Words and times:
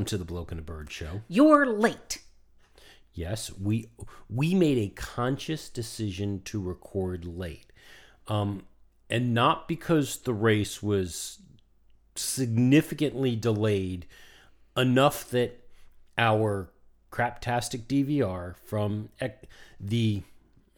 Hello, 0.00 0.06
everyone, 0.06 0.16
and 0.16 0.18
welcome 0.18 0.18
to 0.18 0.18
the 0.18 0.24
Bloke 0.24 0.50
and 0.50 0.60
a 0.60 0.62
Bird 0.62 0.90
Show. 0.90 1.20
You're 1.28 1.66
late. 1.66 2.18
Yes, 3.12 3.52
we 3.52 3.90
we 4.30 4.54
made 4.54 4.78
a 4.78 4.94
conscious 4.94 5.68
decision 5.68 6.40
to 6.46 6.60
record 6.60 7.26
late, 7.26 7.72
um, 8.26 8.62
and 9.10 9.34
not 9.34 9.68
because 9.68 10.18
the 10.18 10.32
race 10.32 10.82
was 10.82 11.40
significantly 12.14 13.36
delayed 13.36 14.06
enough 14.76 15.28
that 15.30 15.60
our 16.16 16.70
craptastic 17.12 17.86
DVR 17.86 18.56
from 18.64 19.10
the 19.78 20.22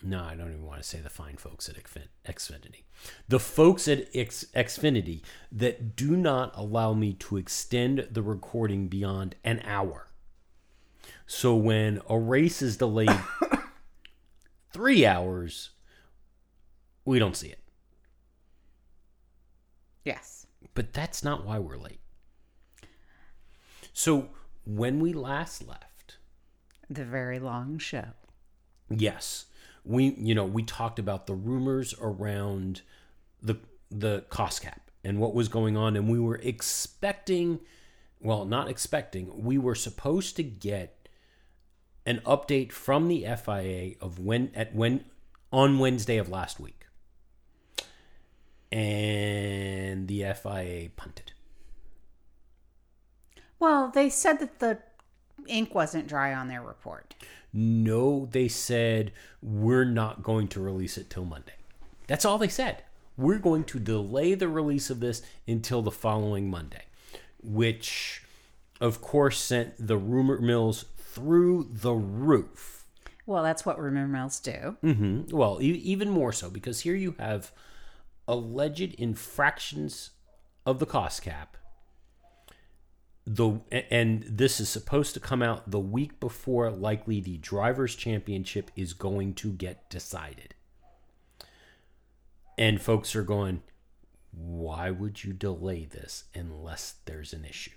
no, 0.03 0.23
I 0.25 0.35
don't 0.35 0.49
even 0.49 0.65
want 0.67 0.83
to 0.83 0.89
say 0.89 1.01
the 1.01 1.09
fine 1.09 1.37
folks 1.37 1.69
at 1.69 1.77
Xfinity. 1.77 2.83
The 3.29 3.39
folks 3.41 3.87
at 3.89 4.09
X- 4.15 4.47
Xfinity 4.55 5.23
that 5.53 5.95
do 5.97 6.17
not 6.17 6.53
allow 6.55 6.93
me 6.95 7.13
to 7.15 7.37
extend 7.37 8.09
the 8.11 8.23
recording 8.23 8.89
beyond 8.89 9.35
an 9.45 9.61
hour. 9.65 10.09
So 11.27 11.55
when 11.55 12.01
a 12.09 12.19
race 12.19 12.63
is 12.63 12.77
delayed 12.77 13.11
three 14.73 15.07
hours, 15.07 15.71
we 17.05 17.19
don't 17.19 17.37
see 17.37 17.49
it. 17.49 17.59
Yes. 20.05 20.47
But 20.75 20.93
that's 20.93 21.23
not 21.23 21.45
why 21.47 21.59
we're 21.59 21.77
late. 21.77 22.01
So 23.93 24.31
when 24.65 25.01
we 25.01 25.13
last 25.13 25.67
left, 25.67 26.17
The 26.91 27.05
very 27.05 27.39
long 27.39 27.79
show. 27.79 28.09
yes, 28.91 29.47
we 29.85 30.15
you 30.19 30.35
know 30.35 30.45
we 30.45 30.63
talked 30.63 30.99
about 30.99 31.27
the 31.27 31.35
rumors 31.35 31.95
around 32.01 32.83
the 33.43 33.57
the 33.91 34.25
cost 34.29 34.63
cap 34.63 34.91
and 35.05 35.19
what 35.19 35.35
was 35.35 35.49
going 35.49 35.77
on, 35.77 35.97
and 35.97 36.09
we 36.09 36.19
were 36.19 36.37
expecting, 36.37 37.61
well, 38.21 38.45
not 38.45 38.69
expecting, 38.69 39.45
we 39.45 39.59
were 39.59 39.75
supposed 39.75 40.37
to 40.37 40.43
get 40.43 41.09
an 42.07 42.21
update 42.25 42.73
from 42.73 43.09
the 43.09 43.27
FIA 43.45 43.95
of 44.01 44.19
when 44.19 44.51
at 44.55 44.75
when 44.75 45.05
on 45.53 45.79
Wednesday 45.79 46.17
of 46.17 46.29
last 46.29 46.61
week, 46.61 46.87
and 48.71 50.09
the 50.09 50.25
FIA 50.35 50.91
punted. 50.97 51.33
Well, 53.59 53.91
they 53.95 54.09
said 54.09 54.41
that 54.41 54.59
the 54.59 54.79
ink 55.49 55.75
wasn't 55.75 56.09
dry 56.09 56.35
on 56.35 56.49
their 56.49 56.63
report. 56.63 57.15
No, 57.53 58.27
they 58.31 58.49
said 58.49 59.13
we're 59.43 59.85
not 59.85 60.23
going 60.23 60.49
to 60.49 60.61
release 60.61 60.97
it 60.97 61.11
till 61.11 61.25
Monday. 61.25 61.53
That's 62.07 62.25
all 62.25 62.39
they 62.39 62.49
said. 62.49 62.83
We're 63.17 63.39
going 63.39 63.65
to 63.65 63.79
delay 63.79 64.35
the 64.35 64.49
release 64.49 64.89
of 64.91 65.01
this 65.01 65.23
until 65.47 65.83
the 65.83 65.91
following 65.91 66.51
Monday, 66.51 66.85
which 67.43 68.23
of 68.81 69.01
course 69.03 69.39
sent 69.39 69.75
the 69.79 69.99
rumor 69.99 70.41
mills 70.41 70.87
through 70.97 71.69
the 71.71 71.93
roof. 71.93 72.87
Well, 73.27 73.43
that's 73.43 73.65
what 73.65 73.79
rumor 73.79 74.09
mills 74.09 74.41
do. 74.41 74.77
Mm-hmm. 74.83 75.37
Well, 75.37 75.59
e- 75.61 75.67
even 75.67 76.09
more 76.11 76.33
so 76.33 76.51
because 76.51 76.81
here 76.81 76.95
you 76.97 77.15
have 77.19 77.53
alleged 78.27 78.95
infractions 78.95 80.11
of 80.65 80.79
the 80.79 80.87
cost 80.87 81.23
cap. 81.23 81.57
The 83.25 83.61
and 83.71 84.25
this 84.25 84.59
is 84.59 84.69
supposed 84.69 85.15
to 85.15 85.21
come 85.21 85.43
out 85.43 85.71
the 85.71 85.79
week 85.79 86.19
before 86.19 86.71
likely 86.71 87.21
the 87.21 87.39
drivers 87.39 87.95
championship 87.95 88.71
is 88.75 88.95
going 88.95 89.35
to 89.35 89.53
get 89.53 89.89
decided. 89.89 90.55
And 92.59 92.81
folks 92.81 93.15
are 93.15 93.23
going, 93.23 93.63
why 94.33 94.91
would 94.91 95.25
you 95.25 95.33
delay 95.33 95.85
this 95.85 96.25
unless 96.35 96.97
there's 97.05 97.33
an 97.33 97.45
issue? 97.45 97.71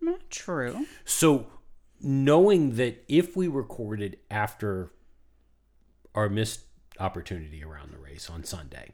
Not 0.00 0.30
true. 0.30 0.86
So, 1.04 1.46
knowing 2.00 2.76
that 2.76 3.04
if 3.08 3.36
we 3.36 3.48
recorded 3.48 4.18
after 4.30 4.92
our 6.14 6.28
missed 6.28 6.60
opportunity 7.00 7.64
around 7.64 7.92
the 7.92 7.98
race 7.98 8.30
on 8.30 8.44
Sunday, 8.44 8.92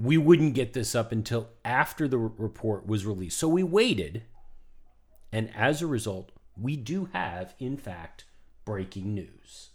we 0.00 0.16
wouldn't 0.16 0.54
get 0.54 0.72
this 0.72 0.94
up 0.94 1.10
until 1.10 1.48
after 1.64 2.06
the 2.06 2.18
report 2.18 2.86
was 2.86 3.04
released. 3.04 3.38
So, 3.38 3.48
we 3.48 3.62
waited. 3.62 4.22
And 5.32 5.54
as 5.54 5.82
a 5.82 5.86
result, 5.86 6.32
we 6.56 6.76
do 6.76 7.10
have, 7.12 7.54
in 7.58 7.76
fact, 7.76 8.24
breaking 8.64 9.14
news. 9.14 9.70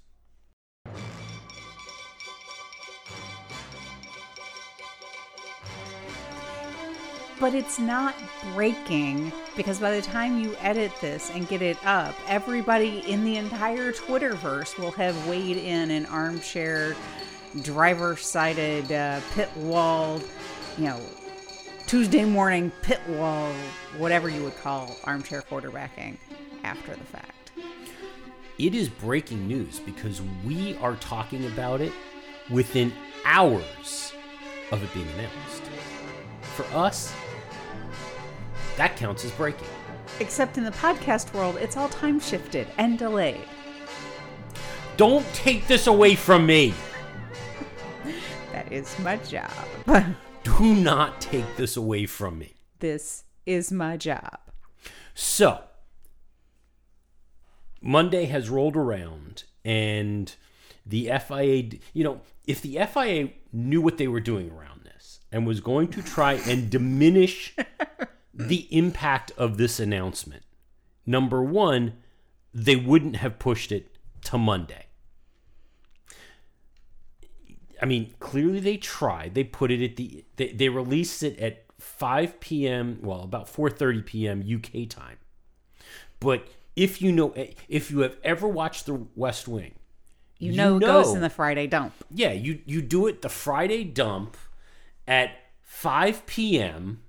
But 7.40 7.54
it's 7.54 7.78
not 7.78 8.16
breaking 8.54 9.32
because 9.58 9.80
by 9.80 9.92
the 9.92 10.02
time 10.02 10.40
you 10.40 10.56
edit 10.62 10.92
this 11.02 11.30
and 11.32 11.48
get 11.48 11.62
it 11.62 11.78
up, 11.86 12.16
everybody 12.28 13.00
in 13.12 13.26
the 13.26 13.36
entire 13.36 13.92
Twitterverse 13.92 14.78
will 14.80 14.92
have 14.92 15.28
weighed 15.28 15.58
in 15.58 15.92
an 15.92 16.06
armchair, 16.06 16.96
driver 17.62 18.16
sided, 18.16 18.91
uh, 18.91 19.22
pit 19.34 19.50
wall, 19.58 20.22
you 20.78 20.86
know, 20.86 21.00
Tuesday 21.86 22.25
morning 22.25 22.72
pit 22.81 23.00
wall, 23.08 23.53
whatever 23.97 24.30
you 24.30 24.44
would 24.44 24.58
call 24.58 24.96
armchair 25.03 25.41
quarterbacking 25.44 26.18
after 26.63 26.96
the 26.96 27.03
fact. 27.03 27.52
It 28.58 28.74
is 28.74 28.90
breaking 28.90 29.47
news 29.47 29.80
because 29.80 30.22
we 30.46 30.78
are 30.78 30.96
talking 30.96 31.46
about 31.47 31.81
it 31.81 31.92
within 32.50 32.94
hours 33.25 34.13
of 34.72 34.84
it 34.84 34.94
being 34.94 35.08
announced. 35.09 35.63
For 36.56 36.66
us, 36.75 37.13
that 38.78 38.96
counts 38.96 39.25
as 39.25 39.31
breaking. 39.31 39.68
Except 40.19 40.58
in 40.58 40.63
the 40.63 40.72
podcast 40.72 41.34
world, 41.34 41.58
it's 41.58 41.78
all 41.78 41.90
time 41.90 42.19
shifted 42.19 42.68
and 42.78 42.97
delayed. 42.97 43.42
Don't 44.97 45.25
take 45.34 45.68
this 45.68 45.88
away 45.88 46.16
from 46.16 46.46
me. 46.46 46.74
Is 48.74 48.98
my 48.98 49.18
job. 49.18 49.52
Do 50.44 50.74
not 50.74 51.22
take 51.22 51.58
this 51.58 51.78
away 51.78 52.08
from 52.08 52.40
me. 52.40 52.56
this 52.80 53.24
is 53.46 53.72
my 53.72 53.98
job. 53.98 54.40
So, 55.14 55.62
Monday 57.80 58.26
has 58.26 58.50
rolled 58.50 58.76
around, 58.76 59.44
and 59.64 60.36
the 60.88 61.12
FIA, 61.20 61.70
you 61.94 62.04
know, 62.04 62.22
if 62.48 62.64
the 62.64 62.80
FIA 62.92 63.30
knew 63.52 63.80
what 63.80 64.00
they 64.00 64.08
were 64.08 64.20
doing 64.20 64.50
around 64.50 64.86
this 64.86 65.20
and 65.32 65.46
was 65.46 65.60
going 65.60 65.90
to 65.90 66.02
try 66.02 66.34
and 66.34 66.68
diminish 66.72 67.56
the 68.34 68.68
impact 68.76 69.32
of 69.38 69.58
this 69.58 69.80
announcement, 69.80 70.46
number 71.06 71.44
one, 71.44 71.94
they 72.56 72.76
wouldn't 72.76 73.18
have 73.18 73.38
pushed 73.38 73.72
it 73.72 73.96
to 74.24 74.40
Monday. 74.40 74.88
I 77.82 77.86
mean, 77.86 78.14
clearly 78.20 78.60
they 78.60 78.78
tried. 78.78 79.34
They 79.34 79.44
put 79.44 79.72
it 79.72 79.84
at 79.84 79.96
the 79.96 80.24
they, 80.36 80.52
they 80.52 80.70
released 80.70 81.24
it 81.24 81.38
at 81.40 81.66
5 81.80 82.40
p.m. 82.40 83.00
well, 83.02 83.22
about 83.22 83.48
4:30 83.48 84.06
p.m. 84.06 84.44
UK 84.48 84.88
time. 84.88 85.18
But 86.20 86.48
if 86.76 87.02
you 87.02 87.12
know 87.12 87.34
if 87.68 87.92
you 87.92 88.00
have 88.00 88.18
ever 88.24 88.48
watched 88.48 88.86
The 88.86 89.06
West 89.16 89.48
Wing, 89.48 89.74
You, 90.40 90.54
know, 90.54 90.78
it 90.78 90.82
goes 90.82 91.14
in 91.14 91.22
the 91.22 91.30
Friday 91.30 91.68
dump. 91.68 91.94
yeah, 92.10 92.32
you 92.32 92.60
you 92.66 92.82
do 92.82 93.08
it 93.08 93.22
the 93.22 93.30
Friday 93.30 93.84
dump 93.84 94.38
at 95.08 95.32
5 95.62 96.26
p.m. 96.26 97.02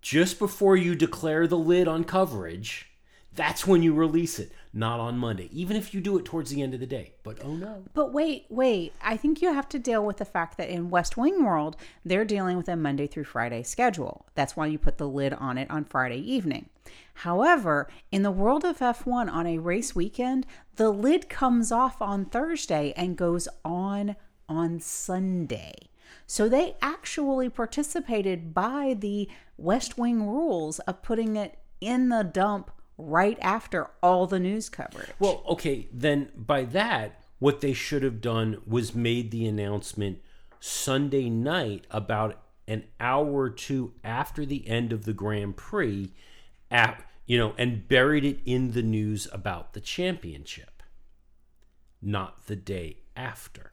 just 0.00 0.38
before 0.38 0.76
you 0.76 0.94
declare 0.94 1.46
the 1.46 1.58
lid 1.58 1.86
on 1.88 2.04
coverage. 2.04 2.91
That's 3.34 3.66
when 3.66 3.82
you 3.82 3.94
release 3.94 4.38
it, 4.38 4.52
not 4.74 5.00
on 5.00 5.16
Monday. 5.16 5.48
Even 5.52 5.74
if 5.76 5.94
you 5.94 6.02
do 6.02 6.18
it 6.18 6.24
towards 6.26 6.50
the 6.50 6.62
end 6.62 6.74
of 6.74 6.80
the 6.80 6.86
day. 6.86 7.14
But 7.22 7.38
oh 7.42 7.54
no. 7.54 7.84
But 7.94 8.12
wait, 8.12 8.44
wait. 8.50 8.92
I 9.00 9.16
think 9.16 9.40
you 9.40 9.52
have 9.52 9.68
to 9.70 9.78
deal 9.78 10.04
with 10.04 10.18
the 10.18 10.26
fact 10.26 10.58
that 10.58 10.68
in 10.68 10.90
West 10.90 11.16
Wing 11.16 11.42
world, 11.42 11.76
they're 12.04 12.26
dealing 12.26 12.58
with 12.58 12.68
a 12.68 12.76
Monday 12.76 13.06
through 13.06 13.24
Friday 13.24 13.62
schedule. 13.62 14.26
That's 14.34 14.54
why 14.54 14.66
you 14.66 14.78
put 14.78 14.98
the 14.98 15.08
lid 15.08 15.32
on 15.32 15.56
it 15.56 15.70
on 15.70 15.84
Friday 15.84 16.18
evening. 16.18 16.68
However, 17.14 17.88
in 18.10 18.22
the 18.22 18.30
world 18.30 18.64
of 18.64 18.80
F1 18.80 19.32
on 19.32 19.46
a 19.46 19.58
race 19.58 19.94
weekend, 19.94 20.46
the 20.76 20.90
lid 20.90 21.30
comes 21.30 21.72
off 21.72 22.02
on 22.02 22.26
Thursday 22.26 22.92
and 22.96 23.16
goes 23.16 23.48
on 23.64 24.16
on 24.46 24.78
Sunday. 24.78 25.72
So 26.26 26.50
they 26.50 26.76
actually 26.82 27.48
participated 27.48 28.52
by 28.52 28.94
the 28.98 29.28
West 29.56 29.96
Wing 29.96 30.28
rules 30.28 30.80
of 30.80 31.02
putting 31.02 31.36
it 31.36 31.58
in 31.80 32.10
the 32.10 32.22
dump 32.22 32.70
right 33.02 33.38
after 33.40 33.90
all 34.02 34.26
the 34.26 34.38
news 34.38 34.68
coverage. 34.68 35.10
Well, 35.18 35.42
okay, 35.48 35.88
then 35.92 36.30
by 36.36 36.64
that, 36.66 37.22
what 37.38 37.60
they 37.60 37.72
should 37.72 38.02
have 38.02 38.20
done 38.20 38.62
was 38.66 38.94
made 38.94 39.30
the 39.30 39.46
announcement 39.46 40.20
Sunday 40.60 41.28
night 41.28 41.86
about 41.90 42.40
an 42.68 42.84
hour 43.00 43.26
or 43.26 43.50
two 43.50 43.92
after 44.04 44.46
the 44.46 44.66
end 44.68 44.92
of 44.92 45.04
the 45.04 45.12
Grand 45.12 45.56
Prix, 45.56 46.12
at, 46.70 47.04
you 47.26 47.36
know, 47.36 47.54
and 47.58 47.88
buried 47.88 48.24
it 48.24 48.38
in 48.46 48.70
the 48.70 48.82
news 48.82 49.26
about 49.32 49.72
the 49.72 49.80
championship, 49.80 50.82
not 52.00 52.46
the 52.46 52.56
day 52.56 52.98
after. 53.16 53.72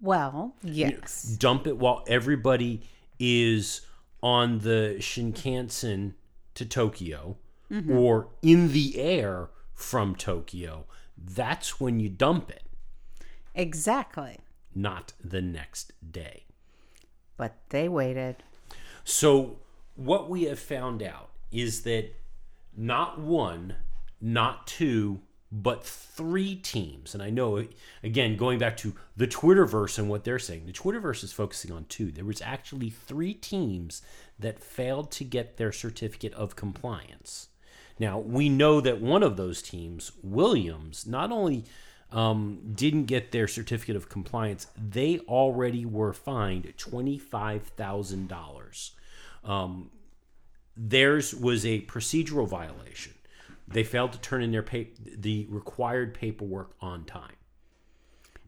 Well, 0.00 0.54
yes. 0.62 1.22
Dump 1.22 1.66
it 1.66 1.78
while 1.78 2.04
everybody 2.06 2.82
is 3.18 3.80
on 4.22 4.58
the 4.58 4.96
Shinkansen 4.98 6.12
to 6.54 6.66
Tokyo 6.66 7.38
Mm-hmm. 7.72 7.96
or 7.96 8.28
in 8.42 8.72
the 8.72 8.98
air 9.00 9.48
from 9.72 10.14
Tokyo, 10.14 10.84
that's 11.16 11.80
when 11.80 11.98
you 11.98 12.08
dump 12.08 12.50
it, 12.50 12.62
Exactly. 13.54 14.38
not 14.74 15.12
the 15.22 15.40
next 15.40 15.92
day. 16.12 16.44
But 17.36 17.56
they 17.70 17.88
waited. 17.88 18.36
So, 19.04 19.56
what 19.96 20.28
we 20.28 20.44
have 20.44 20.58
found 20.58 21.02
out 21.02 21.30
is 21.50 21.82
that 21.82 22.14
not 22.76 23.18
one, 23.20 23.76
not 24.20 24.66
two, 24.66 25.20
but 25.50 25.84
three 25.84 26.56
teams, 26.56 27.14
and 27.14 27.22
I 27.22 27.30
know, 27.30 27.64
again, 28.02 28.36
going 28.36 28.58
back 28.58 28.76
to 28.78 28.94
the 29.16 29.26
Twitterverse 29.28 29.98
and 29.98 30.08
what 30.08 30.24
they're 30.24 30.38
saying, 30.40 30.66
the 30.66 30.72
Twitterverse 30.72 31.22
is 31.22 31.32
focusing 31.32 31.70
on 31.70 31.84
two. 31.84 32.10
There 32.10 32.24
was 32.24 32.42
actually 32.42 32.90
three 32.90 33.34
teams 33.34 34.02
that 34.38 34.58
failed 34.58 35.12
to 35.12 35.24
get 35.24 35.56
their 35.56 35.70
certificate 35.70 36.34
of 36.34 36.56
compliance. 36.56 37.48
Now, 37.98 38.18
we 38.18 38.48
know 38.48 38.80
that 38.80 39.00
one 39.00 39.22
of 39.22 39.36
those 39.36 39.62
teams, 39.62 40.10
Williams, 40.22 41.06
not 41.06 41.30
only 41.30 41.64
um, 42.10 42.72
didn't 42.74 43.04
get 43.04 43.30
their 43.32 43.46
certificate 43.48 43.96
of 43.96 44.08
compliance, 44.08 44.66
they 44.76 45.20
already 45.20 45.86
were 45.86 46.12
fined 46.12 46.72
$25,000. 46.76 48.90
Um, 49.44 49.90
theirs 50.76 51.34
was 51.34 51.64
a 51.64 51.80
procedural 51.82 52.48
violation. 52.48 53.14
They 53.66 53.84
failed 53.84 54.12
to 54.12 54.18
turn 54.18 54.42
in 54.42 54.52
their 54.52 54.62
pa- 54.62 54.90
the 55.02 55.46
required 55.48 56.12
paperwork 56.14 56.72
on 56.80 57.04
time. 57.04 57.36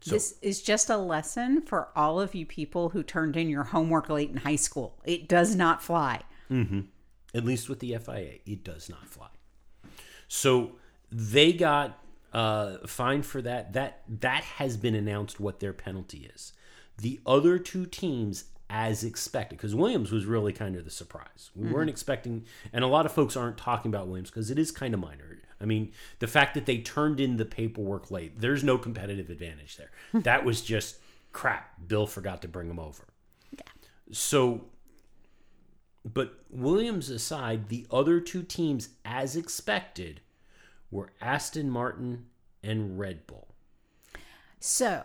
So- 0.01 0.15
this 0.15 0.35
is 0.41 0.61
just 0.61 0.89
a 0.89 0.97
lesson 0.97 1.61
for 1.61 1.89
all 1.95 2.19
of 2.19 2.35
you 2.35 2.45
people 2.45 2.89
who 2.89 3.01
turned 3.01 3.35
in 3.35 3.49
your 3.49 3.63
homework 3.63 4.09
late 4.09 4.29
in 4.29 4.37
high 4.37 4.57
school. 4.57 4.99
It 5.05 5.27
does 5.27 5.55
not 5.55 5.81
fly. 5.81 6.21
At 7.33 7.45
least 7.45 7.67
with 7.69 7.79
the 7.79 7.97
FIA, 7.97 8.39
it 8.45 8.63
does 8.63 8.89
not 8.89 9.07
fly. 9.07 9.27
So 10.27 10.73
they 11.11 11.53
got 11.53 11.99
uh, 12.33 12.77
fined 12.85 13.25
for 13.25 13.41
that. 13.41 13.73
That 13.73 14.01
that 14.07 14.43
has 14.43 14.77
been 14.77 14.95
announced 14.95 15.39
what 15.39 15.59
their 15.59 15.73
penalty 15.73 16.29
is. 16.33 16.53
The 16.97 17.19
other 17.25 17.59
two 17.59 17.85
teams, 17.85 18.45
as 18.69 19.03
expected, 19.03 19.57
because 19.57 19.75
Williams 19.75 20.11
was 20.11 20.25
really 20.25 20.51
kind 20.51 20.75
of 20.75 20.83
the 20.83 20.91
surprise. 20.91 21.51
We 21.55 21.71
weren't 21.71 21.89
expecting, 21.89 22.45
and 22.73 22.83
a 22.83 22.87
lot 22.87 23.05
of 23.05 23.11
folks 23.11 23.37
aren't 23.37 23.57
talking 23.57 23.89
about 23.89 24.07
Williams 24.07 24.29
because 24.29 24.49
it 24.49 24.57
is 24.57 24.71
kind 24.71 24.93
of 24.93 24.99
minor. 24.99 25.37
I 25.59 25.65
mean, 25.65 25.91
the 26.19 26.27
fact 26.27 26.53
that 26.53 26.65
they 26.65 26.79
turned 26.79 27.19
in 27.19 27.37
the 27.37 27.45
paperwork 27.45 28.11
late, 28.11 28.39
there's 28.39 28.63
no 28.63 28.77
competitive 28.77 29.29
advantage 29.29 29.77
there. 29.77 29.91
that 30.21 30.45
was 30.45 30.61
just 30.61 30.97
crap. 31.31 31.87
Bill 31.87 32.05
forgot 32.05 32.41
to 32.43 32.47
bring 32.47 32.67
them 32.67 32.79
over. 32.79 33.05
Yeah. 33.51 33.61
So 34.11 34.65
but 36.05 36.33
Williams 36.49 37.09
aside, 37.09 37.69
the 37.69 37.85
other 37.91 38.19
two 38.19 38.43
teams, 38.43 38.89
as 39.03 39.35
expected, 39.35 40.21
were 40.91 41.11
Aston 41.21 41.69
Martin 41.69 42.25
and 42.63 42.97
Red 42.97 43.27
Bull. 43.27 43.47
So 44.59 45.03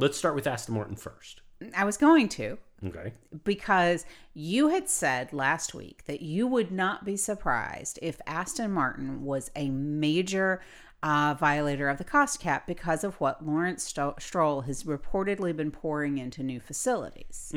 Let's 0.00 0.16
start 0.16 0.36
with 0.36 0.46
Aston 0.46 0.74
Martin 0.74 0.94
first. 0.96 1.40
I 1.74 1.84
was 1.84 1.96
going 1.96 2.28
to 2.30 2.58
Okay. 2.86 3.12
because 3.42 4.06
you 4.34 4.68
had 4.68 4.88
said 4.88 5.32
last 5.32 5.74
week 5.74 6.04
that 6.04 6.22
you 6.22 6.46
would 6.46 6.70
not 6.70 7.04
be 7.04 7.16
surprised 7.16 7.98
if 8.00 8.20
Aston 8.24 8.70
Martin 8.70 9.24
was 9.24 9.50
a 9.56 9.68
major 9.68 10.60
uh, 11.02 11.34
violator 11.36 11.88
of 11.88 11.98
the 11.98 12.04
cost 12.04 12.38
cap 12.38 12.68
because 12.68 13.02
of 13.02 13.16
what 13.16 13.44
Lawrence 13.44 13.82
Stroll 14.18 14.60
has 14.60 14.84
reportedly 14.84 15.56
been 15.56 15.72
pouring 15.72 16.18
into 16.18 16.44
new 16.44 16.60
facilities. 16.60 17.52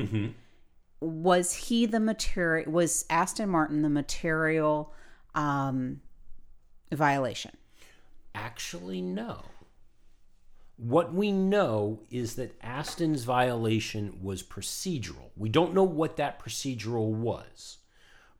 Was 1.01 1.53
he 1.53 1.85
the 1.85 1.99
material? 1.99 2.71
Was 2.71 3.05
Aston 3.09 3.49
Martin 3.49 3.81
the 3.81 3.89
material 3.89 4.93
um, 5.35 6.01
violation? 6.91 7.51
Actually, 8.35 9.01
no. 9.01 9.43
What 10.77 11.13
we 11.13 11.31
know 11.31 11.99
is 12.09 12.35
that 12.35 12.55
Aston's 12.61 13.23
violation 13.23 14.19
was 14.21 14.41
procedural. 14.41 15.29
We 15.35 15.49
don't 15.49 15.73
know 15.73 15.83
what 15.83 16.17
that 16.17 16.43
procedural 16.43 17.09
was, 17.09 17.77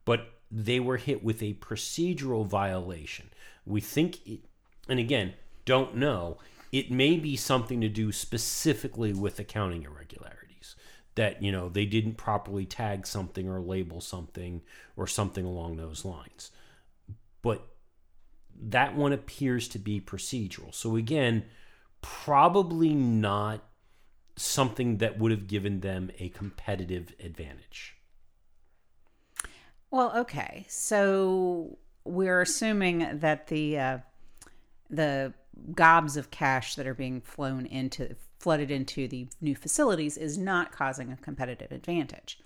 but 0.05 0.27
they 0.49 0.79
were 0.79 0.97
hit 0.97 1.23
with 1.23 1.43
a 1.43 1.53
procedural 1.55 2.45
violation. 2.45 3.29
We 3.65 3.79
think, 3.79 4.25
it, 4.25 4.39
and 4.87 4.99
again, 4.99 5.33
don't 5.65 5.95
know, 5.95 6.37
it 6.71 6.89
may 6.89 7.17
be 7.17 7.35
something 7.35 7.79
to 7.81 7.89
do 7.89 8.11
specifically 8.11 9.13
with 9.13 9.39
accounting 9.39 9.83
irregularities. 9.83 10.40
That, 11.15 11.43
you 11.43 11.51
know, 11.51 11.67
they 11.67 11.85
didn't 11.85 12.15
properly 12.15 12.65
tag 12.65 13.05
something 13.05 13.49
or 13.49 13.59
label 13.59 13.99
something 13.99 14.61
or 14.95 15.07
something 15.07 15.45
along 15.45 15.75
those 15.75 16.05
lines. 16.05 16.51
But 17.41 17.67
that 18.61 18.95
one 18.95 19.11
appears 19.11 19.67
to 19.69 19.79
be 19.79 19.99
procedural. 19.99 20.73
So 20.73 20.95
again, 20.95 21.45
probably 22.01 22.93
not 22.93 23.63
something 24.35 24.97
that 24.97 25.19
would 25.19 25.31
have 25.31 25.47
given 25.47 25.81
them 25.81 26.11
a 26.19 26.29
competitive 26.29 27.13
advantage. 27.19 27.97
Well, 29.89 30.13
okay. 30.15 30.65
So 30.69 31.77
we're 32.05 32.41
assuming 32.41 33.19
that 33.19 33.47
the 33.47 33.77
uh, 33.77 33.97
the 34.89 35.33
gobs 35.73 36.17
of 36.17 36.31
cash 36.31 36.75
that 36.75 36.87
are 36.87 36.93
being 36.93 37.21
flown 37.21 37.65
into 37.65 38.15
flooded 38.41 38.71
into 38.71 39.07
the 39.07 39.27
new 39.39 39.55
facilities 39.55 40.17
is 40.17 40.37
not 40.37 40.71
causing 40.71 41.11
a 41.11 41.17
competitive 41.17 41.71
advantage. 41.71 42.39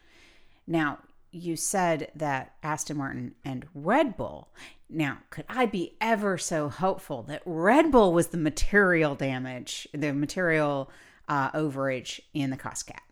Now, 0.68 1.00
you 1.32 1.56
said 1.56 2.12
that 2.16 2.54
Aston 2.64 2.98
Martin 2.98 3.36
and 3.44 3.66
Red 3.74 4.16
Bull. 4.16 4.50
Now, 4.90 5.20
could 5.30 5.46
I 5.50 5.66
be 5.66 5.96
ever 6.00 6.38
so 6.38 6.70
hopeful 6.70 7.24
that 7.24 7.42
Red 7.46 7.92
Bull 7.92 8.14
was 8.14 8.28
the 8.28 8.38
material 8.38 9.16
damage, 9.16 9.88
the 9.94 10.14
material 10.14 10.90
uh, 11.28 11.52
overage 11.52 12.20
in 12.34 12.52
the 12.52 12.58
cost 12.58 12.88
cap? 12.88 13.04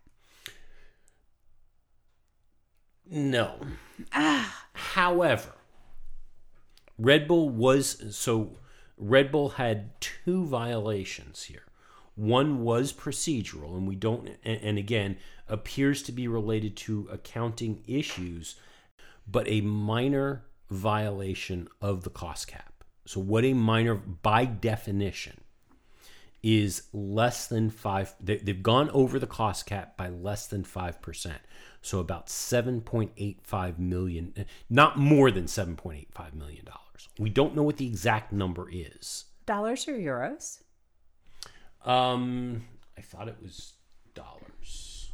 No. 3.10 3.60
However, 4.12 5.52
Red 6.98 7.28
Bull 7.28 7.50
was 7.50 8.16
so 8.16 8.58
Red 8.96 9.30
Bull 9.30 9.50
had 9.50 10.00
two 10.00 10.46
violations 10.46 11.44
here. 11.44 11.64
One 12.16 12.62
was 12.62 12.92
procedural, 12.92 13.76
and 13.76 13.88
we 13.88 13.96
don't, 13.96 14.30
and, 14.44 14.78
again, 14.78 15.16
appears 15.48 16.02
to 16.04 16.12
be 16.12 16.28
related 16.28 16.76
to 16.76 17.08
accounting 17.10 17.82
issues, 17.86 18.56
but 19.26 19.48
a 19.48 19.60
minor 19.60 20.44
violation 20.70 21.68
of 21.80 22.04
the 22.04 22.10
cost 22.10 22.46
cap. 22.46 22.84
So, 23.04 23.20
what 23.20 23.44
a 23.44 23.52
minor, 23.52 23.94
by 23.94 24.44
definition, 24.44 25.40
is 26.44 26.82
less 26.92 27.46
than 27.46 27.70
five. 27.70 28.14
They've 28.20 28.62
gone 28.62 28.90
over 28.90 29.18
the 29.18 29.26
cost 29.26 29.64
cap 29.64 29.96
by 29.96 30.10
less 30.10 30.46
than 30.46 30.62
five 30.62 31.00
percent. 31.00 31.40
So 31.80 32.00
about 32.00 32.28
seven 32.28 32.82
point 32.82 33.12
eight 33.16 33.40
five 33.42 33.78
million, 33.78 34.34
eh, 34.36 34.44
not 34.68 34.98
more 34.98 35.30
than 35.30 35.48
seven 35.48 35.74
point 35.74 36.00
eight 36.00 36.12
five 36.12 36.34
million 36.34 36.66
dollars. 36.66 37.08
We 37.18 37.30
don't 37.30 37.56
know 37.56 37.62
what 37.62 37.78
the 37.78 37.86
exact 37.86 38.30
number 38.30 38.68
is. 38.70 39.24
Dollars 39.46 39.88
or 39.88 39.92
euros? 39.92 40.60
Um, 41.84 42.64
I 42.96 43.02
thought 43.02 43.28
it 43.28 43.36
was 43.42 43.74
dollars. 44.14 45.12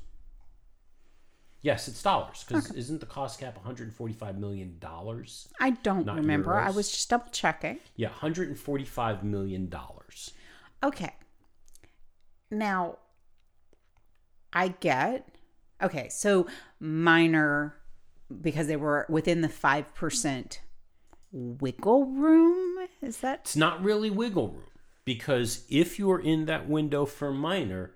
Yes, 1.63 1.89
it's 1.89 2.03
dollars 2.03 2.45
because 2.47 2.71
isn't 2.73 3.01
the 3.01 3.07
cost 3.07 3.39
cap 3.39 3.57
one 3.57 3.65
hundred 3.65 3.93
forty-five 3.93 4.39
million 4.39 4.77
dollars? 4.79 5.49
I 5.61 5.71
don't 5.71 6.07
remember. 6.07 6.59
I 6.59 6.71
was 6.71 6.91
just 6.91 7.11
double 7.11 7.27
checking. 7.33 7.79
Yeah, 7.97 8.09
one 8.09 8.19
hundred 8.19 8.59
forty-five 8.59 9.25
million 9.25 9.69
dollars. 9.69 10.33
Okay. 10.83 11.15
Now, 12.51 12.99
I 14.53 14.69
get. 14.69 15.29
Okay, 15.83 16.09
so 16.09 16.47
minor 16.79 17.77
because 18.43 18.67
they 18.67 18.77
were 18.77 19.07
within 19.09 19.41
the 19.41 19.49
5% 19.49 20.59
wiggle 21.33 22.07
room. 22.07 22.87
Is 23.03 23.19
that 23.19 23.41
It's 23.41 23.57
not 23.57 23.83
really 23.83 24.11
wiggle 24.11 24.49
room 24.49 24.70
because 25.05 25.65
if 25.69 25.99
you 25.99 26.11
are 26.11 26.21
in 26.21 26.47
that 26.47 26.69
window 26.69 27.07
for 27.07 27.33
minor, 27.33 27.93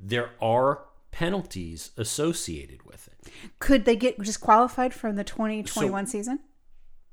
there 0.00 0.30
are 0.40 0.84
penalties 1.10 1.90
associated 1.96 2.84
with 2.84 3.08
it. 3.08 3.32
could 3.58 3.84
they 3.84 3.96
get 3.96 4.18
disqualified 4.18 4.92
from 4.92 5.16
the 5.16 5.24
2021 5.24 6.06
season? 6.06 6.40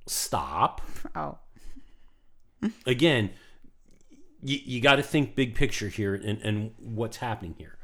Stop. 0.06 0.82
Oh, 1.16 1.40
Again, 2.86 3.32
you, 4.42 4.60
you 4.64 4.82
got 4.82 4.96
to 4.96 5.04
think 5.04 5.36
big 5.36 5.56
picture 5.56 5.90
here 5.90 6.16
and, 6.16 6.42
and 6.42 6.72
what's 6.80 7.18
happening 7.18 7.56
here. 7.58 7.78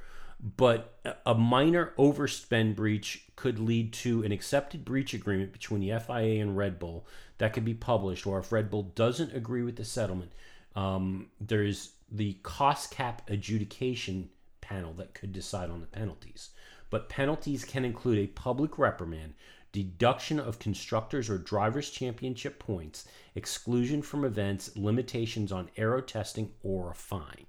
But 0.58 1.00
a 1.26 1.36
minor 1.36 1.94
overspend 2.00 2.76
breach 2.76 3.26
could 3.36 3.60
lead 3.60 3.94
to 3.94 4.24
an 4.24 4.32
accepted 4.32 4.84
breach 4.84 5.14
agreement 5.14 5.54
between 5.54 5.82
the 5.82 6.00
FIA 6.00 6.42
and 6.42 6.58
Red 6.58 6.80
Bull 6.80 7.06
that 7.38 7.54
could 7.54 7.66
be 7.66 7.76
published, 7.76 8.26
or 8.26 8.40
if 8.40 8.52
Red 8.52 8.72
Bull 8.72 8.84
doesn't 8.96 9.36
agree 9.36 9.62
with 9.62 9.76
the 9.76 9.86
settlement, 9.86 10.32
um, 10.76 11.28
there's 11.40 11.92
the 12.12 12.34
cost 12.44 12.92
cap 12.92 13.30
adjudication 13.30 14.30
panel 14.60 14.94
that 14.94 15.14
could 15.14 15.32
decide 15.32 15.70
on 15.70 15.82
the 15.82 15.88
penalties. 15.88 16.50
But 16.90 17.10
penalties 17.10 17.64
can 17.64 17.86
include 17.86 18.18
a 18.20 18.28
public 18.28 18.78
reprimand, 18.78 19.34
deduction 19.72 20.40
of 20.40 20.60
constructors 20.60 21.30
or 21.30 21.38
drivers' 21.38 21.90
championship 21.90 22.60
points, 22.60 23.06
exclusion 23.36 24.02
from 24.02 24.26
events, 24.26 24.76
limitations 24.76 25.52
on 25.52 25.70
aero 25.78 26.02
testing, 26.02 26.52
or 26.64 26.92
a 26.92 26.96
fine. 26.96 27.46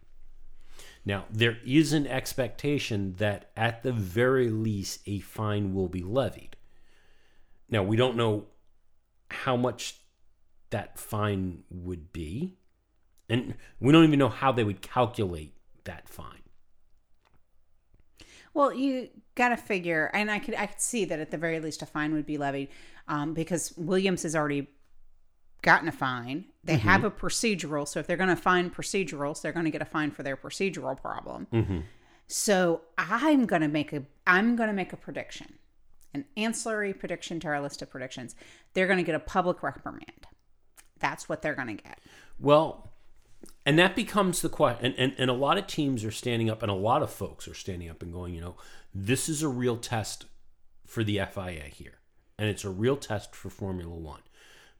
Now, 1.04 1.24
there 1.30 1.58
is 1.66 1.92
an 1.92 2.06
expectation 2.06 3.14
that 3.18 3.50
at 3.56 3.82
the 3.82 3.92
very 3.92 4.50
least 4.50 5.00
a 5.06 5.18
fine 5.18 5.74
will 5.74 5.88
be 5.88 6.02
levied. 6.02 6.56
Now, 7.68 7.82
we 7.82 7.96
don't 7.96 8.16
know 8.16 8.46
how 9.28 9.56
much 9.56 9.96
that 10.70 10.98
fine 10.98 11.64
would 11.70 12.12
be, 12.12 12.56
and 13.32 13.54
we 13.80 13.92
don't 13.92 14.04
even 14.04 14.18
know 14.18 14.28
how 14.28 14.52
they 14.52 14.64
would 14.64 14.82
calculate 14.82 15.54
that 15.84 16.08
fine. 16.08 16.42
Well, 18.54 18.74
you 18.74 19.08
got 19.34 19.48
to 19.48 19.56
figure, 19.56 20.10
and 20.12 20.30
I 20.30 20.38
could 20.38 20.54
I 20.54 20.66
could 20.66 20.80
see 20.80 21.06
that 21.06 21.18
at 21.18 21.30
the 21.30 21.38
very 21.38 21.58
least 21.58 21.80
a 21.82 21.86
fine 21.86 22.12
would 22.12 22.26
be 22.26 22.36
levied, 22.36 22.68
um, 23.08 23.32
because 23.32 23.72
Williams 23.76 24.22
has 24.24 24.36
already 24.36 24.68
gotten 25.62 25.88
a 25.88 25.92
fine. 25.92 26.44
They 26.64 26.76
Mm-hmm. 26.76 26.88
have 26.88 27.04
a 27.04 27.10
procedural, 27.10 27.88
so 27.88 27.98
if 28.00 28.06
they're 28.06 28.16
going 28.16 28.28
to 28.28 28.36
fine 28.36 28.68
procedurals, 28.70 29.40
they're 29.40 29.52
going 29.52 29.64
to 29.64 29.70
get 29.70 29.82
a 29.82 29.86
fine 29.86 30.10
for 30.10 30.22
their 30.22 30.36
procedural 30.36 31.00
problem. 31.00 31.46
Mm-hmm. 31.52 31.78
So 32.26 32.82
I'm 32.98 33.46
going 33.46 33.62
to 33.62 33.68
make 33.68 33.92
a 33.92 34.04
I'm 34.26 34.54
going 34.56 34.68
to 34.68 34.74
make 34.74 34.92
a 34.92 34.96
prediction, 34.98 35.54
an 36.12 36.26
ancillary 36.36 36.92
prediction 36.92 37.40
to 37.40 37.48
our 37.48 37.60
list 37.62 37.80
of 37.80 37.88
predictions. 37.90 38.34
They're 38.74 38.86
going 38.86 38.98
to 38.98 39.04
get 39.04 39.14
a 39.14 39.20
public 39.20 39.62
reprimand. 39.62 40.26
That's 40.98 41.28
what 41.28 41.40
they're 41.42 41.54
going 41.54 41.76
to 41.76 41.82
get. 41.82 41.98
Well, 42.38 42.91
and 43.64 43.78
that 43.78 43.94
becomes 43.94 44.42
the 44.42 44.48
question. 44.48 44.86
And, 44.86 44.94
and, 44.98 45.14
and 45.18 45.30
a 45.30 45.34
lot 45.34 45.58
of 45.58 45.66
teams 45.66 46.04
are 46.04 46.10
standing 46.10 46.50
up, 46.50 46.62
and 46.62 46.70
a 46.70 46.74
lot 46.74 47.02
of 47.02 47.10
folks 47.10 47.46
are 47.46 47.54
standing 47.54 47.88
up 47.88 48.02
and 48.02 48.12
going, 48.12 48.34
you 48.34 48.40
know, 48.40 48.56
this 48.94 49.28
is 49.28 49.42
a 49.42 49.48
real 49.48 49.76
test 49.76 50.26
for 50.86 51.04
the 51.04 51.20
FIA 51.32 51.64
here. 51.72 52.00
And 52.38 52.48
it's 52.48 52.64
a 52.64 52.70
real 52.70 52.96
test 52.96 53.34
for 53.34 53.50
Formula 53.50 53.94
One. 53.94 54.22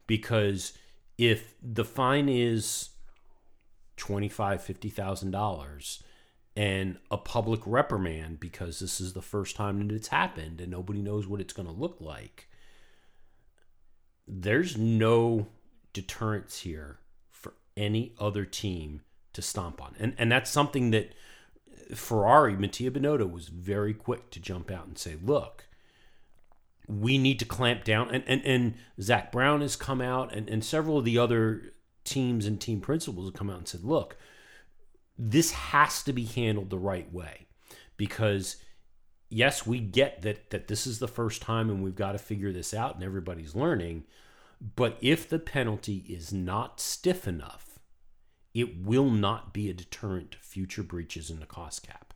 Because 0.05 0.77
if 1.17 1.55
the 1.61 1.85
fine 1.85 2.27
is 2.27 2.89
$25,000, 3.97 4.93
$50,000 4.93 6.03
and 6.55 6.97
a 7.09 7.17
public 7.17 7.61
reprimand 7.65 8.39
because 8.39 8.79
this 8.79 8.99
is 8.99 9.13
the 9.13 9.21
first 9.21 9.55
time 9.55 9.87
that 9.87 9.95
it's 9.95 10.09
happened 10.09 10.61
and 10.61 10.69
nobody 10.69 11.01
knows 11.01 11.25
what 11.25 11.41
it's 11.41 11.53
going 11.53 11.67
to 11.67 11.73
look 11.73 11.97
like, 11.99 12.47
there's 14.27 14.77
no 14.77 15.47
deterrence 15.93 16.59
here 16.59 16.99
any 17.75 18.13
other 18.19 18.45
team 18.45 19.01
to 19.33 19.41
stomp 19.41 19.81
on. 19.81 19.95
And 19.99 20.13
and 20.17 20.31
that's 20.31 20.51
something 20.51 20.91
that 20.91 21.13
Ferrari, 21.93 22.55
Mattia 22.55 22.91
Binotto 22.91 23.29
was 23.29 23.47
very 23.47 23.93
quick 23.93 24.29
to 24.31 24.39
jump 24.39 24.71
out 24.71 24.87
and 24.87 24.97
say, 24.97 25.17
look, 25.21 25.67
we 26.87 27.17
need 27.17 27.39
to 27.39 27.45
clamp 27.45 27.83
down. 27.83 28.09
And 28.09 28.23
and, 28.27 28.45
and 28.45 28.73
Zak 29.01 29.31
Brown 29.31 29.61
has 29.61 29.75
come 29.75 30.01
out 30.01 30.33
and, 30.33 30.49
and 30.49 30.63
several 30.63 30.97
of 30.97 31.05
the 31.05 31.17
other 31.17 31.73
teams 32.03 32.45
and 32.45 32.59
team 32.59 32.81
principals 32.81 33.27
have 33.27 33.33
come 33.33 33.49
out 33.49 33.57
and 33.57 33.67
said, 33.67 33.83
look, 33.83 34.17
this 35.17 35.51
has 35.51 36.03
to 36.03 36.13
be 36.13 36.25
handled 36.25 36.69
the 36.69 36.77
right 36.77 37.11
way. 37.13 37.47
Because 37.97 38.57
yes, 39.29 39.65
we 39.65 39.79
get 39.79 40.21
that 40.21 40.49
that 40.51 40.67
this 40.67 40.85
is 40.85 40.99
the 40.99 41.07
first 41.07 41.41
time 41.41 41.69
and 41.69 41.83
we've 41.83 41.95
got 41.95 42.13
to 42.13 42.17
figure 42.17 42.51
this 42.51 42.73
out 42.73 42.95
and 42.95 43.03
everybody's 43.03 43.55
learning. 43.55 44.03
But 44.61 44.97
if 45.01 45.27
the 45.27 45.39
penalty 45.39 46.05
is 46.07 46.31
not 46.31 46.79
stiff 46.79 47.27
enough, 47.27 47.79
it 48.53 48.81
will 48.81 49.09
not 49.09 49.53
be 49.53 49.69
a 49.69 49.73
deterrent 49.73 50.31
to 50.31 50.37
future 50.37 50.83
breaches 50.83 51.29
in 51.29 51.39
the 51.39 51.45
cost 51.45 51.83
cap. 51.85 52.13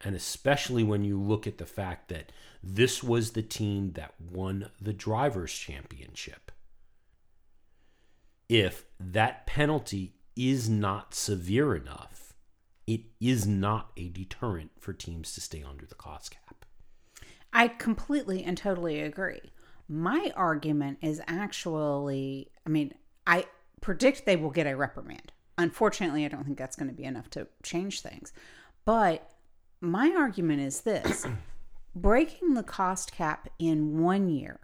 And 0.00 0.14
especially 0.14 0.84
when 0.84 1.04
you 1.04 1.20
look 1.20 1.46
at 1.46 1.58
the 1.58 1.66
fact 1.66 2.08
that 2.08 2.30
this 2.62 3.02
was 3.02 3.32
the 3.32 3.42
team 3.42 3.92
that 3.92 4.14
won 4.20 4.70
the 4.80 4.92
Drivers' 4.92 5.52
Championship. 5.52 6.52
If 8.48 8.84
that 9.00 9.46
penalty 9.46 10.14
is 10.36 10.68
not 10.68 11.14
severe 11.14 11.74
enough, 11.74 12.34
it 12.86 13.00
is 13.20 13.46
not 13.46 13.90
a 13.96 14.08
deterrent 14.08 14.70
for 14.78 14.92
teams 14.92 15.34
to 15.34 15.40
stay 15.40 15.62
under 15.62 15.84
the 15.84 15.94
cost 15.94 16.30
cap. 16.30 16.64
I 17.52 17.68
completely 17.68 18.44
and 18.44 18.56
totally 18.56 19.00
agree. 19.00 19.40
My 19.88 20.32
argument 20.36 20.98
is 21.00 21.20
actually, 21.26 22.50
I 22.66 22.70
mean, 22.70 22.92
I 23.26 23.46
predict 23.80 24.26
they 24.26 24.36
will 24.36 24.50
get 24.50 24.66
a 24.66 24.76
reprimand. 24.76 25.32
Unfortunately, 25.56 26.24
I 26.24 26.28
don't 26.28 26.44
think 26.44 26.58
that's 26.58 26.76
going 26.76 26.88
to 26.88 26.94
be 26.94 27.04
enough 27.04 27.30
to 27.30 27.48
change 27.62 28.00
things. 28.00 28.32
But 28.84 29.30
my 29.80 30.14
argument 30.16 30.60
is 30.60 30.82
this 30.82 31.26
breaking 31.94 32.54
the 32.54 32.62
cost 32.62 33.12
cap 33.12 33.48
in 33.58 34.00
one 34.02 34.28
year 34.28 34.60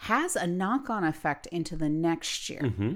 has 0.00 0.36
a 0.36 0.46
knock 0.46 0.90
on 0.90 1.04
effect 1.04 1.46
into 1.46 1.76
the 1.76 1.88
next 1.88 2.50
year 2.50 2.60
mm-hmm. 2.60 2.94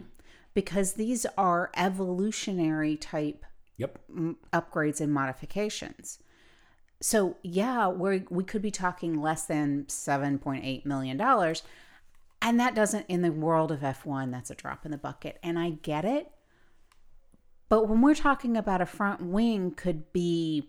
because 0.52 0.94
these 0.94 1.24
are 1.38 1.70
evolutionary 1.76 2.96
type 2.96 3.44
Yep. 3.80 3.98
m- 4.14 4.36
upgrades 4.52 5.00
and 5.00 5.10
modifications. 5.10 6.18
So 7.00 7.36
yeah, 7.42 7.88
we 7.88 8.24
we 8.28 8.44
could 8.44 8.62
be 8.62 8.70
talking 8.70 9.20
less 9.20 9.44
than 9.46 9.88
seven 9.88 10.38
point 10.38 10.64
eight 10.64 10.84
million 10.84 11.16
dollars, 11.16 11.62
and 12.42 12.60
that 12.60 12.74
doesn't 12.74 13.06
in 13.08 13.22
the 13.22 13.32
world 13.32 13.72
of 13.72 13.82
F 13.82 14.04
one 14.04 14.30
that's 14.30 14.50
a 14.50 14.54
drop 14.54 14.84
in 14.84 14.90
the 14.90 14.98
bucket, 14.98 15.38
and 15.42 15.58
I 15.58 15.70
get 15.70 16.04
it. 16.04 16.30
But 17.70 17.88
when 17.88 18.02
we're 18.02 18.14
talking 18.14 18.56
about 18.56 18.82
a 18.82 18.86
front 18.86 19.22
wing 19.22 19.70
could 19.70 20.12
be 20.12 20.68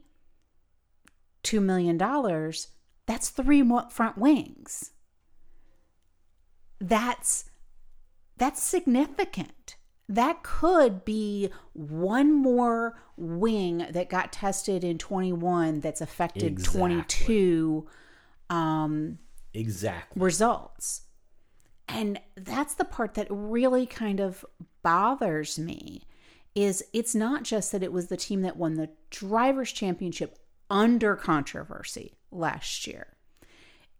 two 1.43 1.59
million 1.59 1.97
dollars, 1.97 2.69
that's 3.07 3.29
three 3.29 3.63
front 3.89 4.17
wings. 4.17 4.91
That's 6.79 7.49
that's 8.37 8.63
significant. 8.63 9.75
That 10.11 10.43
could 10.43 11.05
be 11.05 11.49
one 11.71 12.33
more 12.33 12.97
wing 13.15 13.85
that 13.89 14.09
got 14.09 14.33
tested 14.33 14.83
in 14.83 14.97
21 14.97 15.79
that's 15.79 16.01
affected 16.01 16.43
Exactly. 16.43 16.79
22 16.79 17.87
um, 18.49 19.19
Exactly. 19.53 20.21
results. 20.21 21.03
And 21.87 22.19
that's 22.35 22.73
the 22.73 22.83
part 22.83 23.13
that 23.13 23.27
really 23.29 23.85
kind 23.85 24.19
of 24.19 24.45
bothers 24.83 25.57
me 25.57 26.03
is 26.55 26.83
it's 26.91 27.15
not 27.15 27.43
just 27.43 27.71
that 27.71 27.83
it 27.83 27.93
was 27.93 28.07
the 28.07 28.17
team 28.17 28.41
that 28.41 28.57
won 28.57 28.75
the 28.75 28.89
drivers 29.09 29.71
championship 29.71 30.37
under 30.69 31.15
controversy 31.15 32.17
last 32.31 32.85
year. 32.85 33.07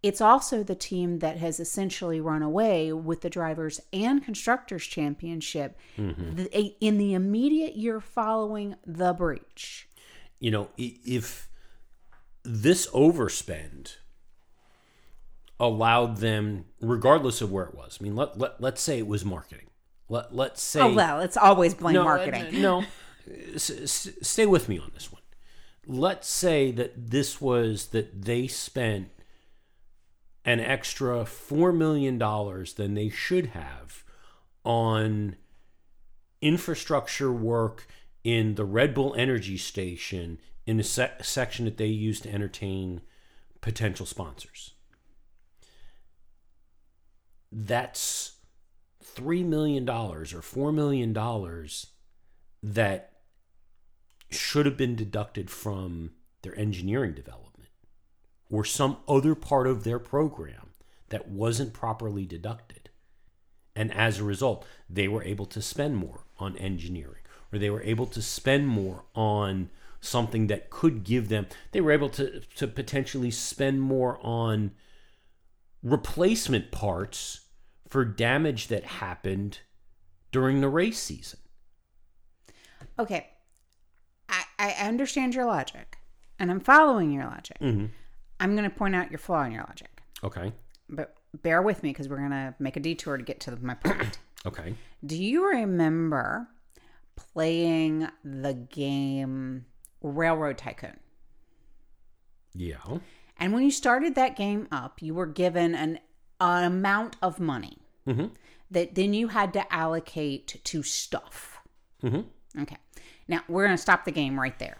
It's 0.04 0.20
also 0.22 0.64
the 0.64 0.74
team 0.76 1.20
that 1.20 1.38
has 1.38 1.60
essentially 1.60 2.20
run 2.20 2.42
away 2.42 2.92
with 2.92 3.22
the 3.22 3.30
drivers 3.30 3.80
and 3.94 4.24
constructors 4.24 4.86
championship 4.86 5.78
mm-hmm. 5.98 6.36
the- 6.36 6.76
in 6.82 6.98
the 6.98 7.14
immediate 7.14 7.76
year 7.76 8.00
following 8.02 8.76
the 8.86 9.14
breach. 9.14 9.88
you 10.40 10.50
know, 10.50 10.70
if 10.78 11.48
this 12.44 12.88
overspend 12.88 13.98
allowed 15.60 16.18
them, 16.18 16.66
regardless 16.82 17.40
of 17.42 17.52
where 17.52 17.66
it 17.66 17.76
was, 17.76 18.00
I 18.02 18.04
mean, 18.04 18.16
let, 18.16 18.38
let, 18.38 18.60
let's 18.60 18.82
say 18.82 18.98
it 18.98 19.08
was 19.08 19.24
marketing. 19.24 19.68
Let, 20.10 20.36
let's 20.36 20.62
say. 20.62 20.82
Oh 20.82 20.94
well, 20.94 21.22
it's 21.22 21.38
always 21.38 21.76
blame 21.76 21.94
no, 21.94 22.04
marketing. 22.04 22.60
No, 22.62 22.84
stay 23.56 24.46
with 24.48 24.68
me 24.68 24.80
on 24.80 24.92
this 24.94 25.12
one. 25.12 25.22
Let's 25.86 26.28
say 26.28 26.72
that 26.72 27.12
this 27.12 27.40
was 27.40 27.88
that 27.88 28.24
they 28.24 28.48
spent 28.48 29.10
an 30.46 30.60
extra 30.60 31.24
$4 31.24 31.76
million 31.76 32.18
than 32.18 32.94
they 32.96 33.10
should 33.10 33.48
have 33.48 34.04
on 34.64 35.36
infrastructure 36.42 37.32
work 37.32 37.88
in 38.24 38.56
the 38.56 38.66
Red 38.66 38.94
Bull 38.94 39.14
Energy 39.16 39.58
Station 39.58 40.40
in 40.66 40.80
a 40.80 40.84
se- 40.84 41.14
section 41.22 41.66
that 41.66 41.78
they 41.78 41.88
use 41.88 42.20
to 42.22 42.32
entertain 42.32 43.02
potential 43.62 44.06
sponsors. 44.06 44.74
That's 47.52 48.34
$3 49.04 49.46
million 49.46 49.88
or 49.90 50.24
$4 50.24 50.74
million 50.74 51.14
that 52.64 53.14
should 54.30 54.66
have 54.66 54.78
been 54.78 54.96
deducted 54.96 55.50
from 55.50 56.12
their 56.42 56.58
engineering 56.58 57.14
development 57.14 57.51
or 58.52 58.66
some 58.66 58.98
other 59.08 59.34
part 59.34 59.66
of 59.66 59.84
their 59.84 60.00
program 60.00 60.70
that 61.10 61.30
wasn't 61.30 61.74
properly 61.74 62.26
deducted. 62.26 62.90
And 63.76 63.94
as 63.94 64.20
a 64.20 64.24
result, 64.24 64.66
they 64.90 65.08
were 65.08 65.24
able 65.24 65.46
to 65.48 65.62
spend 65.62 65.96
more 65.96 66.26
on 66.38 66.58
engineering 66.58 67.22
or 67.52 67.60
they 67.60 67.70
were 67.70 67.84
able 67.84 68.06
to 68.08 68.22
spend 68.22 68.68
more 68.68 69.06
on 69.16 69.70
something 70.00 70.48
that 70.48 70.70
could 70.70 71.04
give 71.04 71.30
them, 71.30 71.48
they 71.72 71.82
were 71.82 71.92
able 71.92 72.10
to, 72.10 72.42
to 72.56 72.68
potentially 72.68 73.32
spend 73.32 73.82
more 73.82 74.20
on 74.22 74.72
replacement 75.84 76.72
parts 76.72 77.42
for 77.88 78.04
damage 78.04 78.68
that 78.68 78.84
happened 78.84 79.60
during 80.32 80.62
the 80.62 80.70
race 80.70 81.00
season. 81.00 81.40
Okay. 82.98 83.30
I, 84.28 84.44
I 84.58 84.72
understand 84.88 85.36
your 85.36 85.46
logic 85.46 85.98
and 86.40 86.50
I'm 86.50 86.60
following 86.60 87.12
your 87.12 87.26
logic. 87.26 87.58
Mm-hmm. 87.60 87.86
I'm 88.42 88.56
going 88.58 88.70
to 88.70 88.76
point 88.76 88.96
out 88.96 89.10
your 89.10 89.20
flaw 89.20 89.44
in 89.44 89.54
your 89.54 89.64
logic. 89.64 90.02
Okay. 90.24 90.52
But 90.90 91.16
bear 91.42 91.62
with 91.62 91.82
me 91.84 91.92
because 91.92 92.10
we're 92.10 92.18
going 92.18 92.32
to 92.32 92.54
make 92.60 92.76
a 92.76 92.80
detour 92.82 93.16
to 93.16 93.24
get 93.24 93.40
to 93.42 93.56
my 93.62 93.76
point. 93.76 94.20
Okay. 94.44 94.74
Do 95.06 95.16
you 95.24 95.48
remember 95.48 96.48
playing 97.16 98.08
the 98.26 98.56
game 98.56 99.66
Railroad 100.02 100.58
Tycoon? 100.58 100.98
Yeah. 102.56 102.78
And 103.38 103.54
when 103.54 103.62
you 103.64 103.70
started 103.70 104.16
that 104.16 104.36
game 104.36 104.68
up, 104.72 105.00
you 105.00 105.14
were 105.14 105.28
given 105.28 105.76
an, 105.76 106.00
an 106.40 106.64
amount 106.64 107.18
of 107.22 107.40
money 107.40 107.78
Mm-hmm. 108.08 108.34
that 108.72 108.96
then 108.96 109.14
you 109.14 109.28
had 109.28 109.54
to 109.54 109.72
allocate 109.72 110.60
to 110.64 110.82
stuff. 110.82 111.60
Mm-hmm. 112.04 112.62
Okay. 112.64 112.78
Now 113.28 113.42
we're 113.48 113.64
going 113.66 113.78
to 113.78 113.82
stop 113.82 114.06
the 114.06 114.12
game 114.12 114.40
right 114.40 114.58
there. 114.58 114.78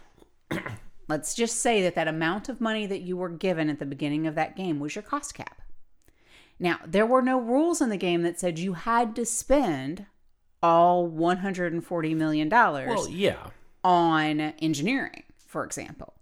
Let's 1.12 1.34
just 1.34 1.58
say 1.58 1.82
that 1.82 1.94
that 1.94 2.08
amount 2.08 2.48
of 2.48 2.58
money 2.58 2.86
that 2.86 3.02
you 3.02 3.18
were 3.18 3.28
given 3.28 3.68
at 3.68 3.78
the 3.78 3.84
beginning 3.84 4.26
of 4.26 4.34
that 4.34 4.56
game 4.56 4.80
was 4.80 4.94
your 4.94 5.02
cost 5.02 5.34
cap. 5.34 5.60
Now, 6.58 6.78
there 6.86 7.04
were 7.04 7.20
no 7.20 7.38
rules 7.38 7.82
in 7.82 7.90
the 7.90 7.98
game 7.98 8.22
that 8.22 8.40
said 8.40 8.58
you 8.58 8.72
had 8.72 9.14
to 9.16 9.26
spend 9.26 10.06
all 10.62 11.10
$140 11.10 12.16
million 12.16 12.48
Well, 12.48 13.10
yeah. 13.10 13.48
on 13.84 14.40
engineering, 14.40 15.24
for 15.46 15.66
example. 15.66 16.14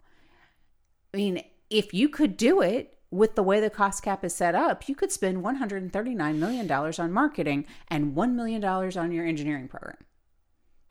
I 1.13 1.17
mean, 1.17 1.41
if 1.69 1.93
you 1.93 2.09
could 2.09 2.35
do 2.35 2.61
it 2.61 2.97
with 3.11 3.35
the 3.35 3.43
way 3.43 3.61
the 3.61 3.69
cost 3.69 4.03
cap 4.03 4.25
is 4.25 4.35
set 4.35 4.55
up, 4.55 4.89
you 4.89 4.95
could 4.95 5.13
spend 5.13 5.41
$139 5.41 6.35
million 6.35 6.69
on 6.69 7.11
marketing 7.13 7.65
and 7.87 8.13
$1 8.13 8.33
million 8.33 8.61
on 8.65 9.11
your 9.13 9.25
engineering 9.25 9.69
program. 9.69 10.03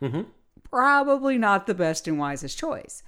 Mm-hmm. 0.01 0.23
Probably 0.71 1.37
not 1.37 1.67
the 1.67 1.75
best 1.75 2.09
and 2.09 2.19
wisest 2.19 2.57
choice. 2.59 3.03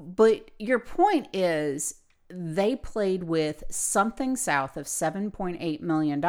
But 0.00 0.50
your 0.58 0.78
point 0.78 1.28
is 1.32 1.94
they 2.28 2.74
played 2.76 3.24
with 3.24 3.64
something 3.70 4.36
south 4.36 4.76
of 4.76 4.86
$7.8 4.86 5.80
million 5.80 6.24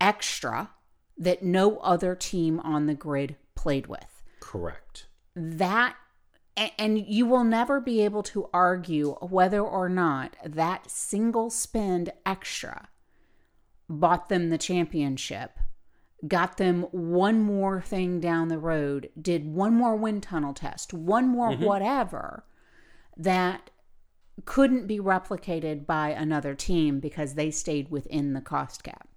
extra 0.00 0.70
that 1.16 1.42
no 1.42 1.78
other 1.78 2.14
team 2.14 2.60
on 2.60 2.86
the 2.86 2.94
grid 2.94 3.36
played 3.54 3.86
with 3.86 4.22
Correct. 4.40 5.06
that 5.34 5.96
and 6.76 6.98
you 6.98 7.24
will 7.24 7.44
never 7.44 7.80
be 7.80 8.00
able 8.00 8.24
to 8.24 8.48
argue 8.52 9.12
whether 9.20 9.60
or 9.60 9.88
not 9.88 10.36
that 10.44 10.90
single 10.90 11.50
spend 11.50 12.10
extra 12.26 12.88
bought 13.88 14.28
them 14.28 14.50
the 14.50 14.58
championship 14.58 15.58
got 16.26 16.56
them 16.56 16.82
one 16.90 17.40
more 17.40 17.80
thing 17.80 18.18
down 18.18 18.48
the 18.48 18.58
road 18.58 19.08
did 19.20 19.46
one 19.46 19.74
more 19.74 19.94
wind 19.94 20.22
tunnel 20.22 20.52
test 20.52 20.92
one 20.92 21.28
more 21.28 21.52
mm-hmm. 21.52 21.64
whatever 21.64 22.44
that 23.16 23.70
couldn't 24.44 24.86
be 24.86 24.98
replicated 24.98 25.86
by 25.86 26.10
another 26.10 26.54
team 26.54 26.98
because 26.98 27.34
they 27.34 27.50
stayed 27.50 27.90
within 27.90 28.32
the 28.32 28.40
cost 28.40 28.82
cap 28.82 29.08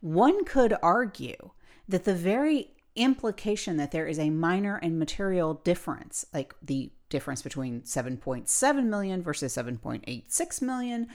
one 0.00 0.44
could 0.44 0.74
argue 0.82 1.50
that 1.88 2.04
the 2.04 2.14
very 2.14 2.70
implication 2.96 3.76
that 3.76 3.90
there 3.90 4.06
is 4.06 4.18
a 4.18 4.30
minor 4.30 4.76
and 4.76 4.98
material 4.98 5.54
difference, 5.54 6.24
like 6.32 6.54
the 6.62 6.90
difference 7.08 7.42
between 7.42 7.82
7.7 7.82 8.84
million 8.84 9.22
versus 9.22 9.54
7.86 9.56 10.62
million, 10.62 11.08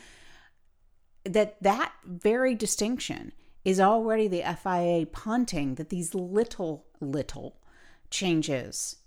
that 1.24 1.62
that 1.62 1.94
very 2.06 2.54
distinction 2.54 3.34
is 3.66 3.80
already 3.80 4.28
the 4.28 4.44
FIA 4.62 5.06
punting 5.08 5.76
that 5.76 5.90
these 5.90 6.14
little, 6.14 6.86
little 7.02 7.58
changes 8.12 8.98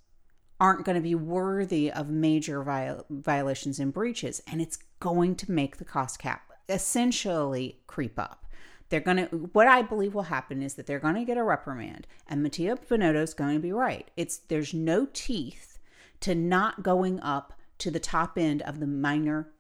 aren't 0.61 0.85
going 0.85 0.96
to 0.96 1.00
be 1.00 1.14
worthy 1.14 1.90
of 1.90 2.11
major 2.11 2.62
viol- 2.64 3.06
violations 3.09 3.78
and 3.78 3.92
breaches. 3.92 4.42
And 4.50 4.61
it's 4.61 4.78
going 4.98 5.37
to 5.37 5.52
make 5.52 5.76
the 5.76 5.85
cost 5.85 6.18
cap 6.18 6.52
essentially 6.68 7.80
creep 7.87 8.18
up. 8.18 8.44
They're 8.88 9.00
going 9.00 9.18
to, 9.18 9.24
what 9.52 9.68
I 9.68 9.83
believe 9.83 10.14
will 10.14 10.22
happen 10.22 10.62
is 10.62 10.74
that 10.74 10.87
they're 10.87 10.98
going 10.98 11.14
to 11.14 11.24
get 11.24 11.37
a 11.37 11.44
reprimand, 11.44 12.06
and 12.26 12.42
Matteo 12.42 12.74
Binotto 12.74 13.22
is 13.22 13.35
going 13.35 13.54
to 13.54 13.61
be 13.61 13.70
right. 13.70 14.11
It's, 14.16 14.38
there's 14.38 14.72
no 14.72 15.06
teeth 15.12 15.78
to 16.20 16.35
not 16.35 16.83
going 16.83 17.20
up 17.20 17.52
to 17.78 17.90
the 17.90 18.00
top 18.00 18.38
end 18.38 18.62
of 18.62 18.80
the 18.80 18.87
minor 18.87 19.50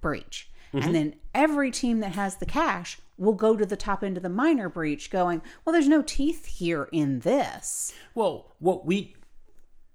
breach. 0.00 0.50
And 0.72 0.82
mm-hmm. 0.82 0.92
then 0.92 1.14
every 1.34 1.70
team 1.70 2.00
that 2.00 2.14
has 2.14 2.36
the 2.36 2.46
cash 2.46 2.98
will 3.20 3.34
go 3.34 3.56
to 3.56 3.66
the 3.66 3.76
top 3.76 4.02
end 4.02 4.16
of 4.16 4.22
the 4.22 4.28
minor 4.28 4.68
breach 4.68 5.10
going, 5.10 5.42
well, 5.64 5.72
there's 5.72 5.88
no 5.88 6.02
teeth 6.02 6.46
here 6.46 6.88
in 6.90 7.20
this. 7.20 7.92
Well, 8.14 8.52
what 8.58 8.86
we, 8.86 9.14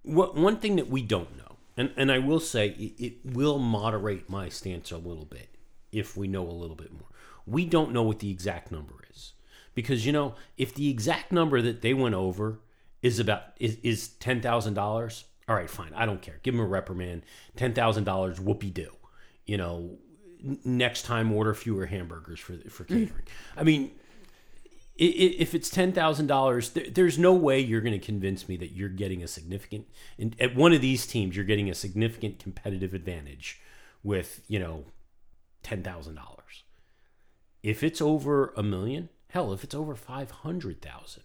what 0.03 0.35
one 0.35 0.57
thing 0.57 0.75
that 0.75 0.89
we 0.89 1.01
don't 1.01 1.35
know, 1.37 1.57
and 1.75 1.91
and 1.97 2.11
I 2.11 2.19
will 2.19 2.39
say 2.39 2.69
it, 2.69 3.03
it 3.03 3.13
will 3.25 3.59
moderate 3.59 4.29
my 4.29 4.47
stance 4.47 4.91
a 4.91 4.97
little 4.97 5.25
bit 5.25 5.49
if 5.91 6.15
we 6.15 6.27
know 6.27 6.47
a 6.47 6.51
little 6.51 6.75
bit 6.75 6.93
more. 6.93 7.09
We 7.45 7.65
don't 7.65 7.91
know 7.91 8.03
what 8.03 8.19
the 8.19 8.31
exact 8.31 8.71
number 8.71 8.95
is 9.11 9.33
because 9.73 10.05
you 10.05 10.11
know 10.11 10.35
if 10.57 10.73
the 10.73 10.89
exact 10.89 11.31
number 11.31 11.61
that 11.61 11.81
they 11.81 11.93
went 11.93 12.15
over 12.15 12.59
is 13.01 13.19
about 13.19 13.41
is, 13.59 13.77
is 13.83 14.07
ten 14.07 14.41
thousand 14.41 14.73
dollars. 14.75 15.25
All 15.47 15.55
right, 15.55 15.69
fine. 15.69 15.91
I 15.95 16.07
don't 16.07 16.21
care. 16.23 16.39
Give 16.41 16.55
them 16.55 16.61
a 16.61 16.67
reprimand. 16.67 17.23
Ten 17.55 17.73
thousand 17.73 18.05
dollars. 18.05 18.39
Whoopie 18.39 18.73
do. 18.73 18.91
You 19.45 19.57
know, 19.57 19.97
next 20.63 21.03
time 21.03 21.31
order 21.31 21.53
fewer 21.53 21.85
hamburgers 21.85 22.39
for 22.39 22.57
for 22.69 22.83
catering. 22.83 23.23
I 23.55 23.63
mean, 23.63 23.91
if 24.97 25.53
it's 25.53 25.69
ten 25.69 25.91
thousand 25.91 26.27
dollars, 26.27 26.71
there's 26.71 27.19
no 27.19 27.33
way 27.33 27.59
you're 27.59 27.81
going 27.81 27.99
to 27.99 28.05
convince 28.05 28.47
me 28.47 28.55
that 28.57 28.71
you're 28.71 28.89
getting 28.89 29.23
a 29.23 29.27
significant. 29.27 29.87
At 30.39 30.55
one 30.55 30.73
of 30.73 30.81
these 30.81 31.05
teams, 31.05 31.35
you're 31.35 31.45
getting 31.45 31.69
a 31.69 31.75
significant 31.75 32.39
competitive 32.39 32.93
advantage 32.93 33.59
with 34.03 34.41
you 34.47 34.59
know 34.59 34.85
ten 35.63 35.83
thousand 35.83 36.15
dollars. 36.15 36.63
If 37.61 37.83
it's 37.83 38.01
over 38.01 38.53
a 38.55 38.63
million, 38.63 39.09
hell, 39.29 39.51
if 39.51 39.63
it's 39.63 39.75
over 39.75 39.95
five 39.95 40.31
hundred 40.31 40.81
thousand, 40.81 41.23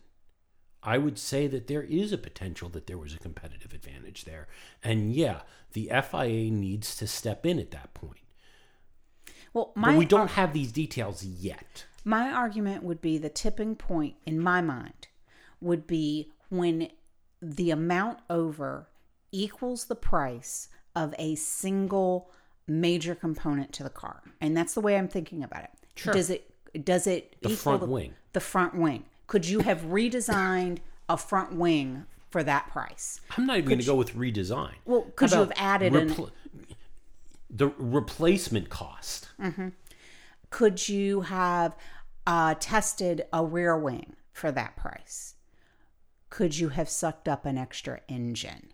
I 0.83 0.99
would 0.99 1.19
say 1.19 1.47
that 1.47 1.69
there 1.69 1.83
is 1.83 2.13
a 2.13 2.19
potential 2.19 2.69
that 2.71 2.89
there 2.89 2.99
was 2.99 3.15
a 3.15 3.19
competitive 3.19 3.73
advantage 3.73 4.25
there, 4.25 4.49
and 4.83 5.13
yeah, 5.15 5.43
the 5.75 5.93
FIA 6.11 6.51
needs 6.51 6.97
to 6.97 7.07
step 7.07 7.47
in 7.47 7.61
at 7.61 7.71
that 7.71 7.95
point. 7.95 8.19
Well, 9.53 9.73
But 9.77 9.97
we 9.97 10.05
don't 10.05 10.31
have 10.31 10.53
these 10.53 10.73
details 10.73 11.25
yet. 11.25 11.85
My 12.05 12.31
argument 12.31 12.83
would 12.83 13.01
be 13.01 13.19
the 13.19 13.29
tipping 13.29 13.75
point 13.77 14.15
in 14.25 14.41
my 14.41 14.61
mind 14.61 15.09
would 15.61 15.87
be 15.87 16.33
when 16.49 16.89
the 17.43 17.71
amount 17.71 18.19
over 18.31 18.89
equals 19.33 19.87
the 19.87 19.95
price 19.95 20.69
of 20.97 21.15
a 21.19 21.35
single 21.35 22.31
major 22.67 23.15
component 23.15 23.73
to 23.75 23.83
the 23.83 23.91
car. 23.91 24.23
And 24.41 24.57
that's 24.57 24.75
the 24.75 24.81
way 24.81 24.97
I'm 24.97 25.09
thinking 25.09 25.43
about 25.43 25.65
it. 25.65 25.71
Sure. 25.95 26.13
Does 26.13 26.31
it 26.31 26.51
does 26.85 27.07
it 27.07 27.37
The 27.43 27.51
front 27.51 27.81
the, 27.81 27.87
wing. 27.87 28.15
the 28.33 28.41
front 28.41 28.77
wing? 28.77 29.05
Could 29.27 29.47
you 29.47 29.61
have 29.61 29.83
redesigned 29.83 30.79
a 31.09 31.17
front 31.17 31.55
wing 31.55 32.07
for 32.31 32.43
that 32.45 32.71
price? 32.71 33.21
I'm 33.37 33.47
not 33.47 33.59
even 33.59 33.69
going 33.69 33.81
to 33.81 33.87
go 33.87 33.97
with 33.97 34.15
redesign. 34.17 34.75
Well, 34.85 35.03
could 35.17 35.31
you 35.33 35.39
have 35.39 35.53
added 35.57 35.95
an 35.95 36.11
repl- 36.11 36.31
the 37.51 37.69
replacement 37.79 38.69
cost? 38.71 39.29
could 40.51 40.89
you 40.89 41.23
have 41.23 41.77
uh, 42.27 42.55
tested 42.59 43.27
a 43.33 43.45
rear 43.45 43.77
wing 43.79 44.15
for 44.33 44.53
that 44.53 44.77
price? 44.77 45.35
Could 46.29 46.57
you 46.59 46.69
have 46.71 46.89
sucked 46.89 47.29
up 47.29 47.45
an 47.45 47.59
extra 47.59 48.01
engine? 48.09 48.73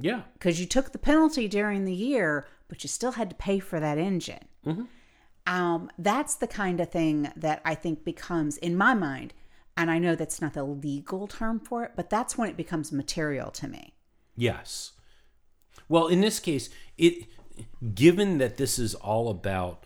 Yeah, 0.00 0.22
Because 0.34 0.60
you 0.60 0.66
took 0.66 0.92
the 0.92 0.98
penalty 0.98 1.48
during 1.48 1.84
the 1.84 1.94
year, 1.94 2.46
but 2.68 2.82
you 2.82 2.88
still 2.88 3.12
had 3.12 3.30
to 3.30 3.36
pay 3.36 3.58
for 3.60 3.78
that 3.80 3.96
engine. 3.96 4.48
Um, 5.46 5.90
that's 5.98 6.34
the 6.34 6.46
kind 6.46 6.80
of 6.80 6.90
thing 6.90 7.30
that 7.36 7.60
I 7.64 7.74
think 7.74 8.04
becomes, 8.04 8.56
in 8.56 8.76
my 8.76 8.94
mind, 8.94 9.34
and 9.76 9.90
I 9.90 9.98
know 9.98 10.14
that's 10.14 10.40
not 10.40 10.54
the 10.54 10.64
legal 10.64 11.26
term 11.26 11.60
for 11.60 11.84
it, 11.84 11.92
but 11.96 12.10
that's 12.10 12.36
when 12.36 12.48
it 12.48 12.56
becomes 12.56 12.92
material 12.92 13.50
to 13.52 13.68
me. 13.68 13.94
yes. 14.36 14.92
Well, 15.88 16.06
in 16.06 16.20
this 16.22 16.40
case, 16.40 16.70
it 16.96 17.26
given 17.94 18.38
that 18.38 18.56
this 18.56 18.78
is 18.78 18.94
all 18.94 19.28
about 19.28 19.84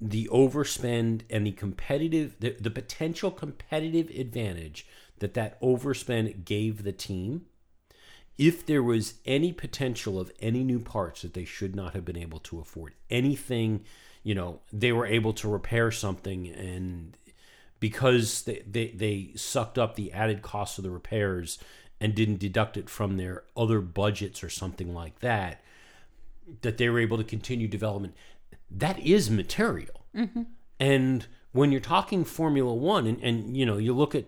the 0.00 0.28
overspend 0.32 1.22
and 1.28 1.46
the 1.46 1.52
competitive 1.52 2.36
the, 2.38 2.56
the 2.60 2.70
potential 2.70 3.30
competitive 3.30 4.08
advantage 4.10 4.86
that 5.18 5.34
that 5.34 5.60
overspend 5.60 6.44
gave 6.44 6.84
the 6.84 6.92
team 6.92 7.46
if 8.36 8.64
there 8.64 8.82
was 8.82 9.14
any 9.26 9.52
potential 9.52 10.20
of 10.20 10.30
any 10.40 10.62
new 10.62 10.78
parts 10.78 11.22
that 11.22 11.34
they 11.34 11.44
should 11.44 11.74
not 11.74 11.94
have 11.94 12.04
been 12.04 12.16
able 12.16 12.38
to 12.38 12.60
afford 12.60 12.94
anything 13.10 13.82
you 14.22 14.34
know 14.34 14.60
they 14.72 14.92
were 14.92 15.06
able 15.06 15.32
to 15.32 15.48
repair 15.48 15.90
something 15.90 16.48
and 16.48 17.16
because 17.80 18.42
they, 18.42 18.62
they, 18.68 18.88
they 18.88 19.30
sucked 19.36 19.78
up 19.78 19.94
the 19.94 20.12
added 20.12 20.42
cost 20.42 20.78
of 20.78 20.84
the 20.84 20.90
repairs 20.90 21.58
and 22.00 22.14
didn't 22.14 22.38
deduct 22.38 22.76
it 22.76 22.88
from 22.88 23.16
their 23.16 23.44
other 23.56 23.80
budgets 23.80 24.42
or 24.42 24.48
something 24.48 24.94
like 24.94 25.18
that 25.20 25.62
that 26.62 26.78
they 26.78 26.88
were 26.88 26.98
able 26.98 27.16
to 27.16 27.24
continue 27.24 27.68
development 27.68 28.14
that 28.70 28.98
is 28.98 29.30
material 29.30 30.06
and 30.80 31.26
when 31.52 31.72
you're 31.72 31.80
talking 31.80 32.24
formula 32.24 32.74
one 32.74 33.06
and, 33.06 33.22
and 33.22 33.56
you 33.56 33.64
know 33.64 33.78
you 33.78 33.92
look 33.92 34.14
at 34.14 34.26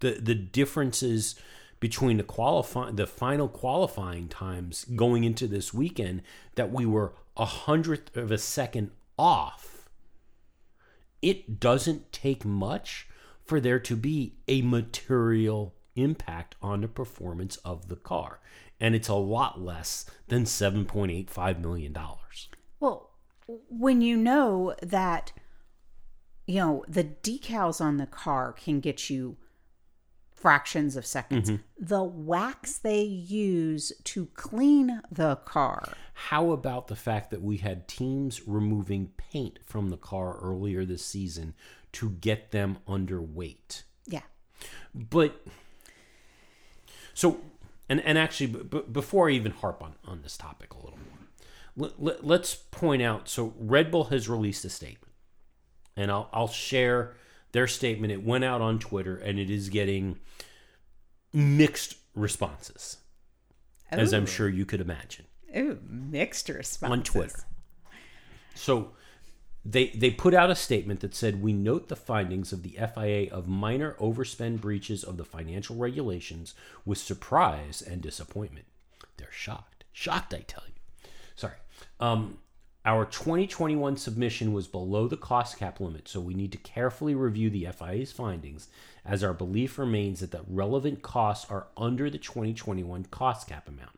the 0.00 0.12
the 0.12 0.34
differences 0.34 1.34
between 1.80 2.16
the 2.16 2.22
qualify 2.22 2.90
the 2.90 3.06
final 3.06 3.48
qualifying 3.48 4.28
times 4.28 4.84
going 4.96 5.24
into 5.24 5.46
this 5.46 5.74
weekend 5.74 6.22
that 6.54 6.72
we 6.72 6.86
were 6.86 7.14
a 7.36 7.44
hundredth 7.44 8.16
of 8.16 8.30
a 8.30 8.38
second 8.38 8.90
off 9.18 9.74
it 11.24 11.58
doesn't 11.58 12.12
take 12.12 12.44
much 12.44 13.08
for 13.44 13.60
there 13.60 13.78
to 13.78 13.96
be 13.96 14.34
a 14.46 14.62
material 14.62 15.74
impact 15.96 16.54
on 16.60 16.80
the 16.80 16.88
performance 16.88 17.56
of 17.58 17.88
the 17.88 17.96
car. 17.96 18.40
And 18.80 18.94
it's 18.94 19.08
a 19.08 19.14
lot 19.14 19.60
less 19.60 20.06
than 20.28 20.44
$7.85 20.44 21.60
million. 21.60 21.96
Well, 22.80 23.10
when 23.46 24.00
you 24.00 24.16
know 24.16 24.74
that, 24.82 25.32
you 26.46 26.56
know, 26.56 26.84
the 26.88 27.04
decals 27.04 27.80
on 27.80 27.96
the 27.96 28.06
car 28.06 28.52
can 28.52 28.80
get 28.80 29.08
you 29.08 29.36
fractions 30.44 30.94
of 30.94 31.06
seconds, 31.06 31.48
mm-hmm. 31.48 31.62
the 31.78 32.02
wax 32.02 32.76
they 32.76 33.00
use 33.00 33.94
to 34.04 34.26
clean 34.34 35.00
the 35.10 35.36
car. 35.36 35.94
How 36.12 36.50
about 36.50 36.88
the 36.88 36.96
fact 36.96 37.30
that 37.30 37.40
we 37.40 37.56
had 37.56 37.88
teams 37.88 38.46
removing 38.46 39.12
paint 39.16 39.58
from 39.64 39.88
the 39.88 39.96
car 39.96 40.38
earlier 40.42 40.84
this 40.84 41.02
season 41.02 41.54
to 41.92 42.10
get 42.10 42.50
them 42.50 42.76
underweight? 42.86 43.84
Yeah. 44.06 44.20
But 44.94 45.46
so, 47.14 47.40
and 47.88 48.00
and 48.00 48.18
actually, 48.18 48.46
b- 48.46 48.82
before 48.90 49.28
I 49.28 49.32
even 49.32 49.52
harp 49.52 49.82
on 49.82 49.94
on 50.04 50.22
this 50.22 50.36
topic 50.36 50.72
a 50.74 50.76
little 50.76 50.98
more, 50.98 51.28
let, 51.76 52.02
let, 52.02 52.26
let's 52.26 52.54
point 52.54 53.02
out. 53.02 53.28
So, 53.28 53.54
Red 53.58 53.90
Bull 53.90 54.04
has 54.04 54.28
released 54.28 54.64
a 54.64 54.70
statement, 54.70 55.12
and 55.96 56.10
I'll 56.10 56.28
I'll 56.32 56.48
share 56.48 57.14
their 57.52 57.66
statement. 57.66 58.12
It 58.12 58.24
went 58.24 58.44
out 58.44 58.60
on 58.60 58.78
Twitter, 58.78 59.16
and 59.16 59.38
it 59.38 59.50
is 59.50 59.68
getting 59.68 60.18
mixed 61.32 61.96
responses, 62.14 62.98
as 63.90 64.12
I'm 64.12 64.26
sure 64.26 64.48
you 64.48 64.64
could 64.64 64.80
imagine. 64.80 65.26
Ooh, 65.56 65.78
mixed 65.88 66.48
responses. 66.48 66.92
on 66.92 67.02
Twitter. 67.02 67.44
So 68.54 68.92
they 69.64 69.88
they 69.88 70.10
put 70.10 70.34
out 70.34 70.50
a 70.50 70.54
statement 70.54 71.00
that 71.00 71.14
said 71.14 71.42
we 71.42 71.52
note 71.52 71.88
the 71.88 71.96
findings 71.96 72.52
of 72.52 72.62
the 72.62 72.76
FIA 72.94 73.30
of 73.32 73.48
minor 73.48 73.94
overspend 73.94 74.60
breaches 74.60 75.02
of 75.02 75.16
the 75.16 75.24
financial 75.24 75.76
regulations 75.76 76.54
with 76.84 76.98
surprise 76.98 77.82
and 77.82 78.02
disappointment. 78.02 78.66
They're 79.16 79.28
shocked. 79.32 79.84
Shocked, 79.92 80.34
I 80.34 80.40
tell 80.40 80.64
you. 80.66 81.08
Sorry. 81.34 81.54
Um 81.98 82.38
our 82.86 83.06
2021 83.06 83.96
submission 83.96 84.52
was 84.52 84.66
below 84.66 85.08
the 85.08 85.16
cost 85.16 85.58
cap 85.58 85.80
limit, 85.80 86.06
so 86.06 86.20
we 86.20 86.34
need 86.34 86.52
to 86.52 86.58
carefully 86.58 87.14
review 87.14 87.48
the 87.48 87.66
FIA's 87.72 88.12
findings, 88.12 88.68
as 89.06 89.24
our 89.24 89.32
belief 89.32 89.78
remains 89.78 90.20
that 90.20 90.32
the 90.32 90.42
relevant 90.46 91.00
costs 91.00 91.50
are 91.50 91.68
under 91.78 92.10
the 92.10 92.18
2021 92.18 93.04
cost 93.04 93.48
cap 93.48 93.68
amount. 93.68 93.93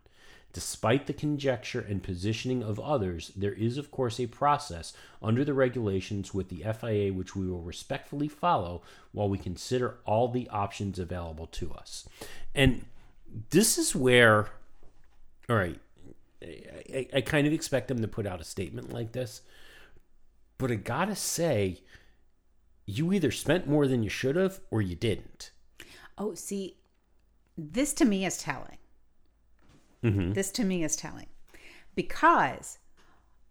Despite 0.56 1.06
the 1.06 1.12
conjecture 1.12 1.84
and 1.86 2.02
positioning 2.02 2.62
of 2.62 2.80
others, 2.80 3.30
there 3.36 3.52
is, 3.52 3.76
of 3.76 3.90
course, 3.90 4.18
a 4.18 4.26
process 4.26 4.94
under 5.22 5.44
the 5.44 5.52
regulations 5.52 6.32
with 6.32 6.48
the 6.48 6.64
FIA 6.72 7.12
which 7.12 7.36
we 7.36 7.46
will 7.46 7.60
respectfully 7.60 8.26
follow 8.26 8.80
while 9.12 9.28
we 9.28 9.36
consider 9.36 9.98
all 10.06 10.28
the 10.28 10.48
options 10.48 10.98
available 10.98 11.46
to 11.48 11.74
us. 11.74 12.08
And 12.54 12.86
this 13.50 13.76
is 13.76 13.94
where, 13.94 14.48
all 15.50 15.56
right, 15.56 15.78
I, 16.42 17.06
I 17.12 17.20
kind 17.20 17.46
of 17.46 17.52
expect 17.52 17.88
them 17.88 18.00
to 18.00 18.08
put 18.08 18.26
out 18.26 18.40
a 18.40 18.44
statement 18.44 18.90
like 18.90 19.12
this, 19.12 19.42
but 20.56 20.70
I 20.70 20.76
gotta 20.76 21.16
say, 21.16 21.82
you 22.86 23.12
either 23.12 23.30
spent 23.30 23.68
more 23.68 23.86
than 23.86 24.02
you 24.02 24.08
should 24.08 24.36
have 24.36 24.60
or 24.70 24.80
you 24.80 24.94
didn't. 24.94 25.50
Oh, 26.16 26.32
see, 26.32 26.78
this 27.58 27.92
to 27.92 28.06
me 28.06 28.24
is 28.24 28.38
telling. 28.38 28.78
Mm-hmm. 30.06 30.32
This 30.32 30.50
to 30.52 30.64
me 30.64 30.84
is 30.84 30.96
telling 30.96 31.26
because 31.94 32.78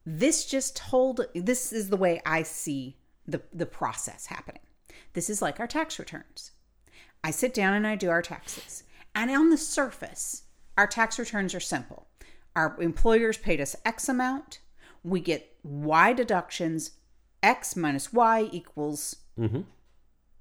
this 0.06 0.46
just 0.46 0.78
told 0.78 1.26
this 1.34 1.74
is 1.74 1.90
the 1.90 1.98
way 1.98 2.22
I 2.26 2.44
see 2.44 2.98
the 3.28 3.42
the 3.52 3.66
process 3.66 4.28
happening. 4.28 4.62
This 5.14 5.30
is 5.30 5.42
like 5.42 5.60
our 5.60 5.68
tax 5.68 6.00
returns. 6.00 6.52
I 7.24 7.32
sit 7.32 7.54
down 7.54 7.74
and 7.74 7.88
I 7.88 7.96
do 7.96 8.10
our 8.10 8.22
taxes. 8.22 8.84
And 9.16 9.32
on 9.32 9.50
the 9.50 9.58
surface, 9.58 10.44
our 10.78 10.88
tax 10.88 11.18
returns 11.18 11.56
are 11.56 11.60
simple. 11.60 12.08
Our 12.56 12.80
employers 12.82 13.38
paid 13.38 13.60
us 13.60 13.76
X 13.86 14.08
amount. 14.08 14.60
We 15.04 15.20
get 15.20 15.56
Y 15.64 16.14
deductions. 16.14 16.92
X 17.42 17.76
minus 17.76 18.12
Y 18.12 18.50
equals 18.52 19.18
mm-hmm. 19.40 19.62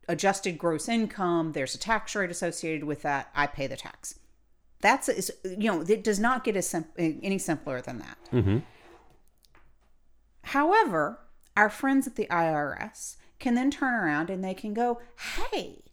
adjusted 0.08 0.58
gross 0.58 0.88
income. 0.88 1.52
There's 1.52 1.74
a 1.74 1.78
tax 1.78 2.14
rate 2.14 2.30
associated 2.30 2.84
with 2.84 3.02
that. 3.02 3.30
I 3.34 3.46
pay 3.46 3.66
the 3.66 3.76
tax. 3.76 4.18
That's 4.84 5.08
is 5.08 5.32
you 5.44 5.72
know 5.72 5.80
it 5.80 6.04
does 6.04 6.20
not 6.20 6.44
get 6.44 6.56
as 6.56 6.68
sim- 6.68 6.84
any 6.98 7.38
simpler 7.38 7.80
than 7.80 8.00
that. 8.00 8.18
Mm-hmm. 8.30 8.58
However, 10.42 11.20
our 11.56 11.70
friends 11.70 12.06
at 12.06 12.16
the 12.16 12.26
IRS 12.26 13.16
can 13.38 13.54
then 13.54 13.70
turn 13.70 13.94
around 13.94 14.28
and 14.28 14.44
they 14.44 14.52
can 14.52 14.74
go, 14.74 15.00
"Hey, 15.50 15.84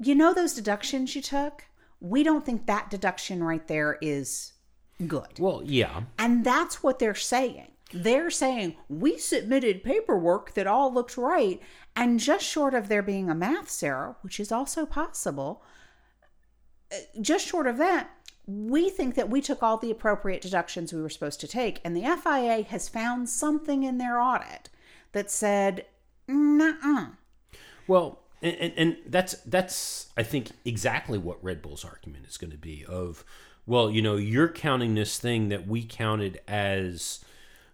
you 0.00 0.16
know 0.16 0.34
those 0.34 0.52
deductions 0.52 1.14
you 1.14 1.22
took? 1.22 1.66
We 2.00 2.24
don't 2.24 2.44
think 2.44 2.66
that 2.66 2.90
deduction 2.90 3.44
right 3.44 3.68
there 3.68 3.98
is 4.02 4.54
good." 5.06 5.38
Well, 5.38 5.62
yeah. 5.64 6.02
And 6.18 6.44
that's 6.44 6.82
what 6.82 6.98
they're 6.98 7.14
saying. 7.14 7.68
They're 7.92 8.30
saying 8.30 8.74
we 8.88 9.16
submitted 9.16 9.84
paperwork 9.84 10.54
that 10.54 10.66
all 10.66 10.92
looked 10.92 11.16
right, 11.16 11.60
and 11.94 12.18
just 12.18 12.44
short 12.44 12.74
of 12.74 12.88
there 12.88 13.00
being 13.00 13.30
a 13.30 13.34
math 13.36 13.80
error, 13.80 14.16
which 14.22 14.40
is 14.40 14.50
also 14.50 14.86
possible, 14.86 15.62
just 17.20 17.46
short 17.46 17.66
of 17.66 17.78
that, 17.78 18.10
we 18.46 18.90
think 18.90 19.14
that 19.14 19.30
we 19.30 19.40
took 19.40 19.62
all 19.62 19.76
the 19.76 19.90
appropriate 19.90 20.40
deductions 20.40 20.92
we 20.92 21.00
were 21.00 21.10
supposed 21.10 21.40
to 21.40 21.48
take, 21.48 21.80
and 21.84 21.96
the 21.96 22.02
FIA 22.02 22.64
has 22.64 22.88
found 22.88 23.28
something 23.28 23.82
in 23.82 23.98
their 23.98 24.20
audit 24.20 24.68
that 25.12 25.30
said, 25.30 25.86
"Nah." 26.26 27.10
Well, 27.86 28.20
and, 28.42 28.56
and, 28.56 28.72
and 28.76 28.96
that's 29.06 29.34
that's 29.46 30.08
I 30.16 30.22
think 30.22 30.50
exactly 30.64 31.18
what 31.18 31.42
Red 31.42 31.62
Bull's 31.62 31.84
argument 31.84 32.26
is 32.26 32.36
going 32.36 32.50
to 32.50 32.58
be. 32.58 32.84
Of 32.84 33.24
well, 33.66 33.90
you 33.90 34.02
know, 34.02 34.16
you're 34.16 34.48
counting 34.48 34.94
this 34.94 35.18
thing 35.18 35.48
that 35.50 35.66
we 35.68 35.84
counted 35.84 36.40
as 36.48 37.24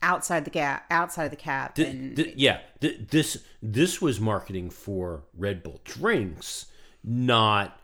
outside 0.03 0.45
the 0.45 0.51
gap, 0.51 0.85
outside 0.91 1.25
of 1.25 1.31
the 1.31 1.37
cap, 1.37 1.75
th- 1.77 1.89
and 1.89 2.17
th- 2.17 2.35
yeah, 2.37 2.61
th- 2.81 3.09
this 3.11 3.43
this 3.63 4.03
was 4.03 4.21
marketing 4.21 4.69
for 4.69 5.25
Red 5.37 5.63
Bull 5.63 5.81
drinks, 5.85 6.67
not 7.03 7.81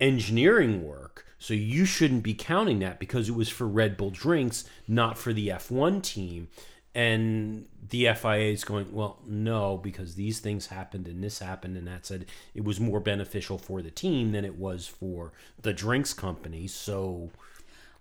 engineering 0.00 0.86
work. 0.86 1.26
So 1.38 1.54
you 1.54 1.84
shouldn't 1.84 2.22
be 2.22 2.34
counting 2.34 2.78
that 2.80 2.98
because 2.98 3.28
it 3.28 3.34
was 3.34 3.48
for 3.48 3.66
Red 3.66 3.96
Bull 3.96 4.10
drinks, 4.10 4.64
not 4.88 5.18
for 5.18 5.32
the 5.32 5.48
F1 5.48 6.02
team. 6.02 6.48
And 6.94 7.66
the 7.90 8.08
FIA 8.14 8.52
is 8.52 8.64
going, 8.64 8.90
well, 8.90 9.18
no, 9.26 9.76
because 9.76 10.14
these 10.14 10.40
things 10.40 10.68
happened 10.68 11.06
and 11.06 11.22
this 11.22 11.40
happened, 11.40 11.76
and 11.76 11.86
that 11.86 12.06
said 12.06 12.24
it 12.54 12.64
was 12.64 12.80
more 12.80 13.00
beneficial 13.00 13.58
for 13.58 13.82
the 13.82 13.90
team 13.90 14.32
than 14.32 14.46
it 14.46 14.56
was 14.56 14.86
for 14.86 15.32
the 15.60 15.74
drinks 15.74 16.14
company. 16.14 16.66
So 16.66 17.30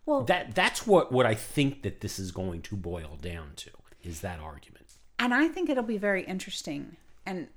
well, 0.06 0.24
that 0.24 0.56
that's 0.56 0.88
what 0.88 1.12
what 1.12 1.26
I 1.26 1.36
think 1.36 1.82
that 1.82 2.00
this 2.00 2.20
is 2.20 2.32
going 2.32 2.62
to 2.64 2.78
boil 2.78 3.18
down 3.22 3.52
to 3.58 3.72
is 4.02 4.22
that 4.22 4.40
argument. 4.40 4.86
And 5.20 5.34
I 5.34 5.50
think 5.50 5.70
it'll 5.70 5.84
be 5.84 5.98
very 5.98 6.24
interesting. 6.24 6.96
And 7.26 7.48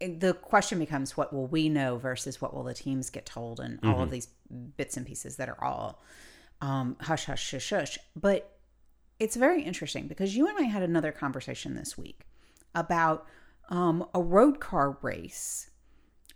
the 0.00 0.34
question 0.34 0.78
becomes 0.78 1.16
what 1.16 1.32
will 1.32 1.46
we 1.46 1.68
know 1.68 1.98
versus 1.98 2.40
what 2.40 2.54
will 2.54 2.64
the 2.64 2.74
teams 2.74 3.10
get 3.10 3.26
told 3.26 3.60
and 3.60 3.78
all 3.84 4.02
of 4.02 4.10
these 4.10 4.28
bits 4.76 4.96
and 4.96 5.06
pieces 5.06 5.36
that 5.36 5.48
are 5.48 5.62
all 5.62 6.02
um, 6.62 6.96
hush, 7.00 7.26
hush, 7.26 7.42
shush, 7.42 7.62
shush. 7.62 7.98
But 8.16 8.58
it's 9.18 9.36
very 9.36 9.62
interesting 9.62 10.06
because 10.06 10.34
you 10.34 10.48
and 10.48 10.58
I 10.58 10.62
had 10.62 10.82
another 10.82 11.12
conversation 11.12 11.74
this 11.74 11.98
week 11.98 12.22
about 12.74 13.26
um, 13.68 14.06
a 14.14 14.20
road 14.20 14.60
car 14.60 14.96
race. 15.02 15.70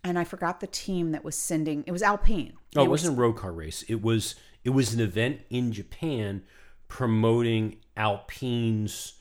And 0.03 0.19
I 0.19 0.23
forgot 0.23 0.59
the 0.59 0.67
team 0.67 1.11
that 1.13 1.23
was 1.23 1.35
sending, 1.35 1.83
it 1.87 1.91
was 1.91 2.03
Alpine. 2.03 2.53
Oh, 2.75 2.81
They 2.81 2.85
it 2.85 2.89
wasn't 2.89 3.17
a 3.17 3.19
road 3.19 3.37
car 3.37 3.51
race. 3.51 3.83
It 3.87 4.01
was 4.03 4.35
it 4.63 4.69
was 4.69 4.93
an 4.93 4.99
event 4.99 5.41
in 5.49 5.71
Japan 5.71 6.43
promoting 6.87 7.77
Alpine's 7.95 9.13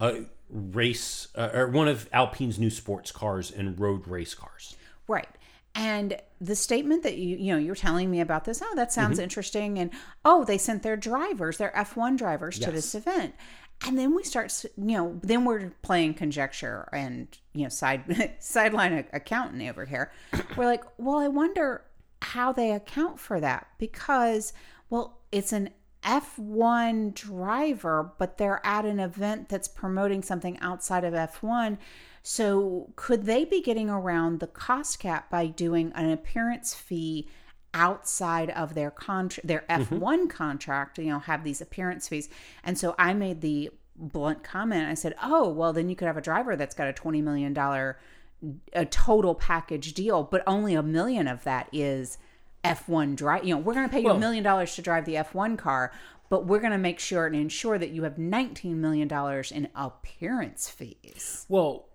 uh, 0.00 0.12
race 0.48 1.28
uh, 1.34 1.50
or 1.52 1.68
one 1.68 1.88
of 1.88 2.08
Alpine's 2.12 2.58
new 2.58 2.70
sports 2.70 3.10
cars 3.12 3.50
and 3.50 3.78
road 3.78 4.06
race 4.06 4.34
cars. 4.34 4.76
Right. 5.08 5.28
And 5.74 6.16
the 6.40 6.54
statement 6.54 7.02
that 7.02 7.16
you 7.16 7.36
you 7.36 7.52
know 7.52 7.58
you're 7.58 7.74
telling 7.74 8.08
me 8.08 8.20
about 8.20 8.44
this, 8.44 8.62
oh, 8.64 8.74
that 8.76 8.92
sounds 8.92 9.18
interesting, 9.18 9.78
and 9.78 9.90
oh, 10.24 10.44
they 10.44 10.56
sent 10.56 10.84
their 10.84 10.96
drivers, 10.96 11.58
their 11.58 11.72
F1 11.76 12.16
drivers, 12.16 12.60
to 12.60 12.70
this 12.70 12.94
event, 12.94 13.34
and 13.86 13.98
then 13.98 14.14
we 14.14 14.22
start, 14.22 14.64
you 14.76 14.96
know, 14.96 15.20
then 15.22 15.44
we're 15.44 15.72
playing 15.82 16.14
conjecture 16.14 16.88
and 16.92 17.28
you 17.52 17.64
know 17.64 17.68
side 17.68 18.34
sideline 18.38 19.04
accountant 19.12 19.62
over 19.68 19.84
here. 19.84 20.12
We're 20.56 20.66
like, 20.66 20.84
well, 20.96 21.18
I 21.18 21.28
wonder 21.28 21.84
how 22.22 22.52
they 22.52 22.72
account 22.72 23.20
for 23.20 23.40
that 23.40 23.66
because, 23.78 24.52
well, 24.88 25.18
it's 25.30 25.52
an 25.52 25.70
F1 26.04 27.14
driver, 27.14 28.12
but 28.18 28.38
they're 28.38 28.64
at 28.64 28.84
an 28.84 29.00
event 29.00 29.48
that's 29.48 29.68
promoting 29.68 30.22
something 30.22 30.58
outside 30.60 31.04
of 31.04 31.14
F1. 31.14 31.78
So, 32.22 32.92
could 32.96 33.24
they 33.24 33.44
be 33.44 33.60
getting 33.60 33.90
around 33.90 34.40
the 34.40 34.46
cost 34.46 34.98
cap 34.98 35.30
by 35.30 35.46
doing 35.46 35.92
an 35.94 36.10
appearance 36.10 36.74
fee 36.74 37.28
outside 37.74 38.50
of 38.50 38.74
their 38.74 38.90
contract, 38.90 39.46
their 39.46 39.64
mm-hmm. 39.68 39.96
F1 39.96 40.30
contract? 40.30 40.98
You 40.98 41.06
know, 41.06 41.18
have 41.18 41.44
these 41.44 41.60
appearance 41.60 42.08
fees. 42.08 42.28
And 42.62 42.78
so, 42.78 42.94
I 42.98 43.12
made 43.12 43.40
the 43.40 43.70
blunt 43.96 44.42
comment. 44.42 44.88
I 44.88 44.94
said, 44.94 45.14
"Oh, 45.22 45.50
well, 45.50 45.72
then 45.72 45.88
you 45.88 45.96
could 45.96 46.06
have 46.06 46.16
a 46.16 46.22
driver 46.22 46.56
that's 46.56 46.74
got 46.74 46.88
a 46.88 46.92
twenty 46.92 47.20
million 47.20 47.52
dollar 47.52 47.98
a 48.72 48.84
total 48.84 49.34
package 49.34 49.94
deal, 49.94 50.22
but 50.22 50.42
only 50.46 50.74
a 50.74 50.82
million 50.82 51.28
of 51.28 51.44
that 51.44 51.68
is 51.72 52.18
F1 52.64 53.16
drive. 53.16 53.44
You 53.44 53.54
know, 53.54 53.60
we're 53.60 53.74
going 53.74 53.88
to 53.88 53.92
pay 53.92 54.00
you 54.00 54.10
a 54.10 54.18
million 54.18 54.42
dollars 54.42 54.74
to 54.76 54.82
drive 54.82 55.04
the 55.04 55.14
F1 55.14 55.58
car, 55.58 55.92
but 56.30 56.46
we're 56.46 56.60
going 56.60 56.72
to 56.72 56.78
make 56.78 56.98
sure 56.98 57.26
and 57.26 57.36
ensure 57.36 57.78
that 57.78 57.90
you 57.90 58.04
have 58.04 58.18
nineteen 58.18 58.80
million 58.80 59.06
dollars 59.08 59.52
in 59.52 59.68
appearance 59.74 60.70
fees." 60.70 61.44
Well, 61.48 61.86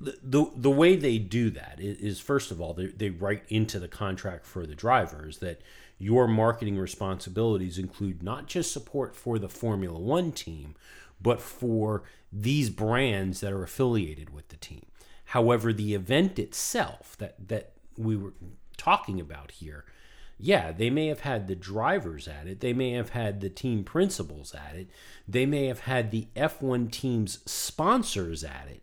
the, 0.00 0.18
the 0.22 0.50
the 0.54 0.70
way 0.70 0.96
they 0.96 1.18
do 1.18 1.50
that 1.50 1.78
is, 1.78 1.98
is 1.98 2.20
first 2.20 2.50
of 2.50 2.60
all 2.60 2.74
they, 2.74 2.86
they 2.86 3.10
write 3.10 3.44
into 3.48 3.78
the 3.78 3.88
contract 3.88 4.44
for 4.44 4.66
the 4.66 4.74
drivers 4.74 5.38
that 5.38 5.60
your 5.98 6.28
marketing 6.28 6.76
responsibilities 6.76 7.78
include 7.78 8.22
not 8.22 8.46
just 8.46 8.72
support 8.72 9.16
for 9.16 9.38
the 9.38 9.48
Formula 9.48 9.98
One 9.98 10.32
team, 10.32 10.74
but 11.20 11.40
for 11.40 12.02
these 12.32 12.68
brands 12.68 13.40
that 13.40 13.52
are 13.52 13.62
affiliated 13.62 14.30
with 14.30 14.48
the 14.48 14.56
team. 14.56 14.86
However, 15.26 15.72
the 15.72 15.94
event 15.94 16.38
itself 16.38 17.16
that 17.18 17.48
that 17.48 17.72
we 17.96 18.16
were 18.16 18.34
talking 18.76 19.20
about 19.20 19.52
here, 19.52 19.84
yeah, 20.38 20.72
they 20.72 20.90
may 20.90 21.06
have 21.06 21.20
had 21.20 21.46
the 21.46 21.54
drivers 21.54 22.28
at 22.28 22.46
it, 22.46 22.60
they 22.60 22.72
may 22.72 22.92
have 22.92 23.10
had 23.10 23.40
the 23.40 23.50
team 23.50 23.84
principals 23.84 24.54
at 24.54 24.76
it, 24.76 24.88
they 25.26 25.46
may 25.46 25.66
have 25.66 25.80
had 25.80 26.10
the 26.10 26.28
F1 26.36 26.90
team's 26.90 27.38
sponsors 27.50 28.44
at 28.44 28.68
it 28.70 28.82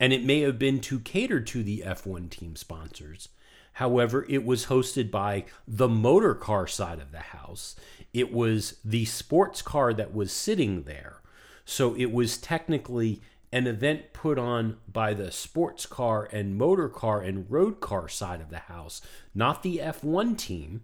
and 0.00 0.12
it 0.12 0.24
may 0.24 0.40
have 0.40 0.58
been 0.58 0.80
to 0.80 1.00
cater 1.00 1.40
to 1.40 1.62
the 1.62 1.82
F1 1.84 2.30
team 2.30 2.56
sponsors. 2.56 3.28
However, 3.74 4.26
it 4.28 4.44
was 4.44 4.66
hosted 4.66 5.10
by 5.10 5.44
the 5.66 5.88
motor 5.88 6.34
car 6.34 6.66
side 6.66 6.98
of 6.98 7.12
the 7.12 7.18
house. 7.18 7.76
It 8.12 8.32
was 8.32 8.78
the 8.84 9.04
sports 9.04 9.62
car 9.62 9.92
that 9.94 10.14
was 10.14 10.32
sitting 10.32 10.82
there. 10.82 11.20
So 11.64 11.94
it 11.94 12.12
was 12.12 12.38
technically 12.38 13.20
an 13.52 13.66
event 13.66 14.12
put 14.12 14.38
on 14.38 14.76
by 14.86 15.14
the 15.14 15.30
sports 15.30 15.86
car 15.86 16.28
and 16.32 16.56
motor 16.56 16.88
car 16.88 17.20
and 17.22 17.50
road 17.50 17.80
car 17.80 18.08
side 18.08 18.40
of 18.40 18.50
the 18.50 18.58
house, 18.58 19.00
not 19.34 19.62
the 19.62 19.78
F1 19.78 20.36
team. 20.36 20.82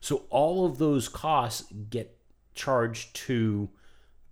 So 0.00 0.24
all 0.30 0.64
of 0.64 0.78
those 0.78 1.08
costs 1.08 1.70
get 1.90 2.16
charged 2.54 3.14
to 3.14 3.68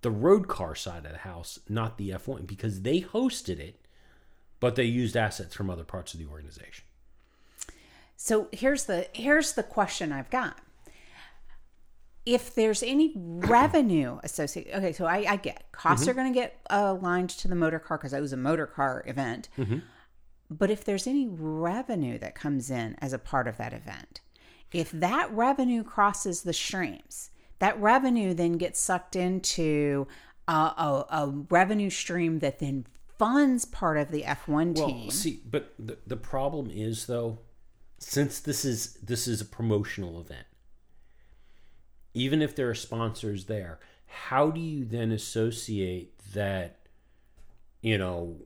the 0.01 0.11
road 0.11 0.47
car 0.47 0.75
side 0.75 1.05
of 1.05 1.11
the 1.11 1.19
house, 1.19 1.59
not 1.69 1.97
the 1.97 2.11
F1, 2.11 2.47
because 2.47 2.81
they 2.81 3.01
hosted 3.01 3.59
it, 3.59 3.85
but 4.59 4.75
they 4.75 4.83
used 4.83 5.17
assets 5.17 5.53
from 5.53 5.69
other 5.69 5.83
parts 5.83 6.13
of 6.13 6.19
the 6.19 6.27
organization. 6.27 6.85
So 8.15 8.47
here's 8.51 8.85
the 8.85 9.07
here's 9.13 9.53
the 9.53 9.63
question 9.63 10.11
I've 10.11 10.29
got. 10.29 10.59
If 12.25 12.55
there's 12.55 12.81
any 12.81 13.13
revenue 13.15 14.19
associated, 14.23 14.75
okay, 14.75 14.93
so 14.93 15.05
I, 15.05 15.25
I 15.29 15.35
get 15.35 15.71
costs 15.71 16.03
mm-hmm. 16.03 16.11
are 16.11 16.13
going 16.15 16.33
to 16.33 16.39
get 16.39 16.59
uh, 16.69 16.95
aligned 16.99 17.29
to 17.31 17.47
the 17.47 17.55
motor 17.55 17.79
car 17.79 17.97
because 17.97 18.13
it 18.13 18.21
was 18.21 18.33
a 18.33 18.37
motor 18.37 18.65
car 18.65 19.03
event. 19.05 19.49
Mm-hmm. 19.57 19.79
But 20.49 20.71
if 20.71 20.83
there's 20.83 21.07
any 21.07 21.27
revenue 21.27 22.17
that 22.19 22.35
comes 22.35 22.71
in 22.71 22.95
as 22.99 23.13
a 23.13 23.19
part 23.19 23.47
of 23.47 23.57
that 23.57 23.73
event, 23.73 24.21
if 24.71 24.91
that 24.91 25.31
revenue 25.31 25.83
crosses 25.83 26.43
the 26.43 26.53
streams, 26.53 27.29
that 27.59 27.79
revenue 27.79 28.33
then 28.33 28.53
gets 28.53 28.79
sucked 28.79 29.15
into 29.15 30.07
a, 30.47 30.51
a, 30.51 31.05
a 31.09 31.33
revenue 31.49 31.89
stream 31.89 32.39
that 32.39 32.59
then 32.59 32.85
funds 33.17 33.65
part 33.65 33.97
of 33.97 34.11
the 34.11 34.23
F1 34.23 34.77
Well, 34.77 34.87
team. 34.87 35.11
see, 35.11 35.41
but 35.49 35.73
the, 35.79 35.97
the 36.05 36.17
problem 36.17 36.69
is 36.69 37.05
though, 37.05 37.39
since 37.97 38.39
this 38.39 38.65
is 38.65 38.95
this 38.95 39.27
is 39.27 39.41
a 39.41 39.45
promotional 39.45 40.19
event, 40.19 40.45
even 42.15 42.41
if 42.41 42.55
there 42.55 42.69
are 42.69 42.75
sponsors 42.75 43.45
there, 43.45 43.77
how 44.07 44.49
do 44.49 44.59
you 44.59 44.85
then 44.85 45.11
associate 45.11 46.17
that, 46.33 46.77
you 47.81 47.97
know, 47.97 48.37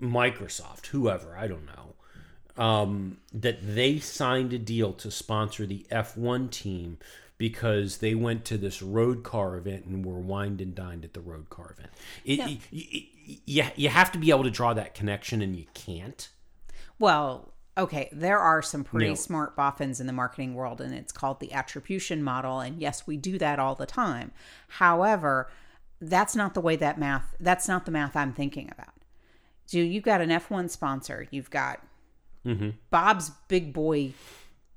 Microsoft, 0.00 0.86
whoever, 0.86 1.36
I 1.36 1.48
don't 1.48 1.66
know, 1.66 2.62
um, 2.62 3.18
that 3.32 3.58
they 3.62 3.98
signed 3.98 4.52
a 4.52 4.58
deal 4.58 4.92
to 4.94 5.10
sponsor 5.10 5.66
the 5.66 5.84
F1 5.90 6.50
team 6.50 6.98
because 7.36 7.98
they 7.98 8.14
went 8.14 8.44
to 8.46 8.56
this 8.56 8.82
road 8.82 9.22
car 9.22 9.56
event 9.56 9.84
and 9.86 10.04
were 10.04 10.18
wined 10.18 10.60
and 10.60 10.74
dined 10.74 11.04
at 11.04 11.14
the 11.14 11.20
road 11.20 11.50
car 11.50 11.74
event. 11.76 11.90
It, 12.24 12.38
y- 12.40 12.58
y- 12.72 12.88
y- 12.92 13.38
you, 13.46 13.64
you 13.76 13.88
have 13.88 14.10
to 14.12 14.18
be 14.18 14.30
able 14.30 14.44
to 14.44 14.50
draw 14.50 14.74
that 14.74 14.94
connection 14.94 15.42
and 15.42 15.54
you 15.56 15.66
can't. 15.74 16.28
Well, 16.98 17.52
okay, 17.78 18.08
there 18.12 18.38
are 18.40 18.60
some 18.60 18.82
pretty 18.82 19.10
No. 19.10 19.14
smart 19.14 19.54
boffins 19.54 20.00
in 20.00 20.06
the 20.06 20.12
marketing 20.12 20.54
world, 20.54 20.80
and 20.80 20.92
it's 20.92 21.12
called 21.12 21.38
the 21.38 21.52
attribution 21.52 22.22
model. 22.22 22.60
And 22.60 22.80
yes, 22.80 23.06
we 23.06 23.16
do 23.16 23.38
that 23.38 23.58
all 23.58 23.76
the 23.76 23.86
time. 23.86 24.32
However, 24.68 25.48
that's 26.00 26.34
not 26.34 26.54
the 26.54 26.60
way 26.60 26.76
that 26.76 26.98
math, 26.98 27.34
that's 27.40 27.68
not 27.68 27.84
the 27.84 27.90
math 27.90 28.16
I'm 28.16 28.32
thinking 28.32 28.70
about. 28.70 28.94
So 29.66 29.78
you've 29.78 30.04
got 30.04 30.20
an 30.20 30.30
F1 30.30 30.70
sponsor, 30.70 31.28
you've 31.30 31.50
got 31.50 31.80
mm-hmm. 32.44 32.70
Bob's 32.90 33.30
Big 33.48 33.72
Boy 33.72 34.12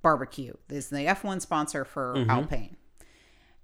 Barbecue, 0.01 0.53
this 0.67 0.85
is 0.85 0.89
the 0.89 1.05
F1 1.05 1.41
sponsor 1.41 1.85
for 1.85 2.15
mm-hmm. 2.15 2.29
Alpine. 2.29 2.77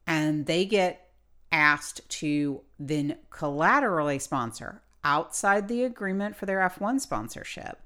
And 0.05 0.45
they 0.45 0.65
get 0.65 1.09
asked 1.51 2.07
to 2.09 2.61
then 2.79 3.17
collaterally 3.29 4.19
sponsor 4.19 4.81
outside 5.03 5.67
the 5.67 5.83
agreement 5.83 6.35
for 6.35 6.45
their 6.45 6.59
F1 6.59 7.01
sponsorship 7.01 7.81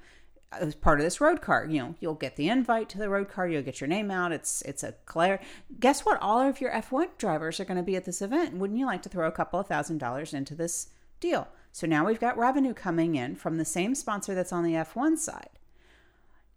as 0.52 0.76
part 0.76 1.00
of 1.00 1.06
this 1.06 1.22
road 1.22 1.42
car. 1.42 1.66
You 1.70 1.80
know, 1.80 1.96
you'll 2.00 2.16
get 2.16 2.36
the 2.36 2.50
invite 2.50 2.90
to 2.90 2.98
the 2.98 3.10
road 3.10 3.30
car, 3.30 3.48
you'll 3.48 3.62
get 3.62 3.82
your 3.82 3.88
name 3.88 4.12
out. 4.12 4.32
It's 4.32 4.62
it's 4.64 4.84
a 4.84 4.94
clear. 5.06 5.40
Guess 5.80 6.06
what? 6.06 6.22
All 6.22 6.40
of 6.40 6.62
your 6.62 6.72
F1 6.72 7.18
drivers 7.18 7.60
are 7.60 7.66
going 7.66 7.78
to 7.78 7.84
be 7.84 7.96
at 7.96 8.06
this 8.06 8.22
event. 8.22 8.58
Wouldn't 8.58 8.80
you 8.80 8.86
like 8.86 9.02
to 9.04 9.10
throw 9.10 9.28
a 9.28 9.32
couple 9.32 9.60
of 9.60 9.68
thousand 9.68 10.00
dollars 10.00 10.34
into 10.34 10.56
this 10.56 10.88
deal? 11.20 11.48
So 11.72 11.88
now 11.88 12.06
we've 12.06 12.20
got 12.20 12.38
revenue 12.38 12.74
coming 12.74 13.16
in 13.16 13.36
from 13.36 13.58
the 13.58 13.66
same 13.66 13.96
sponsor 13.96 14.36
that's 14.36 14.52
on 14.52 14.64
the 14.64 14.74
F1 14.74 15.18
side. 15.18 15.50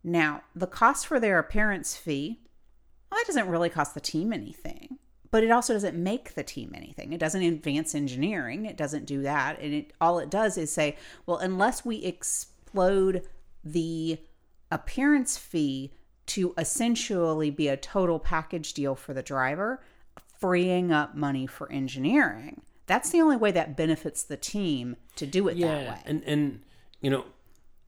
Now, 0.03 0.43
the 0.55 0.67
cost 0.67 1.07
for 1.07 1.19
their 1.19 1.39
appearance 1.39 1.97
fee, 1.97 2.41
well, 3.11 3.21
that 3.21 3.27
doesn't 3.27 3.49
really 3.49 3.71
cost 3.71 3.95
the 3.95 4.01
team 4.01 4.33
anything, 4.33 4.99
but 5.31 5.43
it 5.43 5.51
also 5.51 5.73
doesn't 5.73 5.97
make 5.97 6.35
the 6.35 6.43
team 6.43 6.73
anything. 6.75 7.13
It 7.13 7.21
doesn't 7.21 7.43
advance 7.43 7.95
engineering. 7.95 8.67
It 8.67 8.77
doesn't 8.77 9.07
do 9.07 9.23
that. 9.23 9.61
And 9.61 9.73
it 9.73 9.93
all 10.01 10.19
it 10.19 10.31
does 10.31 10.59
is 10.59 10.71
say, 10.73 10.97
well, 11.27 11.39
unless 11.39 11.85
we 11.85 12.05
explode 12.05 13.27
the 13.65 14.19
appearance 14.71 15.37
fee 15.39 15.93
to 16.27 16.55
essentially 16.59 17.51
be 17.51 17.69
a 17.69 17.77
total 17.77 18.19
package 18.19 18.73
deal 18.75 18.95
for 18.95 19.13
the 19.15 19.23
driver, 19.23 19.83
freeing 20.39 20.91
up 20.93 21.15
money 21.15 21.47
for 21.47 21.71
engineering. 21.71 22.63
That's 22.87 23.11
the 23.11 23.21
only 23.21 23.37
way 23.37 23.51
that 23.53 23.77
benefits 23.77 24.23
the 24.23 24.37
team 24.37 24.97
to 25.17 25.27
do 25.27 25.49
it 25.49 25.55
that 25.55 25.61
Yeah, 25.61 25.91
way. 25.91 25.99
and 26.05 26.23
and 26.25 26.61
you 27.01 27.11
know, 27.11 27.25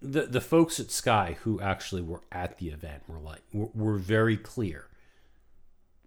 the 0.00 0.22
the 0.22 0.40
folks 0.40 0.78
at 0.80 0.90
Sky 0.90 1.36
who 1.42 1.60
actually 1.60 2.02
were 2.02 2.22
at 2.32 2.58
the 2.58 2.68
event 2.68 3.02
were 3.08 3.18
like 3.18 3.42
were, 3.52 3.68
were 3.74 3.98
very 3.98 4.36
clear. 4.36 4.86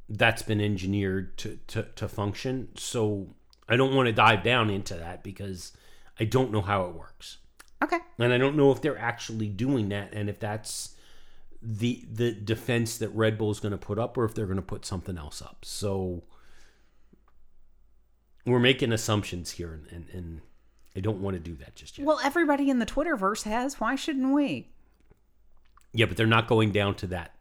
that's 0.10 0.42
been 0.42 0.60
engineered 0.60 1.38
to, 1.38 1.58
to, 1.68 1.84
to 1.96 2.08
function. 2.10 2.68
So 2.76 3.28
I 3.70 3.78
don't 3.78 3.96
want 3.96 4.08
to 4.08 4.12
dive 4.12 4.44
down 4.44 4.70
into 4.70 4.96
that 4.96 5.24
because 5.24 5.72
I 6.20 6.26
don't 6.26 6.52
know 6.52 6.62
how 6.62 6.86
it 6.86 6.96
works. 6.96 7.38
Okay. 7.82 8.00
And 8.18 8.34
I 8.34 8.38
don't 8.38 8.58
know 8.58 8.72
if 8.74 8.82
they're 8.82 8.98
actually 8.98 9.48
doing 9.48 9.88
that 9.90 10.12
and 10.12 10.30
if 10.30 10.38
that's 10.40 10.96
the 11.62 12.06
the 12.12 12.32
defense 12.32 12.98
that 12.98 13.10
Red 13.10 13.38
Bull 13.38 13.52
is 13.52 13.60
going 13.60 13.72
to 13.72 13.78
put 13.78 14.00
up 14.00 14.18
or 14.18 14.26
if 14.26 14.34
they're 14.34 14.46
going 14.46 14.58
to 14.58 14.62
put 14.62 14.86
something 14.86 15.18
else 15.18 15.42
up. 15.42 15.60
So 15.64 16.24
we're 18.46 18.60
making 18.60 18.94
assumptions 18.94 19.52
here 19.52 19.74
and, 19.74 19.88
and, 19.92 20.10
and 20.14 20.42
I 20.96 21.02
don't 21.02 21.22
want 21.22 21.36
to 21.36 21.40
do 21.40 21.56
that 21.58 21.76
just 21.76 21.98
yet. 21.98 22.08
Well, 22.08 22.20
everybody 22.24 22.70
in 22.70 22.80
the 22.80 22.86
Twitterverse 22.86 23.44
has. 23.44 23.80
Why 23.80 23.96
shouldn't 23.96 24.34
we? 24.34 24.70
Yeah, 25.94 26.06
but 26.06 26.18
they're 26.18 26.28
not 26.28 26.48
going 26.48 26.72
down 26.72 26.96
to 26.96 27.08
that 27.08 27.36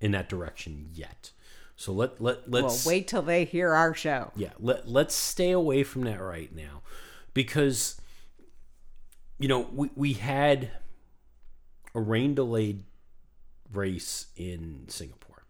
in 0.00 0.12
that 0.12 0.28
direction 0.28 0.88
yet. 0.92 1.32
So 1.76 1.92
let 1.92 2.20
let 2.20 2.50
let's 2.50 2.84
well, 2.84 2.92
wait 2.92 3.08
till 3.08 3.22
they 3.22 3.44
hear 3.44 3.72
our 3.72 3.94
show. 3.94 4.30
yeah 4.36 4.50
let 4.60 4.88
let's 4.88 5.14
stay 5.14 5.50
away 5.50 5.82
from 5.84 6.02
that 6.02 6.20
right 6.20 6.54
now 6.54 6.82
because 7.34 8.00
you 9.38 9.48
know 9.48 9.68
we 9.72 9.90
we 9.94 10.12
had 10.12 10.70
a 11.94 12.00
rain 12.00 12.34
delayed 12.34 12.84
race 13.72 14.26
in 14.36 14.84
Singapore 14.88 15.44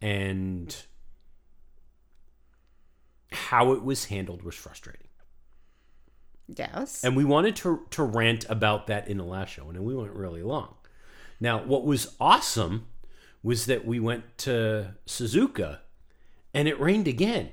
and 0.00 0.74
how 3.32 3.72
it 3.72 3.82
was 3.84 4.06
handled 4.06 4.42
was 4.42 4.54
frustrating 4.54 5.06
Yes. 6.56 7.04
and 7.04 7.16
we 7.16 7.24
wanted 7.24 7.54
to 7.56 7.86
to 7.90 8.02
rant 8.02 8.44
about 8.48 8.88
that 8.88 9.06
in 9.06 9.18
the 9.18 9.24
last 9.24 9.50
show, 9.50 9.68
and 9.68 9.78
we 9.84 9.94
went 9.94 10.12
really 10.12 10.42
long. 10.42 10.74
Now, 11.38 11.62
what 11.62 11.84
was 11.84 12.16
awesome 12.20 12.86
was 13.42 13.66
that 13.66 13.86
we 13.86 14.00
went 14.00 14.36
to 14.38 14.94
Suzuka, 15.06 15.78
and 16.52 16.66
it 16.66 16.78
rained 16.80 17.06
again, 17.06 17.50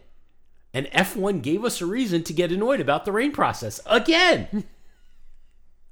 and 0.74 0.88
F1 0.88 1.44
gave 1.44 1.64
us 1.64 1.80
a 1.80 1.86
reason 1.86 2.24
to 2.24 2.34
get 2.34 2.52
annoyed 2.52 2.80
about 2.80 3.06
the 3.06 3.12
rain 3.12 3.32
process 3.32 3.80
again. 3.86 4.48
I 4.52 4.64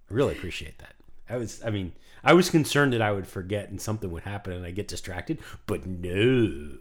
really 0.13 0.33
appreciate 0.33 0.79
that. 0.79 0.95
I 1.29 1.37
was, 1.37 1.63
I 1.63 1.69
mean, 1.69 1.93
I 2.23 2.33
was 2.33 2.49
concerned 2.49 2.93
that 2.93 3.01
I 3.01 3.11
would 3.11 3.27
forget 3.27 3.69
and 3.69 3.81
something 3.81 4.11
would 4.11 4.23
happen 4.23 4.53
and 4.53 4.65
I 4.65 4.71
get 4.71 4.87
distracted, 4.87 5.39
but 5.65 5.85
no. 5.85 6.77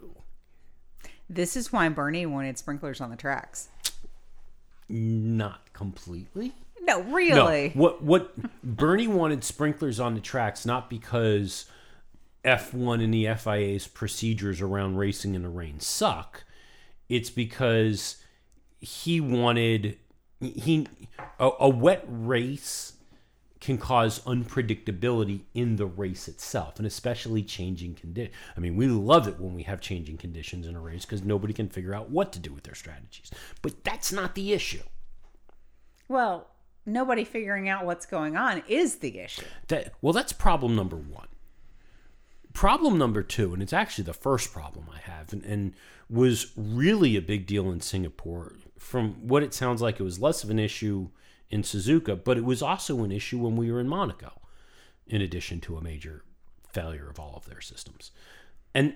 This 1.29 1.57
is 1.57 1.73
why 1.73 1.89
Bernie 1.89 2.27
wanted 2.27 2.59
sprinklers 2.59 3.01
on 3.01 3.11
the 3.11 3.17
tracks. 3.17 3.69
Not 4.89 5.73
completely. 5.73 6.53
No, 6.83 7.03
really. 7.03 7.73
No, 7.75 7.81
what 7.81 8.03
what 8.03 8.35
Bernie 8.63 9.09
wanted 9.09 9.43
sprinklers 9.43 9.99
on 9.99 10.15
the 10.15 10.21
tracks 10.21 10.67
not 10.67 10.91
because 10.91 11.67
F1 12.45 13.03
and 13.03 13.15
the 13.15 13.35
FIA's 13.35 13.87
procedures 13.87 14.61
around 14.61 14.97
racing 14.97 15.35
in 15.35 15.43
the 15.43 15.49
rain 15.49 15.81
suck. 15.81 16.45
It's 17.09 17.31
because 17.31 18.17
he 18.81 19.21
wanted 19.21 19.97
he 20.41 20.87
a, 21.39 21.51
a 21.61 21.69
wet 21.69 22.05
race 22.07 22.94
can 23.65 23.79
cause 23.79 24.21
unpredictability 24.21 25.41
in 25.55 25.77
the 25.77 25.87
race 25.87 26.29
itself 26.29 26.77
and 26.77 26.87
especially 26.87 27.43
changing 27.43 27.95
condition. 27.95 28.31
I 28.55 28.61
mean, 28.61 28.77
we 28.77 28.89
love 28.89 29.27
it 29.27 29.41
when 29.41 29.55
we 29.55 29.63
have 29.63 29.81
changing 29.81 30.19
conditions 30.19 30.67
in 30.67 30.77
a 30.77 30.81
race 30.81 31.07
because 31.07 31.23
nobody 31.23 31.55
can 31.55 31.71
figure 31.71 31.95
out 31.95 32.11
what 32.11 32.31
to 32.35 32.39
do 32.39 32.53
with 32.53 32.65
their 32.65 32.75
strategies. 32.75 33.31
But 33.63 33.83
that's 33.83 34.13
not 34.13 34.35
the 34.35 34.53
issue. 34.53 34.83
Well, 36.09 36.51
nobody 36.85 37.25
figuring 37.25 37.71
out 37.71 37.87
what's 37.87 38.05
going 38.05 38.37
on 38.37 38.63
is 38.69 38.97
the 38.97 39.19
issue. 39.19 39.47
That 39.69 39.95
well, 40.03 40.13
that's 40.13 40.35
problem 40.35 40.77
number 40.77 40.97
one. 40.97 41.29
Problem 42.53 42.99
number 42.99 43.23
two, 43.23 43.55
and 43.55 43.63
it's 43.63 43.73
actually 43.73 44.05
the 44.05 44.13
first 44.13 44.53
problem 44.53 44.89
I 44.95 44.99
have, 45.11 45.33
and, 45.33 45.43
and 45.43 45.73
was 46.11 46.53
really 46.55 47.17
a 47.17 47.23
big 47.23 47.47
deal 47.47 47.71
in 47.71 47.81
Singapore. 47.81 48.57
From 48.79 49.27
what 49.27 49.43
it 49.43 49.55
sounds 49.55 49.81
like, 49.81 49.99
it 49.99 50.05
was 50.05 50.21
less 50.21 50.45
of 50.45 50.51
an 50.51 50.59
issue 50.59 51.09
in 51.51 51.63
Suzuka, 51.63 52.23
but 52.23 52.37
it 52.37 52.45
was 52.45 52.63
also 52.63 53.03
an 53.05 53.13
issue 53.13 53.39
when 53.39 53.57
we 53.57 53.71
were 53.71 53.81
in 53.81 53.89
Monaco, 53.89 54.41
in 55.07 55.21
addition 55.21 55.61
to 55.61 55.77
a 55.77 55.83
major 55.83 56.25
failure 56.73 57.09
of 57.09 57.21
all 57.21 57.35
of 57.37 57.47
their 57.47 57.61
systems. 57.61 58.11
And 58.75 58.95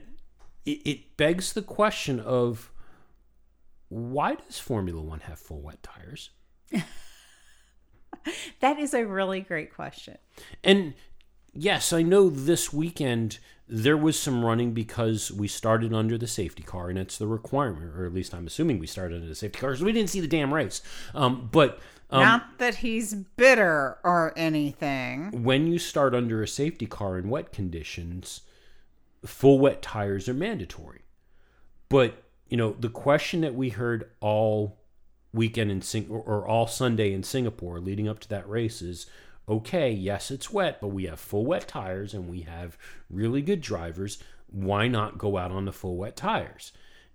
it, 0.64 0.80
it 0.84 1.16
begs 1.16 1.52
the 1.52 1.62
question 1.62 2.18
of 2.20 2.72
why 3.88 4.34
does 4.34 4.58
Formula 4.58 5.00
One 5.00 5.20
have 5.20 5.38
full 5.38 5.60
wet 5.60 5.82
tires? 5.82 6.30
That 8.60 8.78
is 8.78 8.94
a 8.94 9.06
really 9.06 9.40
great 9.40 9.74
question. 9.74 10.18
And 10.64 10.94
yes, 11.52 11.92
I 11.92 12.02
know 12.02 12.28
this 12.28 12.72
weekend 12.72 13.38
there 13.70 13.96
was 13.96 14.18
some 14.18 14.44
running 14.44 14.72
because 14.72 15.30
we 15.30 15.46
started 15.46 15.92
under 15.92 16.16
the 16.16 16.26
safety 16.26 16.62
car, 16.62 16.88
and 16.88 16.98
it's 16.98 17.18
the 17.18 17.26
requirement, 17.26 17.94
or 17.94 18.06
at 18.06 18.14
least 18.14 18.34
I'm 18.34 18.46
assuming 18.46 18.78
we 18.78 18.86
started 18.86 19.16
under 19.16 19.28
the 19.28 19.34
safety 19.34 19.58
car 19.58 19.70
because 19.70 19.84
we 19.84 19.92
didn't 19.92 20.10
see 20.10 20.20
the 20.20 20.26
damn 20.26 20.54
race. 20.54 20.80
Um, 21.14 21.48
but 21.52 21.80
um, 22.10 22.22
Not 22.22 22.58
that 22.58 22.76
he's 22.76 23.14
bitter 23.14 23.98
or 24.04 24.32
anything. 24.36 25.42
when 25.42 25.66
you 25.66 25.78
start 25.78 26.14
under 26.14 26.42
a 26.42 26.48
safety 26.48 26.86
car 26.86 27.18
in 27.18 27.28
wet 27.28 27.52
conditions, 27.52 28.42
full 29.24 29.58
wet 29.58 29.82
tires 29.82 30.28
are 30.28 30.34
mandatory. 30.34 31.02
But 31.88 32.22
you 32.48 32.56
know 32.56 32.76
the 32.78 32.88
question 32.88 33.40
that 33.42 33.54
we 33.54 33.70
heard 33.70 34.10
all 34.20 34.78
weekend 35.32 35.70
in 35.70 35.82
Sing 35.82 36.06
or, 36.08 36.46
all 36.46 36.66
Sunday 36.66 37.12
in 37.12 37.22
Singapore 37.22 37.80
leading 37.80 38.08
up 38.08 38.18
to 38.20 38.28
that 38.28 38.48
race 38.48 38.80
is 38.80 39.06
okay, 39.48 39.90
yes, 39.90 40.30
it's 40.30 40.52
wet, 40.52 40.78
but 40.80 40.88
we 40.88 41.04
have 41.06 41.18
full 41.18 41.46
wet 41.46 41.66
tires 41.66 42.12
and 42.12 42.28
we 42.28 42.42
have 42.42 42.76
really 43.08 43.40
good 43.40 43.60
drivers. 43.62 44.18
Why 44.50 44.88
not 44.88 45.16
go 45.16 45.38
out 45.38 45.50
on 45.50 45.64
the 45.64 45.72
full 45.72 45.96
wet 45.96 46.16
tires? 46.16 46.72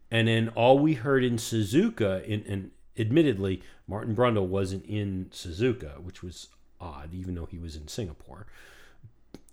And 0.09 0.27
then 0.27 0.49
all 0.49 0.79
we 0.79 0.93
heard 0.95 1.23
in 1.23 1.37
Suzuka, 1.37 2.23
in, 2.25 2.43
and 2.47 2.71
admittedly, 2.97 3.61
Martin 3.87 4.15
Brundle 4.15 4.47
wasn't 4.47 4.85
in 4.85 5.27
Suzuka, 5.31 5.99
which 6.01 6.21
was 6.23 6.49
odd, 6.79 7.13
even 7.13 7.35
though 7.35 7.45
he 7.45 7.57
was 7.57 7.75
in 7.75 7.87
Singapore. 7.87 8.47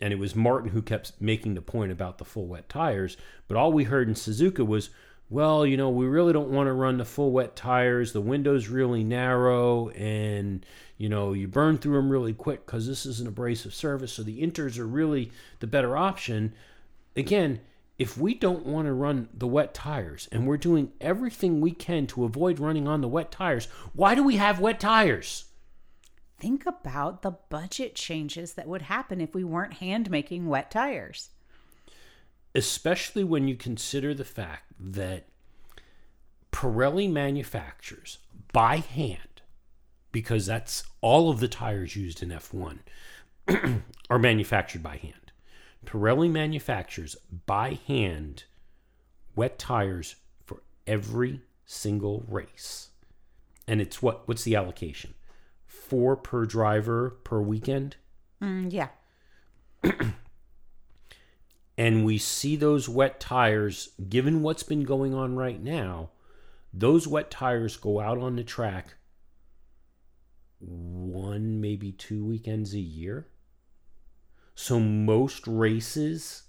And 0.00 0.12
it 0.12 0.18
was 0.18 0.34
Martin 0.34 0.70
who 0.70 0.82
kept 0.82 1.12
making 1.20 1.54
the 1.54 1.62
point 1.62 1.92
about 1.92 2.18
the 2.18 2.24
full 2.24 2.46
wet 2.46 2.68
tires. 2.68 3.16
But 3.48 3.56
all 3.56 3.72
we 3.72 3.84
heard 3.84 4.08
in 4.08 4.14
Suzuka 4.14 4.66
was, 4.66 4.90
well, 5.28 5.64
you 5.64 5.76
know, 5.76 5.90
we 5.90 6.06
really 6.06 6.32
don't 6.32 6.50
want 6.50 6.66
to 6.66 6.72
run 6.72 6.98
the 6.98 7.04
full 7.04 7.30
wet 7.30 7.54
tires. 7.54 8.12
The 8.12 8.20
window's 8.20 8.68
really 8.68 9.04
narrow, 9.04 9.90
and 9.90 10.64
you 10.98 11.08
know, 11.08 11.32
you 11.32 11.48
burn 11.48 11.78
through 11.78 11.96
them 11.96 12.10
really 12.10 12.34
quick 12.34 12.66
because 12.66 12.86
this 12.86 13.06
is 13.06 13.20
an 13.20 13.26
abrasive 13.26 13.72
surface. 13.72 14.12
So 14.12 14.22
the 14.22 14.42
inters 14.42 14.78
are 14.78 14.86
really 14.86 15.30
the 15.60 15.66
better 15.66 15.96
option. 15.96 16.52
Again, 17.16 17.60
if 18.00 18.16
we 18.16 18.32
don't 18.34 18.64
want 18.64 18.86
to 18.86 18.92
run 18.94 19.28
the 19.32 19.46
wet 19.46 19.74
tires 19.74 20.26
and 20.32 20.46
we're 20.46 20.56
doing 20.56 20.90
everything 21.02 21.60
we 21.60 21.70
can 21.70 22.06
to 22.08 22.24
avoid 22.24 22.58
running 22.58 22.88
on 22.88 23.02
the 23.02 23.08
wet 23.08 23.30
tires, 23.30 23.66
why 23.92 24.14
do 24.14 24.24
we 24.24 24.36
have 24.36 24.58
wet 24.58 24.80
tires? 24.80 25.44
Think 26.38 26.64
about 26.64 27.20
the 27.20 27.32
budget 27.50 27.94
changes 27.94 28.54
that 28.54 28.66
would 28.66 28.82
happen 28.82 29.20
if 29.20 29.34
we 29.34 29.44
weren't 29.44 29.74
hand 29.74 30.10
making 30.10 30.46
wet 30.46 30.70
tires. 30.70 31.28
especially 32.54 33.24
when 33.24 33.46
you 33.46 33.54
consider 33.54 34.14
the 34.14 34.24
fact 34.24 34.64
that 34.78 35.26
Pirelli 36.52 37.10
manufactures 37.10 38.18
by 38.52 38.78
hand, 38.78 39.42
because 40.12 40.46
that's 40.46 40.82
all 41.00 41.30
of 41.30 41.40
the 41.40 41.48
tires 41.48 41.94
used 41.96 42.22
in 42.22 42.30
F1 42.30 42.78
are 44.10 44.18
manufactured 44.18 44.82
by 44.82 44.96
hand. 44.96 45.29
Pirelli 45.84 46.30
manufactures 46.30 47.16
by 47.46 47.78
hand 47.86 48.44
wet 49.34 49.58
tires 49.58 50.16
for 50.44 50.62
every 50.86 51.42
single 51.64 52.24
race. 52.28 52.90
And 53.66 53.80
it's 53.80 54.02
what 54.02 54.26
what's 54.28 54.44
the 54.44 54.56
allocation? 54.56 55.14
4 55.66 56.16
per 56.16 56.44
driver 56.44 57.10
per 57.24 57.40
weekend? 57.40 57.96
Mm, 58.42 58.72
yeah. 58.72 58.88
and 61.78 62.04
we 62.04 62.18
see 62.18 62.56
those 62.56 62.88
wet 62.88 63.20
tires, 63.20 63.90
given 64.08 64.42
what's 64.42 64.62
been 64.62 64.84
going 64.84 65.14
on 65.14 65.36
right 65.36 65.62
now, 65.62 66.10
those 66.72 67.06
wet 67.06 67.30
tires 67.30 67.76
go 67.76 68.00
out 68.00 68.18
on 68.18 68.36
the 68.36 68.44
track 68.44 68.94
one, 70.60 71.60
maybe 71.60 71.92
two 71.92 72.24
weekends 72.24 72.74
a 72.74 72.80
year. 72.80 73.26
So 74.60 74.78
most 74.78 75.46
races, 75.46 76.42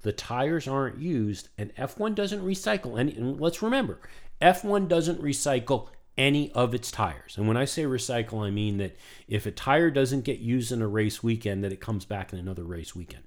the 0.00 0.10
tires 0.10 0.66
aren't 0.66 0.98
used, 0.98 1.48
and 1.56 1.72
F1 1.76 2.16
doesn't 2.16 2.44
recycle 2.44 2.98
any. 2.98 3.14
And 3.14 3.40
let's 3.40 3.62
remember, 3.62 4.00
F1 4.40 4.88
doesn't 4.88 5.22
recycle 5.22 5.86
any 6.18 6.50
of 6.54 6.74
its 6.74 6.90
tires. 6.90 7.38
And 7.38 7.46
when 7.46 7.56
I 7.56 7.64
say 7.64 7.84
recycle, 7.84 8.44
I 8.44 8.50
mean 8.50 8.78
that 8.78 8.96
if 9.28 9.46
a 9.46 9.52
tire 9.52 9.92
doesn't 9.92 10.24
get 10.24 10.40
used 10.40 10.72
in 10.72 10.82
a 10.82 10.88
race 10.88 11.22
weekend, 11.22 11.62
that 11.62 11.72
it 11.72 11.80
comes 11.80 12.04
back 12.04 12.32
in 12.32 12.40
another 12.40 12.64
race 12.64 12.96
weekend. 12.96 13.22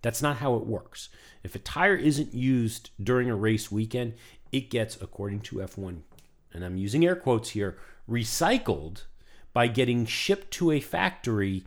That's 0.00 0.22
not 0.22 0.36
how 0.36 0.54
it 0.54 0.64
works. 0.64 1.08
If 1.42 1.56
a 1.56 1.58
tire 1.58 1.96
isn't 1.96 2.32
used 2.32 2.90
during 3.02 3.28
a 3.28 3.36
race 3.36 3.72
weekend, 3.72 4.14
it 4.52 4.70
gets, 4.70 4.96
according 5.02 5.40
to 5.40 5.56
F1, 5.56 6.02
and 6.54 6.64
I'm 6.64 6.76
using 6.76 7.04
air 7.04 7.16
quotes 7.16 7.50
here, 7.50 7.78
recycled, 8.08 9.06
by 9.52 9.66
getting 9.66 10.06
shipped 10.06 10.52
to 10.52 10.70
a 10.70 10.78
factory 10.78 11.64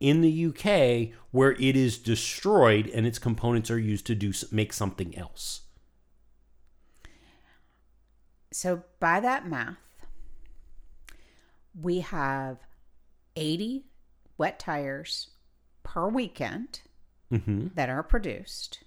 in 0.00 0.20
the 0.20 0.46
UK 0.46 1.16
where 1.30 1.52
it 1.52 1.76
is 1.76 1.98
destroyed 1.98 2.88
and 2.88 3.06
its 3.06 3.18
components 3.18 3.70
are 3.70 3.78
used 3.78 4.06
to 4.06 4.14
do 4.14 4.32
make 4.50 4.72
something 4.72 5.16
else. 5.16 5.62
So 8.52 8.82
by 9.00 9.20
that 9.20 9.48
math, 9.48 9.76
we 11.80 12.00
have 12.00 12.58
80 13.36 13.84
wet 14.38 14.58
tires 14.58 15.30
per 15.82 16.08
weekend 16.08 16.80
Mm-hmm. 17.32 17.68
that 17.74 17.88
are 17.88 18.02
produced. 18.02 18.84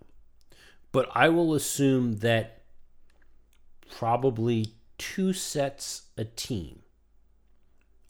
but 0.93 1.09
I 1.13 1.27
will 1.27 1.53
assume 1.53 2.19
that 2.19 2.61
probably 3.91 4.73
two 4.97 5.33
sets 5.33 6.03
a 6.17 6.23
team 6.23 6.83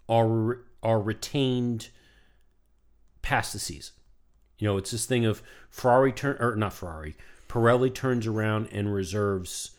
are 0.07 0.59
are 0.81 1.01
retained 1.01 1.89
past 3.21 3.53
the 3.53 3.59
season. 3.59 3.95
You 4.59 4.67
know, 4.67 4.77
it's 4.77 4.91
this 4.91 5.05
thing 5.05 5.25
of 5.25 5.41
Ferrari 5.71 6.11
turn 6.11 6.37
or 6.39 6.55
not 6.55 6.73
Ferrari, 6.73 7.15
Pirelli 7.47 7.93
turns 7.93 8.27
around 8.27 8.69
and 8.71 8.93
reserves 8.93 9.71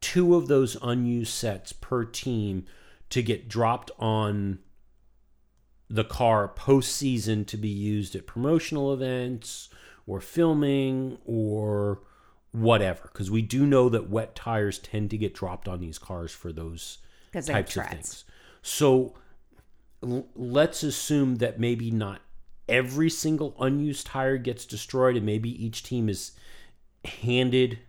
two 0.00 0.34
of 0.34 0.48
those 0.48 0.78
unused 0.82 1.32
sets 1.34 1.72
per 1.72 2.04
team 2.04 2.64
to 3.10 3.22
get 3.22 3.48
dropped 3.48 3.90
on 3.98 4.58
the 5.88 6.04
car 6.04 6.48
postseason 6.56 7.46
to 7.46 7.56
be 7.56 7.68
used 7.68 8.14
at 8.14 8.26
promotional 8.26 8.92
events 8.92 9.68
or 10.06 10.20
filming 10.20 11.18
or 11.24 12.00
whatever. 12.52 13.10
Because 13.12 13.30
we 13.30 13.42
do 13.42 13.66
know 13.66 13.88
that 13.88 14.08
wet 14.08 14.34
tires 14.34 14.78
tend 14.78 15.10
to 15.10 15.18
get 15.18 15.34
dropped 15.34 15.68
on 15.68 15.80
these 15.80 15.98
cars 15.98 16.32
for 16.32 16.52
those 16.52 16.98
types 17.52 17.76
of 17.76 17.82
things. 17.96 18.24
So 18.62 19.14
l- 20.02 20.26
let's 20.34 20.82
assume 20.82 21.36
that 21.36 21.58
maybe 21.60 21.90
not 21.90 22.20
every 22.68 23.10
single 23.10 23.54
unused 23.60 24.06
tire 24.06 24.38
gets 24.38 24.64
destroyed, 24.64 25.16
and 25.16 25.26
maybe 25.26 25.50
each 25.64 25.82
team 25.82 26.08
is 26.08 26.32
handed 27.04 27.80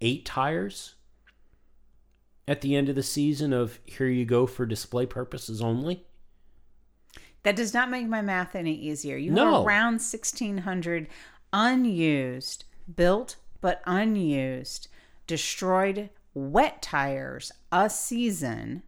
eight 0.00 0.24
tires 0.24 0.94
at 2.48 2.60
the 2.60 2.76
end 2.76 2.88
of 2.88 2.94
the 2.96 3.02
season 3.02 3.52
of 3.52 3.78
here 3.84 4.08
you 4.08 4.24
go 4.24 4.46
for 4.46 4.66
display 4.66 5.06
purposes 5.06 5.60
only. 5.62 6.04
That 7.46 7.54
does 7.54 7.72
not 7.72 7.90
make 7.90 8.08
my 8.08 8.22
math 8.22 8.56
any 8.56 8.74
easier. 8.74 9.16
You 9.16 9.30
No. 9.30 9.58
have 9.58 9.66
around 9.66 10.00
1,600 10.00 11.06
unused, 11.52 12.64
built 12.92 13.36
but 13.60 13.82
unused, 13.86 14.88
destroyed 15.28 16.10
wet 16.34 16.82
tires 16.82 17.52
a 17.70 17.88
season 17.88 18.82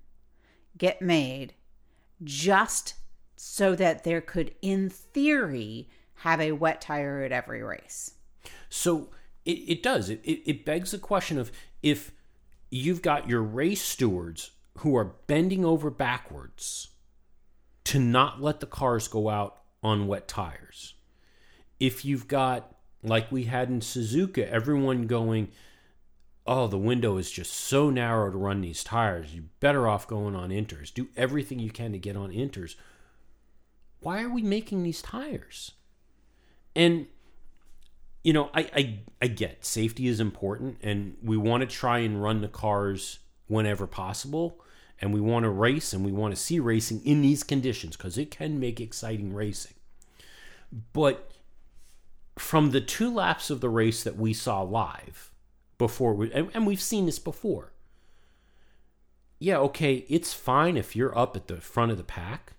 get 0.77 1.01
made 1.01 1.55
just 2.25 2.95
so 3.37 3.77
that 3.77 4.03
there 4.03 4.21
could, 4.21 4.53
in 4.61 4.91
theory, 4.91 5.89
have 6.15 6.41
a 6.41 6.51
wet 6.51 6.81
tire 6.81 7.23
at 7.23 7.31
every 7.31 7.63
race. 7.63 8.15
So 8.69 9.11
it, 9.45 9.53
it 9.53 9.83
does. 9.85 10.11
It, 10.11 10.21
it, 10.25 10.43
it 10.51 10.65
begs 10.65 10.91
the 10.91 10.99
question 10.99 11.39
of 11.39 11.53
if 11.81 12.11
you've 12.71 13.03
got 13.03 13.29
your 13.29 13.41
race 13.41 13.83
stewards 13.83 14.51
who 14.79 14.97
are 14.97 15.15
bending 15.29 15.65
over 15.65 15.91
backwards 15.93 16.89
to 17.89 17.99
not 17.99 18.43
let 18.43 18.61
the 18.61 18.67
cars 18.67 19.09
go 19.09 19.31
out 19.31 19.63
on 19.83 20.07
wet 20.07 20.29
tires. 20.29 20.93
If 21.81 22.05
you've 22.05 22.29
got, 22.29 22.77
like 23.03 23.33
we 23.33 23.45
had 23.45 23.71
in 23.71 23.81
Suzuka, 23.81 24.47
everyone 24.47 25.07
going, 25.07 25.49
oh, 26.47 26.67
the 26.67 26.77
window 26.77 27.17
is 27.17 27.31
just 27.31 27.51
so 27.51 27.89
narrow 27.89 28.31
to 28.31 28.37
run 28.37 28.61
these 28.61 28.85
tires. 28.85 29.35
You're 29.35 29.45
better 29.61 29.89
off 29.89 30.07
going 30.07 30.37
on 30.37 30.51
inters. 30.51 30.93
Do 30.93 31.09
everything 31.17 31.61
you 31.61 31.71
can 31.71 31.93
to 31.93 31.99
get 31.99 32.15
on 32.15 32.31
inters. 32.31 32.75
Why 34.01 34.23
are 34.23 34.29
we 34.29 34.43
making 34.43 34.83
these 34.83 35.01
tires? 35.01 35.73
And 36.77 37.07
you 38.23 38.35
know, 38.35 38.51
I, 38.53 38.69
I 38.77 38.99
I 39.23 39.27
get 39.29 39.65
safety 39.65 40.09
is 40.09 40.21
important, 40.21 40.77
and 40.83 41.17
we 41.23 41.39
want 41.39 41.63
to 41.63 41.67
try 41.67 42.01
and 42.01 42.23
run 42.23 42.43
the 42.43 42.49
cars 42.49 43.21
whenever 43.47 43.87
possible, 43.87 44.61
and 45.01 45.13
we 45.13 45.21
want 45.21 45.45
to 45.45 45.51
race, 45.51 45.93
and 45.93 46.05
we 46.05 46.13
want 46.13 46.35
to 46.35 46.41
see 46.41 46.59
racing 46.59 47.05
in 47.05 47.23
these 47.23 47.45
conditions 47.45 47.97
because 47.97 48.19
it 48.19 48.31
can 48.31 48.59
make 48.59 48.81
exciting 48.81 49.33
racing. 49.33 49.75
But 50.93 51.31
from 52.37 52.71
the 52.71 52.81
two 52.81 53.13
laps 53.13 53.51
of 53.51 53.61
the 53.61 53.69
race 53.69 54.03
that 54.03 54.17
we 54.17 54.33
saw 54.33 54.63
live 54.63 55.31
before, 55.77 56.15
we, 56.15 56.33
and, 56.33 56.51
and 56.55 56.67
we've 56.67 56.81
seen 56.81 57.07
this 57.07 57.19
before. 57.19 57.73
Yeah, 59.39 59.59
okay, 59.59 60.05
it's 60.09 60.35
fine 60.35 60.77
if 60.77 60.97
you're 60.97 61.17
up 61.17 61.37
at 61.37 61.47
the 61.47 61.61
front 61.61 61.93
of 61.93 61.97
the 61.97 62.05
pack, 62.05 62.55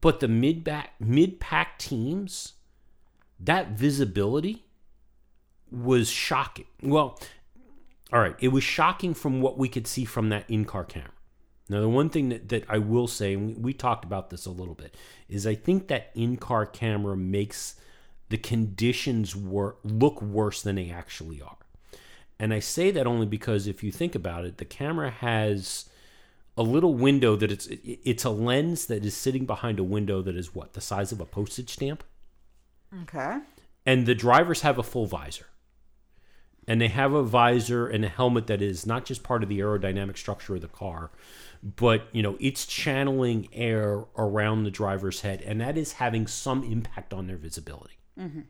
but 0.00 0.20
the 0.20 0.28
mid 0.28 0.62
back 0.62 0.90
mid 1.00 1.40
pack 1.40 1.78
teams 1.78 2.54
that 3.40 3.70
visibility 3.70 4.64
was 5.70 6.10
shocking. 6.10 6.66
Well, 6.82 7.18
all 8.12 8.20
right, 8.20 8.36
it 8.40 8.48
was 8.48 8.62
shocking 8.62 9.14
from 9.14 9.40
what 9.40 9.56
we 9.56 9.68
could 9.68 9.86
see 9.86 10.04
from 10.04 10.28
that 10.28 10.44
in 10.48 10.64
car 10.64 10.84
camera. 10.84 11.12
Now, 11.70 11.80
the 11.80 11.88
one 11.88 12.10
thing 12.10 12.30
that, 12.30 12.48
that 12.48 12.64
I 12.68 12.78
will 12.78 13.06
say, 13.06 13.34
and 13.34 13.62
we, 13.62 13.72
talked 13.72 14.04
about 14.04 14.30
this 14.30 14.44
a 14.44 14.50
little 14.50 14.74
bit, 14.74 14.96
is 15.28 15.46
I 15.46 15.54
think 15.54 15.86
that 15.86 16.10
in 16.16 16.36
car 16.36 16.66
camera 16.66 17.16
makes 17.16 17.76
the 18.28 18.38
conditions 18.38 19.36
wor- 19.36 19.76
look 19.84 20.20
worse 20.20 20.62
than 20.62 20.74
they 20.74 20.90
actually 20.90 21.40
are. 21.40 21.56
And 22.40 22.52
I 22.52 22.58
say 22.58 22.90
that 22.90 23.06
only 23.06 23.26
because 23.26 23.68
if 23.68 23.84
you 23.84 23.92
think 23.92 24.16
about 24.16 24.44
it, 24.44 24.58
the 24.58 24.64
camera 24.64 25.10
has 25.10 25.88
a 26.56 26.62
little 26.64 26.94
window 26.94 27.36
that 27.36 27.52
it's 27.52 27.68
it's 27.70 28.24
a 28.24 28.30
lens 28.30 28.86
that 28.86 29.04
is 29.04 29.16
sitting 29.16 29.46
behind 29.46 29.78
a 29.78 29.84
window 29.84 30.20
that 30.22 30.36
is 30.36 30.54
what 30.54 30.72
the 30.72 30.80
size 30.80 31.12
of 31.12 31.20
a 31.20 31.24
postage 31.24 31.70
stamp 31.70 32.02
Okay. 33.02 33.38
and 33.86 34.04
the 34.04 34.16
drivers 34.16 34.62
have 34.62 34.76
a 34.76 34.82
full 34.82 35.06
visor 35.06 35.46
and 36.66 36.80
they 36.80 36.88
have 36.88 37.12
a 37.14 37.22
visor 37.22 37.86
and 37.86 38.04
a 38.04 38.08
helmet 38.08 38.46
that 38.48 38.60
is 38.60 38.84
not 38.84 39.04
just 39.04 39.22
part 39.22 39.42
of 39.42 39.48
the 39.48 39.60
aerodynamic 39.60 40.18
structure 40.18 40.56
of 40.56 40.60
the 40.60 40.68
car 40.68 41.10
but 41.62 42.08
you 42.12 42.22
know 42.22 42.36
it's 42.40 42.64
channeling 42.66 43.48
air 43.52 44.04
around 44.16 44.64
the 44.64 44.70
driver's 44.70 45.20
head 45.20 45.42
and 45.42 45.60
that 45.60 45.76
is 45.76 45.92
having 45.94 46.26
some 46.26 46.62
impact 46.64 47.12
on 47.12 47.26
their 47.26 47.36
visibility 47.36 47.98
mm-hmm. 48.18 48.40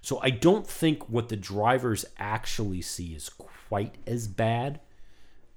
so 0.00 0.20
i 0.22 0.30
don't 0.30 0.66
think 0.66 1.08
what 1.08 1.28
the 1.28 1.36
drivers 1.36 2.04
actually 2.18 2.80
see 2.80 3.14
is 3.14 3.28
quite 3.28 3.96
as 4.06 4.28
bad 4.28 4.80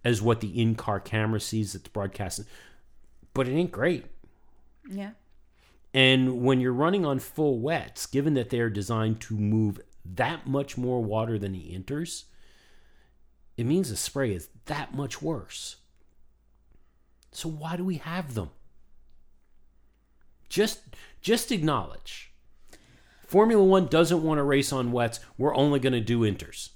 as 0.03 0.21
what 0.21 0.41
the 0.41 0.59
in-car 0.59 0.99
camera 0.99 1.39
sees 1.39 1.73
that's 1.73 1.87
broadcasting 1.89 2.45
but 3.33 3.47
it 3.47 3.53
ain't 3.53 3.71
great 3.71 4.05
Yeah. 4.89 5.11
and 5.93 6.41
when 6.41 6.59
you're 6.59 6.73
running 6.73 7.05
on 7.05 7.19
full 7.19 7.59
wets, 7.59 8.05
given 8.07 8.33
that 8.33 8.49
they 8.49 8.59
are 8.59 8.69
designed 8.69 9.21
to 9.21 9.35
move 9.37 9.79
that 10.03 10.45
much 10.47 10.77
more 10.77 11.01
water 11.03 11.37
than 11.39 11.53
the 11.53 11.71
inters, 11.73 12.23
it 13.55 13.65
means 13.65 13.89
the 13.89 13.95
spray 13.95 14.33
is 14.33 14.49
that 14.65 14.93
much 14.93 15.21
worse. 15.21 15.77
So 17.35 17.49
why 17.49 17.75
do 17.75 17.83
we 17.83 17.97
have 17.97 18.33
them? 18.33 18.49
Just 20.49 20.81
just 21.21 21.51
acknowledge. 21.51 22.31
Formula 23.25 23.63
1 23.63 23.87
doesn't 23.87 24.21
want 24.21 24.37
to 24.37 24.43
race 24.43 24.71
on 24.71 24.91
wets. 24.91 25.19
We're 25.37 25.55
only 25.55 25.79
going 25.79 25.93
to 25.93 25.99
do 25.99 26.19
inters. 26.19 26.69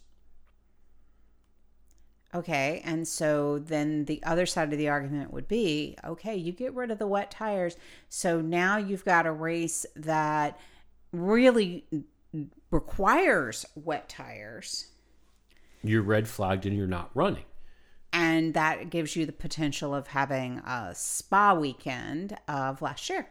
Okay, 2.33 2.81
and 2.83 3.07
so 3.07 3.59
then 3.59 4.05
the 4.05 4.21
other 4.23 4.45
side 4.45 4.71
of 4.73 4.77
the 4.77 4.89
argument 4.89 5.31
would 5.31 5.47
be 5.47 5.95
okay, 6.03 6.35
you 6.35 6.51
get 6.51 6.73
rid 6.73 6.91
of 6.91 6.99
the 6.99 7.07
wet 7.07 7.31
tires. 7.31 7.77
So 8.09 8.41
now 8.41 8.77
you've 8.77 9.05
got 9.05 9.25
a 9.25 9.31
race 9.31 9.85
that 9.95 10.59
really 11.11 11.85
requires 12.71 13.65
wet 13.75 14.09
tires. 14.09 14.87
You're 15.83 16.01
red 16.01 16.27
flagged 16.27 16.65
and 16.65 16.75
you're 16.75 16.87
not 16.87 17.11
running. 17.13 17.45
And 18.19 18.55
that 18.55 18.89
gives 18.89 19.15
you 19.15 19.27
the 19.27 19.31
potential 19.31 19.93
of 19.93 20.07
having 20.07 20.57
a 20.65 20.91
Spa 20.95 21.53
weekend 21.53 22.35
of 22.47 22.81
last 22.81 23.11
year. 23.11 23.27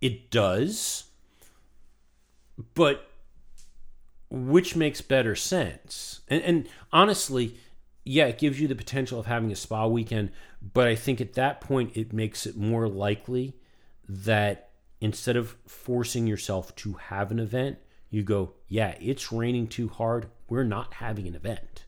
It 0.00 0.30
does. 0.30 1.06
But 2.74 3.10
which 4.30 4.76
makes 4.76 5.00
better 5.00 5.34
sense? 5.34 6.20
And, 6.28 6.42
and 6.42 6.68
honestly, 6.92 7.56
yeah, 8.04 8.26
it 8.26 8.38
gives 8.38 8.60
you 8.60 8.68
the 8.68 8.76
potential 8.76 9.18
of 9.18 9.26
having 9.26 9.50
a 9.50 9.56
Spa 9.56 9.88
weekend, 9.88 10.30
but 10.72 10.86
I 10.86 10.94
think 10.94 11.20
at 11.20 11.34
that 11.34 11.60
point 11.60 11.96
it 11.96 12.12
makes 12.12 12.46
it 12.46 12.56
more 12.56 12.86
likely 12.86 13.56
that 14.08 14.70
instead 15.00 15.36
of 15.36 15.56
forcing 15.66 16.28
yourself 16.28 16.72
to 16.76 16.92
have 16.92 17.32
an 17.32 17.40
event, 17.40 17.78
you 18.10 18.22
go, 18.22 18.52
yeah, 18.68 18.94
it's 19.00 19.32
raining 19.32 19.66
too 19.66 19.88
hard. 19.88 20.28
We're 20.48 20.62
not 20.62 20.94
having 20.94 21.26
an 21.26 21.34
event. 21.34 21.84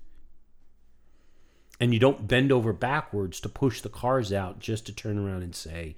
And 1.81 1.93
you 1.93 2.01
don't 2.01 2.29
bend 2.29 2.53
over 2.53 2.72
backwards 2.72 3.41
to 3.41 3.49
push 3.49 3.81
the 3.81 3.89
cars 3.89 4.33
out 4.33 4.61
just 4.61 4.87
to 4.87 4.93
turn 4.93 5.18
around 5.18 5.43
and 5.43 5.55
say, 5.55 5.97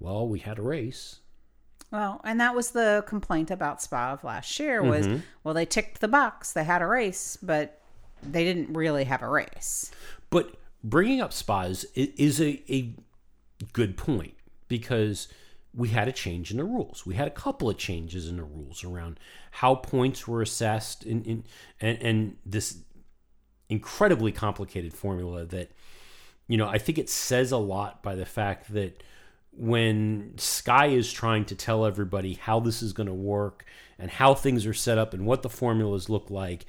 well, 0.00 0.26
we 0.26 0.38
had 0.38 0.58
a 0.58 0.62
race. 0.62 1.20
Well, 1.90 2.20
and 2.24 2.40
that 2.40 2.54
was 2.54 2.70
the 2.70 3.04
complaint 3.06 3.50
about 3.50 3.82
Spa 3.82 4.12
of 4.12 4.24
last 4.24 4.58
year 4.58 4.82
was, 4.82 5.06
mm-hmm. 5.06 5.20
well, 5.42 5.54
they 5.54 5.64
ticked 5.64 6.00
the 6.00 6.08
box, 6.08 6.52
they 6.52 6.64
had 6.64 6.82
a 6.82 6.86
race, 6.86 7.38
but 7.42 7.80
they 8.22 8.44
didn't 8.44 8.74
really 8.74 9.04
have 9.04 9.22
a 9.22 9.28
race. 9.28 9.90
But 10.28 10.56
bringing 10.84 11.20
up 11.20 11.32
Spa's 11.32 11.86
i- 11.96 12.12
is 12.16 12.40
a, 12.40 12.62
a 12.70 12.94
good 13.72 13.96
point 13.96 14.34
because 14.68 15.28
we 15.74 15.88
had 15.88 16.08
a 16.08 16.12
change 16.12 16.50
in 16.50 16.58
the 16.58 16.64
rules. 16.64 17.06
We 17.06 17.14
had 17.14 17.28
a 17.28 17.32
couple 17.32 17.70
of 17.70 17.78
changes 17.78 18.28
in 18.28 18.36
the 18.36 18.44
rules 18.44 18.84
around 18.84 19.18
how 19.52 19.74
points 19.76 20.26
were 20.26 20.42
assessed 20.42 21.04
in, 21.04 21.22
in 21.24 21.44
and, 21.80 22.02
and 22.02 22.36
this 22.44 22.78
incredibly 23.68 24.32
complicated 24.32 24.94
formula 24.94 25.44
that 25.44 25.70
you 26.46 26.56
know 26.56 26.66
I 26.66 26.78
think 26.78 26.98
it 26.98 27.08
says 27.08 27.52
a 27.52 27.58
lot 27.58 28.02
by 28.02 28.14
the 28.14 28.26
fact 28.26 28.72
that 28.72 29.02
when 29.52 30.34
Sky 30.36 30.86
is 30.86 31.12
trying 31.12 31.44
to 31.46 31.54
tell 31.54 31.84
everybody 31.84 32.34
how 32.34 32.60
this 32.60 32.82
is 32.82 32.92
going 32.92 33.08
to 33.08 33.14
work 33.14 33.64
and 33.98 34.10
how 34.10 34.34
things 34.34 34.66
are 34.66 34.74
set 34.74 34.98
up 34.98 35.12
and 35.12 35.26
what 35.26 35.42
the 35.42 35.48
formulas 35.48 36.08
look 36.08 36.30
like, 36.30 36.64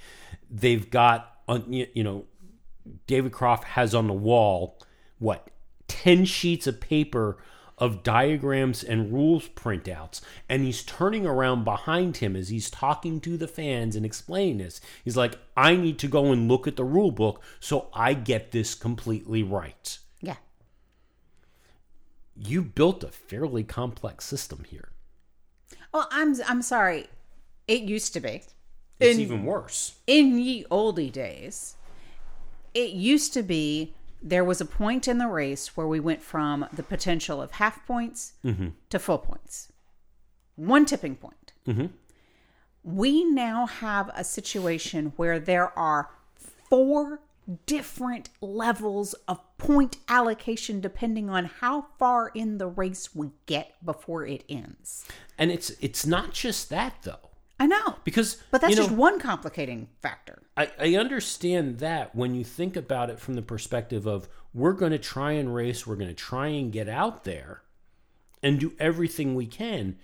they've 0.49 0.89
got 0.89 1.37
uh, 1.47 1.59
you 1.67 1.87
you 1.93 2.03
know 2.03 2.25
David 3.07 3.31
Croft 3.31 3.63
has 3.63 3.93
on 3.93 4.07
the 4.07 4.13
wall 4.13 4.79
what 5.19 5.49
10 5.87 6.25
sheets 6.25 6.65
of 6.67 6.79
paper 6.79 7.37
of 7.79 8.03
diagrams 8.03 8.83
and 8.83 9.11
rules 9.13 9.47
printouts 9.49 10.21
and 10.47 10.63
he's 10.63 10.83
turning 10.83 11.25
around 11.25 11.63
behind 11.63 12.17
him 12.17 12.35
as 12.35 12.49
he's 12.49 12.69
talking 12.69 13.19
to 13.21 13.37
the 13.37 13.47
fans 13.47 13.95
and 13.95 14.05
explaining 14.05 14.57
this 14.59 14.81
he's 15.03 15.15
like 15.17 15.35
I 15.55 15.75
need 15.75 15.97
to 15.99 16.07
go 16.07 16.31
and 16.31 16.47
look 16.47 16.67
at 16.67 16.75
the 16.75 16.83
rule 16.83 17.11
book 17.11 17.41
so 17.59 17.87
I 17.93 18.13
get 18.13 18.51
this 18.51 18.75
completely 18.75 19.43
right 19.43 19.97
Yeah. 20.21 20.35
you 22.35 22.61
built 22.61 23.03
a 23.03 23.07
fairly 23.09 23.63
complex 23.63 24.25
system 24.25 24.65
here 24.69 24.89
Well, 25.93 26.07
I'm 26.11 26.35
I'm 26.47 26.61
sorry. 26.61 27.07
It 27.67 27.81
used 27.83 28.13
to 28.13 28.19
be. 28.19 28.43
it's 28.99 29.15
In- 29.15 29.21
even 29.21 29.43
worse 29.45 29.93
in 30.07 30.37
ye 30.39 30.65
olde 30.71 31.11
days, 31.11 31.75
it 32.73 32.91
used 32.91 33.33
to 33.33 33.43
be 33.43 33.93
there 34.21 34.43
was 34.43 34.59
a 34.59 34.65
point 34.65 35.07
in 35.07 35.17
the 35.17 35.27
race 35.27 35.77
where 35.77 35.87
we 35.87 35.99
went 35.99 36.21
from 36.21 36.65
the 36.73 36.83
potential 36.83 37.41
of 37.41 37.51
half 37.51 37.85
points 37.85 38.33
mm-hmm. 38.43 38.69
to 38.89 38.99
full 38.99 39.17
points. 39.17 39.71
One 40.55 40.85
tipping 40.85 41.15
point. 41.15 41.53
Mm-hmm. 41.67 41.85
We 42.83 43.23
now 43.23 43.65
have 43.65 44.09
a 44.15 44.23
situation 44.23 45.13
where 45.15 45.39
there 45.39 45.77
are 45.77 46.09
four 46.69 47.21
different 47.65 48.29
levels 48.41 49.13
of 49.27 49.39
point 49.57 49.97
allocation 50.07 50.79
depending 50.79 51.29
on 51.29 51.45
how 51.45 51.87
far 51.97 52.29
in 52.35 52.57
the 52.57 52.67
race 52.67 53.15
we 53.15 53.31
get 53.47 53.73
before 53.83 54.25
it 54.25 54.43
ends. 54.47 55.05
and 55.37 55.51
it's 55.51 55.71
it's 55.81 56.05
not 56.05 56.31
just 56.33 56.69
that 56.69 56.93
though 57.03 57.28
I 57.59 57.67
know. 57.67 57.95
because 58.03 58.37
But 58.51 58.61
that's 58.61 58.71
you 58.71 58.77
know, 58.77 58.83
just 58.83 58.95
one 58.95 59.19
complicating 59.19 59.89
factor. 60.01 60.41
I, 60.55 60.71
I 60.79 60.95
understand 60.95 61.79
that 61.79 62.15
when 62.15 62.33
you 62.33 62.43
think 62.43 62.75
about 62.75 63.09
it 63.09 63.19
from 63.19 63.33
the 63.33 63.41
perspective 63.41 64.05
of 64.07 64.29
we're 64.53 64.73
going 64.73 64.93
to 64.93 64.99
try 64.99 65.33
and 65.33 65.53
race, 65.53 65.85
we're 65.85 65.95
going 65.95 66.07
to 66.09 66.13
try 66.13 66.47
and 66.47 66.71
get 66.71 66.87
out 66.87 67.25
there 67.25 67.63
and 68.41 68.59
do 68.59 68.73
everything 68.79 69.35
we 69.35 69.45
can. 69.45 69.97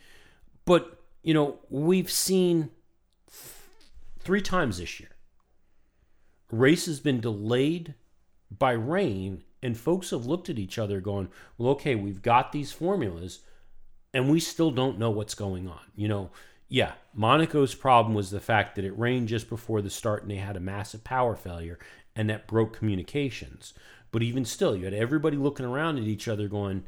But, 0.66 1.02
you 1.24 1.34
know, 1.34 1.60
we've 1.70 2.12
seen 2.12 2.72
th- 3.28 3.54
three 4.20 4.42
times 4.42 4.80
this 4.80 5.00
year. 5.00 5.12
Race 6.52 6.86
has 6.86 7.00
been 7.00 7.22
delayed 7.22 7.96
by 8.52 8.72
rain, 8.72 9.44
and 9.64 9.78
folks 9.78 10.12
have 10.12 10.26
looked 10.26 10.50
at 10.50 10.60
each 10.60 10.78
other 10.78 11.00
going, 11.02 11.30
well, 11.58 11.72
okay, 11.72 11.96
we've 11.96 12.22
got 12.22 12.52
these 12.52 12.72
formulas, 12.72 13.40
and 14.14 14.30
we 14.30 14.40
still 14.40 14.72
don't 14.72 15.00
know 15.00 15.10
what's 15.10 15.36
going 15.36 15.68
on. 15.68 15.82
You 15.96 16.08
know, 16.08 16.32
yeah, 16.68 16.94
Monaco's 17.14 17.76
problem 17.76 18.16
was 18.16 18.32
the 18.32 18.40
fact 18.40 18.76
that 18.76 18.86
it 18.86 18.98
rained 18.98 19.28
just 19.28 19.50
before 19.50 19.82
the 19.82 19.90
start 19.90 20.24
and 20.24 20.32
they 20.32 20.36
had 20.36 20.58
a 20.58 20.62
massive 20.62 21.04
power 21.04 21.36
failure 21.36 21.78
and 22.16 22.30
that 22.30 22.48
broke 22.48 22.78
communications. 22.78 23.74
But 24.12 24.24
even 24.24 24.46
still, 24.46 24.76
you 24.76 24.86
had 24.86 24.94
everybody 24.94 25.38
looking 25.38 25.66
around 25.66 25.98
at 25.98 26.06
each 26.06 26.28
other 26.28 26.48
going, 26.48 26.86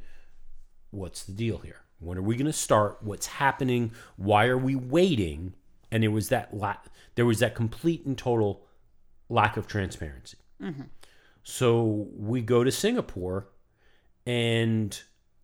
what's 0.92 1.24
the 1.24 1.34
deal 1.34 1.60
here? 1.60 1.82
When 2.00 2.18
are 2.18 2.24
we 2.24 2.36
going 2.36 2.48
to 2.48 2.54
start? 2.54 3.00
What's 3.02 3.28
happening? 3.28 3.92
Why 4.16 4.48
are 4.48 4.58
we 4.58 4.76
waiting? 4.76 5.54
And 5.92 6.04
there 6.04 6.12
was 6.12 6.30
that 6.30 6.56
la- 6.56 6.78
there 7.16 7.26
was 7.26 7.40
that 7.40 7.56
complete 7.56 8.06
and 8.06 8.18
total 8.18 8.66
lack 9.30 9.58
of 9.58 9.68
transparency. 9.68 10.38
Mm-hmm. 10.62 10.84
So 11.44 12.08
we 12.16 12.42
go 12.42 12.64
to 12.64 12.72
Singapore 12.72 13.50
and 14.26 15.02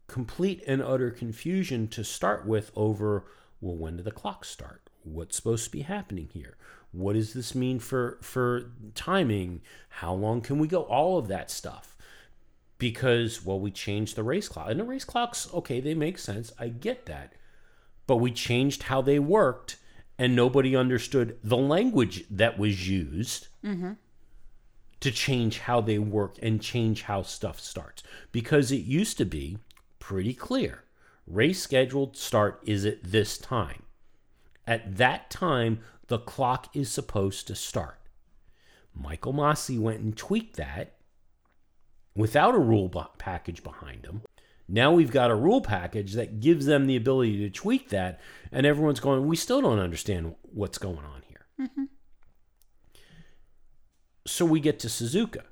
complete 0.07 0.63
and 0.67 0.81
utter 0.81 1.09
confusion 1.09 1.88
to 1.88 2.03
start 2.03 2.45
with 2.45 2.71
over 2.75 3.25
well 3.64 3.76
when 3.76 3.95
did 3.95 4.05
the 4.05 4.11
clock 4.11 4.45
start? 4.45 4.89
What's 5.03 5.36
supposed 5.36 5.66
to 5.66 5.72
be 5.72 5.82
happening 5.82 6.30
here? 6.32 6.57
What 6.91 7.14
does 7.14 7.34
this 7.34 7.55
mean 7.55 7.80
for 7.80 8.20
for 8.22 8.72
timing? 8.93 9.61
How 9.89 10.14
long 10.14 10.41
can 10.41 10.59
we 10.59 10.68
go? 10.68 10.82
All 10.84 11.18
of 11.18 11.28
that 11.30 11.49
stuff. 11.49 11.95
Because 12.78 13.43
well 13.45 13.59
we 13.59 13.72
changed 13.72 14.16
the 14.16 14.24
race 14.24 14.49
clock. 14.49 14.70
And 14.70 14.80
the 14.80 14.84
race 14.84 15.05
clocks 15.05 15.51
okay 15.53 15.80
they 15.80 15.93
make 15.93 16.18
sense. 16.18 16.51
I 16.59 16.68
get 16.68 17.05
that. 17.05 17.34
But 18.05 18.18
we 18.18 18.32
changed 18.32 18.84
how 18.84 19.01
they 19.01 19.18
worked 19.18 19.78
and 20.20 20.36
nobody 20.36 20.76
understood 20.76 21.38
the 21.43 21.57
language 21.57 22.26
that 22.30 22.59
was 22.59 22.88
used 22.88 23.47
mm-hmm. 23.64 23.93
to 24.99 25.11
change 25.11 25.59
how 25.59 25.82
they 25.82 25.97
work 25.97 26.36
and 26.41 26.61
change 26.61 27.03
how 27.03 27.24
stuff 27.24 27.59
starts. 27.59 28.03
Because 28.32 28.72
it 28.72 28.84
used 28.84 29.18
to 29.18 29.26
be 29.26 29.57
pretty 29.99 30.34
clear 30.34 30.82
race 31.28 31.61
scheduled 31.61 32.17
start 32.17 32.61
is 32.65 32.86
at 32.86 33.03
this 33.03 33.38
time. 33.38 33.84
At 34.67 34.97
that 34.97 35.30
time 35.30 35.80
the 36.07 36.19
clock 36.19 36.76
is 36.76 36.91
supposed 36.91 37.47
to 37.47 37.55
start. 37.55 37.99
Michael 38.93 39.34
Masi 39.34 39.80
went 39.80 40.01
and 40.01 40.15
tweaked 40.15 40.57
that 40.57 40.95
without 42.15 42.53
a 42.53 42.59
rule 42.59 42.89
package 43.17 43.63
behind 43.63 44.05
him. 44.05 44.21
Now 44.67 44.91
we've 44.91 45.11
got 45.11 45.32
a 45.32 45.36
rule 45.36 45.61
package 45.61 46.13
that 46.13 46.39
gives 46.39 46.65
them 46.65 46.88
the 46.88 46.95
ability 46.95 47.38
to 47.39 47.49
tweak 47.49 47.89
that 47.89 48.19
and 48.51 48.65
everyone's 48.65 48.99
going 48.99 49.28
we 49.28 49.36
still 49.36 49.61
don't 49.61 49.80
understand 49.80 50.36
what's 50.41 50.78
going 50.78 50.97
on 50.97 51.24
here. 51.28 51.45
Mm-hmm. 51.61 51.84
So 54.26 54.45
we 54.45 54.59
get 54.59 54.80
to 54.80 54.88
Suzuka 54.88 55.43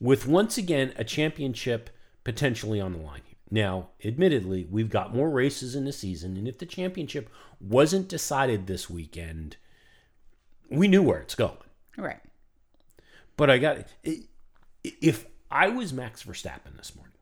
with 0.00 0.26
once 0.26 0.56
again 0.56 0.92
a 0.96 1.04
championship 1.04 1.90
potentially 2.24 2.80
on 2.80 2.92
the 2.92 2.98
line 2.98 3.22
here. 3.26 3.29
Now, 3.50 3.88
admittedly, 4.04 4.66
we've 4.70 4.90
got 4.90 5.14
more 5.14 5.28
races 5.28 5.74
in 5.74 5.84
the 5.84 5.92
season, 5.92 6.36
and 6.36 6.46
if 6.46 6.58
the 6.58 6.66
championship 6.66 7.28
wasn't 7.60 8.08
decided 8.08 8.66
this 8.66 8.88
weekend, 8.88 9.56
we 10.70 10.86
knew 10.86 11.02
where 11.02 11.18
it's 11.18 11.34
going. 11.34 11.56
Right. 11.96 12.20
But 13.36 13.50
I 13.50 13.58
got 13.58 13.78
it, 14.04 14.24
if 14.84 15.26
I 15.50 15.68
was 15.68 15.92
Max 15.92 16.22
Verstappen 16.22 16.76
this 16.76 16.94
morning, 16.94 17.14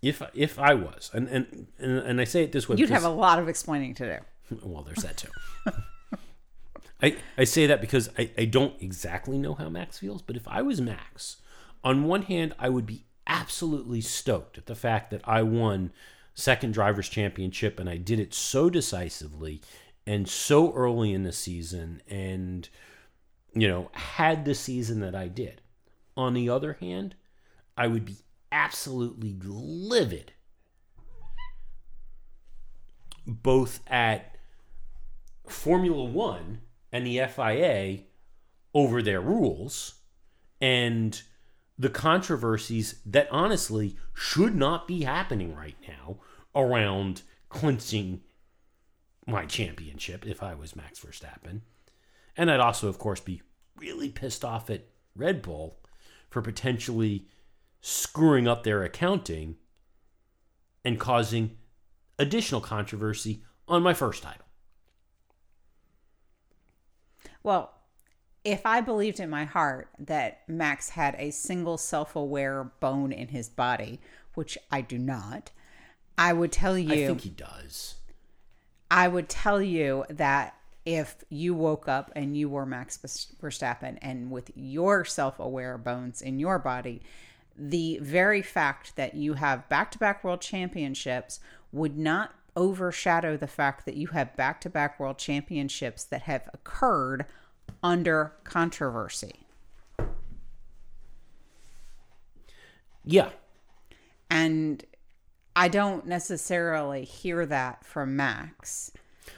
if 0.00 0.20
if 0.34 0.58
I 0.58 0.74
was, 0.74 1.10
and 1.14 1.28
and 1.28 1.66
and, 1.78 1.98
and 1.98 2.20
I 2.20 2.24
say 2.24 2.42
it 2.42 2.50
this 2.50 2.68
way, 2.68 2.76
You'd 2.76 2.88
because- 2.88 3.02
have 3.04 3.10
a 3.12 3.14
lot 3.14 3.38
of 3.38 3.48
explaining 3.48 3.94
to 3.94 4.16
do. 4.50 4.58
well, 4.64 4.82
there's 4.82 5.04
that 5.04 5.16
too. 5.16 5.28
I, 7.00 7.16
I 7.36 7.44
say 7.44 7.66
that 7.66 7.80
because 7.80 8.10
I, 8.16 8.30
I 8.38 8.44
don't 8.44 8.80
exactly 8.80 9.36
know 9.36 9.54
how 9.54 9.68
Max 9.68 9.98
feels, 9.98 10.22
but 10.22 10.36
if 10.36 10.46
I 10.46 10.62
was 10.62 10.80
Max, 10.80 11.38
on 11.82 12.04
one 12.04 12.22
hand, 12.22 12.54
I 12.60 12.68
would 12.68 12.86
be 12.86 13.04
absolutely 13.26 14.00
stoked 14.00 14.58
at 14.58 14.66
the 14.66 14.74
fact 14.74 15.10
that 15.10 15.22
I 15.24 15.42
won 15.42 15.92
second 16.34 16.72
drivers 16.72 17.08
championship 17.08 17.78
and 17.78 17.88
I 17.88 17.96
did 17.96 18.18
it 18.18 18.34
so 18.34 18.70
decisively 18.70 19.60
and 20.06 20.28
so 20.28 20.72
early 20.72 21.12
in 21.12 21.22
the 21.22 21.32
season 21.32 22.02
and 22.08 22.68
you 23.54 23.68
know 23.68 23.90
had 23.92 24.44
the 24.44 24.54
season 24.54 25.00
that 25.00 25.14
I 25.14 25.28
did. 25.28 25.60
On 26.16 26.34
the 26.34 26.48
other 26.48 26.74
hand, 26.74 27.14
I 27.76 27.86
would 27.86 28.04
be 28.04 28.16
absolutely 28.50 29.36
livid 29.42 30.32
both 33.26 33.80
at 33.86 34.36
Formula 35.46 36.04
One 36.04 36.60
and 36.90 37.06
the 37.06 37.20
FIA 37.26 38.00
over 38.74 39.02
their 39.02 39.20
rules 39.20 39.94
and 40.60 41.20
the 41.82 41.90
controversies 41.90 43.00
that 43.04 43.26
honestly 43.32 43.96
should 44.14 44.54
not 44.54 44.86
be 44.86 45.02
happening 45.02 45.52
right 45.52 45.74
now 45.88 46.16
around 46.54 47.22
clinching 47.48 48.20
my 49.26 49.44
championship 49.46 50.24
if 50.24 50.44
I 50.44 50.54
was 50.54 50.76
Max 50.76 51.00
Verstappen. 51.00 51.62
And 52.36 52.52
I'd 52.52 52.60
also, 52.60 52.88
of 52.88 52.98
course, 53.00 53.18
be 53.18 53.42
really 53.76 54.10
pissed 54.10 54.44
off 54.44 54.70
at 54.70 54.86
Red 55.16 55.42
Bull 55.42 55.80
for 56.30 56.40
potentially 56.40 57.26
screwing 57.80 58.46
up 58.46 58.62
their 58.62 58.84
accounting 58.84 59.56
and 60.84 61.00
causing 61.00 61.58
additional 62.16 62.60
controversy 62.60 63.42
on 63.66 63.82
my 63.82 63.92
first 63.92 64.22
title. 64.22 64.46
Well, 67.42 67.74
if 68.44 68.66
I 68.66 68.80
believed 68.80 69.20
in 69.20 69.30
my 69.30 69.44
heart 69.44 69.88
that 69.98 70.40
Max 70.48 70.90
had 70.90 71.14
a 71.18 71.30
single 71.30 71.78
self 71.78 72.16
aware 72.16 72.64
bone 72.80 73.12
in 73.12 73.28
his 73.28 73.48
body, 73.48 74.00
which 74.34 74.58
I 74.70 74.80
do 74.80 74.98
not, 74.98 75.50
I 76.18 76.32
would 76.32 76.52
tell 76.52 76.76
you. 76.76 76.92
I 76.92 77.06
think 77.06 77.22
he 77.22 77.30
does. 77.30 77.96
I 78.90 79.08
would 79.08 79.28
tell 79.28 79.62
you 79.62 80.04
that 80.10 80.54
if 80.84 81.24
you 81.28 81.54
woke 81.54 81.88
up 81.88 82.10
and 82.16 82.36
you 82.36 82.48
were 82.48 82.66
Max 82.66 82.98
Verstappen 83.40 83.98
and 84.02 84.30
with 84.30 84.50
your 84.54 85.04
self 85.04 85.38
aware 85.38 85.78
bones 85.78 86.20
in 86.20 86.40
your 86.40 86.58
body, 86.58 87.00
the 87.56 87.98
very 88.02 88.42
fact 88.42 88.96
that 88.96 89.14
you 89.14 89.34
have 89.34 89.68
back 89.68 89.90
to 89.92 89.98
back 89.98 90.24
world 90.24 90.40
championships 90.40 91.38
would 91.70 91.96
not 91.96 92.34
overshadow 92.56 93.36
the 93.36 93.46
fact 93.46 93.86
that 93.86 93.96
you 93.96 94.08
have 94.08 94.36
back 94.36 94.60
to 94.60 94.68
back 94.68 94.98
world 95.00 95.16
championships 95.16 96.04
that 96.04 96.22
have 96.22 96.50
occurred 96.52 97.24
under 97.82 98.32
controversy. 98.44 99.46
Yeah. 103.04 103.30
And 104.30 104.84
I 105.56 105.68
don't 105.68 106.06
necessarily 106.06 107.04
hear 107.04 107.44
that 107.46 107.84
from 107.84 108.16
Max. 108.16 108.92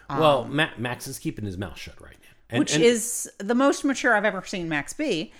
Well, 0.08 0.42
um, 0.42 0.54
Ma- 0.54 0.70
Max 0.76 1.06
is 1.06 1.18
keeping 1.18 1.44
his 1.44 1.56
mouth 1.56 1.78
shut 1.78 2.00
right 2.00 2.16
now. 2.20 2.28
And, 2.50 2.58
which 2.58 2.74
and, 2.74 2.82
is 2.82 3.30
the 3.38 3.54
most 3.54 3.84
mature 3.84 4.14
I've 4.14 4.24
ever 4.24 4.44
seen 4.44 4.68
Max 4.68 4.92
be. 4.92 5.32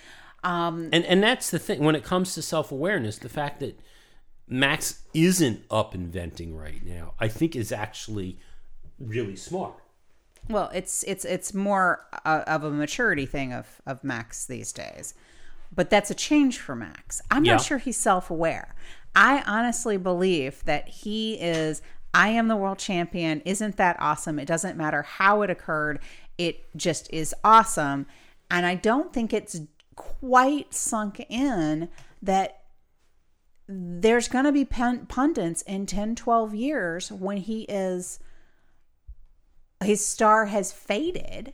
Um, 0.43 0.89
and 0.91 1.05
and 1.05 1.23
that's 1.23 1.49
the 1.49 1.59
thing 1.59 1.83
when 1.83 1.95
it 1.95 2.03
comes 2.03 2.35
to 2.35 2.41
self 2.41 2.71
awareness, 2.71 3.17
the 3.17 3.29
fact 3.29 3.59
that 3.61 3.79
Max 4.47 5.01
isn't 5.13 5.63
up 5.71 5.95
inventing 5.95 6.55
right 6.55 6.85
now, 6.85 7.13
I 7.19 7.27
think 7.29 7.55
is 7.55 7.71
actually 7.71 8.37
really 8.99 9.35
smart. 9.35 9.73
Well, 10.49 10.69
it's 10.73 11.03
it's 11.03 11.25
it's 11.25 11.53
more 11.53 12.05
uh, 12.25 12.43
of 12.47 12.63
a 12.63 12.69
maturity 12.71 13.25
thing 13.25 13.53
of 13.53 13.81
of 13.85 14.03
Max 14.03 14.45
these 14.45 14.71
days. 14.71 15.13
But 15.73 15.89
that's 15.89 16.11
a 16.11 16.15
change 16.15 16.59
for 16.59 16.75
Max. 16.75 17.21
I'm 17.31 17.43
Yeah. 17.45 17.53
not 17.53 17.63
sure 17.63 17.77
he's 17.79 17.97
self-aware. 17.97 18.75
I 19.15 19.43
honestly 19.47 19.97
believe 19.97 20.63
that 20.65 20.87
he 20.87 21.35
is 21.35 21.81
I 22.13 22.29
am 22.29 22.47
the 22.47 22.55
world 22.55 22.77
champion. 22.79 23.41
Isn't 23.41 23.75
that 23.77 23.97
awesome? 23.99 24.39
It 24.39 24.45
doesn't 24.45 24.77
matter 24.77 25.01
how 25.01 25.41
it 25.41 25.49
occurred. 25.49 25.99
It 26.37 26.65
just 26.77 27.11
is 27.11 27.33
awesome. 27.43 28.05
And 28.49 28.65
I 28.65 28.75
don't 28.75 29.11
think 29.11 29.33
it's 29.33 29.59
quite 29.95 30.73
sunk 30.73 31.25
in 31.29 31.89
that 32.21 32.61
there's 33.67 34.27
going 34.27 34.45
to 34.45 34.51
be 34.51 34.63
pun- 34.65 35.07
pundits 35.07 35.61
in 35.63 35.85
10, 35.87 36.15
12 36.15 36.53
years 36.53 37.11
when 37.11 37.37
he 37.37 37.63
is 37.63 38.19
his 39.85 40.05
star 40.05 40.45
has 40.45 40.71
faded 40.71 41.53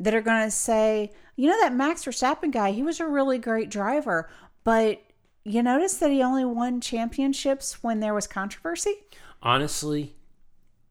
that 0.00 0.14
are 0.14 0.20
going 0.20 0.44
to 0.44 0.50
say, 0.50 1.12
you 1.36 1.48
know, 1.48 1.60
that 1.60 1.74
Max 1.74 2.04
Verstappen 2.04 2.52
guy, 2.52 2.72
he 2.72 2.82
was 2.82 3.00
a 3.00 3.06
really 3.06 3.38
great 3.38 3.70
driver, 3.70 4.28
but 4.64 5.02
you 5.44 5.62
notice 5.62 5.94
that 5.98 6.10
he 6.10 6.22
only 6.22 6.44
won 6.44 6.80
championships 6.80 7.82
when 7.82 8.00
there 8.00 8.14
was 8.14 8.26
controversy? 8.26 8.94
Honestly, 9.42 10.14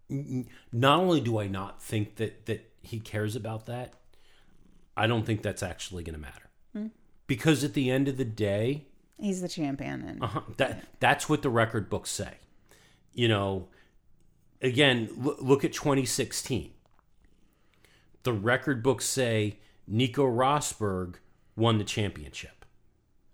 not 0.09 0.99
only 0.99 1.21
do 1.21 1.37
I 1.39 1.47
not 1.47 1.81
think 1.81 2.15
that 2.15 2.45
that 2.45 2.71
he 2.81 2.99
cares 2.99 3.35
about 3.35 3.65
that, 3.65 3.93
I 4.95 5.05
don't 5.05 5.25
think 5.25 5.41
that's 5.41 5.61
actually 5.61 6.03
going 6.03 6.15
to 6.15 6.21
matter. 6.21 6.43
Because 7.27 7.65
at 7.65 7.73
the 7.73 7.91
end 7.91 8.07
of 8.07 8.15
the 8.15 8.25
day, 8.25 8.85
He's 9.19 9.41
the 9.41 9.49
champion. 9.49 10.01
And 10.07 10.23
Uh-huh. 10.23 10.41
That 10.57 10.85
that's 10.99 11.27
what 11.27 11.41
the 11.41 11.49
record 11.49 11.89
books 11.89 12.09
say. 12.09 12.35
You 13.13 13.27
know, 13.27 13.67
again, 14.61 15.09
look, 15.17 15.63
at 15.63 15.73
2016. 15.73 16.71
The 18.23 18.33
record 18.33 18.83
books 18.83 19.05
say 19.05 19.59
Nico 19.87 20.25
Rosberg 20.25 21.15
won 21.55 21.77
the 21.77 21.83
championship. 21.83 22.65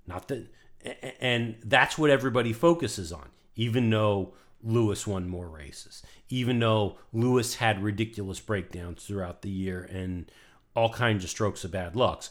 Not 0.05 0.27
that 0.27 0.47
and 1.19 1.55
that's 1.63 1.97
what 1.97 2.09
everybody 2.09 2.53
focuses 2.53 3.11
on, 3.11 3.29
even 3.55 3.89
though 3.89 4.33
Lewis 4.61 5.07
won 5.07 5.27
more 5.27 5.47
races, 5.47 6.03
even 6.29 6.59
though 6.59 6.97
Lewis 7.11 7.55
had 7.55 7.83
ridiculous 7.83 8.39
breakdowns 8.39 9.05
throughout 9.05 9.41
the 9.41 9.49
year 9.49 9.83
and 9.83 10.31
all 10.75 10.89
kinds 10.89 11.23
of 11.23 11.29
strokes 11.29 11.63
of 11.63 11.71
bad 11.71 11.95
lucks. 11.95 12.29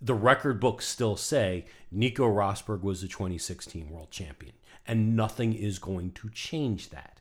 The 0.00 0.14
record 0.14 0.60
books 0.60 0.86
still 0.86 1.16
say 1.16 1.66
Nico 1.90 2.26
Rosberg 2.26 2.82
was 2.82 3.00
the 3.00 3.08
2016 3.08 3.88
world 3.90 4.10
champion, 4.10 4.54
and 4.86 5.14
nothing 5.16 5.54
is 5.54 5.78
going 5.78 6.12
to 6.12 6.28
change 6.30 6.90
that. 6.90 7.20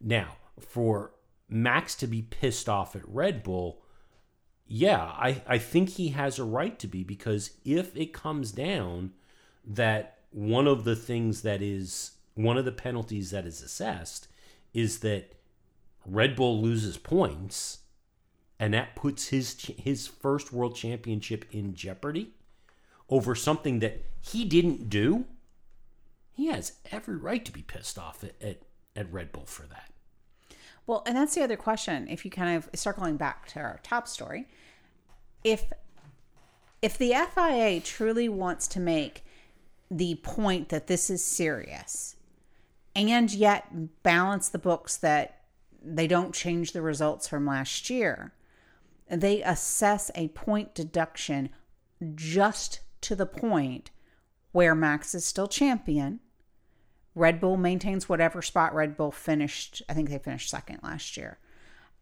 Now, 0.00 0.36
for 0.62 1.12
Max 1.48 1.94
to 1.96 2.06
be 2.06 2.22
pissed 2.22 2.68
off 2.68 2.94
at 2.94 3.08
Red 3.08 3.42
Bull, 3.42 3.82
yeah, 4.66 5.02
I, 5.02 5.42
I 5.46 5.58
think 5.58 5.90
he 5.90 6.08
has 6.08 6.38
a 6.38 6.44
right 6.44 6.78
to 6.78 6.86
be 6.86 7.02
because 7.02 7.52
if 7.64 7.96
it 7.96 8.12
comes 8.12 8.52
down 8.52 9.12
that 9.64 10.18
one 10.30 10.66
of 10.66 10.84
the 10.84 10.94
things 10.96 11.42
that 11.42 11.60
is 11.60 12.12
one 12.34 12.56
of 12.56 12.64
the 12.64 12.72
penalties 12.72 13.30
that 13.32 13.46
is 13.46 13.62
assessed 13.62 14.28
is 14.72 15.00
that 15.00 15.34
Red 16.06 16.36
Bull 16.36 16.62
loses 16.62 16.96
points 16.96 17.78
and 18.58 18.72
that 18.72 18.94
puts 18.94 19.28
his 19.28 19.56
his 19.78 20.06
first 20.06 20.52
world 20.52 20.76
championship 20.76 21.44
in 21.50 21.74
jeopardy 21.74 22.34
over 23.08 23.34
something 23.34 23.80
that 23.80 24.04
he 24.20 24.44
didn't 24.44 24.88
do, 24.88 25.24
he 26.32 26.46
has 26.46 26.74
every 26.92 27.16
right 27.16 27.44
to 27.44 27.52
be 27.52 27.62
pissed 27.62 27.98
off 27.98 28.22
at, 28.22 28.40
at, 28.40 28.62
at 28.94 29.12
Red 29.12 29.32
Bull 29.32 29.46
for 29.46 29.64
that. 29.64 29.90
Well, 30.90 31.04
and 31.06 31.16
that's 31.16 31.36
the 31.36 31.44
other 31.44 31.56
question. 31.56 32.08
If 32.08 32.24
you 32.24 32.32
kind 32.32 32.56
of 32.56 32.68
circling 32.74 33.16
back 33.16 33.46
to 33.50 33.60
our 33.60 33.78
top 33.84 34.08
story, 34.08 34.48
if 35.44 35.72
if 36.82 36.98
the 36.98 37.14
FIA 37.32 37.78
truly 37.78 38.28
wants 38.28 38.66
to 38.66 38.80
make 38.80 39.24
the 39.88 40.16
point 40.16 40.68
that 40.70 40.88
this 40.88 41.08
is 41.08 41.24
serious 41.24 42.16
and 42.96 43.32
yet 43.32 44.02
balance 44.02 44.48
the 44.48 44.58
books 44.58 44.96
that 44.96 45.44
they 45.80 46.08
don't 46.08 46.34
change 46.34 46.72
the 46.72 46.82
results 46.82 47.28
from 47.28 47.46
last 47.46 47.88
year, 47.88 48.32
they 49.08 49.44
assess 49.44 50.10
a 50.16 50.26
point 50.30 50.74
deduction 50.74 51.50
just 52.16 52.80
to 53.02 53.14
the 53.14 53.26
point 53.26 53.92
where 54.50 54.74
Max 54.74 55.14
is 55.14 55.24
still 55.24 55.46
champion. 55.46 56.18
Red 57.14 57.40
Bull 57.40 57.56
maintains 57.56 58.08
whatever 58.08 58.40
spot 58.42 58.74
Red 58.74 58.96
Bull 58.96 59.10
finished. 59.10 59.82
I 59.88 59.94
think 59.94 60.10
they 60.10 60.18
finished 60.18 60.50
second 60.50 60.80
last 60.82 61.16
year. 61.16 61.38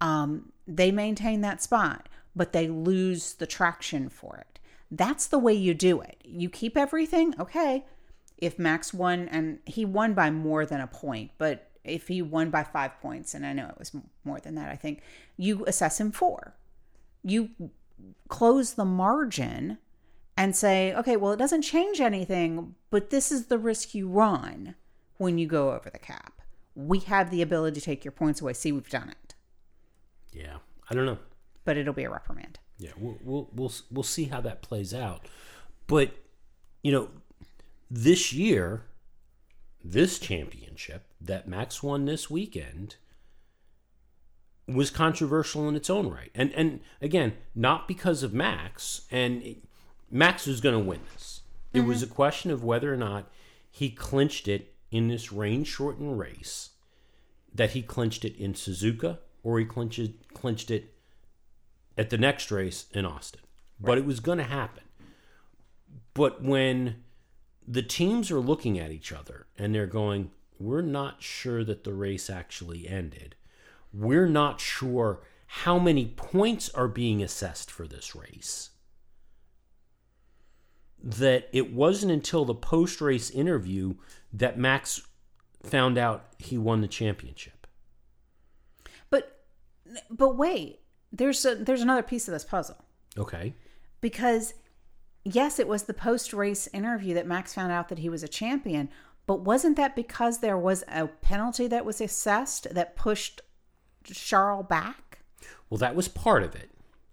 Um, 0.00 0.52
they 0.66 0.90
maintain 0.90 1.40
that 1.40 1.62
spot, 1.62 2.08
but 2.36 2.52
they 2.52 2.68
lose 2.68 3.34
the 3.34 3.46
traction 3.46 4.08
for 4.08 4.36
it. 4.36 4.58
That's 4.90 5.26
the 5.26 5.38
way 5.38 5.54
you 5.54 5.74
do 5.74 6.00
it. 6.00 6.18
You 6.24 6.48
keep 6.48 6.76
everything, 6.76 7.34
okay. 7.38 7.84
If 8.36 8.58
Max 8.58 8.94
won, 8.94 9.28
and 9.28 9.58
he 9.64 9.84
won 9.84 10.14
by 10.14 10.30
more 10.30 10.64
than 10.64 10.80
a 10.80 10.86
point, 10.86 11.32
but 11.38 11.70
if 11.84 12.08
he 12.08 12.22
won 12.22 12.50
by 12.50 12.62
five 12.62 13.00
points, 13.00 13.34
and 13.34 13.44
I 13.44 13.52
know 13.52 13.68
it 13.68 13.78
was 13.78 13.92
more 14.24 14.40
than 14.40 14.54
that, 14.54 14.70
I 14.70 14.76
think 14.76 15.02
you 15.36 15.64
assess 15.66 16.00
him 16.00 16.12
four. 16.12 16.54
You 17.24 17.50
close 18.28 18.74
the 18.74 18.84
margin 18.84 19.78
and 20.36 20.54
say, 20.54 20.94
okay, 20.94 21.16
well, 21.16 21.32
it 21.32 21.38
doesn't 21.38 21.62
change 21.62 22.00
anything, 22.00 22.76
but 22.90 23.10
this 23.10 23.32
is 23.32 23.46
the 23.46 23.58
risk 23.58 23.94
you 23.94 24.08
run 24.08 24.76
when 25.18 25.38
you 25.38 25.46
go 25.46 25.72
over 25.72 25.90
the 25.90 25.98
cap. 25.98 26.40
We 26.74 27.00
have 27.00 27.30
the 27.30 27.42
ability 27.42 27.80
to 27.80 27.84
take 27.84 28.04
your 28.04 28.12
points 28.12 28.40
away. 28.40 28.52
See, 28.54 28.72
we've 28.72 28.88
done 28.88 29.10
it, 29.10 29.34
Yeah, 30.32 30.58
I 30.88 30.94
don't 30.94 31.06
know. 31.06 31.18
but 31.64 31.76
it'll 31.76 31.92
be 31.92 32.04
a 32.04 32.10
reprimand. 32.10 32.58
Yeah, 32.78 32.92
we'll 32.96 33.18
we'll 33.22 33.50
we'll 33.52 33.72
we'll 33.90 34.02
see 34.04 34.24
how 34.24 34.40
that 34.42 34.62
plays 34.62 34.94
out. 34.94 35.26
But 35.88 36.12
you 36.82 36.92
know, 36.92 37.10
this 37.90 38.32
year, 38.32 38.84
this 39.82 40.20
championship 40.20 41.04
that 41.20 41.48
Max 41.48 41.82
won 41.82 42.04
this 42.04 42.30
weekend 42.30 42.96
was 44.68 44.90
controversial 44.90 45.68
in 45.68 45.74
its 45.74 45.90
own 45.90 46.08
right, 46.08 46.30
and 46.34 46.52
and 46.52 46.80
again, 47.02 47.32
not 47.56 47.88
because 47.88 48.22
of 48.22 48.32
Max. 48.32 49.02
And 49.10 49.56
Max 50.10 50.46
was 50.46 50.60
going 50.60 50.74
to 50.74 50.88
win 50.88 51.00
this. 51.12 51.40
It 51.72 51.80
was 51.80 52.02
mm-hmm. 52.02 52.12
a 52.12 52.14
question 52.14 52.50
of 52.50 52.62
whether 52.64 52.92
or 52.92 52.96
not 52.96 53.30
he 53.70 53.90
clinched 53.90 54.48
it 54.48 54.74
in 54.90 55.08
this 55.08 55.32
rain 55.32 55.64
shortened 55.64 56.18
race, 56.18 56.70
that 57.54 57.70
he 57.72 57.82
clinched 57.82 58.24
it 58.24 58.36
in 58.36 58.54
Suzuka, 58.54 59.18
or 59.42 59.58
he 59.58 59.64
clinched 59.64 59.98
it, 59.98 60.34
clinched 60.34 60.70
it 60.70 60.94
at 61.96 62.10
the 62.10 62.18
next 62.18 62.50
race 62.50 62.86
in 62.92 63.04
Austin. 63.04 63.40
But 63.80 63.98
it 63.98 64.04
was 64.04 64.20
going 64.20 64.38
to 64.38 64.44
happen. 64.44 64.84
But 66.14 66.42
when 66.42 67.04
the 67.66 67.82
teams 67.82 68.30
are 68.30 68.40
looking 68.40 68.78
at 68.78 68.90
each 68.90 69.12
other 69.12 69.46
and 69.56 69.74
they're 69.74 69.86
going, 69.86 70.30
we're 70.58 70.82
not 70.82 71.22
sure 71.22 71.62
that 71.64 71.84
the 71.84 71.92
race 71.92 72.28
actually 72.28 72.88
ended. 72.88 73.36
We're 73.92 74.28
not 74.28 74.60
sure 74.60 75.20
how 75.46 75.78
many 75.78 76.06
points 76.06 76.68
are 76.70 76.88
being 76.88 77.22
assessed 77.22 77.70
for 77.70 77.86
this 77.86 78.14
race. 78.14 78.70
That 81.02 81.48
it 81.52 81.72
wasn't 81.72 82.12
until 82.12 82.44
the 82.44 82.54
post 82.54 83.00
race 83.00 83.30
interview 83.30 83.94
that 84.32 84.58
Max 84.58 85.00
found 85.62 85.96
out 85.98 86.26
he 86.38 86.58
won 86.58 86.80
the 86.80 86.88
championship. 86.88 87.66
But 89.10 89.40
but 90.10 90.36
wait, 90.36 90.80
there's 91.12 91.44
a, 91.44 91.54
there's 91.54 91.82
another 91.82 92.02
piece 92.02 92.28
of 92.28 92.32
this 92.32 92.44
puzzle 92.44 92.84
Okay. 93.16 93.54
because 94.00 94.54
yes, 95.24 95.58
it 95.58 95.68
was 95.68 95.84
the 95.84 95.94
post 95.94 96.32
race 96.32 96.68
interview 96.72 97.14
that 97.14 97.26
Max 97.26 97.54
found 97.54 97.72
out 97.72 97.88
that 97.88 97.98
he 98.00 98.08
was 98.08 98.22
a 98.22 98.28
champion, 98.28 98.88
but 99.26 99.40
wasn't 99.40 99.76
that 99.76 99.94
because 99.96 100.38
there 100.40 100.58
was 100.58 100.84
a 100.88 101.06
penalty 101.06 101.66
that 101.68 101.84
was 101.84 102.00
assessed 102.00 102.66
that 102.74 102.96
pushed 102.96 103.40
Charles 104.04 104.66
back? 104.68 105.20
Well, 105.70 105.78
that 105.78 105.94
was 105.94 106.08
part 106.08 106.42
of 106.42 106.54
it. 106.54 106.70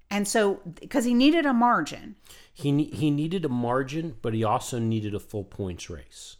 And 0.09 0.27
so 0.27 0.61
because 0.79 1.05
he 1.05 1.13
needed 1.13 1.45
a 1.45 1.53
margin. 1.53 2.15
He 2.53 2.85
he 2.85 3.11
needed 3.11 3.43
a 3.43 3.49
margin, 3.49 4.17
but 4.21 4.33
he 4.33 4.43
also 4.43 4.79
needed 4.79 5.13
a 5.13 5.19
full 5.19 5.43
points 5.43 5.89
race. 5.89 6.37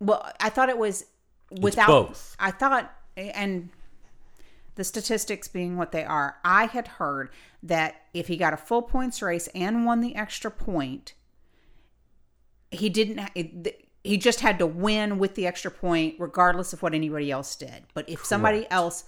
Well, 0.00 0.30
I 0.40 0.48
thought 0.48 0.68
it 0.68 0.78
was 0.78 1.06
without 1.60 1.88
both. 1.88 2.36
I 2.38 2.50
thought 2.50 2.94
and 3.16 3.70
the 4.78 4.84
statistics 4.84 5.48
being 5.48 5.76
what 5.76 5.90
they 5.90 6.04
are, 6.04 6.36
I 6.44 6.66
had 6.66 6.86
heard 6.86 7.30
that 7.64 7.96
if 8.14 8.28
he 8.28 8.36
got 8.36 8.54
a 8.54 8.56
full 8.56 8.82
points 8.82 9.20
race 9.20 9.48
and 9.48 9.84
won 9.84 10.00
the 10.00 10.14
extra 10.14 10.52
point, 10.52 11.14
he 12.70 12.88
didn't. 12.88 13.28
It, 13.34 13.88
he 14.04 14.16
just 14.16 14.40
had 14.40 14.58
to 14.60 14.66
win 14.66 15.18
with 15.18 15.34
the 15.34 15.48
extra 15.48 15.70
point, 15.70 16.14
regardless 16.20 16.72
of 16.72 16.80
what 16.80 16.94
anybody 16.94 17.30
else 17.30 17.56
did. 17.56 17.86
But 17.92 18.08
if 18.08 18.24
somebody 18.24 18.68
else, 18.70 19.02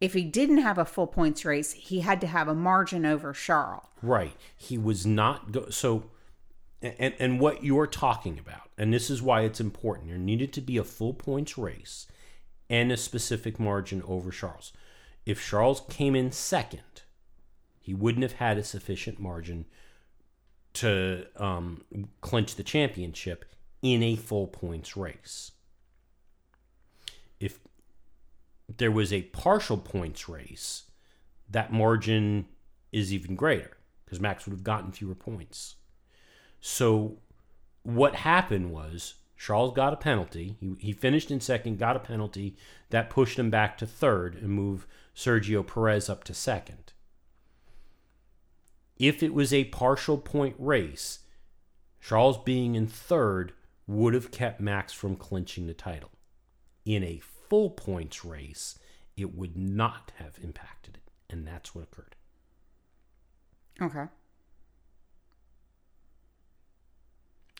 if 0.00 0.14
he 0.14 0.22
didn't 0.22 0.58
have 0.58 0.78
a 0.78 0.84
full 0.84 1.06
points 1.06 1.44
race, 1.44 1.72
he 1.72 2.00
had 2.00 2.20
to 2.20 2.26
have 2.26 2.48
a 2.48 2.54
margin 2.54 3.04
over 3.04 3.32
Charles. 3.32 3.86
Right. 4.02 4.36
He 4.56 4.78
was 4.78 5.04
not 5.04 5.52
go- 5.52 5.70
so 5.70 6.10
and 6.80 7.14
and 7.18 7.40
what 7.40 7.64
you're 7.64 7.88
talking 7.88 8.38
about, 8.38 8.70
and 8.78 8.94
this 8.94 9.10
is 9.10 9.20
why 9.20 9.42
it's 9.42 9.60
important. 9.60 10.08
There 10.08 10.18
needed 10.18 10.52
to 10.52 10.60
be 10.60 10.76
a 10.76 10.84
full 10.84 11.12
points 11.12 11.58
race 11.58 12.06
and 12.70 12.92
a 12.92 12.96
specific 12.96 13.58
margin 13.58 14.02
over 14.06 14.30
Charles. 14.30 14.72
If 15.26 15.44
Charles 15.44 15.82
came 15.88 16.14
in 16.14 16.30
second, 16.30 17.02
he 17.80 17.94
wouldn't 17.94 18.22
have 18.22 18.34
had 18.34 18.58
a 18.58 18.64
sufficient 18.64 19.18
margin 19.18 19.64
to 20.74 21.26
um, 21.36 21.84
clinch 22.20 22.54
the 22.54 22.62
championship 22.62 23.44
in 23.82 24.02
a 24.02 24.14
full 24.14 24.46
points 24.46 24.96
race. 24.96 25.52
If 27.40 27.58
there 28.76 28.90
was 28.90 29.12
a 29.12 29.22
partial 29.22 29.78
points 29.78 30.28
race, 30.28 30.84
that 31.48 31.72
margin 31.72 32.46
is 32.92 33.12
even 33.12 33.34
greater 33.34 33.76
because 34.04 34.20
Max 34.20 34.46
would 34.46 34.52
have 34.52 34.64
gotten 34.64 34.92
fewer 34.92 35.14
points. 35.14 35.76
So 36.60 37.18
what 37.82 38.16
happened 38.16 38.72
was 38.72 39.14
Charles 39.36 39.74
got 39.74 39.92
a 39.92 39.96
penalty. 39.96 40.56
He, 40.60 40.74
he 40.78 40.92
finished 40.92 41.30
in 41.30 41.40
second, 41.40 41.78
got 41.78 41.96
a 41.96 42.00
penalty 42.00 42.56
that 42.90 43.10
pushed 43.10 43.38
him 43.38 43.50
back 43.50 43.78
to 43.78 43.86
third 43.86 44.34
and 44.34 44.50
moved 44.50 44.86
Sergio 45.14 45.66
Perez 45.66 46.08
up 46.08 46.24
to 46.24 46.34
second. 46.34 46.92
If 48.98 49.22
it 49.22 49.32
was 49.32 49.52
a 49.52 49.64
partial 49.64 50.18
point 50.18 50.56
race, 50.58 51.20
Charles 52.00 52.38
being 52.38 52.74
in 52.74 52.86
third 52.86 53.52
would 53.86 54.12
have 54.12 54.30
kept 54.30 54.60
Max 54.60 54.92
from 54.92 55.16
clinching 55.16 55.66
the 55.66 55.74
title. 55.74 56.10
In 56.84 57.04
a 57.04 57.20
full 57.48 57.70
points 57.70 58.24
race, 58.24 58.78
it 59.16 59.34
would 59.34 59.56
not 59.56 60.12
have 60.16 60.38
impacted 60.42 60.96
it. 60.96 61.12
And 61.30 61.46
that's 61.46 61.74
what 61.74 61.84
occurred. 61.84 62.14
Okay. 63.80 64.04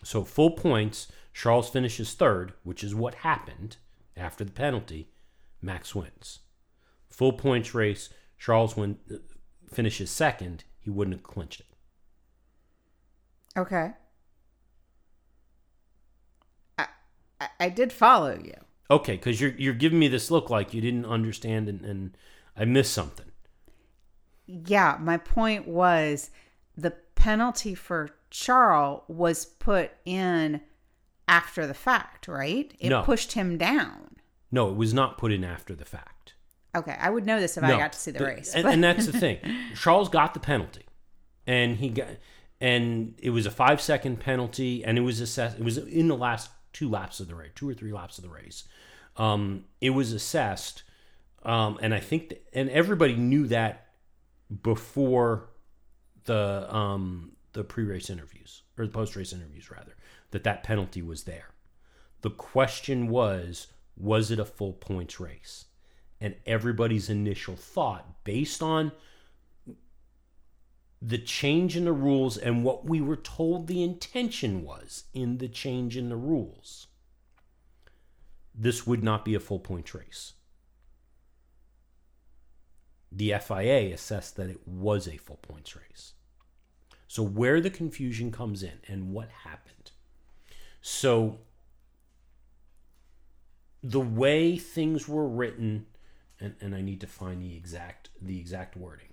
So 0.04 0.24
full 0.24 0.52
points, 0.52 1.08
Charles 1.32 1.68
finishes 1.68 2.14
third, 2.14 2.52
which 2.62 2.82
is 2.84 2.94
what 2.94 3.16
happened 3.16 3.76
after 4.16 4.44
the 4.44 4.52
penalty. 4.52 5.08
Max 5.60 5.94
wins. 5.94 6.40
Full 7.08 7.32
points 7.32 7.74
race, 7.74 8.10
Charles 8.38 8.76
win, 8.76 8.98
uh, 9.12 9.16
finishes 9.72 10.10
second. 10.10 10.64
He 10.78 10.90
wouldn't 10.90 11.16
have 11.16 11.24
clinched 11.24 11.60
it. 11.60 11.66
Okay. 13.56 13.90
I, 16.78 16.86
I, 17.40 17.48
I 17.58 17.68
did 17.68 17.92
follow 17.92 18.38
you. 18.38 18.54
Okay, 18.90 19.12
because 19.12 19.40
you're 19.40 19.54
you're 19.58 19.74
giving 19.74 19.98
me 19.98 20.08
this 20.08 20.30
look 20.30 20.48
like 20.50 20.72
you 20.72 20.80
didn't 20.80 21.04
understand 21.06 21.68
and, 21.68 21.84
and 21.84 22.16
I 22.56 22.64
missed 22.64 22.92
something. 22.92 23.26
Yeah, 24.46 24.96
my 25.00 25.18
point 25.18 25.68
was 25.68 26.30
the 26.76 26.92
penalty 27.14 27.74
for 27.74 28.10
Charles 28.30 29.02
was 29.08 29.44
put 29.44 29.90
in 30.04 30.60
after 31.26 31.66
the 31.66 31.74
fact, 31.74 32.28
right? 32.28 32.72
It 32.78 32.88
No. 32.88 33.02
pushed 33.02 33.32
him 33.32 33.58
down. 33.58 34.16
No, 34.50 34.70
it 34.70 34.76
was 34.76 34.94
not 34.94 35.18
put 35.18 35.32
in 35.32 35.44
after 35.44 35.74
the 35.74 35.84
fact. 35.84 36.32
Okay, 36.74 36.96
I 36.98 37.10
would 37.10 37.26
know 37.26 37.40
this 37.40 37.56
if 37.58 37.64
I 37.64 37.76
got 37.76 37.92
to 37.92 37.98
see 37.98 38.10
the 38.10 38.20
but- 38.20 38.28
race. 38.28 38.54
and, 38.54 38.66
and 38.66 38.82
that's 38.82 39.06
the 39.06 39.12
thing. 39.20 39.38
Charles 39.74 40.08
got 40.08 40.32
the 40.32 40.40
penalty, 40.40 40.86
and 41.46 41.76
he 41.76 41.90
got, 41.90 42.08
and 42.60 43.14
it 43.22 43.30
was 43.30 43.44
a 43.44 43.50
five 43.50 43.80
second 43.82 44.20
penalty, 44.20 44.82
and 44.84 44.96
it 44.96 45.02
was 45.02 45.20
assessed. 45.20 45.58
It 45.58 45.64
was 45.64 45.76
in 45.76 46.08
the 46.08 46.16
last 46.16 46.50
two 46.72 46.88
laps 46.88 47.20
of 47.20 47.28
the 47.28 47.34
race, 47.34 47.52
two 47.54 47.68
or 47.68 47.74
three 47.74 47.92
laps 47.92 48.18
of 48.18 48.24
the 48.24 48.30
race. 48.30 48.64
Um, 49.16 49.64
it 49.80 49.90
was 49.90 50.12
assessed, 50.12 50.82
um, 51.42 51.78
and 51.82 51.94
I 51.94 52.00
think, 52.00 52.30
th- 52.30 52.42
and 52.52 52.70
everybody 52.70 53.16
knew 53.16 53.46
that 53.48 53.88
before 54.62 55.50
the 56.24 56.74
um, 56.74 57.32
the 57.52 57.64
pre 57.64 57.84
race 57.84 58.10
interviews 58.10 58.62
or 58.76 58.86
the 58.86 58.92
post 58.92 59.16
race 59.16 59.32
interviews, 59.32 59.70
rather, 59.70 59.96
that 60.30 60.44
that 60.44 60.62
penalty 60.62 61.02
was 61.02 61.24
there. 61.24 61.50
The 62.20 62.30
question 62.30 63.08
was, 63.08 63.68
was 63.96 64.30
it 64.30 64.38
a 64.38 64.44
full 64.44 64.72
points 64.72 65.18
race? 65.20 65.66
And 66.20 66.34
everybody's 66.46 67.08
initial 67.08 67.56
thought, 67.56 68.24
based 68.24 68.62
on 68.62 68.92
the 71.00 71.18
change 71.18 71.76
in 71.76 71.84
the 71.84 71.92
rules 71.92 72.36
and 72.36 72.64
what 72.64 72.84
we 72.84 73.00
were 73.00 73.16
told 73.16 73.66
the 73.66 73.82
intention 73.82 74.64
was 74.64 75.04
in 75.14 75.38
the 75.38 75.48
change 75.48 75.96
in 75.96 76.08
the 76.08 76.16
rules, 76.16 76.88
this 78.54 78.86
would 78.86 79.04
not 79.04 79.24
be 79.24 79.34
a 79.34 79.40
full 79.40 79.60
points 79.60 79.94
race. 79.94 80.32
The 83.12 83.34
FIA 83.40 83.94
assessed 83.94 84.36
that 84.36 84.50
it 84.50 84.66
was 84.66 85.06
a 85.06 85.16
full 85.16 85.38
points 85.40 85.76
race. 85.76 86.14
So, 87.06 87.22
where 87.22 87.60
the 87.60 87.70
confusion 87.70 88.30
comes 88.30 88.62
in 88.62 88.80
and 88.86 89.12
what 89.12 89.30
happened. 89.44 89.92
So, 90.82 91.38
the 93.82 94.00
way 94.00 94.58
things 94.58 95.08
were 95.08 95.26
written, 95.26 95.86
and, 96.38 96.54
and 96.60 96.74
I 96.74 96.82
need 96.82 97.00
to 97.00 97.06
find 97.06 97.40
the 97.40 97.56
exact 97.56 98.10
the 98.20 98.38
exact 98.38 98.76
wording. 98.76 99.07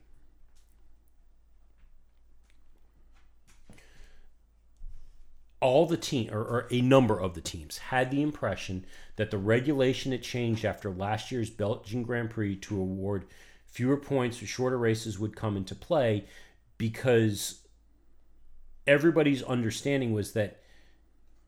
All 5.66 5.88
the 5.88 5.98
team, 5.98 6.32
or, 6.32 6.42
or 6.42 6.68
a 6.70 6.80
number 6.80 7.20
of 7.20 7.34
the 7.34 7.42
teams, 7.42 7.80
had 7.80 8.12
the 8.12 8.22
impression 8.22 8.86
that 9.16 9.32
the 9.32 9.40
regulation 9.40 10.12
had 10.12 10.22
changed 10.22 10.64
after 10.64 10.92
last 10.92 11.32
year's 11.32 11.50
Belgian 11.50 12.04
Grand 12.04 12.30
Prix 12.30 12.58
to 12.58 12.80
award 12.80 13.26
fewer 13.66 13.98
points 13.98 14.38
for 14.38 14.46
shorter 14.46 14.78
races 14.78 15.18
would 15.18 15.36
come 15.36 15.58
into 15.58 15.74
play 15.74 16.26
because 16.78 17.62
everybody's 18.86 19.42
understanding 19.42 20.14
was 20.14 20.34
that 20.34 20.62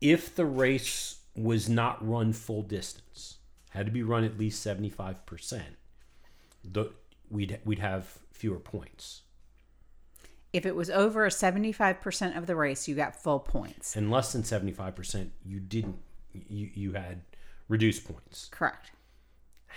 if 0.00 0.34
the 0.34 0.46
race 0.46 1.20
was 1.36 1.68
not 1.68 2.04
run 2.04 2.32
full 2.32 2.62
distance, 2.62 3.36
had 3.70 3.86
to 3.86 3.92
be 3.92 4.02
run 4.02 4.24
at 4.24 4.36
least 4.36 4.66
75%, 4.66 5.62
the, 6.64 6.90
we'd, 7.30 7.60
we'd 7.64 7.78
have 7.78 8.18
fewer 8.32 8.58
points. 8.58 9.22
If 10.58 10.66
it 10.66 10.74
was 10.74 10.90
over 10.90 11.28
75% 11.28 12.36
of 12.36 12.46
the 12.46 12.56
race, 12.56 12.88
you 12.88 12.96
got 12.96 13.14
full 13.14 13.38
points. 13.38 13.94
And 13.94 14.10
less 14.10 14.32
than 14.32 14.42
75%, 14.42 15.30
you 15.46 15.60
didn't, 15.60 15.98
you, 16.32 16.68
you 16.74 16.92
had 16.94 17.22
reduced 17.68 18.04
points. 18.04 18.48
Correct. 18.50 18.90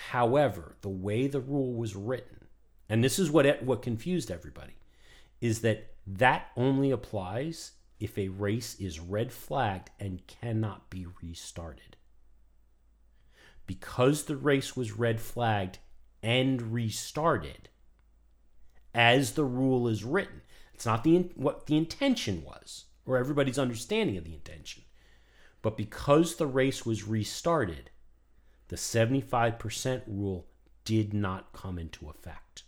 However, 0.09 0.75
the 0.81 0.89
way 0.89 1.27
the 1.27 1.39
rule 1.39 1.73
was 1.73 1.95
written, 1.95 2.47
and 2.89 3.03
this 3.03 3.19
is 3.19 3.29
what 3.29 3.45
it, 3.45 3.61
what 3.61 3.83
confused 3.83 4.31
everybody, 4.31 4.73
is 5.39 5.61
that 5.61 5.93
that 6.07 6.47
only 6.57 6.89
applies 6.89 7.73
if 7.99 8.17
a 8.17 8.29
race 8.29 8.75
is 8.79 8.99
red 8.99 9.31
flagged 9.31 9.91
and 9.99 10.25
cannot 10.25 10.89
be 10.89 11.05
restarted. 11.21 11.95
Because 13.67 14.23
the 14.23 14.35
race 14.35 14.75
was 14.75 14.97
red 14.97 15.21
flagged 15.21 15.77
and 16.23 16.73
restarted, 16.73 17.69
as 18.95 19.33
the 19.33 19.45
rule 19.45 19.87
is 19.87 20.03
written, 20.03 20.41
it's 20.81 20.85
not 20.87 21.03
the 21.03 21.15
in- 21.15 21.31
what 21.35 21.67
the 21.67 21.77
intention 21.77 22.43
was. 22.43 22.85
or 23.05 23.17
everybody's 23.17 23.57
understanding 23.59 24.15
of 24.15 24.23
the 24.23 24.33
intention. 24.33 24.83
But 25.63 25.75
because 25.75 26.35
the 26.35 26.45
race 26.45 26.85
was 26.85 27.03
restarted, 27.07 27.89
the 28.67 28.75
75% 28.75 30.03
rule 30.07 30.45
did 30.85 31.11
not 31.13 31.51
come 31.51 31.79
into 31.79 32.09
effect. 32.09 32.63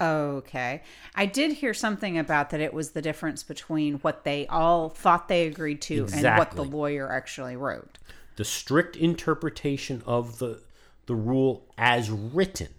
Okay. 0.00 0.82
I 1.14 1.26
did 1.26 1.52
hear 1.52 1.74
something 1.74 2.18
about 2.18 2.50
that 2.50 2.60
it 2.60 2.72
was 2.72 2.92
the 2.92 3.02
difference 3.02 3.42
between 3.42 3.96
what 3.96 4.24
they 4.24 4.46
all 4.46 4.88
thought 4.88 5.28
they 5.28 5.46
agreed 5.46 5.82
to 5.82 6.06
and 6.12 6.38
what 6.38 6.52
the 6.52 6.64
lawyer 6.64 7.12
actually 7.12 7.54
wrote. 7.54 7.98
The 8.36 8.44
strict 8.44 8.96
interpretation 8.96 10.02
of 10.06 10.38
the 10.38 10.62
the 11.06 11.14
rule 11.14 11.70
as 11.76 12.10
written 12.10 12.70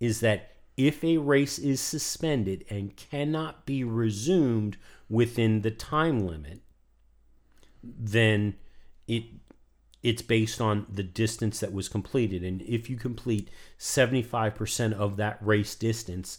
is 0.00 0.18
that 0.20 0.49
if 0.86 1.04
a 1.04 1.18
race 1.18 1.58
is 1.58 1.78
suspended 1.78 2.64
and 2.70 2.96
cannot 2.96 3.66
be 3.66 3.84
resumed 3.84 4.78
within 5.10 5.60
the 5.60 5.70
time 5.70 6.26
limit, 6.26 6.60
then 7.82 8.54
it 9.06 9.24
it's 10.02 10.22
based 10.22 10.62
on 10.62 10.86
the 10.90 11.02
distance 11.02 11.60
that 11.60 11.74
was 11.74 11.86
completed. 11.86 12.42
And 12.42 12.62
if 12.62 12.88
you 12.88 12.96
complete 12.96 13.50
75% 13.78 14.94
of 14.94 15.18
that 15.18 15.36
race 15.42 15.74
distance 15.74 16.38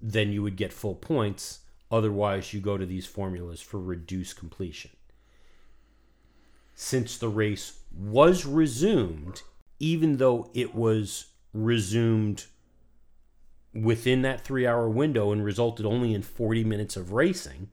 then 0.00 0.30
you 0.30 0.42
would 0.42 0.56
get 0.56 0.72
full 0.72 0.94
points. 0.94 1.60
Otherwise 1.90 2.52
you 2.52 2.60
go 2.60 2.76
to 2.76 2.84
these 2.84 3.06
formulas 3.06 3.62
for 3.62 3.80
reduced 3.80 4.36
completion. 4.36 4.90
Since 6.74 7.16
the 7.16 7.30
race 7.30 7.80
was 7.90 8.44
resumed 8.44 9.42
even 9.80 10.18
though 10.18 10.50
it 10.52 10.74
was 10.74 11.28
resumed 11.54 12.44
within 13.74 14.22
that 14.22 14.42
3 14.42 14.66
hour 14.66 14.88
window 14.88 15.32
and 15.32 15.44
resulted 15.44 15.86
only 15.86 16.14
in 16.14 16.22
40 16.22 16.64
minutes 16.64 16.96
of 16.96 17.12
racing 17.12 17.70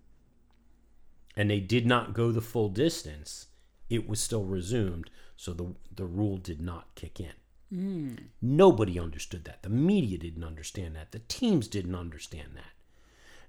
and 1.35 1.49
they 1.49 1.59
did 1.59 1.85
not 1.85 2.13
go 2.13 2.31
the 2.31 2.41
full 2.41 2.69
distance, 2.69 3.47
it 3.89 4.07
was 4.07 4.19
still 4.19 4.43
resumed. 4.43 5.09
So 5.35 5.53
the 5.53 5.75
the 5.93 6.05
rule 6.05 6.37
did 6.37 6.61
not 6.61 6.95
kick 6.95 7.19
in. 7.19 7.33
Hmm. 7.69 8.15
Nobody 8.41 8.99
understood 8.99 9.45
that. 9.45 9.63
The 9.63 9.69
media 9.69 10.17
didn't 10.17 10.43
understand 10.43 10.95
that. 10.95 11.11
The 11.11 11.19
teams 11.19 11.67
didn't 11.67 11.95
understand 11.95 12.49
that. 12.55 12.71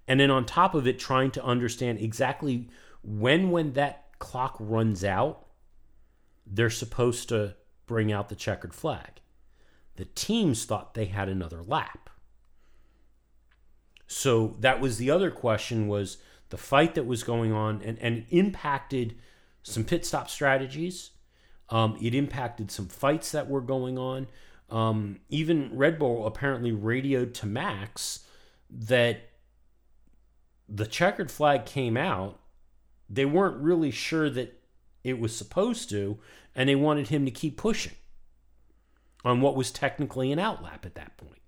And 0.09 0.20
then 0.20 0.30
on 0.30 0.44
top 0.44 0.74
of 0.74 0.86
it, 0.86 0.99
trying 0.99 1.30
to 1.32 1.44
understand 1.44 2.01
exactly 2.01 2.68
when 3.03 3.51
when 3.51 3.74
that 3.74 4.07
clock 4.18 4.57
runs 4.59 5.05
out, 5.05 5.47
they're 6.47 6.70
supposed 6.70 7.28
to 7.28 7.55
bring 7.86 8.12
out 8.12 8.28
the 8.28 8.34
checkered 8.36 8.74
flag. 8.74 9.20
The 9.97 10.07
teams 10.07 10.64
thought 10.64 10.94
they 10.94 11.07
had 11.07 11.28
another 11.28 11.62
lap. 11.62 12.11
So 14.07 14.57
that 14.61 14.80
was 14.80 14.98
the 14.98 15.11
other 15.11 15.30
question 15.30 15.88
was 15.88 16.18
the 16.50 16.57
fight 16.57 16.94
that 16.94 17.07
was 17.07 17.22
going 17.22 17.52
on 17.52 17.82
and, 17.82 17.98
and 17.98 18.24
impacted 18.30 19.16
some 19.62 19.84
pit 19.84 20.07
stop 20.07 20.30
strategies. 20.30 21.11
Um, 21.68 21.98
it 22.00 22.14
impacted 22.14 22.70
some 22.70 22.86
fights 22.86 23.32
that 23.32 23.48
were 23.48 23.61
going 23.61 23.98
on. 23.98 24.28
Um, 24.70 25.20
even 25.28 25.76
Red 25.76 25.98
Bull 25.98 26.26
apparently 26.26 26.72
radioed 26.72 27.34
to 27.34 27.46
Max 27.46 28.20
that 28.70 29.30
the 30.68 30.86
checkered 30.86 31.30
flag 31.30 31.66
came 31.66 31.96
out. 31.96 32.40
They 33.09 33.24
weren't 33.24 33.62
really 33.62 33.90
sure 33.90 34.28
that 34.30 34.61
it 35.04 35.18
was 35.20 35.36
supposed 35.36 35.88
to, 35.90 36.18
and 36.54 36.68
they 36.68 36.74
wanted 36.74 37.09
him 37.09 37.24
to 37.24 37.30
keep 37.30 37.57
pushing 37.57 37.92
on 39.24 39.40
what 39.40 39.57
was 39.57 39.70
technically 39.70 40.32
an 40.32 40.38
outlap 40.38 40.84
at 40.84 40.94
that 40.96 41.16
point. 41.16 41.40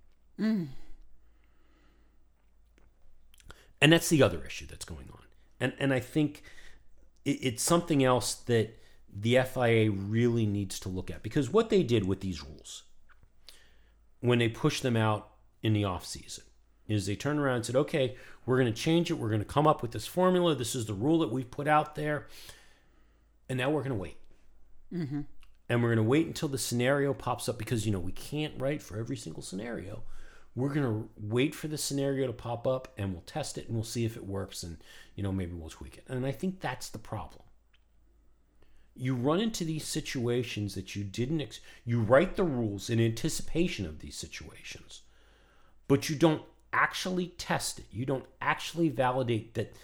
And 3.81 3.93
that's 3.93 4.09
the 4.09 4.23
other 4.23 4.43
issue 4.45 4.65
that's 4.67 4.85
going 4.85 5.07
on. 5.11 5.23
And 5.59 5.73
and 5.79 5.93
i 5.93 5.99
think 5.99 6.43
it, 7.25 7.39
it's 7.41 7.63
something 7.63 8.03
else 8.03 8.33
that 8.33 8.77
the 9.11 9.39
FIA 9.41 9.89
really 9.91 10.45
needs 10.45 10.79
to 10.81 10.89
look 10.89 11.09
at. 11.09 11.23
Because 11.23 11.49
what 11.49 11.69
they 11.69 11.83
did 11.83 12.05
with 12.05 12.21
these 12.21 12.43
rules 12.43 12.83
when 14.21 14.39
they 14.39 14.49
pushed 14.49 14.83
them 14.83 14.97
out 14.97 15.29
in 15.63 15.73
the 15.73 15.83
off 15.83 16.05
season 16.05 16.43
is 16.87 17.05
they 17.05 17.15
turned 17.15 17.39
around 17.39 17.57
and 17.57 17.65
said 17.65 17.75
okay 17.75 18.15
we're 18.45 18.59
going 18.59 18.73
to 18.73 18.81
change 18.81 19.11
it. 19.11 19.13
We're 19.15 19.29
going 19.29 19.41
to 19.41 19.45
come 19.45 19.67
up 19.67 19.83
with 19.83 19.91
this 19.91 20.07
formula. 20.07 20.55
This 20.55 20.73
is 20.73 20.87
the 20.87 20.93
rule 20.93 21.19
that 21.19 21.31
we've 21.31 21.51
put 21.51 21.67
out 21.67 21.93
there. 21.93 22.25
And 23.47 23.59
now 23.59 23.69
we're 23.69 23.83
going 23.83 23.91
to 23.91 24.01
wait 24.01 24.17
mm-hmm. 24.93 25.21
and 25.67 25.83
we're 25.83 25.89
going 25.89 26.05
to 26.05 26.09
wait 26.09 26.27
until 26.27 26.49
the 26.49 26.57
scenario 26.57 27.13
pops 27.13 27.49
up 27.49 27.57
because 27.57 27.85
you 27.85 27.91
know 27.91 27.99
we 27.99 28.11
can't 28.11 28.53
write 28.57 28.81
for 28.81 28.97
every 28.97 29.17
single 29.17 29.43
scenario 29.43 30.03
we're 30.55 30.73
going 30.73 30.85
to 30.85 31.09
wait 31.17 31.55
for 31.55 31.67
the 31.67 31.77
scenario 31.77 32.27
to 32.27 32.33
pop 32.33 32.67
up 32.67 32.93
and 32.97 33.13
we'll 33.13 33.21
test 33.21 33.57
it 33.57 33.67
and 33.67 33.75
we'll 33.75 33.83
see 33.83 34.05
if 34.05 34.17
it 34.17 34.25
works 34.25 34.63
and 34.63 34.77
you 35.15 35.23
know 35.23 35.31
maybe 35.31 35.53
we'll 35.53 35.69
tweak 35.69 35.97
it. 35.97 36.03
And 36.07 36.25
i 36.25 36.31
think 36.31 36.59
that's 36.59 36.89
the 36.89 36.99
problem. 36.99 37.43
You 38.95 39.15
run 39.15 39.39
into 39.39 39.63
these 39.63 39.85
situations 39.85 40.75
that 40.75 40.95
you 40.95 41.03
didn't 41.03 41.41
ex- 41.41 41.61
you 41.85 42.01
write 42.01 42.35
the 42.35 42.43
rules 42.43 42.89
in 42.89 42.99
anticipation 42.99 43.85
of 43.85 43.99
these 43.99 44.17
situations 44.17 45.03
but 45.89 46.07
you 46.07 46.15
don't 46.15 46.43
actually 46.71 47.27
test 47.27 47.79
it. 47.79 47.85
You 47.91 48.05
don't 48.05 48.25
actually 48.39 48.87
validate 48.87 49.55
that 49.55 49.75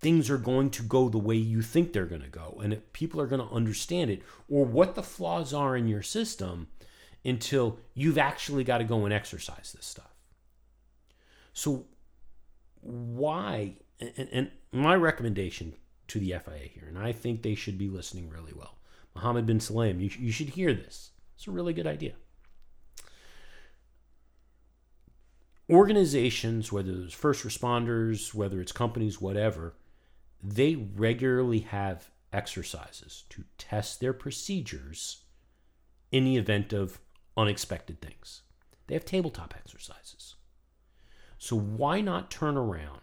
things 0.00 0.28
are 0.28 0.38
going 0.38 0.68
to 0.68 0.82
go 0.82 1.08
the 1.08 1.18
way 1.18 1.36
you 1.36 1.62
think 1.62 1.92
they're 1.92 2.04
going 2.04 2.20
to 2.20 2.28
go 2.28 2.60
and 2.62 2.74
if 2.74 2.92
people 2.92 3.18
are 3.18 3.26
going 3.26 3.40
to 3.40 3.54
understand 3.54 4.10
it 4.10 4.20
or 4.50 4.66
what 4.66 4.94
the 4.94 5.02
flaws 5.02 5.54
are 5.54 5.74
in 5.74 5.88
your 5.88 6.02
system 6.02 6.66
until 7.24 7.78
you've 7.94 8.18
actually 8.18 8.64
got 8.64 8.78
to 8.78 8.84
go 8.84 9.04
and 9.04 9.14
exercise 9.14 9.72
this 9.74 9.86
stuff. 9.86 10.14
So 11.52 11.86
why 12.80 13.76
and, 14.00 14.28
and 14.32 14.50
my 14.72 14.94
recommendation 14.94 15.74
to 16.08 16.18
the 16.18 16.34
FIA 16.44 16.68
here 16.72 16.86
and 16.86 16.98
I 16.98 17.12
think 17.12 17.42
they 17.42 17.54
should 17.54 17.78
be 17.78 17.88
listening 17.88 18.28
really 18.28 18.52
well. 18.54 18.78
Mohammed 19.14 19.46
Ben 19.46 19.58
Sulayem 19.58 20.00
you, 20.00 20.10
you 20.18 20.32
should 20.32 20.50
hear 20.50 20.74
this. 20.74 21.12
It's 21.36 21.46
a 21.46 21.52
really 21.52 21.72
good 21.72 21.86
idea. 21.86 22.12
Organizations 25.70 26.70
whether 26.70 26.92
it's 26.92 27.14
first 27.14 27.44
responders 27.44 28.34
whether 28.34 28.60
it's 28.60 28.72
companies 28.72 29.20
whatever 29.20 29.74
they 30.42 30.74
regularly 30.74 31.60
have 31.60 32.10
exercises 32.34 33.24
to 33.30 33.44
test 33.56 34.00
their 34.00 34.12
procedures 34.12 35.22
in 36.12 36.24
the 36.24 36.36
event 36.36 36.72
of 36.72 36.98
unexpected 37.36 38.00
things. 38.00 38.42
They 38.86 38.94
have 38.94 39.04
tabletop 39.04 39.54
exercises. 39.56 40.34
So 41.38 41.58
why 41.58 42.00
not 42.00 42.30
turn 42.30 42.56
around 42.56 43.00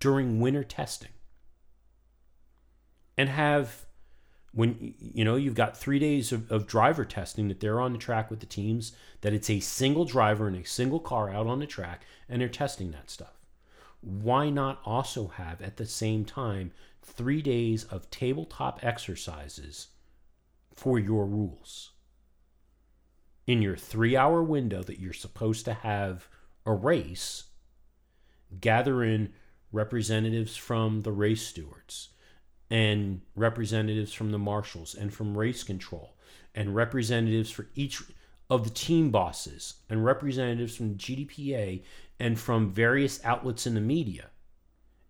during 0.00 0.40
winter 0.40 0.64
testing 0.64 1.10
and 3.16 3.28
have 3.28 3.86
when 4.54 4.94
you 4.98 5.24
know 5.24 5.36
you've 5.36 5.54
got 5.54 5.76
three 5.76 5.98
days 5.98 6.32
of, 6.32 6.50
of 6.50 6.66
driver 6.66 7.04
testing 7.04 7.48
that 7.48 7.60
they're 7.60 7.80
on 7.80 7.92
the 7.92 7.98
track 7.98 8.30
with 8.30 8.40
the 8.40 8.46
teams 8.46 8.92
that 9.20 9.32
it's 9.32 9.48
a 9.48 9.60
single 9.60 10.04
driver 10.04 10.46
and 10.46 10.56
a 10.56 10.66
single 10.66 11.00
car 11.00 11.30
out 11.30 11.46
on 11.46 11.58
the 11.58 11.66
track 11.66 12.02
and 12.28 12.40
they're 12.40 12.48
testing 12.48 12.90
that 12.90 13.10
stuff 13.10 13.38
why 14.00 14.50
not 14.50 14.80
also 14.84 15.28
have 15.28 15.62
at 15.62 15.76
the 15.76 15.86
same 15.86 16.24
time 16.24 16.72
three 17.02 17.40
days 17.40 17.84
of 17.84 18.10
tabletop 18.10 18.80
exercises 18.82 19.88
for 20.74 20.98
your 20.98 21.26
rules 21.26 21.91
in 23.46 23.62
your 23.62 23.76
three 23.76 24.16
hour 24.16 24.42
window 24.42 24.82
that 24.82 24.98
you're 24.98 25.12
supposed 25.12 25.64
to 25.64 25.74
have 25.74 26.28
a 26.64 26.72
race 26.72 27.44
gather 28.60 29.02
in 29.02 29.32
representatives 29.72 30.56
from 30.56 31.02
the 31.02 31.12
race 31.12 31.46
stewards 31.46 32.10
and 32.70 33.20
representatives 33.34 34.12
from 34.12 34.30
the 34.30 34.38
marshals 34.38 34.94
and 34.94 35.12
from 35.12 35.36
race 35.36 35.62
control 35.62 36.14
and 36.54 36.74
representatives 36.74 37.50
for 37.50 37.66
each 37.74 38.02
of 38.50 38.64
the 38.64 38.70
team 38.70 39.10
bosses 39.10 39.74
and 39.88 40.04
representatives 40.04 40.76
from 40.76 40.96
GPDA 40.96 41.82
and 42.20 42.38
from 42.38 42.70
various 42.70 43.24
outlets 43.24 43.66
in 43.66 43.74
the 43.74 43.80
media 43.80 44.26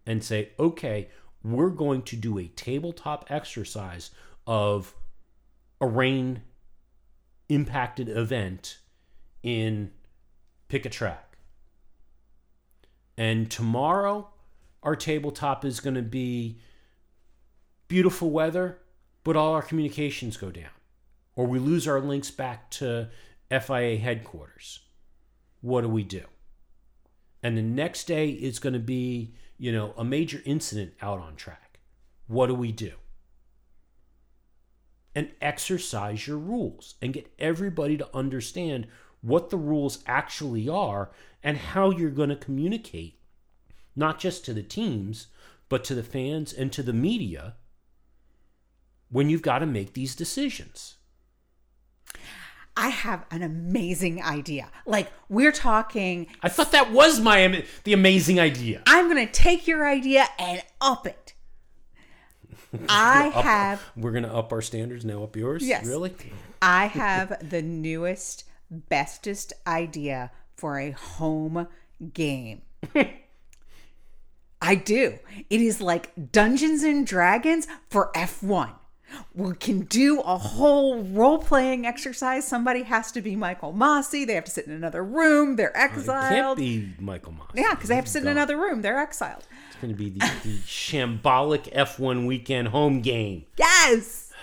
and 0.06 0.22
say, 0.22 0.50
okay, 0.58 1.08
we're 1.42 1.70
going 1.70 2.02
to 2.02 2.16
do 2.16 2.38
a 2.38 2.46
tabletop 2.46 3.26
exercise 3.28 4.10
of 4.46 4.94
a 5.80 5.86
rain 5.86 6.42
impacted 7.48 8.08
event 8.08 8.78
in 9.42 9.90
pick 10.68 10.86
a 10.86 10.88
track. 10.88 11.36
And 13.16 13.50
tomorrow, 13.50 14.28
our 14.82 14.96
tabletop 14.96 15.64
is 15.64 15.80
going 15.80 15.94
to 15.94 16.02
be 16.02 16.58
beautiful 17.88 18.30
weather, 18.30 18.78
but 19.22 19.36
all 19.36 19.52
our 19.52 19.62
communications 19.62 20.36
go 20.36 20.50
down. 20.50 20.70
Or 21.36 21.46
we 21.46 21.58
lose 21.58 21.86
our 21.86 22.00
links 22.00 22.30
back 22.30 22.70
to 22.72 23.10
FIA 23.50 23.98
headquarters. 23.98 24.80
What 25.60 25.82
do 25.82 25.88
we 25.88 26.02
do? 26.02 26.22
And 27.42 27.56
the 27.56 27.62
next 27.62 28.04
day 28.04 28.30
is 28.30 28.58
going 28.58 28.72
to 28.72 28.78
be, 28.78 29.34
you 29.58 29.72
know, 29.72 29.94
a 29.96 30.04
major 30.04 30.40
incident 30.44 30.94
out 31.02 31.18
on 31.18 31.36
track. 31.36 31.80
What 32.26 32.46
do 32.46 32.54
we 32.54 32.72
do? 32.72 32.92
And 35.14 35.30
exercise 35.40 36.26
your 36.26 36.38
rules 36.38 36.94
and 37.02 37.12
get 37.12 37.32
everybody 37.38 37.98
to 37.98 38.08
understand 38.14 38.86
what 39.20 39.50
the 39.50 39.58
rules 39.58 40.02
actually 40.06 40.68
are 40.68 41.10
and 41.42 41.56
how 41.56 41.90
you're 41.90 42.10
going 42.10 42.30
to 42.30 42.36
communicate 42.36 43.18
not 43.94 44.18
just 44.18 44.44
to 44.44 44.54
the 44.54 44.62
teams, 44.62 45.28
but 45.68 45.84
to 45.84 45.94
the 45.94 46.02
fans 46.02 46.52
and 46.52 46.72
to 46.72 46.82
the 46.82 46.92
media 46.92 47.54
when 49.10 49.28
you've 49.28 49.42
got 49.42 49.58
to 49.58 49.66
make 49.66 49.92
these 49.92 50.14
decisions. 50.14 50.96
I 52.74 52.88
have 52.88 53.26
an 53.30 53.42
amazing 53.42 54.22
idea. 54.22 54.68
Like 54.86 55.12
we're 55.28 55.52
talking 55.52 56.26
I 56.42 56.48
thought 56.48 56.72
that 56.72 56.90
was 56.90 57.20
my 57.20 57.64
the 57.84 57.92
amazing 57.92 58.40
idea. 58.40 58.82
I'm 58.86 59.10
going 59.10 59.26
to 59.26 59.32
take 59.32 59.66
your 59.66 59.86
idea 59.86 60.26
and 60.38 60.62
up 60.80 61.06
it. 61.06 61.34
I 62.88 63.28
Up- 63.34 63.44
have 63.44 63.92
We're 63.96 64.12
gonna 64.12 64.32
up 64.32 64.52
our 64.52 64.62
standards 64.62 65.04
now. 65.04 65.22
Up 65.24 65.36
yours? 65.36 65.62
Yes. 65.62 65.86
Really? 65.86 66.14
I 66.60 66.86
have 66.86 67.48
the 67.48 67.62
newest 67.62 68.44
bestest 68.70 69.52
idea 69.66 70.30
for 70.56 70.78
a 70.78 70.92
home 70.92 71.68
game. 72.12 72.62
I 74.62 74.76
do. 74.76 75.18
It 75.50 75.60
is 75.60 75.80
like 75.80 76.12
Dungeons 76.30 76.82
and 76.84 77.06
Dragons 77.06 77.66
for 77.90 78.12
F1. 78.14 78.72
We 79.34 79.54
can 79.54 79.80
do 79.82 80.20
a 80.20 80.36
whole 80.36 81.02
role 81.02 81.38
playing 81.38 81.86
exercise. 81.86 82.46
Somebody 82.46 82.82
has 82.84 83.10
to 83.12 83.20
be 83.20 83.36
Michael 83.36 83.72
Masi. 83.72 84.26
They 84.26 84.34
have 84.34 84.44
to 84.44 84.50
sit 84.50 84.66
in 84.66 84.72
another 84.72 85.02
room. 85.04 85.56
They're 85.56 85.68
It 85.70 85.74
can't 85.74 85.92
exiled. 85.98 86.58
be 86.58 86.92
Michael 86.98 87.32
Masi. 87.32 87.56
yeah, 87.56 87.70
because 87.74 87.88
they 87.88 87.94
have 87.96 88.04
to 88.04 88.10
oh 88.10 88.12
sit 88.12 88.22
in 88.22 88.28
another 88.28 88.56
room. 88.56 88.82
They're 88.82 88.98
exiled. 88.98 89.46
It's 89.68 89.80
gonna 89.80 89.94
be 89.94 90.10
the, 90.10 90.18
the 90.44 90.58
shambolic 90.66 91.72
F1 91.74 92.26
weekend 92.26 92.68
home 92.68 93.00
game. 93.00 93.44
Yes. 93.58 94.30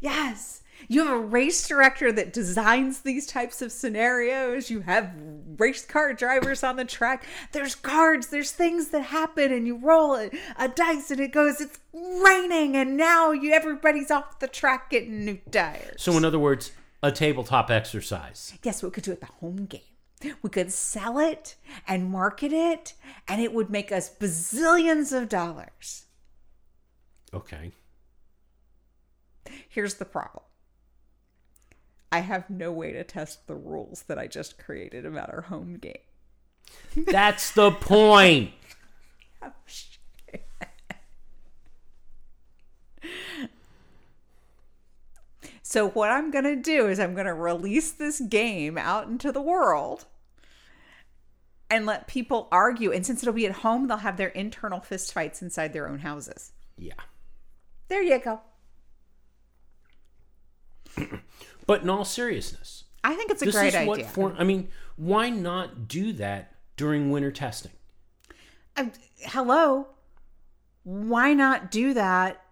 Yes. 0.00 0.55
You 0.88 1.04
have 1.04 1.14
a 1.14 1.20
race 1.20 1.66
director 1.66 2.12
that 2.12 2.32
designs 2.32 3.00
these 3.00 3.26
types 3.26 3.62
of 3.62 3.72
scenarios. 3.72 4.70
You 4.70 4.80
have 4.80 5.12
race 5.58 5.84
car 5.84 6.12
drivers 6.12 6.62
on 6.62 6.76
the 6.76 6.84
track. 6.84 7.24
There's 7.52 7.74
cards, 7.74 8.28
there's 8.28 8.52
things 8.52 8.88
that 8.88 9.02
happen, 9.02 9.52
and 9.52 9.66
you 9.66 9.76
roll 9.76 10.14
a, 10.14 10.30
a 10.58 10.68
dice 10.68 11.10
and 11.10 11.20
it 11.20 11.32
goes, 11.32 11.60
it's 11.60 11.78
raining, 11.92 12.76
and 12.76 12.96
now 12.96 13.32
you 13.32 13.52
everybody's 13.52 14.10
off 14.10 14.38
the 14.38 14.48
track 14.48 14.90
getting 14.90 15.24
new 15.24 15.38
tires. 15.50 16.02
So, 16.02 16.12
in 16.12 16.24
other 16.24 16.38
words, 16.38 16.72
a 17.02 17.10
tabletop 17.10 17.70
exercise. 17.70 18.54
Guess 18.62 18.82
what 18.82 18.90
we 18.90 18.94
could 18.94 19.04
do 19.04 19.12
at 19.12 19.20
the 19.20 19.26
home 19.26 19.66
game? 19.66 19.80
We 20.42 20.50
could 20.50 20.72
sell 20.72 21.18
it 21.18 21.56
and 21.86 22.10
market 22.10 22.52
it, 22.52 22.94
and 23.28 23.40
it 23.40 23.52
would 23.52 23.70
make 23.70 23.92
us 23.92 24.10
bazillions 24.10 25.16
of 25.16 25.28
dollars. 25.28 26.06
Okay. 27.34 27.72
Here's 29.68 29.94
the 29.94 30.04
problem. 30.04 30.42
I 32.16 32.20
have 32.20 32.48
no 32.48 32.72
way 32.72 32.92
to 32.92 33.04
test 33.04 33.46
the 33.46 33.54
rules 33.54 34.04
that 34.04 34.18
I 34.18 34.26
just 34.26 34.58
created 34.58 35.04
about 35.04 35.28
our 35.28 35.42
home 35.42 35.76
game. 35.76 35.98
That's 36.96 37.50
the 37.52 37.70
point. 37.70 38.52
Oh, 39.42 39.52
so 45.62 45.88
what 45.90 46.10
I'm 46.10 46.30
going 46.30 46.44
to 46.44 46.56
do 46.56 46.88
is 46.88 46.98
I'm 46.98 47.12
going 47.12 47.26
to 47.26 47.34
release 47.34 47.92
this 47.92 48.18
game 48.18 48.78
out 48.78 49.08
into 49.08 49.30
the 49.30 49.42
world 49.42 50.06
and 51.68 51.84
let 51.84 52.08
people 52.08 52.48
argue 52.50 52.90
and 52.92 53.04
since 53.04 53.22
it'll 53.22 53.34
be 53.34 53.46
at 53.46 53.52
home 53.56 53.86
they'll 53.86 53.98
have 53.98 54.16
their 54.16 54.28
internal 54.28 54.80
fistfights 54.80 55.42
inside 55.42 55.74
their 55.74 55.86
own 55.86 55.98
houses. 55.98 56.52
Yeah. 56.78 56.94
There 57.88 58.02
you 58.02 58.18
go. 58.18 58.40
But 61.66 61.82
in 61.82 61.90
all 61.90 62.04
seriousness, 62.04 62.84
I 63.02 63.14
think 63.14 63.30
it's 63.30 63.42
a 63.42 63.46
this 63.46 63.54
great 63.54 63.68
is 63.68 63.74
idea. 63.74 63.88
what 63.88 64.06
for. 64.06 64.34
I 64.38 64.44
mean, 64.44 64.68
why 64.96 65.30
not 65.30 65.88
do 65.88 66.12
that 66.14 66.52
during 66.76 67.10
winter 67.10 67.30
testing? 67.32 67.72
Um, 68.76 68.92
hello. 69.20 69.88
Why 70.84 71.32
not 71.34 71.70
do 71.70 71.94
that 71.94 72.42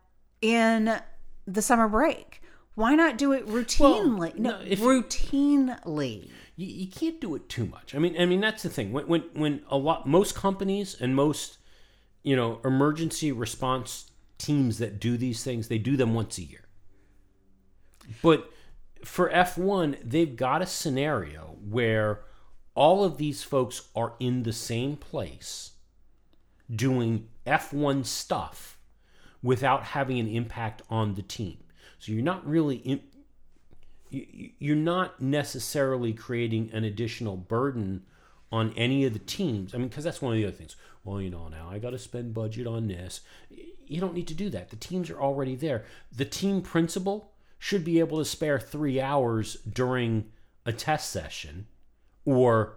in 0.40 1.00
the 1.46 1.62
summer 1.62 1.88
break? 1.88 2.40
Why 2.74 2.96
not 2.96 3.16
do 3.16 3.32
it 3.32 3.46
routinely? 3.46 4.36
no, 4.36 4.50
no, 4.50 4.60
if- 4.66 4.80
routinely. 4.80 6.30
you, 6.56 6.66
you 6.66 6.86
can't 6.88 7.20
do 7.20 7.36
it 7.36 7.48
too 7.48 7.66
much. 7.66 7.94
I 7.94 7.98
mean, 7.98 8.20
I 8.20 8.26
mean 8.26 8.40
that's 8.40 8.64
the 8.64 8.68
thing. 8.68 8.92
When 8.92 9.06
when 9.06 9.22
when 9.34 9.62
a 9.68 9.76
lot 9.76 10.06
most 10.08 10.34
companies 10.34 10.96
and 11.00 11.14
most 11.14 11.58
you 12.24 12.34
know 12.34 12.60
emergency 12.64 13.30
response 13.30 14.10
teams 14.38 14.78
that 14.78 14.98
do 14.98 15.16
these 15.16 15.44
things, 15.44 15.68
they 15.68 15.78
do 15.78 15.96
them 15.96 16.14
once 16.14 16.38
a 16.38 16.42
year. 16.42 16.64
But 18.22 18.50
for 19.04 19.30
F1, 19.30 19.98
they've 20.02 20.36
got 20.36 20.62
a 20.62 20.66
scenario 20.66 21.56
where 21.68 22.20
all 22.74 23.04
of 23.04 23.18
these 23.18 23.42
folks 23.42 23.88
are 23.94 24.14
in 24.18 24.42
the 24.42 24.52
same 24.52 24.96
place 24.96 25.72
doing 26.74 27.28
F1 27.46 28.04
stuff 28.04 28.78
without 29.42 29.84
having 29.84 30.18
an 30.18 30.28
impact 30.28 30.82
on 30.88 31.14
the 31.14 31.22
team. 31.22 31.58
So 31.98 32.12
you're 32.12 32.22
not 32.22 32.46
really 32.46 32.76
in, 32.76 33.02
you- 34.10 34.50
you're 34.58 34.76
not 34.76 35.20
necessarily 35.20 36.12
creating 36.12 36.70
an 36.72 36.84
additional 36.84 37.36
burden 37.36 38.04
on 38.50 38.72
any 38.74 39.04
of 39.04 39.12
the 39.12 39.18
teams. 39.18 39.74
I 39.74 39.78
mean, 39.78 39.88
because 39.88 40.04
that's 40.04 40.22
one 40.22 40.32
of 40.32 40.38
the 40.38 40.46
other 40.46 40.56
things. 40.56 40.76
Well, 41.04 41.20
you 41.20 41.30
know, 41.30 41.48
now 41.48 41.68
I 41.68 41.78
got 41.78 41.90
to 41.90 41.98
spend 41.98 42.32
budget 42.32 42.66
on 42.66 42.88
this. 42.88 43.20
You 43.50 44.00
don't 44.00 44.14
need 44.14 44.28
to 44.28 44.34
do 44.34 44.48
that. 44.50 44.70
The 44.70 44.76
teams 44.76 45.10
are 45.10 45.20
already 45.20 45.54
there. 45.54 45.84
The 46.10 46.24
team 46.24 46.62
principal 46.62 47.33
should 47.64 47.82
be 47.82 47.98
able 47.98 48.18
to 48.18 48.26
spare 48.26 48.60
three 48.60 49.00
hours 49.00 49.54
during 49.66 50.26
a 50.66 50.72
test 50.72 51.08
session 51.08 51.66
or 52.26 52.76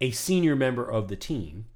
a 0.00 0.10
senior 0.12 0.56
member 0.56 0.90
of 0.90 1.08
the 1.08 1.14
team. 1.14 1.66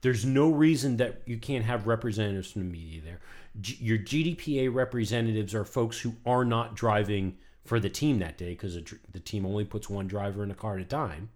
There's 0.00 0.24
no 0.24 0.50
reason 0.50 0.96
that 0.96 1.20
you 1.26 1.36
can't 1.36 1.66
have 1.66 1.86
representatives 1.86 2.52
from 2.52 2.62
the 2.62 2.72
media 2.72 3.02
there. 3.02 3.20
G- 3.60 3.76
your 3.78 3.98
GPDA 3.98 4.72
representatives 4.74 5.54
are 5.54 5.66
folks 5.66 6.00
who 6.00 6.14
are 6.24 6.46
not 6.46 6.74
driving 6.74 7.36
for 7.66 7.78
the 7.78 7.90
team 7.90 8.18
that 8.20 8.38
day 8.38 8.52
because 8.52 8.78
the 9.12 9.20
team 9.20 9.44
only 9.44 9.66
puts 9.66 9.90
one 9.90 10.06
driver 10.06 10.42
in 10.42 10.50
a 10.50 10.54
car 10.54 10.76
at 10.76 10.80
a 10.80 10.86
time. 10.86 11.28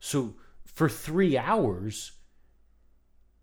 So 0.00 0.34
for 0.64 0.88
three 0.88 1.38
hours, 1.38 2.10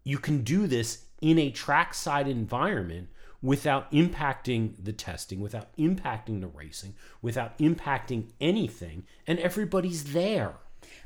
you 0.04 0.18
can 0.18 0.44
do 0.44 0.68
this 0.68 1.06
in 1.22 1.40
a 1.40 1.52
trackside 1.52 2.28
environment 2.28 3.08
without 3.42 3.92
impacting 3.92 4.74
the 4.84 4.94
testing, 4.94 5.40
without 5.40 5.76
impacting 5.78 6.42
the 6.42 6.48
racing, 6.48 6.96
without 7.22 7.58
impacting 7.60 8.32
anything, 8.42 9.04
and 9.28 9.40
everybody's 9.40 10.14
there. 10.14 10.56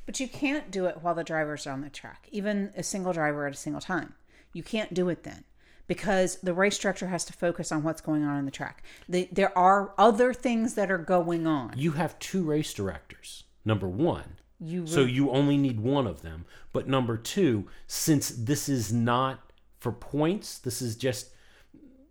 But 0.06 0.20
you 0.20 0.28
can't 0.28 0.72
do 0.72 0.86
it 0.86 1.00
while 1.02 1.16
the 1.16 1.24
drivers 1.24 1.68
are 1.68 1.72
on 1.72 1.82
the 1.82 1.90
track, 1.90 2.28
even 2.32 2.72
a 2.76 2.84
single 2.84 3.14
driver 3.14 3.46
at 3.46 3.54
a 3.54 3.58
single 3.58 3.82
time. 3.82 4.16
You 4.54 4.64
can't 4.64 4.94
do 4.94 5.10
it 5.10 5.24
then 5.24 5.44
because 5.88 6.38
the 6.38 6.54
race 6.54 6.78
director 6.78 7.08
has 7.08 7.26
to 7.26 7.34
focus 7.34 7.72
on 7.72 7.84
what's 7.84 8.02
going 8.02 8.24
on 8.24 8.38
in 8.38 8.46
the 8.46 8.52
track. 8.52 8.84
The, 9.10 9.28
there 9.32 9.56
are 9.58 9.94
other 9.98 10.34
things 10.34 10.76
that 10.76 10.92
are 10.92 10.98
going 11.00 11.48
on. 11.48 11.74
You 11.76 11.92
have 11.92 12.18
two 12.20 12.44
race 12.44 12.74
directors. 12.74 13.44
Number 13.66 13.88
one, 13.88 14.38
You 14.60 14.88
so 14.88 15.02
you 15.02 15.32
only 15.32 15.58
need 15.58 15.80
one 15.80 16.08
of 16.08 16.22
them. 16.22 16.46
But 16.74 16.88
number 16.88 17.18
two, 17.18 17.68
since 17.88 18.30
this 18.30 18.70
is 18.70 18.94
not 18.94 19.52
for 19.80 19.92
points, 19.92 20.60
this 20.60 20.82
is 20.82 20.96
just 20.96 21.32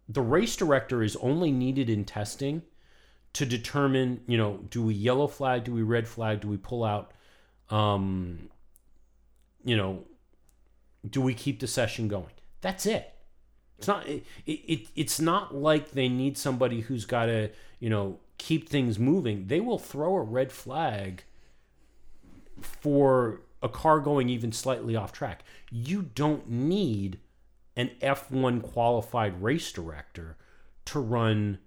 the 0.09 0.23
race 0.23 0.57
director 0.57 1.03
is 1.03 1.17
only 1.17 1.53
needed 1.53 1.91
in 1.91 2.05
testing 2.05 2.63
to 3.35 3.45
determine, 3.45 4.23
you 4.27 4.39
know, 4.39 4.61
do 4.71 4.83
we 4.83 4.95
yellow 4.95 5.27
flag, 5.27 5.65
do 5.65 5.73
we 5.73 5.83
red 5.83 6.09
flag, 6.09 6.41
do 6.41 6.49
we 6.49 6.57
pull 6.57 6.83
out, 6.83 7.13
um, 7.71 8.49
you 9.65 9.77
know, 9.77 10.05
do 11.09 11.21
we 11.21 11.35
keep 11.35 11.61
the 11.61 11.67
session 11.67 12.09
going? 12.09 12.33
That's 12.61 12.87
it. 12.87 13.15
It's 13.77 13.87
not. 13.87 14.09
It, 14.09 14.25
it, 14.47 14.89
it's 14.97 15.21
not 15.21 15.55
like 15.55 15.93
they 15.93 16.09
need 16.09 16.37
somebody 16.37 16.81
who's 16.81 17.05
got 17.05 17.27
to, 17.27 17.51
you 17.79 17.89
know, 17.89 18.19
keep 18.37 18.69
things 18.69 18.99
moving. 18.99 19.47
They 19.47 19.61
will 19.61 19.79
throw 19.79 20.17
a 20.17 20.23
red 20.23 20.51
flag 20.51 21.23
for 22.61 23.43
a 23.63 23.69
car 23.69 24.01
going 24.01 24.29
even 24.29 24.51
slightly 24.51 24.97
off 24.97 25.13
track. 25.13 25.45
You 25.71 26.03
don't 26.15 26.49
need 26.49 27.21
an 27.79 27.93
F1 28.03 28.61
qualified 28.61 29.41
race 29.41 29.70
director 29.70 30.37
to 30.85 30.99
run 30.99 31.59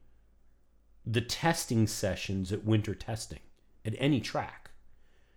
the 1.06 1.22
testing 1.22 1.88
sessions 1.88 2.52
at 2.52 2.66
winter 2.66 2.94
testing 2.94 3.40
at 3.86 3.96
any 3.98 4.20
track. 4.20 4.72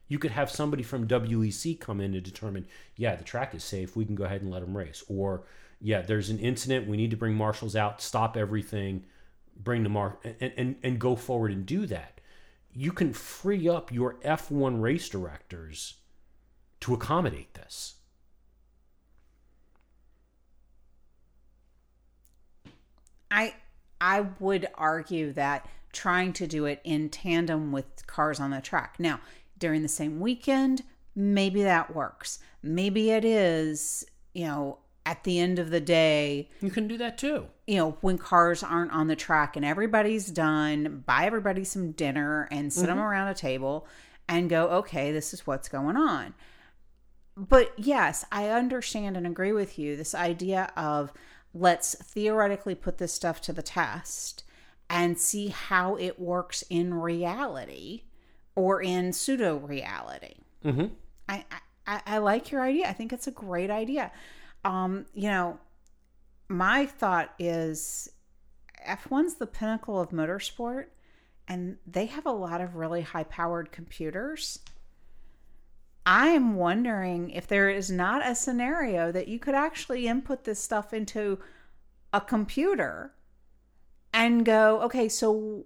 You 0.09 0.19
could 0.19 0.33
have 0.33 0.51
somebody 0.51 0.83
from 0.83 1.07
WEC 1.07 1.79
come 1.79 2.01
in 2.01 2.13
to 2.13 2.21
determine, 2.21 2.67
yeah, 2.97 3.15
the 3.15 3.25
track 3.25 3.55
is 3.55 3.63
safe. 3.63 3.97
We 3.97 4.05
can 4.05 4.17
go 4.17 4.25
ahead 4.25 4.43
and 4.43 4.51
let 4.51 4.61
them 4.61 4.77
race. 4.77 5.03
Or, 5.09 5.45
yeah, 5.81 6.03
there's 6.03 6.29
an 6.29 6.41
incident. 6.41 6.89
We 6.89 6.97
need 6.97 7.13
to 7.13 7.17
bring 7.17 7.35
marshals 7.35 7.77
out, 7.77 8.03
stop 8.03 8.37
everything, 8.37 9.07
bring 9.57 9.85
the 9.85 9.89
mar 9.89 10.19
and, 10.25 10.53
and, 10.57 10.77
and 10.83 10.99
go 10.99 11.15
forward 11.15 11.53
and 11.53 11.65
do 11.65 11.87
that. 11.87 12.21
You 12.73 12.91
can 12.91 13.13
free 13.13 13.69
up 13.69 13.93
your 13.93 14.15
F1 14.25 14.83
race 14.83 15.09
directors 15.09 15.95
to 16.81 16.95
accommodate 16.95 17.55
this. 17.55 17.95
I 23.35 23.55
I 24.01 24.21
would 24.39 24.69
argue 24.75 25.33
that 25.33 25.67
trying 25.93 26.33
to 26.35 26.47
do 26.47 26.67
it 26.67 26.81
in 26.85 27.09
tandem 27.09 27.73
with 27.73 28.07
cars 28.07 28.41
on 28.41 28.51
the 28.51 28.61
track. 28.61 28.97
Now, 28.99 29.21
during 29.59 29.83
the 29.83 29.89
same 29.89 30.21
weekend, 30.21 30.83
maybe 31.15 31.63
that 31.63 31.95
works. 31.95 32.39
Maybe 32.63 33.11
it 33.11 33.25
is, 33.25 34.05
you 34.35 34.47
know, 34.47 34.79
at 35.07 35.23
the 35.25 35.39
end 35.39 35.59
of 35.59 35.71
the 35.71 35.81
day, 35.81 36.49
You 36.61 36.71
can 36.71 36.89
do 36.89 36.97
that 36.99 37.19
too. 37.19 37.47
you 37.67 37.77
know, 37.77 37.97
when 38.01 38.19
cars 38.19 38.63
aren't 38.63 38.93
on 38.93 39.07
the 39.07 39.17
track 39.17 39.57
and 39.57 39.65
everybody's 39.65 40.31
done, 40.31 41.05
buy 41.07 41.27
everybody 41.27 41.63
some 41.65 41.93
dinner 41.93 42.49
and 42.51 42.73
sit 42.73 42.87
them 42.87 42.97
mm-hmm. 42.97 43.07
around 43.07 43.29
a 43.29 43.35
table 43.35 43.87
and 44.29 44.49
go, 44.51 44.69
okay, 44.69 45.13
this 45.13 45.35
is 45.35 45.47
what's 45.47 45.69
going 45.69 45.97
on. 45.97 46.35
But 47.37 47.73
yes, 47.77 48.25
I 48.33 48.49
understand 48.49 49.17
and 49.17 49.27
agree 49.27 49.53
with 49.53 49.79
you. 49.79 49.97
This 49.97 50.15
idea 50.15 50.73
of 50.77 51.13
let's 51.55 51.95
theoretically 51.95 52.75
put 52.75 52.99
this 52.99 53.13
stuff 53.13 53.41
to 53.43 53.53
the 53.53 53.63
test 53.63 54.45
and 54.91 55.19
see 55.19 55.49
how 55.49 55.97
it 55.97 56.19
works 56.19 56.63
in 56.69 56.95
reality 56.95 58.03
or 58.55 58.83
in 58.83 59.13
pseudo 59.13 59.57
reality. 59.57 60.35
Mm-hmm. 60.65 60.87
I, 61.29 61.45
I 61.87 62.01
I 62.07 62.19
like 62.19 62.51
your 62.51 62.63
idea. 62.63 62.89
I 62.89 62.93
think 62.93 63.13
it's 63.13 63.27
a 63.27 63.33
great 63.33 63.71
idea. 63.71 64.11
Um, 64.65 65.07
you 65.15 65.29
know, 65.29 65.59
my 66.49 66.87
thought 66.87 67.35
is 67.39 68.11
F1's 68.89 69.35
the 69.35 69.47
pinnacle 69.47 70.01
of 70.01 70.11
motorsport 70.11 70.87
and 71.49 71.77
they 71.87 72.07
have 72.07 72.27
a 72.27 72.31
lot 72.31 72.61
of 72.61 72.77
really 72.77 73.03
high 73.03 73.25
powered 73.25 73.71
computers. 73.71 74.61
I'm 76.07 76.57
wondering 76.57 77.31
if 77.31 77.47
there 77.47 77.71
is 77.71 77.91
not 77.91 78.27
a 78.27 78.35
scenario 78.35 79.11
that 79.13 79.29
you 79.29 79.39
could 79.39 79.55
actually 79.55 80.07
input 80.07 80.45
this 80.45 80.63
stuff 80.63 80.93
into 80.93 81.39
a 82.13 82.21
computer 82.21 83.13
and 84.13 84.45
go, 84.45 84.81
okay, 84.83 85.09
so 85.09 85.65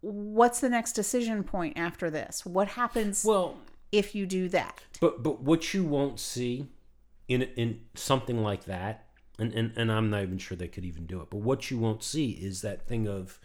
what's 0.00 0.60
the 0.60 0.68
next 0.68 0.92
decision 0.92 1.44
point 1.44 1.76
after 1.76 2.10
this? 2.10 2.46
What 2.46 2.68
happens 2.68 3.24
Well, 3.24 3.58
if 3.92 4.14
you 4.14 4.26
do 4.26 4.48
that? 4.48 4.80
But 5.00 5.22
but 5.22 5.42
what 5.42 5.74
you 5.74 5.84
won't 5.84 6.20
see 6.20 6.68
in 7.28 7.42
in 7.42 7.80
something 7.94 8.42
like 8.42 8.64
that, 8.64 9.06
and, 9.38 9.52
and 9.54 9.72
and 9.76 9.92
I'm 9.92 10.10
not 10.10 10.22
even 10.22 10.38
sure 10.38 10.56
they 10.56 10.68
could 10.68 10.84
even 10.84 11.06
do 11.06 11.20
it. 11.20 11.30
But 11.30 11.38
what 11.38 11.70
you 11.70 11.78
won't 11.78 12.02
see 12.02 12.30
is 12.30 12.62
that 12.62 12.86
thing 12.86 13.06
of, 13.06 13.38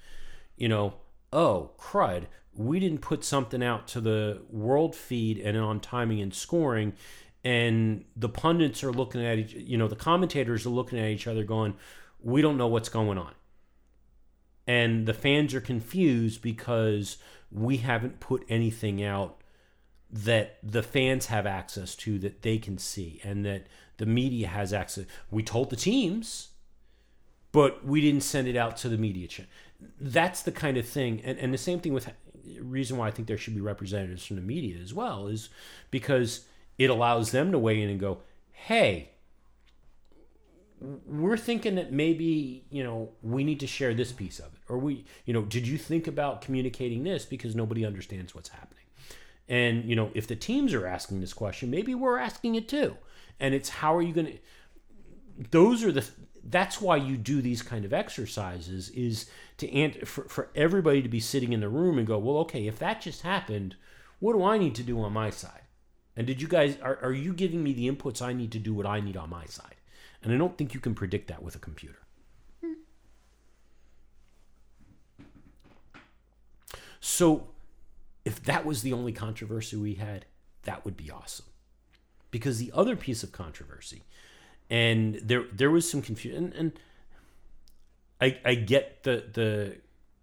you 0.56 0.70
know, 0.70 0.93
oh 1.34 1.72
crud, 1.78 2.26
we 2.56 2.80
didn't 2.80 2.99
put 2.99 3.24
something 3.24 3.62
out 3.62 3.88
to 3.89 4.01
the 4.01 4.41
world 4.49 4.95
feed 4.95 5.38
and 5.39 5.58
on 5.58 5.80
timing 5.80 6.22
and 6.22 6.34
scoring, 6.34 6.93
and 7.43 8.06
the 8.16 8.30
pundits 8.30 8.84
are 8.84 8.91
looking 8.91 9.26
at 9.26 9.38
each, 9.38 9.53
you 9.53 9.78
know, 9.78 9.88
the 9.88 9.95
commentators 9.95 10.66
are 10.66 10.70
looking 10.70 10.97
at 10.97 11.10
each 11.10 11.28
other 11.28 11.43
going, 11.43 11.76
we 12.22 12.41
don't 12.41 12.58
know 12.58 12.68
what's 12.68 12.89
going 12.89 13.18
on. 13.18 13.34
And 14.66 15.06
the 15.06 15.14
fans 15.14 15.53
are 15.53 15.62
confused 15.62 16.41
because 16.41 17.18
we 17.51 17.78
haven't 17.78 18.20
put 18.20 18.43
anything 18.49 19.03
out 19.03 19.41
that 20.10 20.58
the 20.64 20.82
fans 20.82 21.28
have 21.28 21.45
access 21.45 21.93
to 21.95 22.18
that 22.20 22.41
they 22.41 22.58
can 22.58 22.78
see 22.78 23.20
and 23.24 23.45
that 23.45 23.68
the 23.97 24.06
media 24.06 24.47
has 24.47 24.74
access. 24.74 25.06
We 25.30 25.43
told 25.43 25.70
the 25.70 25.76
teams, 25.76 26.49
but 27.51 27.86
we 27.86 28.01
didn't 28.01 28.24
send 28.24 28.47
it 28.47 28.56
out 28.56 28.76
to 28.78 28.89
the 28.89 28.97
media. 28.97 29.28
That's 29.99 30.41
the 30.41 30.51
kind 30.51 30.78
of 30.78 30.88
thing. 30.88 31.22
And, 31.24 31.38
and 31.38 31.53
the 31.53 31.58
same 31.58 31.80
thing 31.80 31.93
with 31.93 32.10
reason 32.60 32.98
why 32.98 33.08
I 33.08 33.12
think 33.12 33.28
there 33.28 33.38
should 33.38 33.56
be 33.56 33.62
representatives 33.62 34.26
from 34.26 34.36
the 34.36 34.41
media 34.41 34.78
as 34.82 34.93
well 34.93 35.28
is 35.28 35.50
because 35.91 36.46
it 36.78 36.89
allows 36.89 37.32
them 37.32 37.52
to 37.52 37.60
weigh 37.60 37.82
in 37.82 37.89
and 37.89 38.00
go, 38.00 38.20
hey, 38.52 39.10
we're 41.06 41.38
thinking 41.38 41.76
that 41.76 41.91
maybe 41.91 42.66
you 42.70 42.84
know 42.84 43.10
we 43.22 43.43
need 43.43 43.60
to 43.62 43.68
share 43.68 43.93
this 43.93 44.12
piece 44.12 44.39
of 44.39 44.48
it. 44.48 44.60
Or 44.70 44.78
we 44.78 45.06
you 45.26 45.34
know 45.34 45.41
did 45.43 45.68
you 45.68 45.78
think 45.78 46.08
about 46.08 46.41
communicating 46.41 47.04
this 47.04 47.26
because 47.26 47.56
nobody 47.56 47.86
understands 47.86 48.36
what's 48.36 48.50
happening? 48.50 48.84
And 49.48 49.86
you 49.86 49.96
know 49.96 50.12
if 50.14 50.28
the 50.28 50.36
teams 50.36 50.74
are 50.74 50.86
asking 50.86 51.22
this 51.22 51.34
question 51.34 51.72
maybe 51.72 51.96
we're 51.96 52.20
asking 52.20 52.56
it 52.56 52.68
too. 52.68 52.98
And 53.39 53.54
it's 53.54 53.70
how 53.70 53.96
are 53.96 54.02
you 54.02 54.14
going 54.14 54.28
to 54.28 54.38
those 55.52 55.84
are 55.84 55.91
the 55.91 56.06
that's 56.46 56.80
why 56.80 56.96
you 56.96 57.18
do 57.18 57.41
these 57.41 57.62
kind 57.62 57.86
of 57.86 57.93
exercises 57.93 58.89
is 58.89 59.30
to 59.58 59.72
ant 59.72 60.08
for, 60.08 60.24
for 60.26 60.50
everybody 60.56 61.02
to 61.02 61.10
be 61.10 61.20
sitting 61.20 61.54
in 61.54 61.60
the 61.60 61.70
room 61.70 61.98
and 61.98 62.08
go 62.08 62.18
well 62.18 62.38
okay 62.38 62.68
if 62.68 62.78
that 62.80 63.02
just 63.02 63.24
happened 63.24 63.76
what 64.20 64.34
do 64.34 64.43
i 64.43 64.58
need 64.58 64.76
to 64.76 64.84
do 64.84 65.02
on 65.02 65.12
my 65.12 65.30
side 65.30 65.62
and 66.16 66.28
did 66.28 66.41
you 66.41 66.48
guys 66.48 66.78
are, 66.82 67.00
are 67.02 67.14
you 67.14 67.34
giving 67.34 67.64
me 67.64 67.74
the 67.74 67.89
inputs 67.89 68.22
i 68.22 68.32
need 68.32 68.52
to 68.52 68.60
do 68.60 68.74
what 68.74 68.86
i 68.86 69.00
need 69.00 69.18
on 69.18 69.30
my 69.30 69.46
side 69.46 69.76
and 70.26 70.34
I 70.34 70.38
don't 70.38 70.58
think 70.58 70.74
you 70.74 70.80
can 70.80 70.96
predict 70.96 71.28
that 71.28 71.43
with 71.43 71.56
a 71.56 71.60
computer. 71.60 72.00
So, 77.00 77.50
if 78.26 78.43
that 78.46 78.66
was 78.66 78.82
the 78.82 78.91
only 78.91 79.12
controversy 79.12 79.76
we 79.76 79.93
had, 79.93 80.26
that 80.64 80.84
would 80.84 80.98
be 80.98 81.12
awesome. 81.12 81.46
Because 82.32 82.58
the 82.58 82.72
other 82.74 82.96
piece 82.96 83.22
of 83.22 83.32
controversy, 83.32 84.02
and 84.70 85.16
there 85.24 85.45
there 85.51 85.72
was 85.72 85.89
some 85.89 86.01
confusion, 86.01 86.45
and, 86.45 86.53
and 86.55 86.80
I 88.22 88.39
I 88.45 88.55
get 88.55 89.03
the 89.03 89.24
the 89.32 89.78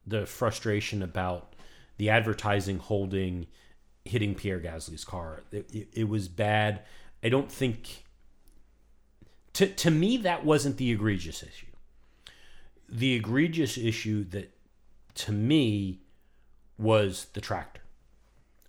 the 0.06 0.26
frustration 0.26 1.02
about 1.02 1.54
the 1.96 2.10
advertising 2.10 2.78
holding 2.78 3.46
hitting 4.04 4.34
Pierre 4.34 4.58
Gasly's 4.58 5.04
car. 5.04 5.42
It, 5.52 5.70
it, 5.72 5.88
it 5.92 6.08
was 6.08 6.28
bad. 6.28 6.82
I 7.22 7.28
don't 7.28 7.50
think 7.50 8.04
to 9.54 9.66
to 9.66 9.90
me 9.90 10.16
that 10.18 10.44
wasn't 10.44 10.76
the 10.76 10.90
egregious 10.90 11.42
issue. 11.42 11.66
The 12.88 13.14
egregious 13.14 13.78
issue 13.78 14.24
that 14.30 14.52
to 15.14 15.32
me 15.32 16.00
was 16.78 17.26
the 17.34 17.40
tractor 17.40 17.82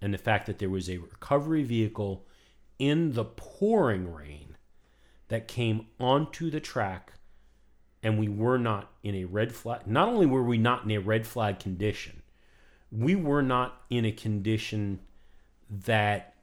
and 0.02 0.14
the 0.14 0.18
fact 0.18 0.46
that 0.46 0.60
there 0.60 0.70
was 0.70 0.90
a 0.90 0.98
recovery 0.98 1.64
vehicle 1.64 2.26
in 2.78 3.14
the 3.14 3.24
pouring 3.24 4.14
rain 4.14 4.53
that 5.34 5.48
came 5.48 5.88
onto 6.00 6.50
the 6.50 6.60
track 6.60 7.14
and 8.02 8.20
we 8.20 8.30
were 8.30 8.58
not 8.58 8.92
in 9.04 9.16
a 9.16 9.26
red 9.26 9.52
flag 9.52 9.86
not 9.86 10.08
only 10.08 10.26
were 10.26 10.44
we 10.44 10.58
not 10.58 10.84
in 10.84 10.92
a 10.92 11.00
red 11.00 11.26
flag 11.28 11.60
condition 11.60 12.22
we 12.92 13.16
were 13.16 13.42
not 13.42 13.82
in 13.90 14.06
a 14.06 14.12
condition 14.12 15.00
that 15.70 16.36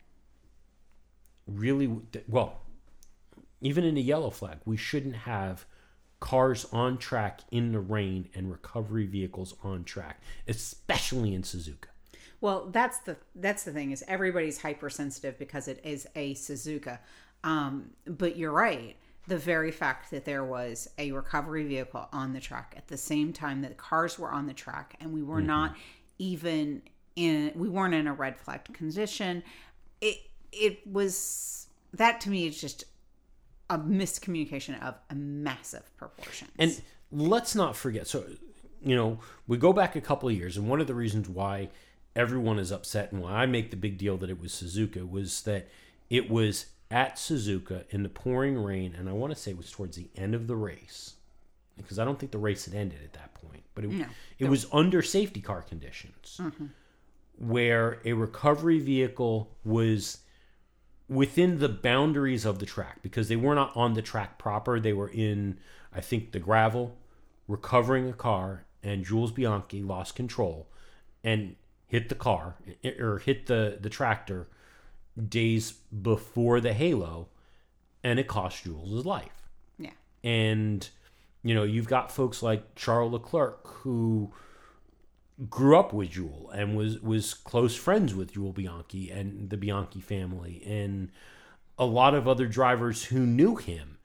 really 1.47 1.91
well 2.29 2.61
even 3.61 3.85
in 3.85 3.97
a 3.97 4.01
yellow 4.01 4.31
flag, 4.31 4.59
we 4.65 4.77
shouldn't 4.77 5.17
have 5.17 5.67
cars 6.19 6.67
on 6.73 6.99
track 6.99 7.41
in 7.51 7.73
the 7.73 7.81
rain 7.81 8.29
and 8.35 8.51
recovery 8.51 9.07
vehicles 9.07 9.55
on 9.63 9.85
track, 9.85 10.21
especially 10.49 11.35
in 11.35 11.43
Suzuka. 11.43 11.87
Well, 12.41 12.71
that's 12.71 12.99
the 13.01 13.19
that's 13.35 13.65
the 13.65 13.73
thing 13.73 13.91
is 13.91 14.03
everybody's 14.09 14.63
hypersensitive 14.63 15.39
because 15.39 15.69
it 15.69 15.81
is 15.85 16.07
a 16.15 16.35
Suzuka. 16.35 16.99
Um, 17.45 17.91
but 18.07 18.37
you're 18.37 18.53
right. 18.53 18.97
The 19.27 19.39
very 19.39 19.71
fact 19.71 20.11
that 20.11 20.25
there 20.25 20.45
was 20.45 20.89
a 20.99 21.13
recovery 21.13 21.65
vehicle 21.65 22.09
on 22.13 22.33
the 22.33 22.41
track 22.41 22.75
at 22.77 22.89
the 22.89 22.97
same 22.97 23.33
time 23.33 23.63
that 23.63 23.77
cars 23.77 24.19
were 24.19 24.31
on 24.31 24.47
the 24.47 24.55
track 24.55 24.97
and 25.01 25.13
we 25.13 25.23
were 25.23 25.39
mm-hmm. 25.39 25.47
not 25.47 25.77
even 26.19 26.83
in 27.17 27.53
we 27.55 27.69
weren't 27.69 27.95
in 27.95 28.07
a 28.07 28.13
red 28.13 28.39
flag 28.39 28.65
condition. 28.73 29.43
It 30.01 30.19
it 30.53 30.87
was 30.87 31.69
that 31.95 32.21
to 32.23 32.31
me 32.31 32.47
is 32.47 32.61
just 32.61 32.85
a 33.69 33.79
miscommunication 33.79 34.83
of 34.83 34.97
a 35.11 35.15
massive 35.15 35.97
proportions. 35.97 36.51
And 36.59 36.81
let's 37.13 37.55
not 37.55 37.77
forget. 37.77 38.07
So, 38.07 38.25
you 38.83 38.97
know, 38.97 39.21
we 39.47 39.57
go 39.57 39.73
back 39.73 39.95
a 39.95 40.01
couple 40.01 40.29
of 40.29 40.35
years, 40.35 40.57
and 40.57 40.69
one 40.69 40.81
of 40.81 40.89
the 40.89 40.95
reasons 40.95 41.29
why 41.29 41.69
everyone 42.17 42.59
is 42.59 42.73
upset 42.73 43.13
and 43.13 43.23
why 43.23 43.33
I 43.33 43.47
make 43.47 43.71
the 43.71 43.77
big 43.77 43.97
deal 43.97 44.17
that 44.19 44.29
it 44.29 44.41
was 44.41 44.53
Suzuka 44.53 45.09
was 45.09 45.43
that 45.43 45.69
it 46.09 46.29
was 46.29 46.67
at 46.91 47.17
Suzuka 47.17 47.85
in 47.91 48.03
the 48.03 48.09
pouring 48.09 48.63
rain, 48.63 48.95
and 48.99 49.09
I 49.09 49.13
want 49.13 49.33
to 49.33 49.39
say 49.39 49.53
it 49.53 49.57
was 49.57 49.71
towards 49.71 49.97
the 49.97 50.09
end 50.17 50.35
of 50.35 50.47
the 50.47 50.57
race 50.57 51.15
because 51.77 51.99
I 51.99 52.05
don't 52.05 52.19
think 52.19 52.33
the 52.33 52.39
race 52.39 52.67
had 52.67 52.75
ended 52.75 52.99
at 53.03 53.13
that 53.15 53.35
point, 53.35 53.63
but 53.75 53.85
it, 53.85 53.91
no, 53.91 54.07
it 54.39 54.47
was 54.47 54.67
under 54.73 55.03
safety 55.03 55.41
car 55.41 55.63
conditions 55.63 56.39
mm-hmm. 56.41 56.67
where 57.39 58.01
a 58.05 58.13
recovery 58.13 58.79
vehicle 58.81 59.51
was 59.65 60.19
within 61.09 61.59
the 61.59 61.69
boundaries 61.69 62.45
of 62.45 62.59
the 62.59 62.67
track 62.67 63.03
because 63.03 63.29
they 63.29 63.37
were 63.37 63.55
not 63.55 63.77
on 63.77 63.95
the 63.95 64.03
track 64.03 64.39
proper. 64.39 64.79
They 64.79 64.93
were 64.93 65.09
in, 65.09 65.59
I 65.95 66.01
think, 66.01 66.33
the 66.33 66.39
gravel, 66.39 66.97
recovering 67.49 68.09
a 68.09 68.15
car, 68.15 68.65
and 68.83 69.05
Jules 69.05 69.33
Bianchi 69.33 69.83
lost 69.83 70.15
control 70.15 70.69
and 71.25 71.57
hit 71.87 72.09
the 72.09 72.15
car 72.15 72.57
or 72.99 73.19
hit 73.19 73.47
the, 73.47 73.79
the 73.81 73.91
tractor 73.91 74.49
days 75.29 75.73
before 75.73 76.61
the 76.61 76.73
halo, 76.73 77.29
and 78.03 78.19
it 78.19 78.27
cost 78.27 78.65
Jules 78.65 78.91
his 78.91 79.07
life. 79.07 79.49
Yeah. 79.79 79.91
And, 80.25 80.89
you 81.43 81.55
know, 81.55 81.65
you've 81.65 81.89
got 81.89 82.13
folks 82.13 82.43
like 82.43 82.75
Charles 82.75 83.13
Leclerc 83.13 83.67
who 83.67 84.33
grew 85.49 85.79
up 85.79 85.93
with 85.93 86.11
Jules 86.11 86.51
and 86.55 86.77
was 86.77 87.01
was 87.01 87.33
close 87.33 87.75
friends 87.75 88.15
with 88.15 88.35
Jules 88.35 88.55
Bianchi 88.55 89.11
and 89.11 89.49
the 89.49 89.57
Bianchi 89.57 90.01
family 90.01 90.63
and 90.67 91.11
a 91.79 91.87
lot 91.87 92.15
of 92.15 92.29
other 92.29 92.47
drivers 92.47 93.05
who 93.05 93.21
knew 93.21 93.57
him. 93.57 93.97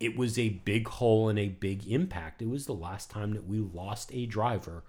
It 0.00 0.16
was 0.16 0.38
a 0.38 0.48
big 0.48 0.88
hole 0.88 1.28
and 1.28 1.38
a 1.38 1.48
big 1.48 1.86
impact. 1.86 2.42
It 2.42 2.48
was 2.48 2.66
the 2.66 2.74
last 2.74 3.10
time 3.10 3.32
that 3.34 3.46
we 3.46 3.58
lost 3.58 4.10
a 4.12 4.26
driver 4.26 4.82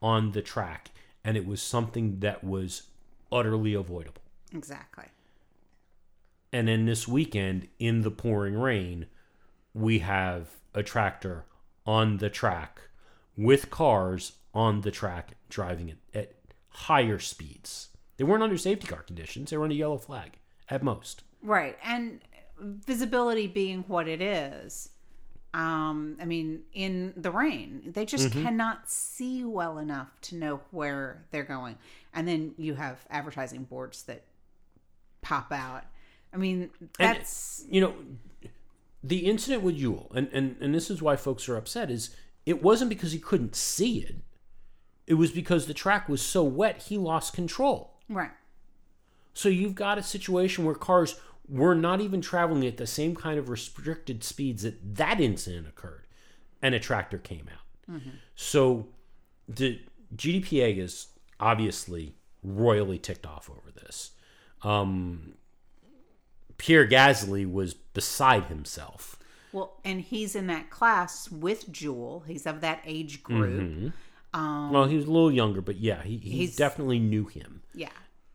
on 0.00 0.32
the 0.32 0.42
track 0.42 0.92
and 1.24 1.36
it 1.36 1.46
was 1.46 1.60
something 1.60 2.20
that 2.20 2.44
was 2.44 2.84
utterly 3.30 3.74
avoidable. 3.74 4.21
Exactly. 4.54 5.06
And 6.52 6.68
then 6.68 6.84
this 6.84 7.08
weekend, 7.08 7.68
in 7.78 8.02
the 8.02 8.10
pouring 8.10 8.54
rain, 8.54 9.06
we 9.74 10.00
have 10.00 10.50
a 10.74 10.82
tractor 10.82 11.44
on 11.86 12.18
the 12.18 12.28
track 12.28 12.80
with 13.36 13.70
cars 13.70 14.32
on 14.54 14.82
the 14.82 14.90
track 14.90 15.32
driving 15.48 15.88
it 15.88 15.98
at 16.14 16.34
higher 16.68 17.18
speeds. 17.18 17.88
They 18.18 18.24
weren't 18.24 18.42
under 18.42 18.58
safety 18.58 18.86
car 18.86 19.02
conditions, 19.02 19.50
they 19.50 19.56
were 19.56 19.64
on 19.64 19.70
a 19.70 19.74
yellow 19.74 19.96
flag 19.98 20.38
at 20.68 20.82
most. 20.82 21.22
Right. 21.42 21.78
And 21.82 22.20
visibility 22.60 23.46
being 23.46 23.84
what 23.88 24.06
it 24.06 24.20
is. 24.20 24.90
Um, 25.54 26.16
I 26.20 26.24
mean, 26.24 26.62
in 26.72 27.12
the 27.16 27.30
rain, 27.30 27.82
they 27.94 28.04
just 28.06 28.28
Mm-hmm. 28.28 28.42
cannot 28.42 28.88
see 28.90 29.44
well 29.44 29.78
enough 29.78 30.08
to 30.22 30.36
know 30.36 30.60
where 30.70 31.24
they're 31.30 31.42
going. 31.44 31.76
And 32.14 32.26
then 32.28 32.54
you 32.56 32.74
have 32.74 33.04
advertising 33.10 33.64
boards 33.64 34.04
that 34.04 34.22
pop 35.22 35.50
out. 35.52 35.84
I 36.32 36.36
mean, 36.36 36.70
And- 36.80 36.90
that's 36.98 37.64
you 37.70 37.80
know, 37.80 37.94
the 39.02 39.18
incident 39.26 39.62
with 39.62 39.76
Jules, 39.78 40.12
and, 40.14 40.28
and, 40.32 40.56
and 40.60 40.74
this 40.74 40.90
is 40.90 41.00
why 41.02 41.16
folks 41.16 41.48
are 41.48 41.56
upset, 41.56 41.90
is 41.90 42.14
it 42.46 42.62
wasn't 42.62 42.88
because 42.90 43.12
he 43.12 43.18
couldn't 43.18 43.56
see 43.56 43.98
it. 44.00 44.16
It 45.06 45.14
was 45.14 45.30
because 45.32 45.66
the 45.66 45.74
track 45.74 46.08
was 46.08 46.22
so 46.22 46.44
wet, 46.44 46.82
he 46.82 46.98
lost 46.98 47.32
control. 47.32 47.98
right. 48.08 48.30
So 49.34 49.48
you've 49.48 49.74
got 49.74 49.96
a 49.96 50.02
situation 50.02 50.62
where 50.66 50.74
cars 50.74 51.18
were 51.48 51.74
not 51.74 52.02
even 52.02 52.20
traveling 52.20 52.66
at 52.66 52.76
the 52.76 52.86
same 52.86 53.14
kind 53.16 53.38
of 53.38 53.48
restricted 53.48 54.22
speeds 54.22 54.62
that 54.62 54.96
that 54.96 55.20
incident 55.20 55.66
occurred, 55.66 56.06
and 56.60 56.74
a 56.74 56.78
tractor 56.78 57.16
came 57.16 57.48
out. 57.50 57.90
Mm-hmm. 57.96 58.10
So 58.34 58.88
the 59.48 59.80
GPDA 60.14 60.76
is 60.76 61.06
obviously 61.40 62.14
royally 62.42 62.98
ticked 62.98 63.24
off 63.26 63.48
over 63.48 63.70
this. 63.74 64.10
Um, 64.64 65.34
Pierre 66.58 66.86
Gasly 66.86 67.50
was 67.50 67.74
beside 67.74 68.44
himself. 68.44 69.16
Well, 69.52 69.74
and 69.84 70.00
he's 70.00 70.34
in 70.34 70.46
that 70.46 70.70
class 70.70 71.30
with 71.30 71.70
Jules. 71.70 72.24
He's 72.26 72.46
of 72.46 72.60
that 72.62 72.80
age 72.86 73.22
group. 73.22 73.92
well, 74.72 74.86
he 74.86 74.96
was 74.96 75.04
a 75.06 75.10
little 75.10 75.32
younger, 75.32 75.60
but 75.60 75.76
yeah, 75.76 76.02
he, 76.02 76.16
he 76.16 76.46
definitely 76.46 76.98
knew 76.98 77.26
him. 77.26 77.62
Yeah. 77.74 77.88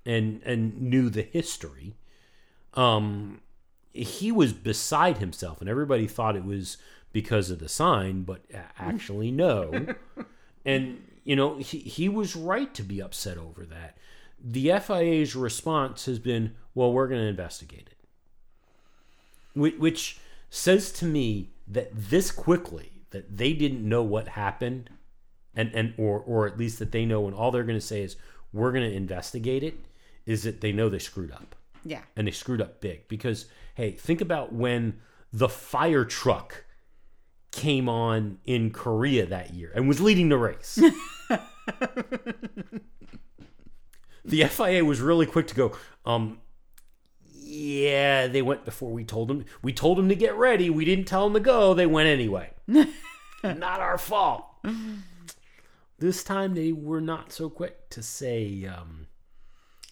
and 0.06 0.42
and 0.44 0.82
knew 0.82 1.10
the 1.10 1.22
history 1.22 1.96
um 2.74 3.42
he 3.94 4.32
was 4.32 4.54
beside 4.54 5.18
himself 5.18 5.60
and 5.62 5.70
everybody 5.70 6.08
thought 6.08 6.36
it 6.36 6.44
was 6.46 6.78
because 7.14 7.50
of 7.50 7.60
the 7.60 7.68
sign 7.70 8.22
but 8.24 8.42
actually 8.80 9.32
no 9.32 9.88
and 10.66 11.04
you 11.24 11.36
know 11.36 11.58
he, 11.58 11.80
he 11.80 12.08
was 12.10 12.36
right 12.36 12.74
to 12.74 12.84
be 12.84 13.02
upset 13.02 13.38
over 13.38 13.66
that 13.66 13.98
the 14.44 14.72
FIA's 14.80 15.36
response 15.36 16.06
has 16.06 16.20
been 16.20 16.56
well 16.76 16.92
we're 16.94 17.08
going 17.08 17.22
to 17.22 17.28
investigate 17.28 17.90
it. 17.92 17.98
Which, 19.54 19.76
which 19.78 20.20
says 20.50 20.92
to 20.94 21.06
me 21.06 21.50
that 21.68 21.90
this 21.94 22.32
quickly 22.32 22.92
that 23.12 23.38
they 23.38 23.54
didn't 23.54 23.88
know 23.88 24.04
what 24.04 24.30
happened 24.30 24.90
and 25.56 25.74
and 25.74 25.94
or 25.98 26.20
or 26.20 26.46
at 26.48 26.58
least 26.58 26.80
that 26.80 26.92
they 26.92 27.06
know 27.06 27.26
and 27.28 27.36
all 27.36 27.52
they're 27.52 27.64
going 27.64 27.80
to 27.80 27.86
say 27.86 28.02
is 28.04 28.16
we're 28.54 28.72
going 28.72 28.90
to 28.90 28.96
investigate 28.96 29.64
it 29.64 29.78
is 30.26 30.44
that 30.44 30.62
they 30.62 30.72
know 30.72 30.90
they 30.90 31.00
screwed 31.00 31.32
up. 31.32 31.56
Yeah. 31.84 32.02
and 32.18 32.28
they 32.28 32.32
screwed 32.32 32.60
up 32.62 32.82
big 32.82 33.08
because 33.08 33.46
hey 33.76 33.92
think 33.92 34.20
about 34.20 34.52
when 34.52 35.00
the 35.32 35.48
fire 35.48 36.04
truck 36.04 36.66
came 37.52 37.88
on 37.88 38.40
in 38.46 38.72
Korea 38.72 39.26
that 39.26 39.54
year 39.54 39.72
and 39.74 39.88
was 39.88 40.02
leading 40.02 40.28
the 40.30 40.38
race 40.38 40.78
the 44.28 44.44
FIA 44.46 44.84
was 44.86 45.02
really 45.02 45.26
quick 45.26 45.48
to 45.48 45.56
go 45.56 45.78
um 46.06 46.40
yeah 47.32 48.28
they 48.28 48.42
went 48.42 48.66
before 48.66 48.92
we 48.92 49.04
told 49.04 49.28
them 49.28 49.46
we 49.62 49.74
told 49.74 49.98
them 49.98 50.10
to 50.10 50.16
get 50.16 50.36
ready. 50.36 50.70
We 50.70 50.86
didn't 50.86 51.06
tell 51.06 51.24
them 51.26 51.34
to 51.34 51.40
go. 51.40 51.74
They 51.74 51.86
went 51.86 52.08
anyway. 52.10 52.52
Not 52.68 53.80
our 53.80 53.98
fault. 53.98 54.46
This 56.00 56.24
time 56.24 56.54
they 56.54 56.72
were 56.72 57.02
not 57.02 57.32
so 57.32 57.50
quick 57.50 57.90
to 57.90 58.04
say 58.04 58.66
um 58.66 59.08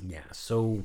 yeah 0.06 0.20
so 0.32 0.84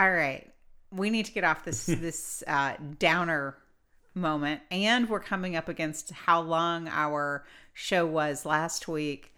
All 0.00 0.10
right. 0.10 0.50
We 0.90 1.10
need 1.10 1.26
to 1.26 1.32
get 1.32 1.44
off 1.44 1.64
this 1.64 1.84
this 1.86 2.42
uh, 2.46 2.74
downer 2.98 3.56
moment, 4.14 4.62
and 4.70 5.08
we're 5.08 5.20
coming 5.20 5.56
up 5.56 5.68
against 5.68 6.10
how 6.10 6.40
long 6.40 6.88
our 6.88 7.44
show 7.74 8.06
was 8.06 8.46
last 8.46 8.88
week. 8.88 9.34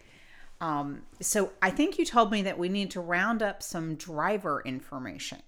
Um, 0.63 1.01
so 1.19 1.51
I 1.61 1.71
think 1.71 1.99
you 1.99 2.05
told 2.05 2.31
me 2.31 2.41
that 2.43 2.57
we 2.57 2.69
need 2.69 2.89
to 2.91 3.01
round 3.01 3.43
up 3.43 3.61
some 3.61 3.95
driver 3.95 4.61
information. 4.65 5.41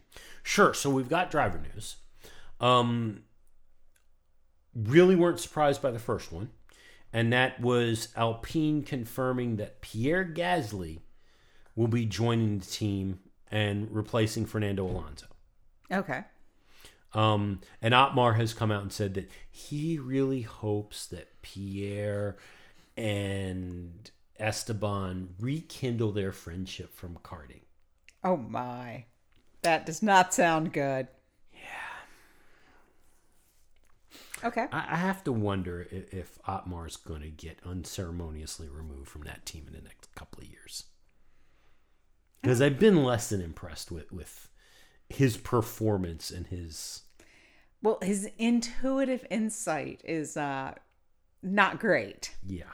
Sure. 0.44 0.74
So 0.74 0.90
we've 0.90 1.08
got 1.08 1.32
driver 1.32 1.58
news. 1.74 1.96
Um, 2.60 3.24
really 4.76 5.16
weren't 5.16 5.40
surprised 5.40 5.82
by 5.82 5.92
the 5.92 6.00
first 6.00 6.34
one, 6.34 6.50
and 7.14 7.32
that 7.32 7.62
was 7.62 8.10
Alpine 8.18 8.84
confirming 8.84 9.56
that 9.56 9.80
Pierre 9.80 10.26
Gasly 10.26 11.00
will 11.78 11.88
be 11.88 12.06
joining 12.06 12.60
the 12.60 12.66
team 12.66 13.20
and 13.50 13.88
replacing 13.96 14.46
Fernando 14.46 14.86
Alonso. 14.86 15.28
Okay. 15.90 16.26
Um, 17.14 17.62
and 17.82 17.94
Otmar 17.94 18.34
has 18.34 18.54
come 18.54 18.70
out 18.70 18.82
and 18.82 18.92
said 18.92 19.14
that 19.14 19.32
he 19.50 19.98
really 19.98 20.42
hopes 20.42 21.08
that 21.08 21.42
Pierre 21.42 22.36
and 22.98 24.12
Esteban 24.40 25.30
rekindle 25.40 26.12
their 26.12 26.32
friendship 26.32 26.94
from 26.94 27.18
karting. 27.24 27.62
Oh 28.24 28.38
my, 28.38 29.06
that 29.62 29.86
does 29.86 30.02
not 30.04 30.34
sound 30.34 30.74
good. 30.74 31.08
Yeah. 31.54 31.60
Okay. 34.44 34.68
I, 34.72 34.94
I 34.94 34.96
have 34.96 35.24
to 35.26 35.32
wonder 35.32 35.88
if, 35.92 36.14
if 36.14 36.40
Otmar's 36.48 36.98
going 36.98 37.22
to 37.22 37.30
get 37.30 37.60
unceremoniously 37.66 38.68
removed 38.70 39.10
from 39.10 39.24
that 39.24 39.46
team 39.46 39.66
in 39.68 39.74
the 39.74 39.82
next 39.82 40.14
couple 40.16 40.42
of 40.42 40.48
years. 40.48 40.84
Because 42.42 42.62
I've 42.62 42.78
been 42.78 43.04
less 43.04 43.30
than 43.30 43.42
impressed 43.42 43.92
with, 43.92 44.12
with 44.12 44.50
his 45.10 45.38
performance 45.38 46.30
and 46.30 46.46
his. 46.48 47.02
Well, 47.82 47.98
his 48.04 48.30
intuitive 48.38 49.26
insight 49.32 50.02
is 50.04 50.38
uh, 50.38 50.76
not 51.42 51.80
great. 51.80 52.36
Yeah. 52.46 52.66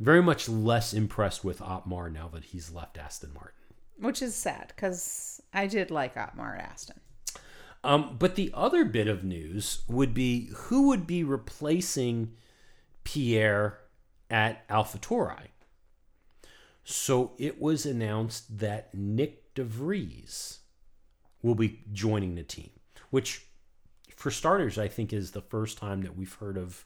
Very 0.00 0.22
much 0.22 0.48
less 0.48 0.92
impressed 0.92 1.44
with 1.44 1.62
Otmar 1.62 2.10
now 2.10 2.28
that 2.28 2.46
he's 2.46 2.70
left 2.70 2.98
Aston 2.98 3.32
Martin. 3.32 3.52
Which 3.98 4.22
is 4.22 4.34
sad 4.34 4.72
because 4.74 5.40
I 5.52 5.66
did 5.66 5.90
like 5.90 6.16
Otmar 6.16 6.56
at 6.56 6.70
Aston. 6.70 7.00
Um, 7.84 8.16
but 8.18 8.34
the 8.34 8.50
other 8.54 8.84
bit 8.84 9.06
of 9.06 9.24
news 9.24 9.82
would 9.88 10.14
be 10.14 10.50
who 10.54 10.88
would 10.88 11.06
be 11.06 11.22
replacing 11.22 12.32
Pierre 13.04 13.78
at 14.30 14.66
AlphaTauri. 14.68 15.48
So 16.82 17.32
it 17.38 17.60
was 17.60 17.86
announced 17.86 18.58
that 18.58 18.94
Nyck 18.96 19.34
de 19.54 19.64
Vries 19.64 20.60
will 21.42 21.54
be 21.54 21.82
joining 21.92 22.34
the 22.34 22.42
team, 22.42 22.70
which, 23.10 23.46
for 24.16 24.30
starters, 24.30 24.78
I 24.78 24.88
think 24.88 25.12
is 25.12 25.30
the 25.30 25.42
first 25.42 25.78
time 25.78 26.02
that 26.02 26.16
we've 26.16 26.34
heard 26.34 26.56
of 26.56 26.84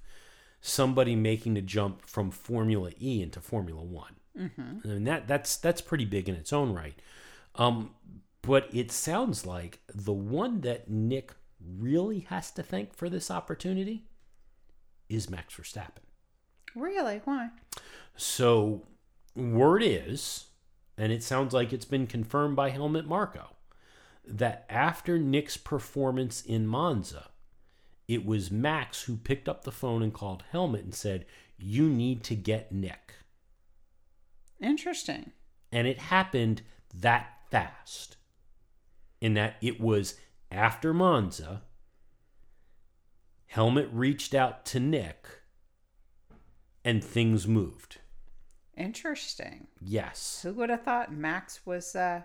somebody 0.61 1.17
making 1.17 1.55
the 1.55 1.63
jump 1.63 2.07
from 2.07 2.31
Formula 2.31 2.91
E 3.01 3.23
into 3.23 3.41
Formula 3.41 3.83
One. 3.83 4.17
Mm-hmm. 4.39 4.89
And 4.89 5.07
that 5.07 5.27
that's 5.27 5.57
that's 5.57 5.81
pretty 5.81 6.05
big 6.05 6.29
in 6.29 6.35
its 6.35 6.53
own 6.53 6.73
right. 6.73 6.95
Um, 7.57 7.91
but 8.43 8.69
it 8.73 8.93
sounds 8.93 9.45
like 9.45 9.81
the 9.93 10.13
one 10.13 10.61
that 10.61 10.89
Nick 10.89 11.33
really 11.61 12.21
has 12.21 12.51
to 12.53 12.63
thank 12.63 12.95
for 12.95 13.09
this 13.09 13.31
opportunity 13.31 14.05
is 15.09 15.29
Max 15.29 15.55
Verstappen. 15.55 16.05
Really? 16.75 17.21
Why? 17.25 17.49
So, 18.17 18.87
word 19.35 19.83
is, 19.83 20.47
and 20.97 21.13
it 21.13 21.23
sounds 21.23 21.53
like 21.53 21.73
it's 21.73 21.85
been 21.85 22.07
confirmed 22.07 22.57
by 22.57 22.71
Helmut 22.71 23.07
Marko, 23.07 23.57
that 24.25 24.67
after 24.69 25.19
Nick's 25.19 25.57
performance 25.57 26.43
in 26.43 26.67
Monza, 26.67 27.28
it 28.09 28.25
was 28.25 28.51
Max 28.51 29.03
who 29.03 29.17
picked 29.17 29.49
up 29.49 29.63
the 29.63 29.71
phone 29.71 30.03
and 30.03 30.13
called 30.13 30.43
Helmut 30.51 30.83
and 30.83 30.95
said, 30.95 31.27
You 31.59 31.89
need 31.89 32.25
to 32.25 32.35
get 32.35 32.73
Nick. 32.73 33.13
Interesting. 34.61 35.33
And 35.71 35.87
it 35.87 35.99
happened 35.99 36.63
that 36.95 37.39
fast. 37.51 38.17
In 39.21 39.35
that 39.35 39.57
it 39.61 39.79
was 39.81 40.15
after 40.51 40.95
Monza, 40.95 41.63
Helmut 43.47 43.89
reached 43.93 44.35
out 44.35 44.65
to 44.67 44.81
Nick 44.81 45.27
and 46.85 47.05
things 47.05 47.47
moved. 47.47 47.99
Interesting. 48.77 49.67
Yes. 49.81 50.41
Who 50.43 50.55
would 50.55 50.71
have 50.71 50.83
thought 50.83 51.13
Max 51.13 51.67
was 51.67 51.97
uh, 51.97 52.23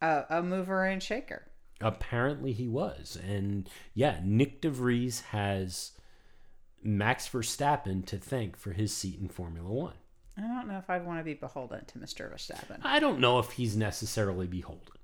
a, 0.00 0.24
a 0.28 0.42
mover 0.42 0.84
and 0.84 1.02
shaker? 1.02 1.51
Apparently 1.82 2.52
he 2.52 2.68
was. 2.68 3.18
And 3.26 3.68
yeah, 3.94 4.18
Nyck 4.24 4.60
de 4.60 4.70
Vries 4.70 5.20
has 5.30 5.92
Max 6.82 7.28
Verstappen 7.28 8.04
to 8.06 8.16
thank 8.18 8.56
for 8.56 8.72
his 8.72 8.94
seat 8.94 9.20
in 9.20 9.28
Formula 9.28 9.70
One. 9.70 9.94
I 10.36 10.42
don't 10.42 10.66
know 10.66 10.78
if 10.78 10.88
I'd 10.88 11.04
want 11.04 11.20
to 11.20 11.24
be 11.24 11.34
beholden 11.34 11.84
to 11.84 11.98
Mr. 11.98 12.32
Verstappen. 12.32 12.80
I 12.82 13.00
don't 13.00 13.20
know 13.20 13.38
if 13.38 13.52
he's 13.52 13.76
necessarily 13.76 14.46
beholden. 14.46 14.96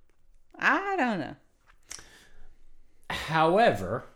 I 0.58 0.96
don't 0.96 1.20
know. 1.20 1.36
However, 3.10 4.06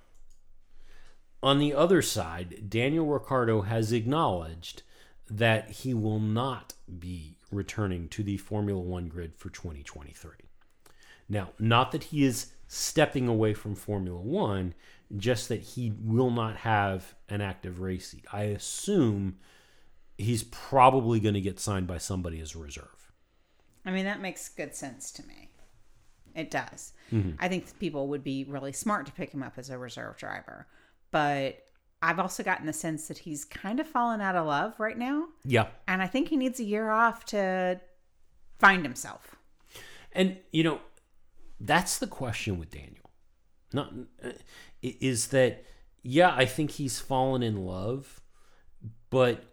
on 1.43 1.59
the 1.59 1.74
other 1.74 2.02
side, 2.02 2.68
Daniel 2.68 3.06
Ricciardo 3.06 3.62
has 3.62 3.93
acknowledged 3.93 4.82
that 5.30 5.70
he 5.70 5.94
will 5.94 6.20
not 6.20 6.74
be 6.98 7.36
returning 7.51 8.09
to 8.09 8.22
the 8.22 8.36
Formula 8.39 8.80
One 8.80 9.09
grid 9.09 9.36
for 9.36 9.51
2023. 9.51 10.32
Now, 11.28 11.51
not 11.59 11.93
that 11.93 12.05
he 12.05 12.24
is 12.24 12.53
stepping 12.66 13.28
away 13.28 13.55
from 13.55 13.74
Formula 13.74 14.20
One, 14.20 14.74
just 15.16 15.49
that 15.49 15.61
he 15.61 15.93
will 16.03 16.31
not 16.31 16.59
have 16.59 17.15
an 17.28 17.40
active 17.40 17.81
race 17.81 18.09
seat. 18.09 18.24
I 18.32 18.44
assume 18.44 19.36
he's 20.16 20.43
probably 20.44 21.20
going 21.20 21.35
to 21.35 21.40
get 21.40 21.61
signed 21.61 21.86
by 21.86 21.99
somebody 21.99 22.40
as 22.40 22.55
a 22.55 22.59
reserve. 22.59 23.12
I 23.85 23.90
mean, 23.90 24.05
that 24.05 24.20
makes 24.20 24.49
good 24.49 24.74
sense 24.74 25.11
to 25.12 25.27
me. 25.27 25.51
It 26.35 26.51
does. 26.51 26.93
Mm-hmm. 27.12 27.32
I 27.39 27.49
think 27.49 27.78
people 27.78 28.09
would 28.09 28.24
be 28.24 28.44
really 28.44 28.73
smart 28.73 29.07
to 29.07 29.12
pick 29.12 29.32
him 29.32 29.43
up 29.43 29.55
as 29.59 29.69
a 29.69 29.77
reserve 29.77 30.16
driver. 30.16 30.66
But 31.11 31.62
I've 32.01 32.19
also 32.19 32.43
gotten 32.43 32.66
the 32.66 32.73
sense 32.73 33.09
that 33.09 33.19
he's 33.19 33.44
kind 33.44 33.81
of 33.81 33.86
fallen 33.86 34.20
out 34.20 34.35
of 34.35 34.47
love 34.47 34.81
right 34.81 34.97
now. 34.97 35.27
Yeah. 35.44 35.66
And 35.86 36.01
I 36.01 36.07
think 36.07 36.28
he 36.28 36.36
needs 36.36 36.59
a 36.59 36.65
year 36.65 36.90
off 36.90 37.24
to 37.27 37.81
find 38.59 38.82
himself. 38.82 39.36
And 40.12 40.39
you 40.53 40.65
know, 40.65 40.81
that's 41.62 41.98
the 41.98 42.06
question 42.06 42.59
with 42.59 42.70
Daniel. 42.70 43.10
Not 43.72 43.93
uh, 44.22 44.32
is 44.82 45.28
that 45.28 45.64
yeah, 46.02 46.34
I 46.34 46.44
think 46.44 46.72
he's 46.72 46.98
fallen 46.98 47.43
in 47.43 47.64
love, 47.64 48.20
but 49.09 49.44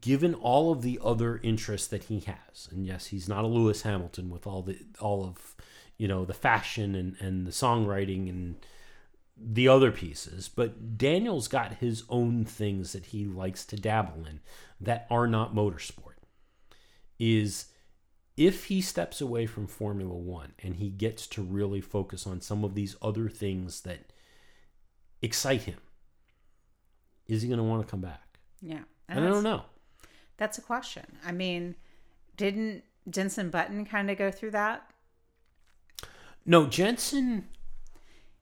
given 0.00 0.34
all 0.34 0.72
of 0.72 0.82
the 0.82 0.98
other 1.02 1.38
interests 1.42 1.88
that 1.88 2.04
he 2.04 2.20
has, 2.20 2.68
and 2.70 2.86
yes, 2.86 3.08
he's 3.08 3.28
not 3.28 3.44
a 3.44 3.48
Lewis 3.48 3.82
Hamilton 3.82 4.30
with 4.30 4.46
all 4.46 4.62
the 4.62 4.78
all 4.98 5.24
of 5.24 5.54
you 5.98 6.08
know 6.08 6.24
the 6.24 6.34
fashion 6.34 6.94
and 6.94 7.16
and 7.20 7.46
the 7.46 7.52
songwriting 7.52 8.28
and 8.28 8.56
the 9.36 9.68
other 9.68 9.90
pieces, 9.90 10.48
but 10.48 10.98
Daniel's 10.98 11.48
got 11.48 11.74
his 11.74 12.04
own 12.08 12.44
things 12.44 12.92
that 12.92 13.06
he 13.06 13.24
likes 13.24 13.64
to 13.66 13.76
dabble 13.76 14.26
in 14.26 14.40
that 14.80 15.06
are 15.10 15.26
not 15.26 15.54
motorsport. 15.54 16.16
Is 17.18 17.66
if 18.40 18.64
he 18.64 18.80
steps 18.80 19.20
away 19.20 19.44
from 19.44 19.66
Formula 19.66 20.14
One 20.14 20.54
and 20.62 20.76
he 20.76 20.88
gets 20.88 21.26
to 21.26 21.42
really 21.42 21.82
focus 21.82 22.26
on 22.26 22.40
some 22.40 22.64
of 22.64 22.74
these 22.74 22.96
other 23.02 23.28
things 23.28 23.82
that 23.82 24.14
excite 25.20 25.64
him, 25.64 25.76
is 27.28 27.42
he 27.42 27.48
going 27.48 27.58
to 27.58 27.64
want 27.64 27.86
to 27.86 27.90
come 27.90 28.00
back? 28.00 28.38
Yeah. 28.62 28.80
I 29.10 29.16
don't 29.16 29.42
know. 29.42 29.64
That's 30.38 30.56
a 30.56 30.62
question. 30.62 31.04
I 31.22 31.32
mean, 31.32 31.74
didn't 32.38 32.82
Jenson 33.10 33.50
Button 33.50 33.84
kind 33.84 34.10
of 34.10 34.16
go 34.16 34.30
through 34.30 34.52
that? 34.52 34.90
No, 36.46 36.64
Jenson. 36.64 37.46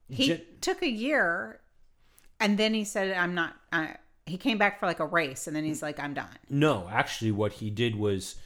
He 0.09 0.29
Jen- 0.29 0.43
took 0.61 0.81
a 0.81 0.89
year 0.89 1.59
and 2.39 2.57
then 2.57 2.73
he 2.73 2.85
said, 2.85 3.17
I'm 3.17 3.35
not. 3.35 3.57
I, 3.73 3.97
he 4.27 4.37
came 4.37 4.59
back 4.59 4.79
for 4.79 4.87
like 4.87 5.01
a 5.01 5.07
race 5.07 5.49
and 5.49 5.57
then 5.57 5.65
he's 5.65 5.83
like, 5.83 5.99
I'm 5.99 6.15
done. 6.15 6.39
No, 6.49 6.89
actually, 6.89 7.33
what 7.33 7.55
he 7.55 7.69
did 7.69 7.97
was 7.97 8.37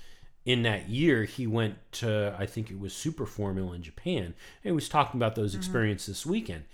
in 0.44 0.62
that 0.62 0.88
year 0.88 1.24
he 1.24 1.46
went 1.46 1.76
to 1.92 2.34
I 2.38 2.46
think 2.46 2.70
it 2.70 2.78
was 2.78 2.92
Super 2.92 3.26
Formula 3.26 3.72
in 3.72 3.82
Japan. 3.82 4.24
And 4.24 4.34
he 4.64 4.72
was 4.72 4.88
talking 4.88 5.18
about 5.18 5.34
those 5.34 5.54
experiences 5.54 6.06
this 6.06 6.26
weekend. 6.26 6.64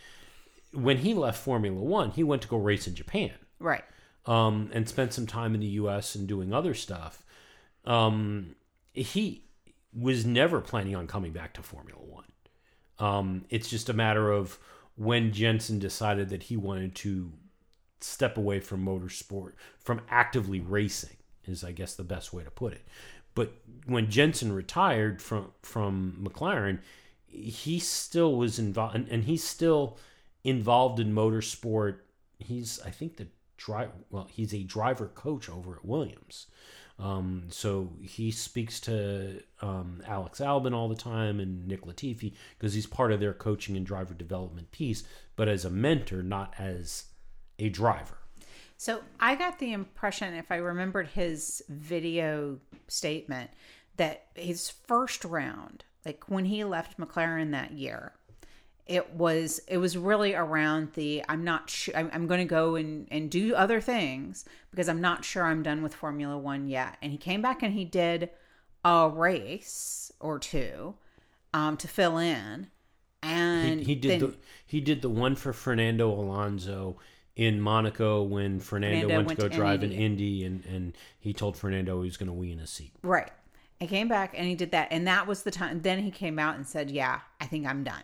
When 0.73 0.99
he 0.99 1.15
left 1.15 1.43
Formula 1.43 1.81
One, 1.81 2.11
he 2.11 2.23
went 2.25 2.43
to 2.43 2.49
go 2.49 2.57
race 2.59 2.87
in 2.87 2.95
Japan. 2.95 3.33
Right. 3.61 3.85
um, 4.27 4.71
and 4.73 4.89
spent 4.89 5.13
some 5.13 5.27
time 5.27 5.55
in 5.55 5.61
the 5.61 5.67
U.S. 5.67 6.15
and 6.15 6.29
doing 6.29 6.53
other 6.53 6.75
stuff. 6.75 7.25
Um, 7.85 8.55
he 8.93 9.45
was 9.95 10.27
never 10.27 10.61
planning 10.61 10.95
on 10.95 11.07
coming 11.07 11.33
back 11.33 11.55
to 11.55 11.63
Formula 11.63 12.01
One. 12.01 12.25
Um, 12.99 13.45
it's 13.49 13.71
just 13.71 13.89
a 13.89 13.95
matter 13.95 14.31
of 14.31 14.59
when 14.97 15.33
Jenson 15.33 15.79
decided 15.79 16.29
that 16.29 16.45
he 16.45 16.57
wanted 16.57 16.95
to 16.97 17.33
step 18.01 18.37
away 18.37 18.61
from 18.61 18.85
motorsport, 18.85 19.53
from 19.81 20.03
actively 20.11 20.61
racing, 20.61 21.17
is 21.47 21.65
I 21.65 21.73
guess 21.73 21.95
the 21.95 22.05
best 22.05 22.33
way 22.33 22.45
to 22.45 22.51
put 22.51 22.75
it. 22.75 22.87
But 23.39 23.53
when 23.87 24.11
Jenson 24.11 24.53
retired 24.53 25.23
from 25.23 25.53
from 25.63 26.19
McLaren, 26.21 26.81
he 27.29 27.79
still 27.79 28.35
was 28.35 28.59
involved, 28.59 28.97
and, 28.97 29.09
and 29.09 29.23
he's 29.23 29.45
still 29.45 29.97
involved 30.43 30.99
in 30.99 31.15
motorsport. 31.15 31.99
He's, 32.41 32.81
I 32.85 32.91
think, 32.91 33.17
the 33.17 33.29
drive. 33.57 33.91
Well, 34.11 34.27
he's 34.29 34.53
a 34.53 34.65
driver 34.65 35.07
coach 35.07 35.49
over 35.49 35.77
at 35.77 35.85
Williams. 35.85 36.49
Um, 36.99 37.45
so 37.51 37.93
he 38.03 38.33
speaks 38.33 38.81
to 38.81 39.41
um, 39.63 40.03
Alex 40.05 40.41
Albon 40.41 40.75
all 40.75 40.89
the 40.89 40.97
time 40.97 41.39
and 41.39 41.69
Nick 41.69 41.83
Latifi 41.83 42.33
because 42.59 42.75
he's 42.75 42.87
part 42.87 43.13
of 43.13 43.21
their 43.21 43.35
coaching 43.35 43.77
and 43.77 43.87
driver 43.87 44.15
development 44.15 44.73
piece, 44.73 45.05
but 45.37 45.47
as 45.47 45.65
a 45.65 45.71
mentor, 45.71 46.25
not 46.25 46.55
as 46.59 47.05
a 47.61 47.69
driver. 47.69 48.19
So 48.79 49.01
I 49.19 49.35
got 49.35 49.59
the 49.59 49.73
impression, 49.73 50.35
if 50.35 50.53
I 50.53 50.57
remembered 50.57 51.09
his 51.09 51.63
video 51.69 52.61
statement, 52.87 53.51
that 53.97 54.27
his 54.37 54.71
first 54.71 55.25
round, 55.25 55.85
like 56.07 56.25
when 56.29 56.45
he 56.45 56.63
left 56.63 56.97
McLaren 56.97 57.51
that 57.51 57.73
year, 57.73 58.13
it 58.87 59.13
was 59.13 59.61
it 59.67 59.77
was 59.79 59.99
really 59.99 60.33
around 60.35 60.93
the 60.95 61.23
I'm 61.29 61.43
not 61.45 61.69
sure 61.69 61.95
I'm, 61.95 62.09
I'm 62.13 62.27
going 62.29 62.39
to 62.41 62.47
go 62.47 62.77
and 62.77 63.07
and 63.11 63.29
do 63.31 63.55
other 63.55 63.81
things 63.83 64.47
because 64.71 64.89
I'm 64.89 65.03
not 65.03 65.25
sure 65.27 65.43
I'm 65.45 65.63
done 65.63 65.83
with 65.83 65.95
Formula 65.95 66.39
One 66.39 66.69
yet. 66.69 66.97
And 67.03 67.11
he 67.13 67.19
came 67.19 67.43
back 67.43 67.63
and 67.63 67.75
he 67.75 67.85
did 67.85 68.31
a 68.85 69.11
race 69.13 70.11
or 70.21 70.39
two 70.39 70.95
um, 71.53 71.77
to 71.79 71.89
fill 71.89 72.17
in, 72.17 72.69
and 73.23 73.81
He, 73.81 73.87
he 73.87 73.95
did 73.97 74.11
then- 74.13 74.31
the 74.31 74.37
he 74.65 74.81
did 74.81 75.03
the 75.03 75.11
one 75.11 75.35
for 75.35 75.53
Fernando 75.53 76.11
Alonso 76.13 76.97
in 77.39 77.61
Monaco 77.61 78.21
when 78.21 78.59
Fernando, 78.59 79.03
Fernando 79.03 79.17
went, 79.17 79.27
went 79.29 79.39
to 79.39 79.45
go 79.45 79.49
to 79.49 79.57
drive 79.57 79.85
in 79.85 79.93
Indy. 79.93 80.45
And 80.45 80.65
and 80.67 80.97
he 81.21 81.33
told 81.33 81.57
Fernando 81.57 82.03
he 82.03 82.09
was 82.09 82.17
going 82.19 82.27
to 82.27 82.33
win 82.33 82.59
a 82.59 82.67
seat. 82.67 82.93
Right. 83.03 83.31
He 83.79 83.87
came 83.87 84.09
back 84.09 84.35
and 84.37 84.47
he 84.47 84.57
did 84.57 84.73
that. 84.73 84.89
And 84.91 85.07
that 85.07 85.29
was 85.29 85.45
the 85.45 85.53
time. 85.53 85.81
Then 85.83 86.01
he 86.01 86.11
came 86.11 86.39
out 86.39 86.57
and 86.57 86.67
said, 86.67 86.91
Yeah, 86.91 87.21
I 87.41 87.47
think 87.47 87.65
I'm 87.65 87.85
done. 87.85 88.03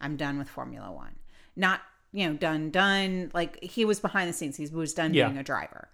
I'm 0.00 0.16
done 0.16 0.38
with 0.38 0.48
Formula 0.48 0.90
One. 0.90 1.14
Not, 1.54 1.82
you 2.12 2.26
know, 2.26 2.34
done, 2.34 2.70
done. 2.70 3.30
Like 3.32 3.62
he 3.62 3.84
was 3.84 4.00
behind 4.00 4.28
the 4.28 4.32
scenes. 4.32 4.56
He 4.56 4.66
was 4.66 4.92
done 4.92 5.14
Yeah. 5.14 5.28
being 5.28 5.38
a 5.38 5.44
driver. 5.44 5.88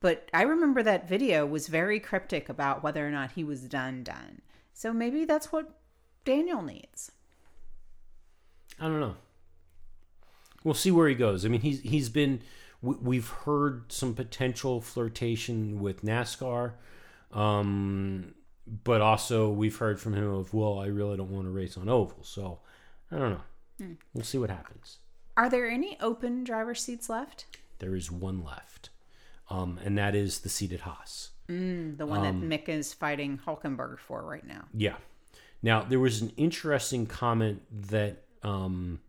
But 0.00 0.28
I 0.34 0.42
remember 0.42 0.82
that 0.82 1.08
video 1.08 1.46
was 1.46 1.68
very 1.68 2.00
cryptic 2.00 2.48
about 2.48 2.82
whether 2.82 3.06
or 3.06 3.10
not 3.10 3.32
he 3.32 3.44
was 3.44 3.62
done, 3.62 4.02
done. 4.02 4.40
So 4.72 4.92
maybe 4.92 5.24
that's 5.24 5.52
what 5.52 5.78
Daniel 6.24 6.62
needs. 6.62 7.12
I 8.80 8.84
don't 8.84 8.98
know. 8.98 9.14
We'll 10.64 10.74
see 10.74 10.90
where 10.90 11.08
he 11.08 11.14
goes. 11.14 11.44
I 11.44 11.48
mean, 11.48 11.60
he's 11.62 11.80
he's 11.80 12.08
been. 12.08 12.42
we- 12.82 12.96
We've 12.96 13.28
heard 13.28 13.90
some 13.92 14.14
potential 14.14 14.80
flirtation 14.80 15.80
with 15.80 16.02
NASCAR, 16.02 16.72
um, 17.32 18.34
but 18.84 19.00
also 19.00 19.50
we've 19.50 19.76
heard 19.76 20.00
from 20.00 20.14
him 20.14 20.28
of, 20.32 20.52
well, 20.54 20.78
I 20.78 20.86
really 20.86 21.16
don't 21.16 21.30
want 21.30 21.46
to 21.46 21.50
race 21.50 21.76
on 21.76 21.88
oval. 21.88 22.18
So 22.22 22.60
I 23.10 23.18
don't 23.18 23.30
know. 23.30 23.86
We'll 24.14 24.24
see 24.24 24.38
what 24.38 24.50
happens. 24.50 24.98
Are 25.36 25.48
there 25.48 25.68
any 25.68 25.96
open 26.00 26.44
driver 26.44 26.74
seats 26.74 27.08
left? 27.08 27.46
There 27.78 27.94
is 27.96 28.10
one 28.10 28.44
left, 28.44 28.90
um, 29.48 29.78
and 29.82 29.96
that 29.96 30.14
is 30.14 30.40
the 30.40 30.50
seat 30.50 30.72
at 30.72 30.80
Haas. 30.80 31.30
Mm, 31.48 31.96
the 31.96 32.04
one 32.06 32.22
that 32.22 32.34
Mick 32.34 32.68
is 32.68 32.92
fighting 32.92 33.40
Hulkenberg 33.46 33.98
for 33.98 34.22
right 34.22 34.46
now. 34.46 34.66
Yeah. 34.74 34.96
Now 35.62 35.82
there 35.82 35.98
was 36.00 36.20
an 36.20 36.32
interesting 36.36 37.06
comment 37.06 37.62
that 37.90 38.24
um, 38.42 39.00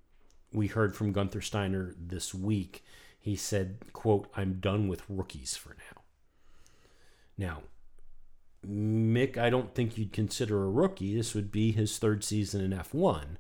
we 0.52 0.68
heard 0.68 0.96
from 0.96 1.14
Guenther 1.14 1.44
Steiner 1.44 1.96
this 2.00 2.34
week. 2.34 2.84
He 3.20 3.36
said, 3.36 3.78
"quote 3.94 4.30
I'm 4.36 4.60
done 4.60 4.88
with 4.88 5.04
rookies 5.10 5.56
for 5.56 5.70
now." 5.70 6.02
Now, 7.38 7.62
Mick, 8.68 9.38
I 9.38 9.50
don't 9.50 9.74
think 9.74 9.98
you'd 9.98 10.14
consider 10.14 10.64
a 10.64 10.70
rookie. 10.70 11.16
This 11.16 11.34
would 11.34 11.52
be 11.52 11.72
his 11.72 11.98
third 11.98 12.24
season 12.24 12.62
in 12.62 12.72
F1. 12.72 13.38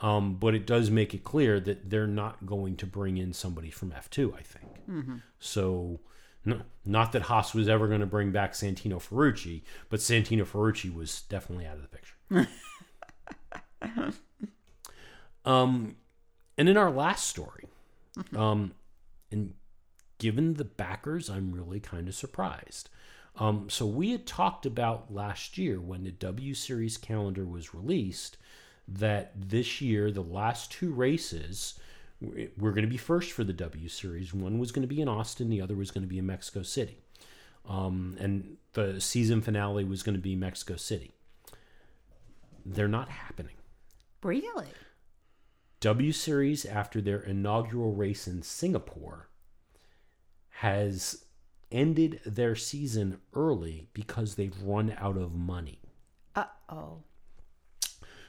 Um, 0.00 0.34
but 0.34 0.54
it 0.54 0.66
does 0.66 0.90
make 0.90 1.14
it 1.14 1.22
clear 1.22 1.60
that 1.60 1.88
they're 1.88 2.08
not 2.08 2.44
going 2.44 2.76
to 2.76 2.86
bring 2.86 3.16
in 3.18 3.32
somebody 3.32 3.70
from 3.70 3.92
F2, 3.92 4.34
I 4.36 4.42
think. 4.42 4.66
So, 5.38 6.00
no, 6.44 6.62
not 6.84 7.12
that 7.12 7.22
Haas 7.22 7.54
was 7.54 7.68
ever 7.68 7.86
going 7.86 8.00
to 8.00 8.06
bring 8.06 8.32
back 8.32 8.52
Santino 8.52 8.96
Ferrucci, 8.96 9.62
but 9.88 10.00
Santino 10.00 10.44
Ferrucci 10.44 10.92
was 10.92 11.22
definitely 11.22 11.66
out 11.66 11.76
of 11.76 11.82
the 11.82 11.88
picture. 11.88 12.48
um, 15.44 15.94
and 16.62 16.68
in 16.68 16.76
our 16.76 16.92
last 16.92 17.26
story, 17.26 17.66
um, 18.36 18.70
and 19.32 19.54
given 20.18 20.54
the 20.54 20.64
backers, 20.64 21.28
I'm 21.28 21.50
really 21.50 21.80
kind 21.80 22.06
of 22.06 22.14
surprised. 22.14 22.88
Um, 23.34 23.68
so 23.68 23.84
we 23.84 24.12
had 24.12 24.26
talked 24.26 24.64
about 24.64 25.12
last 25.12 25.58
year 25.58 25.80
when 25.80 26.04
the 26.04 26.12
W 26.12 26.54
Series 26.54 26.96
calendar 26.98 27.44
was 27.44 27.74
released 27.74 28.36
that 28.86 29.32
this 29.34 29.80
year 29.80 30.12
the 30.12 30.22
last 30.22 30.70
two 30.70 30.92
races 30.92 31.80
were 32.56 32.70
going 32.70 32.84
to 32.84 32.90
be 32.90 32.96
first 32.96 33.32
for 33.32 33.42
the 33.42 33.52
W 33.52 33.88
Series. 33.88 34.32
One 34.32 34.60
was 34.60 34.70
going 34.70 34.86
to 34.88 34.94
be 34.94 35.00
in 35.00 35.08
Austin, 35.08 35.50
the 35.50 35.60
other 35.62 35.74
was 35.74 35.90
going 35.90 36.04
to 36.04 36.08
be 36.14 36.18
in 36.18 36.26
Mexico 36.26 36.62
City. 36.62 36.98
um, 37.68 38.16
and 38.18 38.56
the 38.72 39.00
season 39.00 39.40
finale 39.40 39.84
was 39.84 40.02
going 40.02 40.14
to 40.14 40.20
be 40.20 40.34
Mexico 40.36 40.76
City. 40.76 41.12
They're 42.64 42.88
not 42.88 43.08
happening. 43.08 43.56
Really? 44.22 44.68
W 45.82 46.12
Series, 46.12 46.64
after 46.64 47.00
their 47.00 47.18
inaugural 47.18 47.92
race 47.92 48.28
in 48.28 48.42
Singapore, 48.42 49.28
has 50.60 51.24
ended 51.72 52.20
their 52.24 52.54
season 52.54 53.18
early 53.34 53.88
because 53.92 54.36
they've 54.36 54.62
run 54.62 54.94
out 54.96 55.16
of 55.16 55.34
money. 55.34 55.80
Uh 56.36 56.44
oh. 56.68 56.98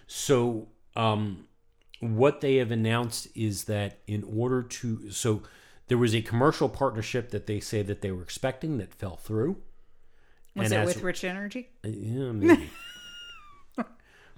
So, 0.08 0.70
um, 0.96 1.46
what 2.00 2.42
they 2.42 2.56
have 2.56 2.72
announced 2.72 3.28
is 3.36 3.66
that 3.66 4.00
in 4.08 4.24
order 4.24 4.64
to, 4.64 5.12
so 5.12 5.44
there 5.90 5.98
was 6.00 6.16
a 6.16 6.24
commercial 6.24 6.70
partnership 6.70 7.30
that 7.30 7.46
they 7.46 7.60
say 7.60 7.84
that 7.84 8.02
they 8.02 8.12
were 8.12 8.24
expecting 8.24 8.80
that 8.80 8.96
fell 8.96 9.16
through. 9.16 9.58
Was 10.56 10.72
And 10.72 10.82
it 10.82 10.86
with 10.88 11.04
Rich 11.04 11.24
Energy? 11.24 11.70
Uh, 11.86 11.90
Yeah, 11.90 12.32
maybe. 12.32 12.72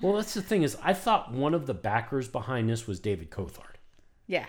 well, 0.02 0.14
that's 0.14 0.34
the 0.34 0.42
thing 0.42 0.64
is, 0.64 0.78
I 0.84 0.94
thought 0.94 1.32
one 1.32 1.54
of 1.54 1.66
the 1.66 1.74
backers 1.74 2.28
behind 2.28 2.70
this 2.70 2.88
was 2.88 3.00
David 3.00 3.32
Coulthard. 3.32 3.76
Yeah. 4.28 4.46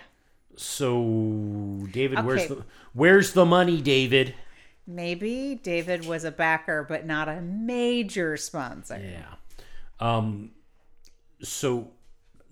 So, 0.56 1.86
David, 1.92 2.24
where's 2.24 2.46
the 2.46 2.64
where's 2.94 3.32
the 3.32 3.44
money, 3.44 3.80
David? 3.80 4.34
Maybe 4.86 5.60
David 5.62 6.06
was 6.06 6.24
a 6.24 6.30
backer, 6.30 6.86
but 6.88 7.04
not 7.04 7.28
a 7.28 7.40
major 7.40 8.36
sponsor. 8.36 9.00
Yeah. 9.02 9.34
Um, 10.00 10.52
so 11.42 11.88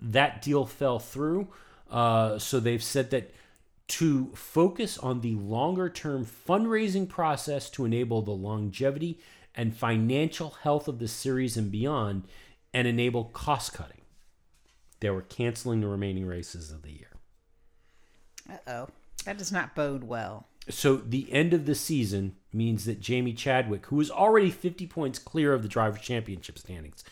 that 0.01 0.41
deal 0.41 0.65
fell 0.65 0.99
through. 0.99 1.47
Uh, 1.89 2.37
so 2.37 2.59
they've 2.59 2.83
said 2.83 3.11
that 3.11 3.31
to 3.87 4.31
focus 4.35 4.97
on 4.97 5.21
the 5.21 5.35
longer 5.35 5.89
term 5.89 6.25
fundraising 6.25 7.07
process 7.07 7.69
to 7.71 7.85
enable 7.85 8.21
the 8.21 8.31
longevity 8.31 9.19
and 9.53 9.75
financial 9.75 10.51
health 10.63 10.87
of 10.87 10.99
the 10.99 11.07
series 11.07 11.55
and 11.55 11.71
beyond 11.71 12.23
and 12.75 12.89
enable 12.89 13.23
cost 13.23 13.73
cutting. 13.73 14.01
They 14.99 15.09
were 15.09 15.21
canceling 15.21 15.79
the 15.79 15.87
remaining 15.87 16.25
races 16.25 16.71
of 16.71 16.81
the 16.81 16.91
year. 16.91 17.11
Uh 18.47 18.57
oh. 18.67 18.87
That 19.23 19.37
does 19.37 19.51
not 19.51 19.75
bode 19.75 20.03
well. 20.03 20.45
So 20.69 20.97
the 20.97 21.31
end 21.31 21.53
of 21.53 21.65
the 21.65 21.73
season 21.73 22.35
means 22.51 22.83
that 22.85 22.99
Jamie 22.99 23.33
Chadwick, 23.33 23.85
who 23.85 24.01
is 24.01 24.11
already 24.11 24.51
50 24.51 24.87
points 24.87 25.19
clear 25.19 25.53
of 25.53 25.63
the 25.63 25.69
drivers' 25.69 26.01
championship 26.01 26.59
standings, 26.59 27.03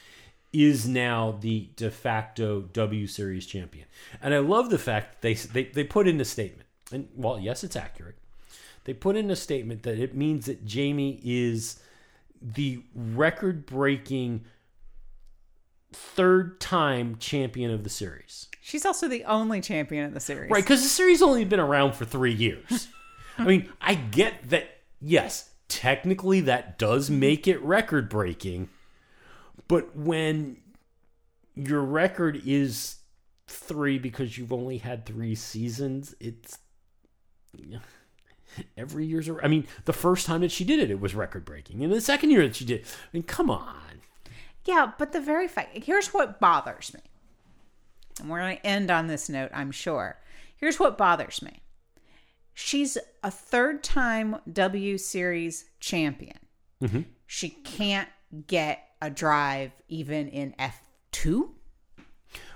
is 0.51 0.85
now 0.85 1.37
the 1.39 1.69
de 1.77 1.89
facto 1.89 2.61
W 2.73 3.07
Series 3.07 3.45
champion. 3.45 3.87
And 4.21 4.33
I 4.33 4.39
love 4.39 4.69
the 4.69 4.77
fact 4.77 5.13
that 5.13 5.21
they 5.21 5.33
they, 5.33 5.63
they 5.69 5.83
put 5.85 6.09
in 6.09 6.19
a 6.19 6.25
statement, 6.25 6.67
and 6.91 7.07
well, 7.15 7.39
yes, 7.39 7.63
it's 7.63 7.77
accurate. 7.77 8.17
They 8.83 8.93
put 8.93 9.15
in 9.15 9.31
a 9.31 9.35
statement 9.37 9.83
that 9.83 9.97
it 9.97 10.13
means 10.13 10.45
that 10.47 10.65
Jamie 10.65 11.21
is 11.23 11.79
the 12.41 12.81
record-breaking 12.93 14.43
third 15.93 16.59
time 16.59 17.17
champion 17.19 17.71
of 17.71 17.83
the 17.83 17.89
series. 17.89 18.47
She's 18.61 18.85
also 18.85 19.07
the 19.07 19.23
only 19.25 19.61
champion 19.61 20.05
in 20.05 20.13
the 20.13 20.19
series. 20.19 20.49
Right, 20.51 20.63
because 20.63 20.81
the 20.83 20.89
series 20.89 21.21
only 21.21 21.45
been 21.45 21.59
around 21.59 21.93
for 21.95 22.05
three 22.05 22.33
years. 22.33 22.87
I 23.37 23.45
mean, 23.45 23.69
I 23.81 23.95
get 23.95 24.49
that, 24.49 24.69
yes, 25.01 25.49
technically 25.67 26.41
that 26.41 26.77
does 26.77 27.09
make 27.09 27.47
it 27.47 27.61
record 27.61 28.07
breaking, 28.09 28.69
but 29.67 29.95
when 29.95 30.57
your 31.55 31.81
record 31.81 32.41
is 32.45 32.97
three 33.47 33.97
because 33.97 34.37
you've 34.37 34.53
only 34.53 34.77
had 34.77 35.05
three 35.05 35.35
seasons, 35.35 36.15
it's. 36.19 36.59
Every 38.77 39.05
year's. 39.05 39.27
a- 39.29 39.43
I 39.43 39.47
mean, 39.47 39.67
the 39.85 39.93
first 39.93 40.25
time 40.27 40.41
that 40.41 40.51
she 40.51 40.63
did 40.63 40.79
it, 40.79 40.91
it 40.91 40.99
was 40.99 41.15
record 41.15 41.43
breaking. 41.43 41.83
And 41.83 41.91
the 41.91 42.01
second 42.01 42.29
year 42.31 42.43
that 42.43 42.55
she 42.55 42.65
did, 42.65 42.81
I 42.81 43.07
mean, 43.11 43.23
come 43.23 43.49
on. 43.49 44.01
Yeah, 44.65 44.91
but 44.97 45.11
the 45.11 45.21
very 45.21 45.47
fact 45.47 45.83
here's 45.83 46.13
what 46.13 46.39
bothers 46.39 46.93
me. 46.93 47.01
And 48.19 48.29
we're 48.29 48.39
going 48.39 48.57
to 48.57 48.65
end 48.65 48.91
on 48.91 49.07
this 49.07 49.29
note, 49.29 49.51
I'm 49.53 49.71
sure. 49.71 50.17
Here's 50.55 50.79
what 50.79 50.97
bothers 50.97 51.41
me. 51.41 51.61
She's 52.53 52.97
a 53.23 53.31
third 53.31 53.83
time 53.83 54.37
W 54.51 54.97
Series 54.97 55.65
champion. 55.79 56.37
Mm-hmm. 56.81 57.01
She 57.25 57.49
can't 57.49 58.09
get 58.47 58.87
a 59.01 59.09
drive 59.09 59.71
even 59.87 60.27
in 60.29 60.53
F2. 60.59 61.49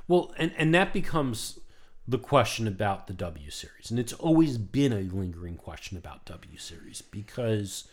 Well, 0.07 0.34
and, 0.38 0.53
and 0.57 0.73
that 0.73 0.93
becomes 0.93 1.59
the 2.07 2.19
question 2.19 2.67
about 2.67 3.07
the 3.07 3.13
W 3.13 3.49
Series. 3.49 3.89
And 3.89 3.99
it's 3.99 4.13
always 4.13 4.57
been 4.57 4.93
a 4.93 5.01
lingering 5.01 5.57
question 5.57 5.97
about 5.97 6.25
W 6.25 6.57
Series 6.57 7.01
because, 7.01 7.89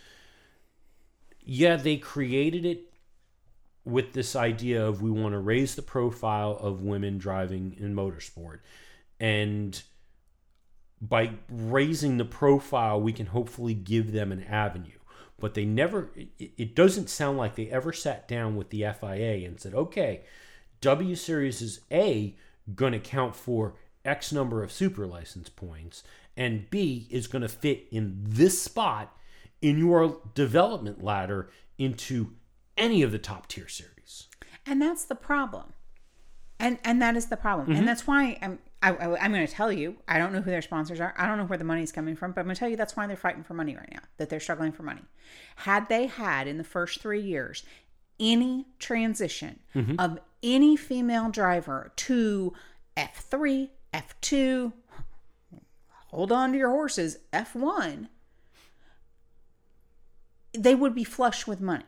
yeah, 1.40 1.76
they 1.76 1.96
created 1.96 2.64
it 2.64 2.93
with 3.84 4.12
this 4.12 4.34
idea 4.34 4.84
of 4.84 5.02
we 5.02 5.10
want 5.10 5.32
to 5.32 5.38
raise 5.38 5.74
the 5.74 5.82
profile 5.82 6.56
of 6.60 6.80
women 6.82 7.18
driving 7.18 7.76
in 7.78 7.94
motorsport. 7.94 8.60
And 9.20 9.80
by 11.00 11.32
raising 11.50 12.16
the 12.16 12.24
profile, 12.24 13.00
we 13.00 13.12
can 13.12 13.26
hopefully 13.26 13.74
give 13.74 14.12
them 14.12 14.32
an 14.32 14.42
avenue. 14.44 14.98
But 15.38 15.54
they 15.54 15.64
never, 15.64 16.10
it, 16.38 16.74
doesn't 16.74 17.10
sound 17.10 17.36
like 17.36 17.56
they 17.56 17.68
ever 17.68 17.92
sat 17.92 18.26
down 18.28 18.56
with 18.56 18.70
the 18.70 18.86
FIA 18.98 19.46
and 19.46 19.60
said, 19.60 19.74
okay, 19.74 20.22
W 20.80 21.14
Series 21.14 21.60
is 21.60 21.80
A, 21.90 22.36
going 22.74 22.92
to 22.92 22.98
count 22.98 23.36
for 23.36 23.74
X 24.04 24.32
number 24.32 24.62
of 24.62 24.72
super 24.72 25.06
license 25.06 25.48
points, 25.48 26.02
and 26.36 26.70
B 26.70 27.06
is 27.10 27.26
going 27.26 27.42
to 27.42 27.48
fit 27.48 27.86
in 27.90 28.20
this 28.22 28.62
spot 28.62 29.14
in 29.60 29.78
your 29.78 30.20
development 30.34 31.02
ladder 31.02 31.50
into 31.78 32.32
any 32.76 33.02
of 33.02 33.12
the 33.12 33.18
top 33.18 33.48
tier 33.48 33.68
series. 33.68 34.28
And 34.66 34.80
that's 34.80 35.04
the 35.04 35.14
problem. 35.14 35.72
And 36.58 36.78
and 36.84 37.02
that 37.02 37.16
is 37.16 37.26
the 37.26 37.36
problem. 37.36 37.68
And 37.68 37.78
mm-hmm. 37.78 37.86
that's 37.86 38.06
why 38.06 38.38
I'm 38.40 38.58
I, 38.84 38.90
I, 38.90 39.24
I'm 39.24 39.32
going 39.32 39.46
to 39.46 39.52
tell 39.52 39.72
you, 39.72 39.96
I 40.06 40.18
don't 40.18 40.32
know 40.32 40.42
who 40.42 40.50
their 40.50 40.62
sponsors 40.62 41.00
are. 41.00 41.14
I 41.16 41.26
don't 41.26 41.38
know 41.38 41.46
where 41.46 41.58
the 41.58 41.64
money's 41.64 41.90
coming 41.90 42.16
from, 42.16 42.32
but 42.32 42.42
I'm 42.42 42.46
going 42.46 42.54
to 42.54 42.60
tell 42.60 42.68
you 42.68 42.76
that's 42.76 42.94
why 42.94 43.06
they're 43.06 43.16
fighting 43.16 43.42
for 43.42 43.54
money 43.54 43.74
right 43.74 43.90
now, 43.90 44.02
that 44.18 44.28
they're 44.28 44.40
struggling 44.40 44.72
for 44.72 44.82
money. 44.82 45.00
Had 45.56 45.88
they 45.88 46.06
had 46.06 46.46
in 46.46 46.58
the 46.58 46.64
first 46.64 47.00
three 47.00 47.22
years 47.22 47.64
any 48.20 48.66
transition 48.78 49.60
mm-hmm. 49.74 49.98
of 49.98 50.18
any 50.42 50.76
female 50.76 51.30
driver 51.30 51.92
to 51.96 52.52
F3, 52.96 53.70
F2, 53.94 54.72
hold 56.08 56.30
on 56.30 56.52
to 56.52 56.58
your 56.58 56.70
horses, 56.70 57.18
F1, 57.32 58.08
they 60.52 60.74
would 60.74 60.94
be 60.94 61.04
flush 61.04 61.46
with 61.46 61.60
money 61.60 61.84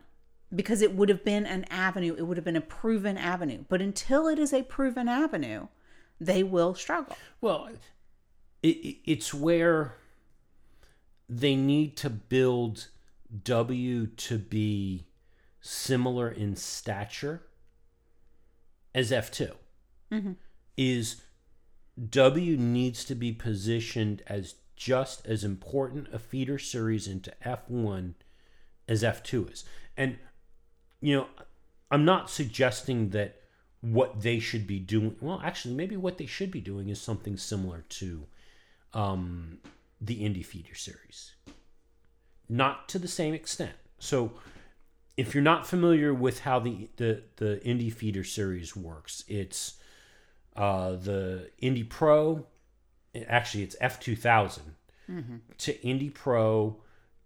because 0.55 0.83
it 0.83 0.95
would 0.95 1.09
have 1.09 1.25
been 1.25 1.47
an 1.47 1.65
avenue, 1.71 2.15
it 2.17 2.23
would 2.23 2.37
have 2.37 2.45
been 2.45 2.57
a 2.57 2.61
proven 2.61 3.17
avenue. 3.17 3.65
But 3.69 3.83
until 3.83 4.29
it 4.29 4.39
is 4.39 4.53
a 4.53 4.63
proven 4.63 5.09
avenue, 5.09 5.69
they 6.21 6.43
will 6.43 6.75
struggle. 6.75 7.17
Well, 7.41 7.69
it, 8.63 8.69
it, 8.69 8.97
it's 9.05 9.35
where 9.35 9.95
they 11.29 11.57
need 11.57 11.97
to 11.99 12.11
build 12.11 12.89
W 13.43 14.07
to 14.07 14.39
be 14.39 15.07
similar 15.61 16.31
in 16.31 16.57
stature 16.57 17.43
as 18.95 19.11
F2. 19.11 19.53
Mm-hmm. 20.13 20.33
Is 20.77 21.23
W 22.11 22.57
needs 22.57 23.05
to 23.07 23.15
be 23.15 23.33
positioned 23.33 24.23
as 24.27 24.57
just 24.77 25.27
as 25.27 25.43
important 25.43 26.09
a 26.13 26.19
feeder 26.19 26.59
series 26.59 27.09
into 27.09 27.33
F1 27.45 28.15
as 28.87 29.03
F2 29.03 29.53
is. 29.53 29.65
And, 29.97 30.19
you 31.01 31.17
know, 31.17 31.27
I'm 31.91 32.05
not 32.05 32.31
suggesting 32.31 33.11
that 33.11 33.41
what 33.81 34.23
they 34.23 34.39
should 34.39 34.67
be 34.67 34.79
doing, 34.79 35.17
well, 35.21 35.41
actually, 35.45 35.75
maybe 35.75 35.97
what 35.97 36.19
they 36.19 36.27
should 36.27 36.51
be 36.51 36.61
doing 36.61 36.89
is 36.89 37.01
something 37.01 37.37
similar 37.37 37.85
to 37.89 38.27
um, 38.95 39.59
the 40.01 40.25
Indy 40.25 40.43
feeder 40.43 40.75
series. 40.75 41.33
Not 42.49 42.89
to 42.91 42.99
the 42.99 43.09
same 43.09 43.35
extent. 43.35 43.75
So, 43.99 44.33
if 45.17 45.35
you're 45.35 45.43
not 45.43 45.67
familiar 45.67 46.13
with 46.13 46.41
how 46.41 46.59
the, 46.59 46.91
the, 46.97 47.23
the 47.37 47.63
Indy 47.65 47.89
feeder 47.89 48.25
series 48.25 48.77
works, 48.77 49.25
it's 49.29 49.79
uh, 50.55 50.93
the 50.93 51.51
Indy 51.59 51.85
Pro, 51.85 52.47
actually, 53.27 53.65
it's 53.65 53.77
F2000 53.77 54.61
to 55.59 55.81
Indy 55.83 56.11
Pro 56.11 56.77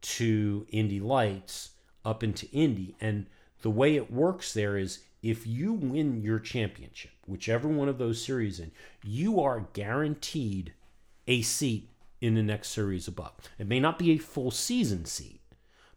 to 0.02 0.66
Indy 0.70 1.00
Lights 1.00 1.70
up 2.04 2.22
into 2.22 2.48
Indy 2.50 2.94
And 3.00 3.26
the 3.62 3.70
way 3.70 3.96
it 3.96 4.12
works 4.12 4.52
there 4.52 4.76
is 4.76 5.00
if 5.22 5.46
you 5.46 5.72
win 5.72 6.22
your 6.22 6.38
championship, 6.38 7.10
whichever 7.26 7.68
one 7.68 7.88
of 7.88 7.98
those 7.98 8.24
series 8.24 8.58
in, 8.58 8.72
you 9.04 9.40
are 9.40 9.66
guaranteed 9.72 10.72
a 11.26 11.42
seat 11.42 11.90
in 12.20 12.34
the 12.34 12.42
next 12.42 12.68
series 12.68 13.06
above. 13.06 13.32
It 13.58 13.66
may 13.66 13.80
not 13.80 13.98
be 13.98 14.12
a 14.12 14.18
full 14.18 14.50
season 14.50 15.04
seat, 15.04 15.40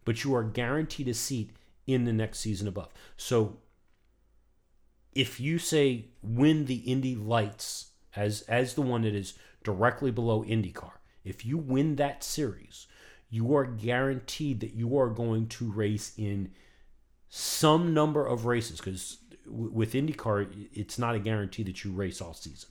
but 0.06 0.23
you 0.23 0.35
are 0.35 0.44
guaranteed 0.44 1.07
a 1.07 1.14
seat 1.14 1.52
in 1.88 2.06
the 2.06 2.14
next 2.14 2.40
season 2.40 2.68
above. 2.68 2.90
So 3.18 3.57
if 5.14 5.40
you 5.40 5.60
say 5.60 6.06
win 6.22 6.65
the 6.65 6.77
Indy 6.77 7.15
Lights 7.15 7.91
as 8.15 8.41
as 8.44 8.73
the 8.73 8.81
one 8.81 9.03
that 9.03 9.15
is 9.15 9.34
directly 9.64 10.11
below 10.11 10.44
IndyCar, 10.44 10.91
if 11.23 11.45
you 11.45 11.57
win 11.57 11.95
that 11.95 12.23
series, 12.23 12.88
you 13.30 13.56
are 13.56 13.65
guaranteed 13.65 14.60
that 14.60 14.73
you 14.73 14.98
are 14.98 15.10
going 15.10 15.48
to 15.48 15.72
race 15.72 16.14
in 16.18 16.52
some 17.35 17.95
number 17.95 18.23
of 18.23 18.45
races 18.45 18.77
because 18.77 19.18
with 19.47 19.93
IndyCar, 19.93 20.68
it's 20.72 20.99
not 20.99 21.15
a 21.15 21.19
guarantee 21.19 21.64
that 21.64 21.84
you 21.84 21.91
race 21.91 22.22
all 22.22 22.35
season. 22.35 22.69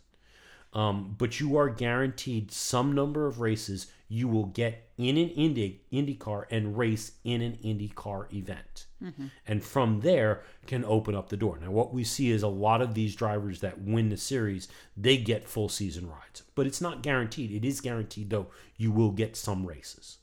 Um, 0.73 1.17
but 1.19 1.41
you 1.41 1.57
are 1.57 1.69
guaranteed 1.69 2.53
some 2.53 2.93
number 2.93 3.27
of 3.27 3.41
races 3.41 3.89
you 4.09 4.29
will 4.29 4.47
get 4.47 4.89
in 4.97 5.17
an 5.17 5.31
Indy 5.31 5.83
IndyCar 5.93 6.45
and 6.49 6.79
race 6.79 7.11
in 7.25 7.43
an 7.43 7.59
IndyCar 7.65 8.33
event, 8.33 8.87
mm-hmm. 9.03 9.27
and 9.49 9.65
from 9.65 10.01
there 10.01 10.45
can 10.67 10.85
open 10.85 11.17
up 11.17 11.29
the 11.29 11.37
door. 11.37 11.59
Now, 11.61 11.73
what 11.73 11.93
we 11.93 12.05
see 12.05 12.31
is 12.31 12.45
a 12.45 12.49
lot 12.49 12.81
of 12.81 12.95
these 12.95 13.17
drivers 13.17 13.61
that 13.61 13.83
win 13.83 14.11
the 14.11 14.17
series 14.17 14.69
they 14.97 15.17
get 15.17 15.49
full 15.49 15.69
season 15.69 16.09
rides, 16.09 16.45
but 16.55 16.69
it's 16.69 16.81
not 16.81 17.03
guaranteed. 17.03 17.51
It 17.51 17.67
is 17.67 17.81
guaranteed 17.81 18.31
though 18.31 18.47
you 18.77 18.93
will 18.93 19.11
get 19.11 19.37
some 19.37 19.67
races. 19.67 20.19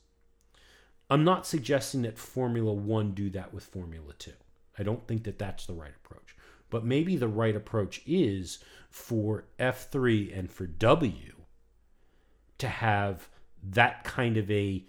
I'm 1.10 1.24
not 1.24 1.46
suggesting 1.46 2.02
that 2.02 2.18
Formula 2.18 2.72
One 2.72 3.12
do 3.12 3.28
that 3.30 3.52
with 3.52 3.64
Formula 3.64 4.12
Two. 4.18 4.32
I 4.78 4.82
don't 4.82 5.06
think 5.06 5.24
that 5.24 5.38
that's 5.38 5.66
the 5.66 5.74
right 5.74 5.92
approach. 6.04 6.36
But 6.70 6.84
maybe 6.84 7.16
the 7.16 7.28
right 7.28 7.56
approach 7.56 8.00
is 8.06 8.60
for 8.88 9.44
F3 9.58 10.38
and 10.38 10.50
for 10.50 10.66
W 10.66 11.32
to 12.58 12.68
have 12.68 13.28
that 13.62 14.04
kind 14.04 14.36
of 14.36 14.50
a 14.50 14.84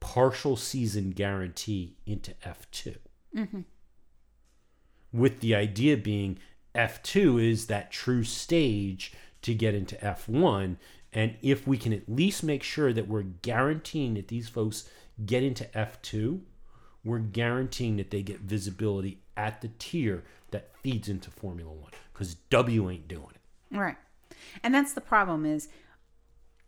partial 0.00 0.56
season 0.56 1.10
guarantee 1.10 1.96
into 2.06 2.32
F2. 2.44 2.96
Mm-hmm. 3.36 3.60
With 5.12 5.40
the 5.40 5.54
idea 5.54 5.96
being 5.96 6.38
F2 6.74 7.50
is 7.50 7.66
that 7.66 7.90
true 7.90 8.24
stage 8.24 9.12
to 9.42 9.54
get 9.54 9.74
into 9.74 9.96
F1. 9.96 10.76
And 11.12 11.36
if 11.42 11.66
we 11.66 11.78
can 11.78 11.92
at 11.92 12.08
least 12.08 12.42
make 12.42 12.62
sure 12.62 12.92
that 12.92 13.08
we're 13.08 13.22
guaranteeing 13.22 14.14
that 14.14 14.28
these 14.28 14.48
folks 14.48 14.88
get 15.24 15.42
into 15.42 15.64
F2, 15.64 16.40
we're 17.04 17.18
guaranteeing 17.18 17.96
that 17.96 18.10
they 18.10 18.22
get 18.22 18.40
visibility 18.40 19.18
at 19.36 19.60
the 19.60 19.70
tier 19.78 20.24
that 20.50 20.76
feeds 20.76 21.08
into 21.08 21.30
Formula 21.30 21.70
One 21.70 21.90
because 22.12 22.34
W 22.50 22.90
ain't 22.90 23.08
doing 23.08 23.30
it. 23.34 23.76
Right. 23.76 23.96
And 24.62 24.74
that's 24.74 24.92
the 24.92 25.00
problem 25.00 25.44
is 25.44 25.68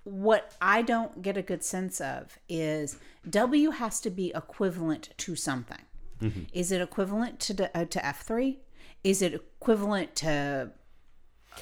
what 0.05 0.55
I 0.61 0.83
don't 0.83 1.23
get 1.23 1.37
a 1.37 1.43
good 1.43 1.65
sense 1.65 2.01
of 2.01 2.39
is 2.49 2.99
W 3.29 3.71
has 3.71 4.01
to 4.01 4.11
be 4.11 4.33
equivalent 4.35 5.11
to 5.19 5.35
something. 5.35 5.81
Mm-hmm. 6.21 6.43
Is 6.53 6.73
it 6.73 6.81
equivalent 6.81 7.41
to 7.41 7.77
uh, 7.77 7.85
to 7.87 7.99
F3? 7.99 8.57
Is 9.05 9.23
it 9.23 9.35
equivalent 9.35 10.15
to 10.17 10.71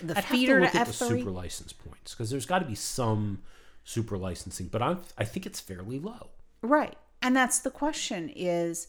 the 0.03 0.19
I'd 0.19 0.25
feeder 0.25 0.61
have 0.61 0.73
to, 0.73 0.79
to 0.79 0.85
F3? 0.85 0.87
the 0.87 1.19
super 1.19 1.31
license 1.31 1.73
points 1.73 2.15
because 2.15 2.31
there's 2.31 2.47
got 2.47 2.61
to 2.61 2.67
be 2.67 2.75
some 2.75 3.43
super 3.85 4.17
licensing, 4.17 4.69
but 4.69 4.83
I'm 4.83 5.01
I 5.17 5.25
think 5.25 5.47
it's 5.47 5.61
fairly 5.61 5.99
low. 5.99 6.31
Right. 6.65 6.97
And 7.21 7.37
that's 7.37 7.59
the 7.59 7.71
question 7.71 8.33
is 8.35 8.89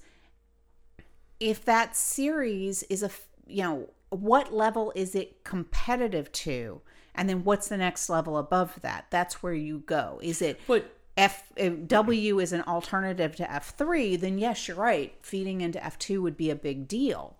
if 1.39 1.63
that 1.65 1.95
series 1.95 2.83
is 2.83 3.03
a 3.03 3.11
you 3.45 3.63
know 3.63 3.89
what 4.09 4.53
level 4.53 4.93
is 4.95 5.13
it 5.13 5.43
competitive 5.43 6.31
to? 6.31 6.81
And 7.13 7.29
then 7.29 7.43
what's 7.43 7.67
the 7.67 7.77
next 7.77 8.09
level 8.09 8.37
above 8.37 8.79
that? 8.81 9.05
That's 9.09 9.43
where 9.43 9.53
you 9.53 9.79
go. 9.85 10.19
Is 10.23 10.41
it 10.41 10.59
but 10.67 10.89
F 11.17 11.51
if 11.57 11.85
W 11.87 12.39
is 12.39 12.53
an 12.53 12.61
alternative 12.61 13.35
to 13.35 13.43
F3 13.43 14.19
then 14.19 14.37
yes 14.37 14.67
you're 14.67 14.77
right. 14.77 15.13
Feeding 15.21 15.59
into 15.59 15.79
F2 15.79 16.21
would 16.21 16.37
be 16.37 16.49
a 16.49 16.55
big 16.55 16.87
deal. 16.87 17.35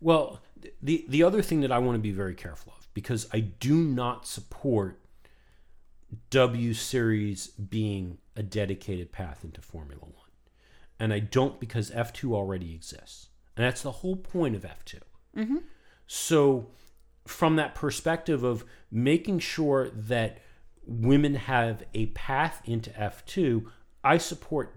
Well 0.00 0.40
the 0.80 1.04
the 1.08 1.24
other 1.24 1.42
thing 1.42 1.60
that 1.62 1.72
I 1.72 1.78
want 1.78 1.96
to 1.96 2.00
be 2.00 2.12
very 2.12 2.34
careful 2.34 2.74
of 2.78 2.86
because 2.94 3.28
I 3.32 3.40
do 3.40 3.74
not 3.74 4.26
support 4.26 5.00
W 6.30 6.74
series 6.74 7.48
being 7.48 8.18
a 8.36 8.42
dedicated 8.42 9.12
path 9.12 9.44
into 9.44 9.60
Formula 9.60 10.02
1 10.02 10.12
and 10.98 11.12
I 11.12 11.18
don't 11.18 11.58
because 11.60 11.90
F2 11.90 12.32
already 12.32 12.74
exists. 12.74 13.28
And 13.56 13.64
that's 13.64 13.82
the 13.82 13.92
whole 13.92 14.16
point 14.16 14.56
of 14.56 14.62
F2. 14.62 15.00
Mm-hmm. 15.36 15.56
So, 16.06 16.68
from 17.26 17.56
that 17.56 17.74
perspective 17.74 18.42
of 18.42 18.64
making 18.90 19.38
sure 19.38 19.88
that 19.90 20.40
women 20.86 21.34
have 21.34 21.82
a 21.94 22.06
path 22.06 22.60
into 22.64 22.90
F2, 22.90 23.66
I 24.02 24.18
support 24.18 24.76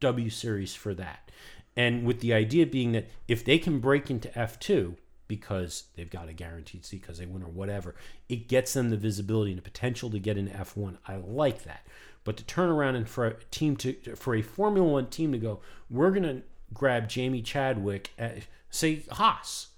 W 0.00 0.28
Series 0.28 0.74
for 0.74 0.94
that. 0.94 1.30
And 1.76 2.04
with 2.04 2.20
the 2.20 2.34
idea 2.34 2.66
being 2.66 2.92
that 2.92 3.08
if 3.28 3.44
they 3.44 3.58
can 3.58 3.78
break 3.78 4.10
into 4.10 4.28
F2 4.30 4.96
because 5.26 5.84
they've 5.96 6.10
got 6.10 6.28
a 6.28 6.34
guaranteed 6.34 6.84
seat 6.84 7.00
because 7.00 7.18
they 7.18 7.24
win 7.24 7.42
or 7.42 7.48
whatever, 7.48 7.94
it 8.28 8.48
gets 8.48 8.74
them 8.74 8.90
the 8.90 8.96
visibility 8.98 9.52
and 9.52 9.58
the 9.58 9.62
potential 9.62 10.10
to 10.10 10.18
get 10.18 10.36
into 10.36 10.52
F1. 10.52 10.98
I 11.08 11.16
like 11.16 11.64
that. 11.64 11.86
But 12.24 12.36
to 12.36 12.44
turn 12.44 12.70
around 12.70 12.96
and 12.96 13.08
for 13.08 13.26
a 13.26 13.34
team 13.50 13.76
to 13.78 13.94
for 14.16 14.34
a 14.34 14.42
Formula 14.42 14.88
One 14.88 15.08
team 15.08 15.32
to 15.32 15.38
go, 15.38 15.60
we're 15.90 16.10
gonna 16.10 16.42
grab 16.72 17.08
Jamie 17.08 17.42
Chadwick 17.42 18.10
at 18.18 18.46
say 18.70 19.04
Haas 19.10 19.68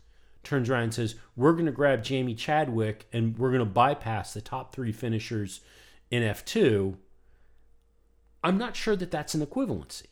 turns 0.45 0.71
around 0.71 0.85
and 0.85 0.95
says, 0.95 1.17
We're 1.35 1.55
gonna 1.55 1.73
grab 1.73 2.05
Jamie 2.05 2.35
Chadwick 2.35 3.07
and 3.13 3.37
we're 3.39 3.51
gonna 3.51 3.65
bypass 3.65 4.35
the 4.35 4.41
top 4.41 4.75
three 4.75 4.93
finishers 4.93 5.61
in 6.11 6.23
F2. 6.23 6.97
I'm 8.43 8.59
not 8.59 8.77
sure 8.77 8.95
that 8.95 9.11
that's 9.11 9.35
an 9.35 9.45
equivalency. 9.45 10.07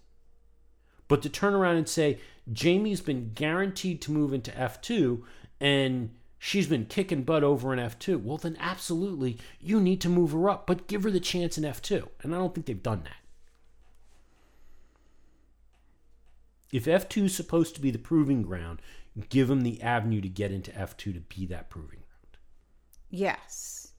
But 1.06 1.22
to 1.22 1.28
turn 1.28 1.54
around 1.54 1.76
and 1.76 1.88
say, 1.88 2.18
Jamie's 2.50 3.02
been 3.02 3.32
guaranteed 3.34 4.00
to 4.02 4.10
move 4.12 4.32
into 4.32 4.50
F2 4.52 5.22
and 5.60 6.10
she's 6.44 6.66
been 6.66 6.84
kicking 6.84 7.22
butt 7.22 7.44
over 7.44 7.72
in 7.72 7.78
F2. 7.78 8.20
Well, 8.20 8.36
then 8.36 8.56
absolutely, 8.58 9.38
you 9.60 9.80
need 9.80 10.00
to 10.00 10.08
move 10.08 10.32
her 10.32 10.50
up, 10.50 10.66
but 10.66 10.88
give 10.88 11.04
her 11.04 11.10
the 11.10 11.20
chance 11.20 11.56
in 11.56 11.62
F2. 11.62 12.08
And 12.20 12.34
I 12.34 12.38
don't 12.38 12.52
think 12.52 12.66
they've 12.66 12.82
done 12.82 13.04
that. 13.04 13.14
If 16.72 16.86
F2 16.86 17.26
is 17.26 17.36
supposed 17.36 17.76
to 17.76 17.80
be 17.80 17.92
the 17.92 17.98
proving 17.98 18.42
ground, 18.42 18.82
give 19.28 19.46
them 19.46 19.60
the 19.60 19.80
avenue 19.80 20.20
to 20.20 20.28
get 20.28 20.50
into 20.50 20.72
F2 20.72 21.14
to 21.14 21.20
be 21.20 21.46
that 21.46 21.70
proving 21.70 22.00
ground. 22.00 22.38
Yes. 23.08 23.92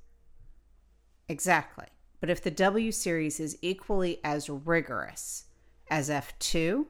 Exactly. 1.30 1.86
But 2.20 2.30
if 2.30 2.44
the 2.44 2.52
W 2.52 2.92
series 2.92 3.40
is 3.40 3.58
equally 3.62 4.20
as 4.22 4.50
rigorous 4.50 5.46
as 5.90 6.10
F2, 6.10 6.88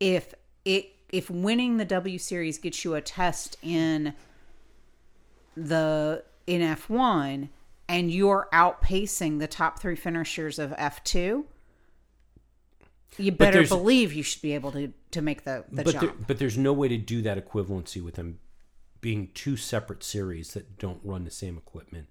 if 0.00 0.34
it 0.64 0.96
if 1.10 1.30
winning 1.30 1.76
the 1.76 1.84
W 1.84 2.18
series 2.18 2.58
gets 2.58 2.84
you 2.84 2.94
a 2.94 3.00
test 3.00 3.56
in 3.62 4.14
the 5.66 6.24
in 6.46 6.62
F1 6.62 7.48
and 7.88 8.10
you're 8.10 8.48
outpacing 8.52 9.38
the 9.38 9.48
top 9.48 9.80
three 9.80 9.96
finishers 9.96 10.58
of 10.58 10.70
F2, 10.72 11.44
you 13.16 13.32
better 13.32 13.66
believe 13.66 14.12
you 14.12 14.22
should 14.22 14.42
be 14.42 14.54
able 14.54 14.72
to 14.72 14.92
to 15.10 15.22
make 15.22 15.44
the, 15.44 15.64
the 15.70 15.84
but 15.84 15.92
jump. 15.92 16.02
There, 16.02 16.26
but 16.26 16.38
there's 16.38 16.58
no 16.58 16.72
way 16.72 16.88
to 16.88 16.98
do 16.98 17.22
that 17.22 17.44
equivalency 17.44 18.02
with 18.02 18.14
them 18.14 18.38
being 19.00 19.30
two 19.34 19.56
separate 19.56 20.02
series 20.02 20.54
that 20.54 20.78
don't 20.78 21.00
run 21.02 21.24
the 21.24 21.30
same 21.30 21.56
equipment 21.56 22.10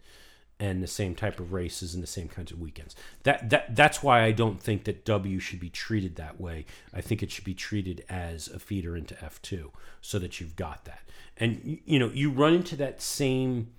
and 0.60 0.82
the 0.82 0.88
same 0.88 1.14
type 1.14 1.40
of 1.40 1.54
races 1.54 1.94
and 1.94 2.02
the 2.02 2.08
same 2.08 2.28
kinds 2.28 2.52
of 2.52 2.60
weekends. 2.60 2.96
That 3.24 3.50
that 3.50 3.76
that's 3.76 4.02
why 4.02 4.24
I 4.24 4.32
don't 4.32 4.62
think 4.62 4.86
that 4.86 5.06
W 5.06 5.40
should 5.40 5.60
be 5.60 5.70
treated 5.70 6.16
that 6.16 6.42
way. 6.42 6.66
I 6.94 7.02
think 7.02 7.22
it 7.22 7.32
should 7.32 7.44
be 7.44 7.54
treated 7.54 8.04
as 8.10 8.48
a 8.48 8.60
feeder 8.60 8.96
into 8.96 9.14
F2 9.16 9.70
so 10.02 10.18
that 10.20 10.40
you've 10.40 10.56
got 10.56 10.86
that. 10.86 11.02
And 11.38 11.80
you 11.86 12.00
know, 12.00 12.10
you 12.14 12.32
run 12.32 12.54
into 12.54 12.76
that 12.78 13.02
same 13.02 13.70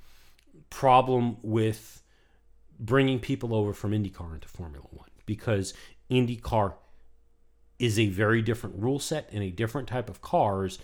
problem 0.71 1.39
with 1.43 2.03
bringing 2.79 3.19
people 3.19 3.55
over 3.55 3.73
from 3.73 3.91
IndyCar 3.91 4.35
into 4.35 4.49
Formula 4.49 4.87
1 4.91 5.09
because 5.27 5.75
IndyCar 6.11 6.75
is 7.79 7.99
a 7.99 8.09
very 8.09 8.43
different 8.43 8.77
rule 8.77 8.99
set 8.99 9.29
and 9.33 9.43
a 9.43 9.51
different 9.51 9.89
type 9.89 10.09
of 10.09 10.21
cars 10.21 10.79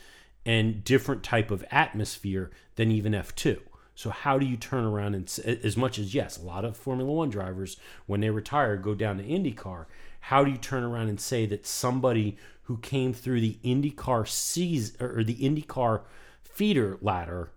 and 0.47 0.85
different 0.85 1.23
type 1.23 1.51
of 1.51 1.65
atmosphere 1.71 2.51
than 2.77 2.91
even 2.91 3.12
F2. 3.12 3.61
So 3.95 4.11
how 4.11 4.39
do 4.39 4.47
you 4.47 4.57
turn 4.57 4.85
around 4.85 5.15
and 5.15 5.59
as 5.62 5.77
much 5.77 5.99
as 5.99 6.15
yes, 6.15 6.37
a 6.37 6.43
lot 6.43 6.65
of 6.65 6.77
Formula 6.77 7.11
1 7.11 7.31
drivers 7.31 7.77
when 8.07 8.21
they 8.21 8.31
retire 8.31 8.77
go 8.77 8.95
down 8.95 9.19
to 9.19 9.25
IndyCar, 9.25 9.87
how 10.21 10.45
do 10.45 10.51
you 10.51 10.57
turn 10.57 10.83
around 10.83 11.09
and 11.09 11.21
say 11.21 11.47
that 11.47 11.66
somebody 11.66 12.37
who 12.62 12.79
came 12.79 13.12
through 13.12 13.41
the 13.41 13.59
IndyCar 13.62 14.27
season 14.27 14.97
or 15.01 15.23
the 15.23 15.37
IndyCar 15.37 16.03
feeder 16.43 16.99
ladder 17.01 17.51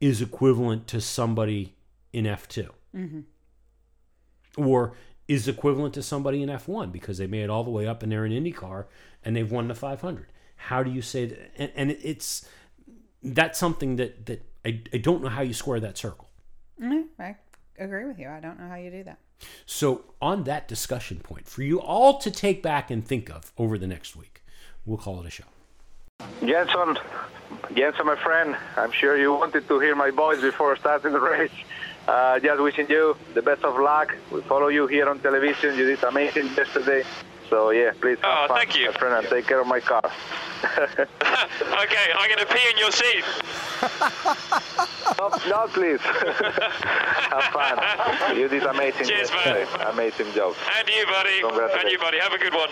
is 0.00 0.22
equivalent 0.22 0.86
to 0.88 1.00
somebody 1.00 1.74
in 2.12 2.24
F2? 2.24 2.70
Mm-hmm. 2.96 3.20
Or 4.56 4.94
is 5.26 5.48
equivalent 5.48 5.94
to 5.94 6.02
somebody 6.02 6.42
in 6.42 6.48
F1 6.48 6.92
because 6.92 7.18
they 7.18 7.26
made 7.26 7.44
it 7.44 7.50
all 7.50 7.64
the 7.64 7.70
way 7.70 7.86
up 7.86 8.02
and 8.02 8.12
they're 8.12 8.26
in 8.26 8.32
IndyCar 8.32 8.86
and 9.24 9.34
they've 9.34 9.50
won 9.50 9.68
the 9.68 9.74
500. 9.74 10.26
How 10.56 10.82
do 10.82 10.90
you 10.90 11.02
say 11.02 11.26
that? 11.26 11.50
And, 11.56 11.72
and 11.74 11.90
it's 11.90 12.46
that's 13.22 13.58
something 13.58 13.96
that 13.96 14.26
that 14.26 14.42
I, 14.64 14.80
I 14.92 14.98
don't 14.98 15.22
know 15.22 15.28
how 15.28 15.42
you 15.42 15.54
square 15.54 15.80
that 15.80 15.98
circle. 15.98 16.30
Mm, 16.80 17.06
I 17.18 17.36
agree 17.78 18.04
with 18.04 18.18
you. 18.18 18.28
I 18.28 18.40
don't 18.40 18.58
know 18.58 18.68
how 18.68 18.76
you 18.76 18.90
do 18.90 19.04
that. 19.04 19.18
So, 19.66 20.04
on 20.22 20.44
that 20.44 20.68
discussion 20.68 21.18
point, 21.18 21.46
for 21.46 21.62
you 21.62 21.80
all 21.80 22.18
to 22.18 22.30
take 22.30 22.62
back 22.62 22.90
and 22.90 23.06
think 23.06 23.30
of 23.30 23.52
over 23.58 23.76
the 23.76 23.86
next 23.86 24.16
week, 24.16 24.42
we'll 24.86 24.98
call 24.98 25.20
it 25.20 25.26
a 25.26 25.30
show. 25.30 25.44
Jenson, 26.40 26.96
Jenson, 27.74 28.06
my 28.06 28.16
friend, 28.16 28.56
I'm 28.76 28.92
sure 28.92 29.16
you 29.16 29.32
wanted 29.32 29.66
to 29.68 29.80
hear 29.80 29.94
my 29.96 30.10
voice 30.10 30.40
before 30.40 30.76
starting 30.76 31.12
the 31.12 31.20
race. 31.20 31.50
Uh, 32.06 32.38
just 32.38 32.60
wishing 32.60 32.88
you 32.88 33.16
the 33.34 33.42
best 33.42 33.64
of 33.64 33.78
luck. 33.78 34.14
We 34.30 34.42
follow 34.42 34.68
you 34.68 34.86
here 34.86 35.08
on 35.08 35.18
television. 35.20 35.76
You 35.76 35.86
did 35.86 36.02
amazing 36.04 36.48
yesterday. 36.56 37.02
So 37.50 37.70
yeah, 37.70 37.92
please 38.00 38.18
have 38.20 38.38
Oh, 38.44 38.48
fun, 38.48 38.56
thank 38.58 38.76
you. 38.76 38.86
my 38.90 38.92
friend, 38.98 39.14
and 39.16 39.26
take 39.28 39.46
care 39.46 39.60
of 39.60 39.66
my 39.66 39.80
car. 39.80 40.02
okay, 40.64 42.06
I'm 42.18 42.28
going 42.28 42.38
to 42.38 42.46
pee 42.46 42.68
in 42.70 42.78
your 42.78 42.90
seat. 42.90 43.24
no, 45.18 45.28
no, 45.48 45.66
please. 45.68 46.00
have 46.00 47.44
fun. 47.52 48.36
You 48.36 48.48
did 48.48 48.62
amazing. 48.64 49.06
Cheers, 49.06 49.30
man. 49.30 49.56
yesterday. 49.56 49.90
Amazing 49.90 50.32
job. 50.32 50.54
And 50.78 50.88
you, 50.88 51.04
buddy. 51.06 51.40
Congratulations. 51.42 51.82
And 51.82 51.90
you, 51.92 51.98
buddy. 51.98 52.18
Have 52.18 52.32
a 52.32 52.38
good 52.38 52.54
one. 52.54 52.70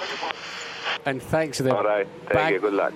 And 1.05 1.23
thanks 1.23 1.59
to 1.59 1.65
the 1.65 1.77
All 1.77 1.85
right. 1.85 2.09
Thank 2.25 2.33
bag- 2.35 2.55
you. 2.55 2.61
Good 2.61 2.73
luck. 2.75 2.95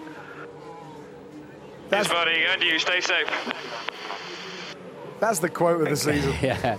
Yes, 1.92 2.08
buddy. 2.08 2.44
And 2.46 2.62
you. 2.62 2.78
Stay 2.78 3.00
safe. 3.00 3.28
That's 5.20 5.38
the 5.40 5.48
quote 5.50 5.82
of 5.82 5.88
the 5.90 5.96
season. 5.96 6.34
Yeah. 6.42 6.78